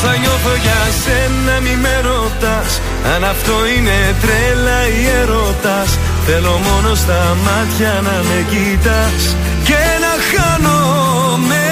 Όσα 0.00 0.16
νιώθω 0.16 0.54
για 0.64 0.80
σένα 1.02 1.60
μη 1.60 1.74
με 1.84 1.94
ρωτάς. 2.08 2.80
Αν 3.14 3.24
αυτό 3.24 3.54
είναι 3.74 3.98
τρέλα 4.22 4.78
ή 4.98 5.00
έρωτας 5.20 5.90
Θέλω 6.26 6.60
μόνο 6.68 6.94
στα 6.94 7.36
μάτια 7.46 7.92
να 8.06 8.16
με 8.28 8.38
κοιτάς. 8.50 9.22
Και 9.68 9.82
να 10.04 10.12
χάνομαι. 10.28 11.66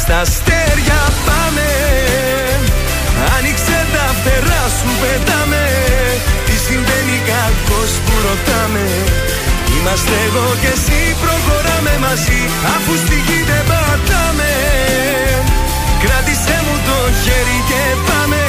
Στα 0.00 0.16
αστέρια 0.24 1.00
πάμε. 1.26 1.68
Άνοιξε 3.36 3.78
τα 3.94 4.06
φτερά 4.18 4.62
σου 4.76 4.90
πετάμε. 5.00 5.64
Τι 6.46 6.54
συμβαίνει 6.66 7.16
κακός 7.30 7.92
που 8.04 8.12
ρωτάμε. 8.26 8.86
Είμαστε 9.76 10.14
εγώ 10.26 10.46
και 10.60 10.70
εσύ 10.76 11.16
προχωράμε 11.22 11.69
μαζί 12.04 12.40
Αφού 12.74 12.92
στη 13.04 13.16
γη 13.26 13.38
δεν 13.50 13.62
πατάμε. 13.70 14.52
Κράτησέ 16.02 16.56
μου 16.66 16.76
το 16.86 16.96
χέρι 17.22 17.58
και 17.70 17.82
πάμε 18.08 18.42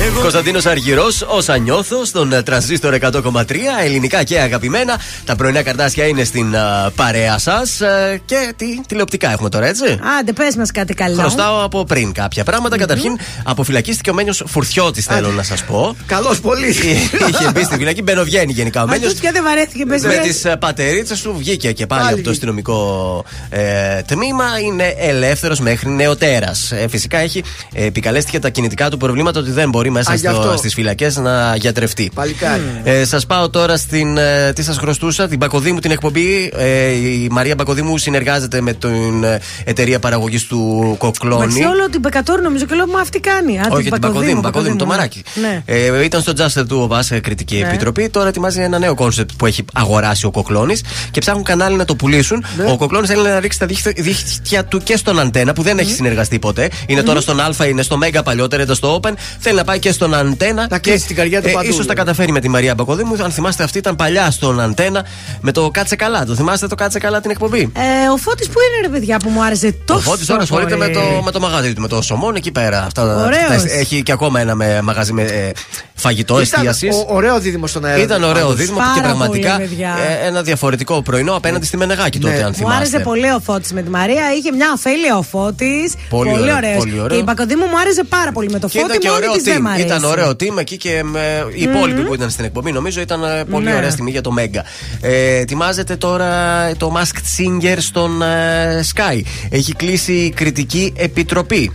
Εγώ 0.00 0.20
Κωνσταντίνος 0.20 0.66
Αργυρός, 0.66 1.22
όσα 1.28 1.56
νιώθω, 1.56 2.04
στον 2.04 2.32
ε, 2.32 2.42
τρανζίστορ 2.42 2.94
100,3, 3.00 3.42
ελληνικά 3.84 4.22
και 4.22 4.40
αγαπημένα. 4.40 5.00
Τα 5.24 5.36
πρωινά 5.36 5.62
καρτάσια 5.62 6.06
είναι 6.06 6.24
στην 6.24 6.54
ε, 6.54 6.58
παρέα 6.94 7.38
σας. 7.38 7.80
και 8.24 8.52
τι 8.56 8.80
τηλεοπτικά 8.86 9.32
έχουμε 9.32 9.48
τώρα, 9.48 9.66
έτσι; 9.66 9.98
Άντε, 10.18 10.32
πες 10.32 10.56
μας 10.56 10.70
κάτι 10.70 10.94
καλό. 10.94 11.16
Χρωστάω 11.20 11.64
από 11.64 11.84
πριν 11.84 12.12
κάποια 12.12 12.44
πράγματα. 12.44 12.76
Καταρχήν, 12.78 13.18
αποφυλακίστηκε 13.42 14.10
ο 14.10 14.14
Μένιος 14.14 14.42
Φουρτιώτης, 14.46 15.04
θέλω 15.04 15.28
να 15.30 15.42
σας 15.42 15.64
πω. 15.64 15.96
Καλός 16.06 16.40
πολύ. 16.40 16.68
Είχε 16.68 17.50
μπει 17.54 17.62
στη 17.64 17.76
φυλακή, 17.76 18.02
μπαινοβγαίνει 18.02 18.52
γενικά 18.52 18.82
ο 18.82 18.86
Μένιος. 18.86 19.06
Αυτός 19.06 19.20
πια 19.20 19.32
δεν 19.32 19.42
βαρέθηκε, 19.42 19.86
πες 19.86 20.02
Με 20.02 20.14
πες. 20.14 20.40
τι 20.40 20.56
πατερίτσες 20.58 21.22
του 21.22 21.34
βγήκε 21.38 21.72
και 21.72 21.86
πάλι, 21.86 22.12
από 22.12 22.22
το 22.22 22.30
αστυνομικό 22.30 23.24
ε, 23.50 24.00
τμήμα. 24.02 24.44
Είναι 24.66 24.94
ελεύθερος 24.98 25.60
μέχρι 25.60 25.90
νεοτέρας. 25.90 26.72
Ε, 26.72 26.88
φυσικά 26.88 27.18
έχει 27.18 27.44
ε, 27.72 27.84
επικαλέστηκε 27.84 28.38
τα 28.38 28.48
κινητικά 28.48 28.90
του 28.90 28.96
προβλήματα 28.96 29.40
ότι 29.40 29.50
δεν 29.50 29.68
μπορεί 29.68 29.87
μέσα 29.90 30.12
Α, 30.12 30.14
γι' 30.14 30.26
αυτό. 30.26 30.54
στις 30.56 30.74
φυλακές 30.74 31.16
να 31.16 31.56
γιατρευτεί. 31.56 32.10
Παλικάρι. 32.14 32.62
Ε, 32.84 33.04
σας 33.04 33.26
πάω 33.26 33.50
τώρα 33.50 33.76
στην. 33.76 34.16
Ε, 34.16 34.52
τι 34.52 34.62
σας 34.62 34.76
χρωστούσα, 34.78 35.28
την 35.28 35.36
Μπακοδήμου 35.38 35.78
την 35.78 35.90
εκπομπή. 35.90 36.52
Ε, 36.56 36.88
η 36.90 37.28
Μαρία 37.30 37.54
Μπακοδήμου 37.54 37.98
συνεργάζεται 37.98 38.60
με 38.60 38.72
την 38.72 39.24
ε, 39.24 39.40
εταιρεία 39.64 39.98
παραγωγής 39.98 40.44
του 40.46 40.94
Κοκλώνη. 40.98 41.46
Μεταξύ 41.46 41.64
όλο 41.64 41.88
την 41.90 42.00
Πεκατόρ 42.00 42.40
νομίζω 42.40 42.64
και 42.64 42.74
λέω 42.74 42.86
μα 42.86 43.00
αυτή 43.00 43.20
κάνει. 43.20 43.58
Α, 43.58 43.66
Όχι, 43.70 43.82
την 43.82 43.90
Μπακοδήμου, 43.90 44.18
Μπακοδήμου, 44.20 44.40
Πακοδήμου, 44.40 44.76
το 44.76 44.84
ναι. 44.84 44.90
μαράκι. 44.90 45.22
Ναι. 45.40 45.62
Ε, 45.64 46.04
ήταν 46.04 46.20
στο 46.20 46.32
Just 46.36 46.66
the 46.68 46.73
Two 46.73 46.78
of 46.80 46.91
Us 46.91 47.02
σε 47.02 47.20
κριτική 47.20 47.56
Ναι. 47.56 47.68
επιτροπή. 47.68 48.08
Τώρα 48.08 48.28
ετοιμάζει 48.28 48.60
ένα 48.60 48.78
νέο 48.78 48.94
κόνσεπτ 48.94 49.30
που 49.36 49.46
έχει 49.46 49.64
αγοράσει 49.72 50.26
ο 50.26 50.30
Κοκλώνης 50.30 50.82
και 51.10 51.20
ψάχνουν 51.20 51.44
κανάλι 51.44 51.76
να 51.76 51.84
το 51.84 51.94
πουλήσουν. 51.96 52.44
Ναι. 52.56 52.70
Ο 52.70 52.76
Κοκλώνης 52.76 53.08
θέλει 53.08 53.22
να 53.22 53.40
ρίξει 53.40 53.58
τα 53.58 53.66
δίχτυα, 53.66 53.92
δίχτυα 53.96 54.64
του 54.64 54.78
και 54.78 54.96
στον 54.96 55.18
Αντένα 55.20 55.52
που 55.52 55.62
δεν 55.62 55.78
έχει 55.78 55.92
συνεργαστεί 55.92 56.38
ποτέ. 56.38 56.70
Είναι 56.86 57.02
τώρα 57.02 57.20
στον 57.20 57.40
Α, 57.40 57.54
είναι 57.68 57.82
στο 57.82 57.96
Μέγα 57.96 58.22
παλιότερα, 58.22 58.62
ήταν 58.62 58.74
στο 58.74 59.00
Open. 59.02 59.12
Θέλει 59.38 59.56
να 59.56 59.64
πάει 59.64 59.77
και 59.78 59.92
στον 59.92 60.14
Αντένα. 60.14 60.66
Να 60.70 60.78
κλείσει 60.78 61.06
την 61.06 61.16
καρδιά 61.16 61.42
του 61.42 61.50
παντού, 61.50 61.64
ίσως 61.64 61.76
τα 61.76 61.82
δηλαδή. 61.82 61.98
καταφέρει 62.00 62.32
με 62.32 62.40
τη 62.40 62.48
Μαρία 62.48 62.74
Μπακοδήμου. 62.74 63.16
Αν 63.24 63.30
θυμάστε, 63.30 63.62
αυτή 63.62 63.78
ήταν 63.78 63.96
παλιά 63.96 64.30
στον 64.30 64.60
Αντένα 64.60 65.04
με 65.40 65.52
το 65.52 65.70
Κάτσε 65.70 65.96
Καλά. 65.96 66.24
Το 66.24 66.34
θυμάστε 66.34 66.66
το 66.66 66.74
Κάτσε 66.74 66.98
Καλά 66.98 67.20
την 67.20 67.30
εκπομπή; 67.30 67.60
Ε, 67.76 68.08
ο 68.12 68.16
Φώτης 68.16 68.46
που 68.46 68.54
είναι 68.60 68.86
ρε 68.86 68.92
παιδιά 68.92 69.16
που 69.18 69.28
μου 69.30 69.42
άρεσε 69.44 69.74
τόσο. 69.84 69.98
Ο 69.98 70.02
Φώτης 70.10 70.26
τώρα 70.26 70.42
ασχολείται 70.42 70.76
με 70.76 70.84
πολύ. 70.88 70.96
το, 71.16 71.22
με 71.24 71.30
το 71.30 71.40
μαγαζί 71.40 71.72
του, 71.72 71.80
με 71.80 71.88
το 71.88 72.02
Σομόν 72.02 72.34
εκεί 72.34 72.52
πέρα. 72.52 72.82
Αυτά, 72.84 73.02
Ωραίος. 73.24 73.50
αυτά- 73.50 73.72
έχει 73.78 74.02
και 74.02 74.12
ακόμα 74.12 74.40
ένα 74.40 74.54
με, 74.54 74.80
μαγαζί 74.82 75.12
με 75.12 75.22
ε, 75.22 75.50
φαγητό 75.94 76.40
Ήταν 76.40 76.66
εστίασης. 76.66 76.96
ο- 76.96 77.06
ωραίο 77.08 77.38
δίδυμο 77.40 77.66
στον 77.66 77.84
αέρα. 77.84 78.02
Ήταν 78.02 78.22
ωραίο 78.22 78.42
Πάντως. 78.42 78.56
δίδυμο 78.56 78.76
Πάρα 78.78 78.90
και 78.94 79.00
πολύ, 79.00 79.14
πραγματικά 79.14 79.56
παιδιά. 79.56 79.96
ε, 80.22 80.26
ένα 80.26 80.42
διαφορετικό 80.42 81.02
πρωινό 81.02 81.34
απέναντι 81.36 81.66
στη 81.66 81.76
Μενεγάκη 81.76 82.18
τότε, 82.18 82.42
αν 82.42 82.48
Μου 82.48 82.54
θυμάστε. 82.54 82.76
άρεσε 82.78 82.98
πολύ 82.98 83.30
ο 83.30 83.40
Φώτης 83.44 83.72
με 83.72 83.82
τη 83.82 83.90
Μαρία. 83.90 84.22
Είχε 84.38 84.52
μια 84.52 84.72
ωφέλεια 84.74 85.16
ο 85.16 85.22
Φώτης 85.22 85.94
Πολύ 86.08 86.30
Πολύ, 86.30 86.42
ωραίο, 86.42 86.56
ωραίος. 86.56 86.76
πολύ 86.76 87.00
ωραίο. 87.00 87.08
Και 87.08 87.22
η 87.22 87.24
Πακοδήμου 87.24 87.64
μου 87.66 87.78
άρεσε 87.78 88.04
πάρα 88.04 88.32
πολύ 88.32 88.48
με 88.50 88.58
το 88.58 88.68
Και 88.68 88.78
Φώτη. 88.78 88.90
ήταν 88.90 89.00
και 89.02 89.08
Μόνη 89.08 89.20
ωραίο 89.20 89.32
της 89.32 89.42
δεν 89.42 89.60
μ' 89.60 89.66
team. 89.66 89.67
Αρέσει. 89.70 89.86
Ήταν 89.86 90.04
ωραίο 90.04 90.30
team 90.30 90.58
εκεί 90.58 90.76
και 90.76 91.02
με, 91.04 91.44
οι 91.54 91.62
υπόλοιποι 91.62 92.00
Μμμ. 92.00 92.06
που 92.06 92.14
ήταν 92.14 92.30
στην 92.30 92.44
εκπομπή. 92.44 92.72
Νομίζω 92.72 93.00
ήταν 93.00 93.22
ε, 93.22 93.44
πολύ 93.44 93.64
Ναι. 93.64 93.74
ωραία 93.74 93.90
στιγμή 93.90 94.10
για 94.10 94.20
το 94.20 94.30
Μέγκα. 94.30 94.64
Ε, 95.00 95.36
ετοιμάζεται 95.38 95.96
τώρα 95.96 96.30
το 96.76 96.92
Masked 96.96 97.18
Singer 97.40 97.76
στον 97.78 98.22
ε, 98.22 98.80
Sky. 98.94 99.20
Έχει 99.50 99.72
κλείσει 99.74 100.12
η 100.12 100.30
κριτική 100.30 100.92
επιτροπή. 100.96 101.72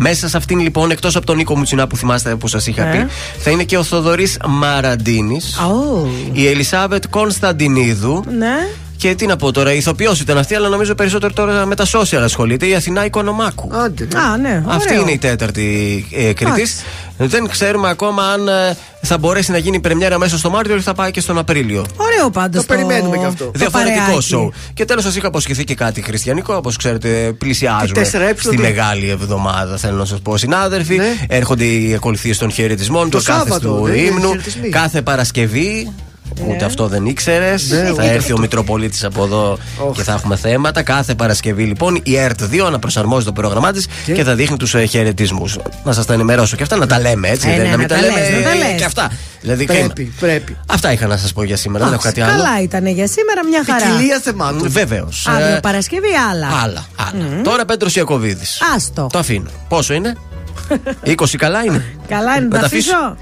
Μέσα 0.00 0.28
σε 0.28 0.36
αυτήν 0.36 0.58
λοιπόν, 0.58 0.90
εκτός 0.90 1.16
από 1.16 1.26
τον 1.26 1.36
Νίκο 1.36 1.56
Μουτσινά 1.56 1.86
που 1.86 1.96
θυμάστε 1.96 2.34
που 2.36 2.46
σας 2.46 2.66
είχα 2.66 2.86
Ε. 2.86 2.90
πει, 2.96 3.06
θα 3.40 3.50
είναι 3.50 3.62
και 3.64 3.76
ο 3.76 3.82
Θοδωρής 3.82 4.36
Μαραντίνης, 4.48 5.58
Ω, 5.58 6.06
η 6.32 6.46
Ελισάβετ 6.48 7.04
Κωνσταντινίδου 7.10 8.24
Ναι. 8.38 8.68
Και 8.98 9.14
τι 9.14 9.26
να 9.26 9.36
πω 9.36 9.52
τώρα, 9.52 9.72
η 9.72 9.76
ηθοποιός 9.76 10.20
ήταν 10.20 10.38
αυτή, 10.38 10.54
αλλά 10.54 10.68
νομίζω 10.68 10.94
περισσότερο 10.94 11.32
τώρα 11.32 11.66
με 11.66 11.74
τα 11.74 11.84
social 11.86 12.16
ασχολείται. 12.22 12.66
Η 12.66 12.74
Αθηνά 12.74 13.04
Οικονομάκου. 13.04 13.70
Άντε. 13.72 14.08
Α, 14.18 14.36
ναι. 14.36 14.62
Αυτή 14.66 14.88
ωραίο. 14.90 15.02
είναι 15.02 15.10
η 15.10 15.18
τέταρτη 15.18 16.04
ε, 16.12 16.32
κριτής. 16.32 16.82
Εντάξει. 17.16 17.36
Δεν 17.38 17.48
ξέρουμε 17.48 17.88
ακόμα 17.88 18.22
αν 18.22 18.48
ε, 18.48 18.76
θα 19.02 19.18
μπορέσει 19.18 19.50
να 19.50 19.58
γίνει 19.58 19.76
η 19.76 19.80
πρεμιέρα 19.80 20.18
μέσα 20.18 20.38
στο 20.38 20.50
Μάρτιο 20.50 20.76
ή 20.76 20.80
θα 20.80 20.94
πάει 20.94 21.10
και 21.10 21.20
στον 21.20 21.38
Απρίλιο. 21.38 21.86
Ωραίο 21.96 22.30
πάντως. 22.30 22.60
Το 22.66 22.66
περιμένουμε 22.74 23.18
κι 23.18 23.24
αυτό. 23.24 23.50
Διαφορετικό 23.54 24.00
παρεάκι. 24.00 24.22
σοου. 24.22 24.52
Και 24.74 24.84
τέλος, 24.84 25.02
σας 25.02 25.16
είχα 25.16 25.26
αποσχεθεί 25.26 25.64
και 25.64 25.74
κάτι 25.74 26.02
χριστιανικό. 26.02 26.54
Όπως 26.54 26.76
ξέρετε, 26.76 27.32
πλησιάζουμε 27.38 28.02
Τι 28.02 28.10
4Ε, 28.12 28.32
στη 28.36 28.48
τι; 28.48 28.58
μεγάλη 28.58 29.08
εβδομάδα. 29.08 29.76
Θέλω 29.76 29.96
να 29.96 30.04
σας 30.04 30.20
πω, 30.20 30.36
συνάδελφοι. 30.36 30.96
Ναι. 30.96 31.16
Έρχονται 31.28 31.64
οι 31.64 31.94
ακολουθίες 31.94 32.38
των 32.38 32.50
χαιρετισμών, 32.50 33.10
Το 33.10 33.18
του 33.18 33.24
κάθε 33.24 33.38
Σάββατο, 33.38 33.68
του 33.76 33.84
δεν 33.84 33.94
είναι 33.94 34.06
ύμνου. 34.06 34.28
χαιρετισμοί. 34.28 34.68
Κάθε 34.68 35.02
Παρασκευή. 35.02 35.92
Ούτε 36.48 36.64
αυτό 36.64 36.86
δεν 36.86 37.06
ήξερες. 37.06 37.70
Ναι, 37.70 37.76
θα 37.82 37.90
ούτε 37.92 38.02
έρθει 38.04 38.16
αυτό. 38.18 38.34
ο 38.34 38.38
Μητροπολίτης 38.38 39.04
από 39.04 39.24
εδώ 39.24 39.58
και 39.94 40.02
θα 40.02 40.12
έχουμε 40.12 40.36
θέματα. 40.36 40.82
Κάθε 40.82 41.14
Παρασκευή 41.14 41.62
λοιπόν 41.64 42.00
η 42.02 42.16
ΕΡΤ 42.16 42.40
2 42.52 42.58
αναπροσαρμόζει 42.66 43.24
το 43.24 43.32
πρόγραμμά 43.32 43.72
της 43.72 43.86
και... 44.04 44.24
θα 44.24 44.34
δείχνει 44.34 44.56
τους 44.56 44.74
χαιρετισμούς. 44.88 45.58
Να 45.84 45.92
σας 45.92 46.06
τα 46.06 46.12
ενημερώσω 46.14 46.56
και 46.56 46.62
αυτά 46.62 46.76
να 46.76 46.86
τα 46.86 47.00
λέμε 47.00 47.28
έτσι. 47.28 47.48
Ε, 47.48 47.56
δεν- 47.56 47.62
ναι, 47.64 47.70
να 47.70 47.76
μην 47.76 47.80
να 47.80 47.88
τα 47.88 47.94
τα 47.94 48.00
λέμε 48.00 48.20
λες, 48.20 48.30
να 48.30 48.42
τα 48.42 48.50
ε, 48.50 48.54
λες. 48.54 48.78
και 48.78 48.84
αυτά. 48.84 49.10
Δηλαδή, 49.40 49.64
Πρέπει, 49.64 49.92
κρίμα. 49.92 50.10
πρέπει. 50.20 50.56
Αυτά 50.66 50.92
είχα 50.92 51.06
να 51.06 51.16
σας 51.16 51.32
πω 51.32 51.42
για 51.42 51.56
σήμερα. 51.56 51.84
Δεν 51.84 51.92
έχω 51.92 52.02
κάτι 52.02 52.20
άλλο. 52.20 52.30
Καλά 52.42 52.62
ήταν 52.62 52.86
για 52.86 53.06
σήμερα, 53.06 53.44
μια 53.46 53.62
χαρά. 53.66 53.86
Ποικιλία 53.94 54.20
θεμάτων. 54.22 54.70
Βεβαίως. 54.70 55.26
Αύριο 55.28 55.60
Παρασκευή 55.62 56.08
άλλα. 56.32 56.46
άλλα. 56.62 56.84
άλλα. 56.96 57.42
Τώρα 57.42 57.64
Πέτρος 57.64 57.96
Ιακοβίδη. 57.96 58.44
Άστο. 58.76 59.06
Το 59.12 59.18
αφήνω. 59.18 59.50
Πόσο 59.68 59.94
είναι; 59.94 60.16
20 61.06 61.14
καλά 61.38 61.64
είναι; 61.64 61.84
Καλά 62.08 62.34
είναι, 62.36 62.44
Να 62.46 62.50
τα 62.50 62.58
τα 62.58 62.66
αφήσω. 62.66 63.16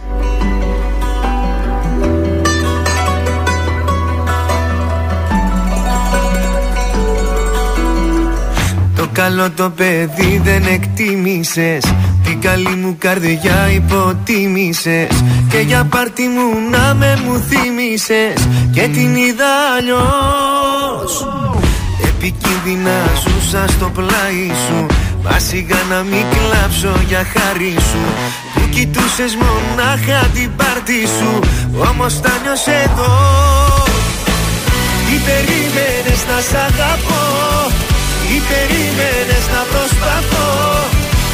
Καλό 9.16 9.50
το 9.50 9.70
παιδί 9.70 10.40
δεν 10.44 10.66
εκτίμησες. 10.66 11.84
Την 12.24 12.40
καλή 12.40 12.74
μου 12.82 12.96
καρδιά 12.98 13.68
υποτίμησες. 13.74 15.24
Και 15.48 15.58
για 15.58 15.84
πάρτι 15.84 16.22
μου 16.22 16.70
να 16.70 16.94
με 16.94 17.18
μου 17.24 17.44
θύμισες 17.48 18.48
Και 18.72 18.80
την 18.80 19.16
είδα 19.16 19.52
αλλιώς. 19.76 21.26
Επικίνδυνα 22.04 22.98
ζούσα 23.22 23.64
στο 23.68 23.90
πλάι 23.94 24.46
σου. 24.66 24.86
Μα 25.24 25.38
σιγά 25.38 25.80
να 25.90 26.02
μην 26.02 26.24
κλάψω 26.32 26.92
για 27.08 27.26
χάρη 27.32 27.74
σου. 27.90 28.04
Που 28.54 28.68
κοιτούσες 28.70 29.36
μονάχα 29.42 30.26
την 30.34 30.50
πάρτι 30.56 31.00
σου. 31.16 31.38
Όμως 31.90 32.20
τα 32.20 32.32
νιώσες 32.42 32.84
εδώ. 32.84 33.14
Τι 35.06 35.16
περίμενες 35.26 36.20
να 36.28 36.38
σ' 36.48 36.54
αγαπώ 36.68 37.95
Τι 38.28 38.36
περίμενες 38.50 39.44
να 39.55 39.62
προσπαθώ. 39.72 40.50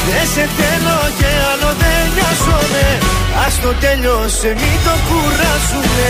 Δεν 0.07 0.25
σε 0.33 0.45
θέλω 0.57 0.99
και 1.19 1.29
άλλο 1.51 1.69
δεν 1.81 2.01
νοιάζομαι. 2.15 2.87
Ας 3.45 3.53
το 3.63 3.71
τέλειωσε 3.83 4.49
μην 4.61 4.77
το 4.85 4.93
κουράσουμε 5.07 6.09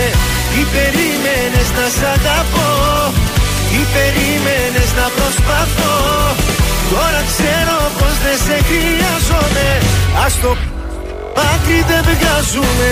Τι 0.52 0.62
περίμενες 0.74 1.70
να 1.78 1.86
σ' 1.96 2.06
αγαπώ. 2.16 2.72
Τι 3.70 3.80
περίμενες 3.96 4.90
να 5.00 5.08
προσπαθώ. 5.18 5.98
Τώρα 6.92 7.22
ξέρω 7.32 7.78
πως 7.98 8.16
δεν 8.24 8.38
σε 8.46 8.58
χρειάζομαι. 8.70 9.68
Ας 10.26 10.34
το 10.44 10.52
άκρη 11.52 11.80
δεν 11.90 12.04
βγάζουμε 12.10 12.92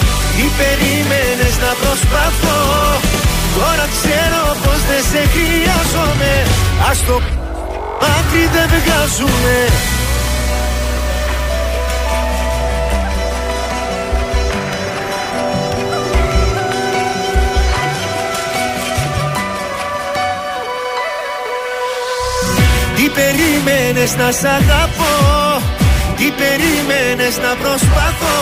τι 0.41 0.49
περίμενες 0.61 1.55
να 1.63 1.71
προσπαθώ. 1.81 2.61
Τώρα 3.57 3.85
ξέρω 3.95 4.43
πως 4.63 4.79
δεν 4.89 5.03
σε 5.11 5.21
χρειάζομαι. 5.33 6.33
Ας 6.89 6.97
το 7.07 7.15
άκρη 8.17 8.45
δεν 8.53 8.67
βγάζουμε 8.75 9.55
Τι 22.95 23.09
περίμενες 23.09 24.15
να 24.15 24.31
σ' 24.31 24.43
αγαπώ; 24.43 25.15
Τι 26.17 26.31
περίμενες 26.41 27.37
να 27.37 27.55
προσπαθώ; 27.61 28.41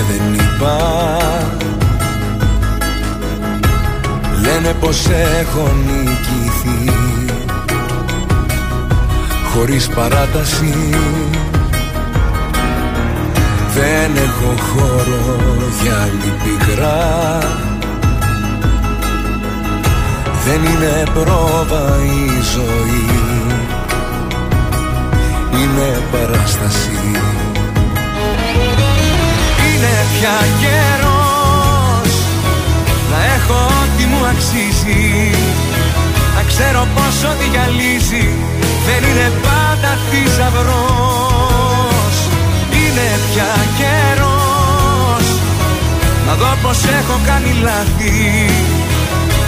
και 0.00 0.06
δεν 0.12 0.34
είπα 0.34 0.76
Λένε 4.42 4.74
πως 4.80 5.06
έχω 5.40 5.72
νικηθεί. 5.86 6.92
Χωρίς 9.54 9.88
παράταση. 9.88 10.74
Δεν 13.74 14.16
έχω 14.16 14.54
χώρο 14.62 15.40
για 15.82 15.94
άλλη 16.02 16.32
πικρά 16.44 17.38
Δεν 20.44 20.62
είναι 20.64 21.02
πρόβα 21.14 21.96
η 22.02 22.42
ζωή. 22.54 23.06
Είναι 25.52 26.02
παράσταση 26.12 27.39
Είναι 29.80 30.04
πια 30.14 30.38
καιρός. 30.60 32.12
Να 33.10 33.18
έχω 33.36 33.58
ό,τι 33.82 34.04
μου 34.04 34.20
αξίζει. 34.32 35.04
Να 36.34 36.42
ξέρω 36.50 36.86
πόσο 36.94 37.28
διαλύζει. 37.40 38.28
Δεν 38.86 39.00
είναι 39.08 39.28
πάντα 39.44 39.90
θησαυρός. 40.08 40.44
Είναι 42.80 43.08
πια 43.28 43.52
καιρός. 43.78 45.26
Να 46.26 46.32
δω 46.34 46.52
πως 46.62 46.78
έχω 47.00 47.16
κάνει 47.26 47.52
λάθη. 47.62 48.18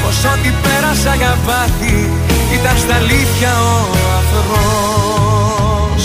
Πως 0.02 0.24
ό,τι 0.32 0.50
πέρασα 0.62 1.14
για 1.14 1.38
βάθη 1.46 2.10
Ήταν 2.52 2.76
στα 2.78 2.94
αλήθεια 2.94 3.52
ο 3.60 3.74
αφρός 4.18 6.04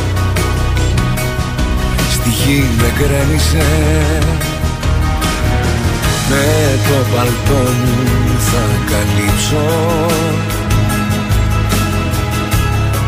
Στη 2.41 2.51
γη 2.51 2.63
με 2.77 2.89
γκρέμισε. 2.97 3.67
Με 6.29 6.45
το 6.87 6.97
παλτό 7.15 7.63
μου 7.71 8.39
θα 8.39 8.63
καλύψω. 8.89 9.65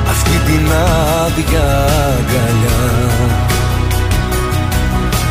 Αυτή 0.09 0.37
την 0.45 0.65
άδεια 1.25 1.67
αγκαλιά 2.17 2.83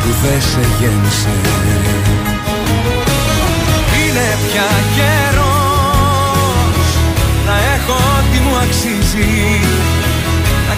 που 0.01 0.09
δεν 0.23 0.41
σε 0.41 0.63
γέμισε. 0.79 1.37
Είναι 3.99 4.37
πια 4.47 4.69
καιρός 4.95 5.37
να 7.45 7.55
έχω 7.75 7.93
ό,τι 7.93 8.39
μου 8.39 8.55
αξίζει. 8.63 9.59
Να 9.87 9.92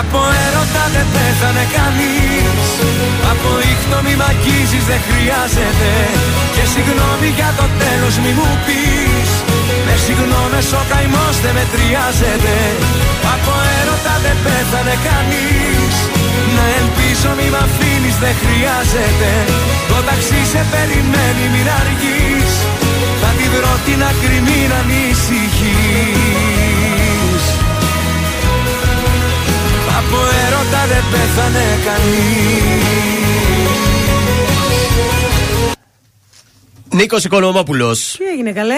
Από 0.00 0.20
έρωτα 0.46 0.84
δεν 0.94 1.06
πέθανε 1.14 1.64
κανείς. 1.76 2.66
Από 3.32 3.50
ήχτο 3.72 3.98
μη 4.04 4.14
μ' 4.20 4.26
αγγίζεις 4.30 4.84
δεν 4.90 5.00
χρειάζεται. 5.08 5.90
Και 6.54 6.64
συγγνώμη 6.72 7.28
για 7.38 7.50
το 7.58 7.66
τέλος 7.82 8.14
μη 8.22 8.32
μου 8.38 8.50
πεις. 8.66 9.30
Με 9.86 9.94
συγγνώμες 10.04 10.68
ο 10.80 10.82
καημός 10.90 11.36
δεν 11.44 11.54
μετριάζεται. 11.58 12.56
Από 13.34 13.52
έρωτα 13.78 14.14
δεν 14.24 14.36
πέθανε 14.44 14.94
κανείς. 15.08 15.94
Να 16.56 16.64
ελπίζω 16.80 17.30
μη 17.38 17.46
μ' 17.52 17.60
αφήνεις 17.64 18.16
δεν 18.22 18.34
χρειάζεται. 18.42 19.30
Το 19.90 19.98
ταξί 20.08 20.40
σε 20.52 20.62
περιμένει 20.72 21.44
μην 21.52 21.66
αργείς. 21.80 22.52
Θα 23.20 23.30
τη 23.38 23.46
βρω 23.54 23.74
την 23.86 24.00
άκρη 24.10 24.38
μην 24.46 24.70
ανησυχείς 24.80 26.31
έρωτα 30.72 30.86
δεν 30.86 31.04
πέθανε 31.10 31.78
κανείς 31.84 32.72
Νίκος 36.94 37.24
Οικονομόπουλος. 37.24 38.14
Τι 38.18 38.24
έγινε 38.24 38.52
καλέ; 38.52 38.76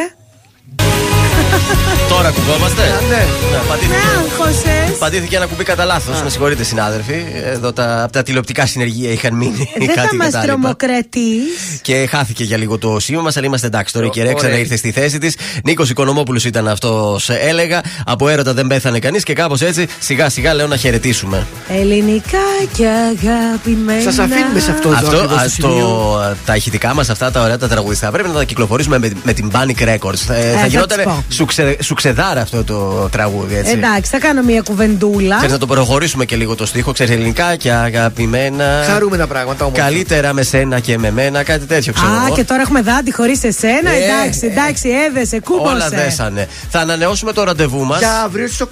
Τώρα 2.09 2.29
ακουγόμαστε. 2.29 2.83
Ναι. 3.09 3.23
πατήθηκε, 3.69 3.97
Με 3.97 4.19
άγχωσες. 4.21 4.99
πατήθηκε 4.99 5.37
ένα 5.37 5.47
κουμπί 5.47 5.65
κατά 5.65 5.85
λάθος. 5.85 6.23
Με 6.23 6.31
συγχωρείτε, 6.31 6.65
συνάδελφοι. 6.65 7.25
Εδώ 7.45 7.73
τα, 7.73 8.03
από 8.03 8.13
τα 8.13 8.23
τηλεοπτικά 8.23 8.67
συνεργεία 8.67 9.11
είχαν 9.11 9.35
μείνει 9.35 9.71
Δεν 9.79 9.89
θα 9.89 9.95
κάτι 9.95 10.17
μας 10.17 10.27
κατάλοιπα. 10.27 10.53
τρομοκρατείς. 10.53 11.79
Και 11.83 12.07
χάθηκε 12.11 12.45
για 12.45 12.57
λίγο 12.57 12.79
το 12.79 12.99
σήμα 13.01 13.21
μας, 13.23 13.37
αλλά 13.37 13.47
είμαστε 13.47 13.67
εντάξει 13.67 13.93
τώρα. 13.93 14.07
Η 14.07 14.09
κυρία 14.09 14.29
Ωραία. 14.31 14.43
Ξέρα 14.43 14.59
ήρθε 14.59 14.77
στη 14.77 14.91
θέση 14.91 15.19
της. 15.19 15.37
Νίκος 15.65 15.91
Οικονομόπουλος 15.91 16.45
ήταν 16.45 16.69
αυτός, 16.69 17.29
έλεγα. 17.29 17.81
Από 18.07 18.29
έρωτα 18.29 18.55
δεν 18.55 18.67
πέθανε 18.67 18.99
κανείς 18.99 19.23
και 19.23 19.33
κάπως 19.33 19.61
έτσι 19.61 19.87
σιγά 19.99 20.29
σιγά 20.29 20.55
λέω 20.55 20.67
να 20.67 20.77
χαιρετήσουμε. 20.77 21.47
Ελληνικά 21.69 22.39
και 22.77 22.87
αγαπημένα. 22.87 24.01
Σας 24.03 24.19
αφήνουμε 24.19 24.61
σε 24.61 24.71
αυτό. 24.71 24.89
Αυτό, 24.89 25.07
ακριβώς 25.17 25.37
ας, 25.37 25.43
το 25.57 25.69
σημείο. 25.69 25.87
το, 25.87 26.37
τα 26.47 26.57
ηχητικά 26.57 26.95
μας, 26.95 27.11
αυτά 27.11 27.31
τα 27.31 27.43
ωραία 27.43 27.59
τα 27.59 27.69
τραγουδιστά, 27.69 28.11
πρέπει 28.11 28.29
να 28.29 28.35
τα 28.35 28.45
κυκλοφορήσουμε 28.45 28.99
με, 28.99 29.11
με 29.23 29.33
την 29.33 29.51
Panic 29.55 29.83
Records. 29.89 30.17
Θα, 30.17 30.35
Ε, 30.35 30.53
θα 30.53 30.59
θα 30.59 30.67
γινόταν 30.67 31.25
τους 31.47 31.55
πω. 31.55 31.63
σουξε, 31.63 31.77
σουξεδάρα 31.83 32.41
αυτό 32.41 32.65
το 32.65 33.09
τραγούδι, 33.11 33.57
έτσι. 33.57 33.73
Εντάξει, 33.73 34.11
θα 34.11 34.19
κάνω 34.19 34.43
μια 34.43 34.61
κουβεντούλα. 34.61 35.37
Ξέρεις 35.37 35.53
να 35.53 35.59
το 35.59 35.67
προχωρήσουμε 35.67 36.25
και 36.25 36.37
λίγο 36.37 36.55
το 36.55 36.67
στίχο, 36.67 36.93
ξέρεις 36.93 37.13
ελληνικά 37.13 37.57
και 37.57 37.73
αγαπημένα. 37.73 38.85
Χαρούμενα 38.87 39.27
πράγματα 39.27 39.65
όμως. 39.65 39.79
Καλύτερα 39.79 40.33
με 40.33 40.43
σένα 40.43 40.81
και 40.81 40.99
με 40.99 41.11
μένα, 41.11 41.43
κάτι 41.43 41.67
τέτοιο 41.67 41.93
ξέρω. 41.93 42.11
Α, 42.11 42.25
εγώ. 42.27 42.35
και 42.35 42.45
τώρα 42.45 42.63
έχουμε 42.63 42.83
δάντη 42.83 43.13
χωρίς 43.13 43.45
εσένα. 43.45 43.91
Ε, 43.91 44.03
εντάξει, 44.03 44.47
εντάξει, 44.47 44.89
έδεσε, 44.89 45.41
κούμπωσε. 45.41 45.75
Όλα 45.75 45.89
δέσανε. 45.89 46.49
Θα 46.71 46.81
ανανεώσουμε 46.81 47.33
το 47.33 47.45
ραντεβού 47.45 47.85
μας. 47.85 47.99
Για 47.99 48.23
αύριο 48.23 48.47
στις 48.47 48.61
8. 48.61 48.67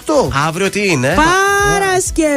Αύριο 0.47 0.69
τι 0.69 0.87
είναι; 0.87 1.15
Παρασκευάρα! 1.15 2.33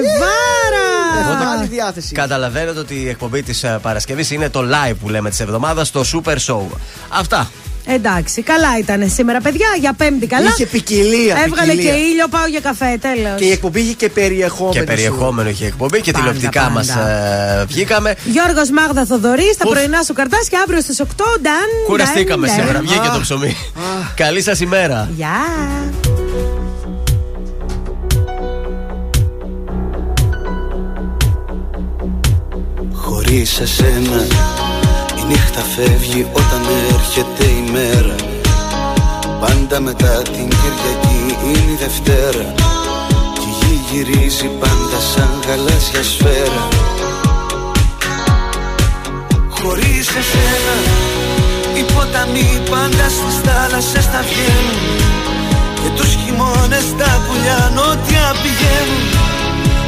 Άλλη 1.58 1.66
διάθεση. 1.66 2.14
Καταλαβαίνετε 2.14 2.78
ότι 2.78 2.94
η 2.94 3.08
εκπομπή 3.08 3.42
της 3.42 3.64
Παρασκευής 3.82 4.30
είναι 4.30 4.48
το 4.48 4.60
live 4.60 4.94
που 5.00 5.08
λέμε 5.08 5.30
της 5.30 5.40
εβδομάδας 5.40 5.88
στο 5.88 6.04
Super 6.12 6.36
Show. 6.46 6.76
Αυτά. 7.08 7.50
Εντάξει, 7.88 8.42
καλά 8.42 8.78
ήταν 8.78 9.08
σήμερα, 9.10 9.40
παιδιά. 9.40 9.66
Για 9.80 9.92
πέμπτη 9.92 10.26
καλά. 10.26 10.48
Είχε 10.48 10.66
ποικιλία, 10.66 11.36
Έβγαλε 11.46 11.70
ποικιλία. 11.72 11.92
και 11.92 11.98
ήλιο, 11.98 12.28
πάω 12.28 12.46
για 12.46 12.60
καφέ, 12.60 12.98
τέλος. 13.00 13.38
Και 13.38 13.44
η 13.44 13.50
εκπομπή 13.50 13.80
είχε 13.80 13.92
και 13.94 14.08
περιεχόμενο. 14.08 14.72
Και 14.72 14.78
σου. 14.78 14.84
περιεχόμενο 14.84 15.48
είχε 15.48 15.66
εκπομπή 15.66 16.00
και 16.00 16.10
Πάντα, 16.12 16.24
τηλεοπτικά 16.24 16.70
μας 16.70 16.86
πάντα. 16.86 17.64
βγήκαμε. 17.68 18.14
Γιώργος 18.24 18.70
Μάγδα 18.70 19.04
Θοδωρής, 19.06 19.56
τα 19.56 19.64
Ουφ. 19.66 19.72
πρωινά 19.74 20.02
σου 20.02 20.12
καρτάσια 20.12 20.60
αύριο 20.60 20.80
στις 20.80 21.00
8. 21.00 21.24
Νταν, 21.40 21.68
Κουραστήκαμε 21.86 22.46
νταν, 22.46 22.56
σήμερα. 22.56 22.78
νταν. 22.78 22.86
Βγήκε 22.86 23.08
το 23.14 23.20
ψωμί. 23.20 23.56
Καλή 24.14 24.42
σας 24.42 24.60
ημέρα. 24.60 25.08
Γεια. 25.16 25.36
Χωρίς 32.92 33.60
εσένα 33.60 34.26
η 34.75 34.75
νύχτα 35.28 35.62
φεύγει 35.74 36.26
όταν 36.32 36.62
έρχεται 36.94 37.44
η 37.44 37.70
μέρα. 37.72 38.14
Πάντα 39.40 39.80
μετά 39.80 40.22
την 40.22 40.48
Κυριακή 40.58 41.22
είναι 41.44 41.72
η 41.72 41.78
Δευτέρα. 41.84 42.46
Και 43.34 43.48
η 43.50 43.54
γη 43.58 43.74
γυρίζει 43.90 44.48
πάντα 44.60 44.98
σαν 45.12 45.32
γαλάζια 45.46 46.02
σφαίρα. 46.10 46.64
Χωρίς 49.56 50.08
εσένα 50.20 50.76
οι 51.76 51.82
ποταμοί 51.92 52.50
πάντα 52.70 53.06
στις 53.16 53.36
θάλασσες 53.44 54.06
θα 54.12 54.20
βγαίνουν. 54.28 54.80
Και 55.80 55.90
τους 55.96 56.12
χειμώνες 56.20 56.86
τα 56.98 57.12
πουλιά 57.24 57.60
νότια 57.76 58.24
πηγαίνουν. 58.42 59.04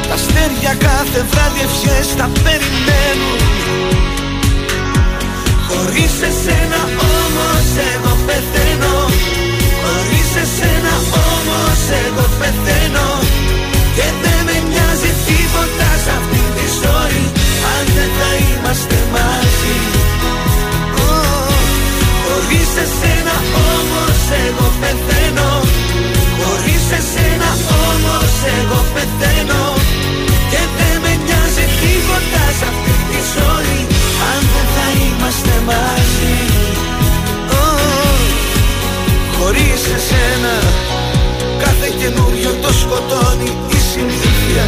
Τα 0.07 0.13
αστέρια 0.13 0.73
κάθε 0.87 1.19
βράδυ 1.31 1.61
ευχές 1.67 2.07
θα 2.17 2.29
περιμένουν 2.43 3.39
Χωρίς 5.69 6.15
εσένα 6.29 6.81
όμως 7.15 7.67
εγώ 7.91 8.13
πεθαίνω. 8.27 8.95
Χωρίς 9.81 10.31
εσένα 10.43 10.93
όμως 11.27 11.81
εγώ 12.03 12.25
πεθαίνω. 12.39 13.07
Και 13.95 14.07
δεν 14.23 14.39
με 14.47 14.57
νοιάζει 14.69 15.11
τίποτα 15.27 15.89
σε 16.03 16.11
αυτή 16.19 16.41
τη 16.55 16.65
ζωή 16.81 17.23
Αν 17.73 17.83
δεν 17.95 18.09
θα 18.17 18.29
είμαστε 18.43 18.97
μαζί. 19.13 19.77
Ω, 21.07 21.11
Χωρίς 22.25 22.71
εσένα 22.85 23.35
όμως 23.73 24.21
εγώ 24.45 24.67
πεθαίνω. 24.81 25.51
Χωρίς 26.39 26.85
εσένα 26.99 27.49
όμως 27.89 28.33
εγώ 28.57 28.79
πεθαίνω. 28.93 29.63
Και 30.51 30.61
δεν 30.77 30.95
με 31.03 31.13
νοιάζει 31.25 31.65
τίποτα 31.81 32.43
σε 32.59 32.65
αυτή 32.71 32.93
τη 33.09 33.19
ζωή 33.35 33.79
Αν 34.31 34.41
δεν 34.53 34.67
θα 34.75 34.78
είμαστε 35.29 35.61
μαζί. 35.65 36.37
Ω, 37.61 37.65
Χωρίς 39.37 39.81
εσένα 39.97 40.55
Κάθε 41.63 41.87
καινούριο 41.99 42.51
το 42.61 42.71
σκοτώνει 42.81 43.49
η 43.77 43.79
συνήθεια. 43.91 44.63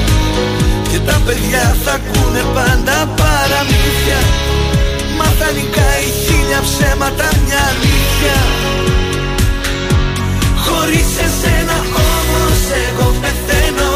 Και 0.91 0.99
τα 1.07 1.21
παιδιά 1.25 1.75
θα 1.83 1.91
ακούνε 1.99 2.43
πάντα 2.55 2.97
παραμύθια. 3.19 4.19
Μα 5.17 5.27
θα 5.39 5.47
νικάει 5.57 6.05
χίλια 6.23 6.59
ψέματα 6.67 7.27
μια 7.43 7.61
αλήθεια. 7.71 8.37
Χωρίς 10.65 11.11
εσένα 11.27 11.77
όμως 12.17 12.61
εγώ 12.85 13.07
πεθαίνω. 13.21 13.93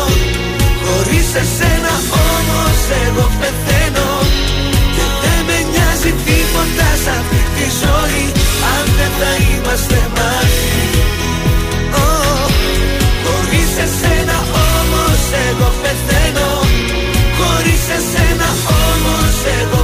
Χωρίς 0.86 1.28
εσένα 1.42 1.94
όμως 2.30 2.80
εγώ 3.06 3.26
πεθαίνω. 3.40 3.66
Και 3.66 3.94
δεν 3.98 4.15
με 6.06 6.12
νοιάζει 6.12 6.24
τίποτα 6.26 6.90
σε 7.04 7.10
αυτή 7.20 7.42
τη 7.56 7.66
ζωή 7.82 8.24
Αν 8.74 8.86
δεν 8.98 9.12
θα 9.20 9.32
είμαστε 9.46 10.00
μαζί. 10.16 10.84
Ω, 12.04 12.10
Χωρίς 13.26 13.72
εσένα 13.86 14.38
όμως 14.78 15.24
εγώ 15.48 15.70
πεθαίνω. 15.82 16.50
Χωρίς 17.38 17.84
εσένα 17.98 18.50
όμως 18.88 19.36
εγώ 19.60 19.75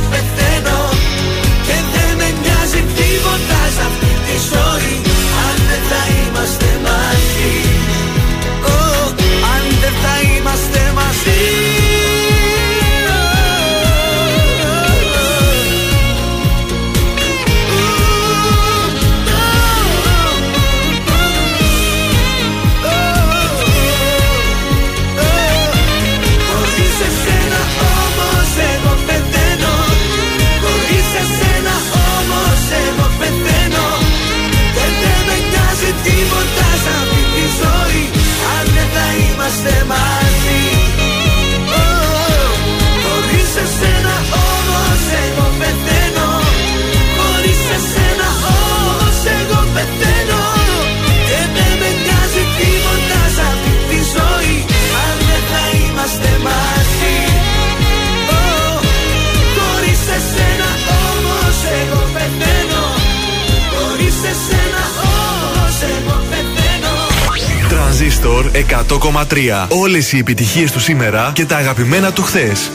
100,3. 68.54 69.68
Όλες 69.70 70.12
οι 70.12 70.18
επιτυχίες 70.18 70.72
του 70.72 70.80
σήμερα 70.80 71.32
και 71.34 71.46
τα 71.46 71.58
αγαπημένα 71.58 72.12
του 72.12 72.24
χθες. 72.24 72.72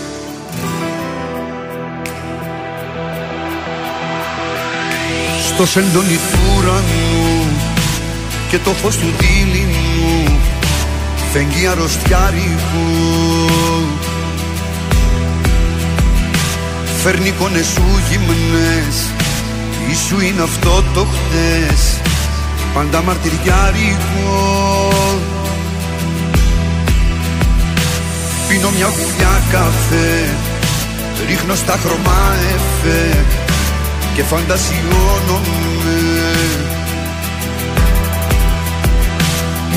Στο 5.47 5.67
σεντόνι 5.67 6.19
του 6.33 6.39
ουρανού 6.57 7.47
και 8.51 8.59
το 8.59 8.71
φως 8.71 8.97
του 8.97 9.07
δίληνου 9.19 10.39
φεγγεί 11.33 11.67
αρρωστιάρικου 11.67 12.87
Φέρνει 17.03 17.29
εικόνες 17.29 17.67
σου 17.67 17.83
γυμνές 18.11 19.11
Ίσου 19.91 20.21
είναι 20.21 20.43
αυτό 20.43 20.85
το 20.95 21.07
χτες 21.07 22.01
Πάντα 22.75 23.03
μαρτυριάρικο 23.03 25.06
Πίνω 28.57 28.71
μια 28.71 28.87
γουλιά 28.87 29.43
καφέ. 29.51 30.35
Ρίχνω 31.29 31.55
στα 31.55 31.79
χρώμα 31.83 32.35
εφέ 32.55 33.25
Και 34.15 34.23
φαντασιώνομαι. 34.23 35.99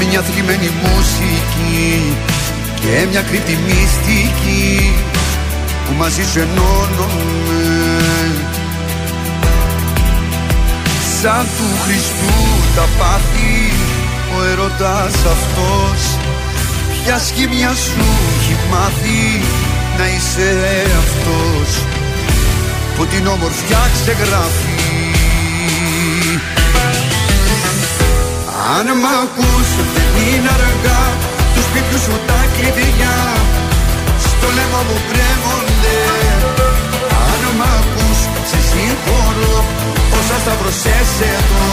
Μια 0.10 0.22
θλιμμένη 0.22 0.70
μουσική 0.82 2.16
Και 2.76 3.06
μια 3.10 3.22
κρύπτη 3.22 3.58
μυστική 3.66 4.94
Που 5.86 5.94
μαζί 5.98 6.24
σου 6.32 6.40
ενώνομαι 6.40 7.66
Σαν 11.22 11.46
του 11.58 11.68
Χριστού 11.84 12.34
τα 12.76 12.88
πάθη 12.98 13.72
Ο 14.38 14.44
ερωτάς 14.52 15.14
αυτός 15.14 16.19
Ποια 17.04 17.18
σχήμια 17.20 17.74
σου 17.86 18.06
έχει 18.40 18.56
μάθει 18.72 19.22
Να 19.98 20.06
είσαι 20.08 20.50
αυτός 21.04 21.70
Που 22.96 23.06
την 23.06 23.28
όμορφιά 23.28 23.82
ξεγράφει. 23.96 24.78
Αν 28.78 28.88
μ' 29.02 29.10
ακούς 29.24 29.70
δεν 29.96 30.12
είναι 30.28 30.50
αργά 30.58 31.04
Τους 31.54 31.64
σπίτιου 31.64 32.00
σου 32.06 32.16
τα 32.28 32.42
κλειδιά. 32.56 33.18
Στο 34.26 34.48
λαιμό 34.56 34.82
μου 34.88 34.98
κρέμονται. 35.10 35.98
Αν 37.28 37.42
μ' 37.58 37.66
ακούς 37.78 38.20
σε 38.50 38.60
συγχωρώ 38.70 39.66
Όσα 40.18 40.38
σταυρωσές 40.44 41.12
εδώ 41.34 41.68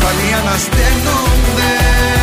Πάλι 0.00 0.26
ανασταίνονται 0.40 2.19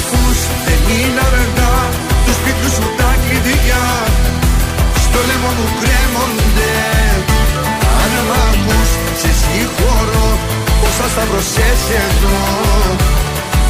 ακούς 0.00 0.38
δεν 0.66 0.80
είναι 0.96 1.22
αργά 1.28 1.76
Τους 2.24 2.36
σπίτιου 2.40 2.70
σου 2.76 2.86
τα 2.98 3.10
κλειδιά. 3.22 3.86
Στο 5.04 5.18
λαιμό 5.28 5.50
μου 5.58 5.68
κρέμονται. 5.80 6.74
Αν 8.00 8.12
μ' 8.28 8.34
ακούς 8.48 8.90
σε 9.20 9.30
συγχωρώ. 9.40 10.28
Όσα 10.86 11.06
σταυρωσές 11.14 11.82
εδώ 12.04 12.38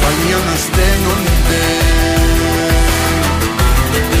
Πάλι 0.01 0.27
ανασταίνονται 0.39 1.63
Σε 3.91 4.20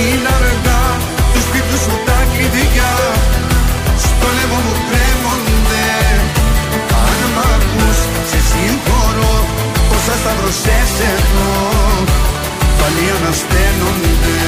Είναι 0.00 0.30
αργά 0.38 0.82
τους 1.32 1.44
σπίτου 1.48 1.76
σου 1.84 1.94
τα 2.06 2.18
κλειδιά. 2.30 2.92
Στο 4.04 4.28
μου 4.64 4.74
κρέμονται. 4.88 5.86
Αν 7.06 7.20
μ' 7.34 7.40
ακούς 7.54 7.98
σε 8.30 8.38
συγχωρώ 8.48 9.36
Πόσα 9.88 10.14
στα 10.22 10.32
προσές 10.40 10.92
εδώ 11.14 11.50
Πάλι 12.78 13.04
ανασταίνονται. 13.16 14.38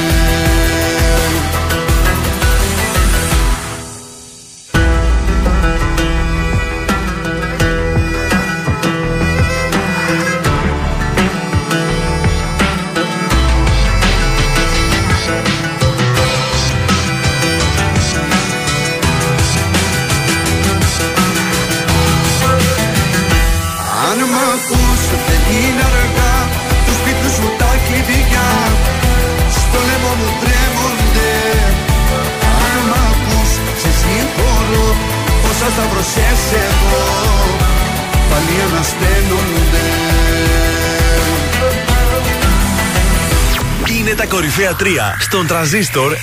Κορυφαία 44.54 44.76
3 45.14 45.16
στον 45.20 45.46
τραζίστορ 45.46 46.12
100,3. 46.12 46.16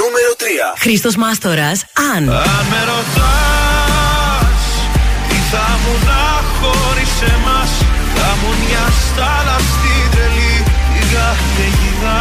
Νούμερο 0.00 0.32
3. 0.38 0.44
Χρήστος 0.78 1.16
Μάστορας, 1.16 1.84
αν. 2.14 2.30
Αν 2.30 2.64
με 2.70 2.80
ρωτάς 2.90 4.64
τι 5.28 5.34
θα 5.50 5.66
μου 5.82 5.94
να 6.06 6.24
χωρίς 6.60 7.14
εμάς 7.34 7.70
Θα 8.14 8.28
μου 8.40 8.50
μια 8.64 8.84
στάλα 9.02 9.56
στην 9.72 10.02
τρελή 10.10 10.54
η 10.98 11.02
καταιγίδα 11.12 12.18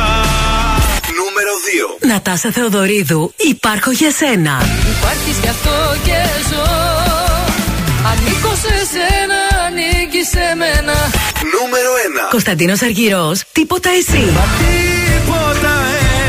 Νούμερο 1.20 1.54
2. 2.02 2.08
Νατάσα 2.08 2.52
Θεοδωρίδου, 2.52 3.34
υπάρχω 3.38 3.92
για 3.92 4.12
σένα. 4.12 4.54
Υπάρχεις 4.96 5.38
γι' 5.42 5.52
αυτό 5.56 5.76
και 6.06 6.20
ζω 6.50 6.66
Ανήκω 8.10 8.54
σε 8.64 8.76
σένα, 8.94 9.41
ανήκεις 9.72 10.28
σε 10.28 10.56
μένα 10.58 10.94
Νούμερο 11.56 11.92
1. 12.28 12.30
Κωνσταντίνος 12.30 12.82
Αργυρός, 12.82 13.44
τίποτα 13.52 13.90
εσύ. 13.90 14.18
Τίποτα 14.18 15.74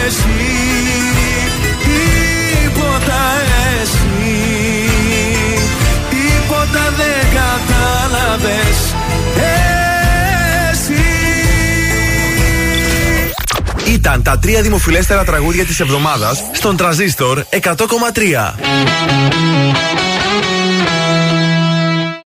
εσύ 0.07 0.31
Τίποτα 1.83 3.23
εσύ 3.83 4.41
Τίποτα 6.11 6.93
δεν 6.97 7.27
κατάλαβες 7.39 8.79
Εσύ 10.71 11.05
Ήταν 13.93 14.23
τα 14.23 14.39
τρία 14.39 14.63
δημοφιλέστερα 14.63 15.25
τραγούδια 15.25 15.65
της 15.65 15.81
εβδομάδας 15.81 16.43
στον 16.53 16.77
τραζίστορ 16.77 17.43
100,3. 17.51 18.55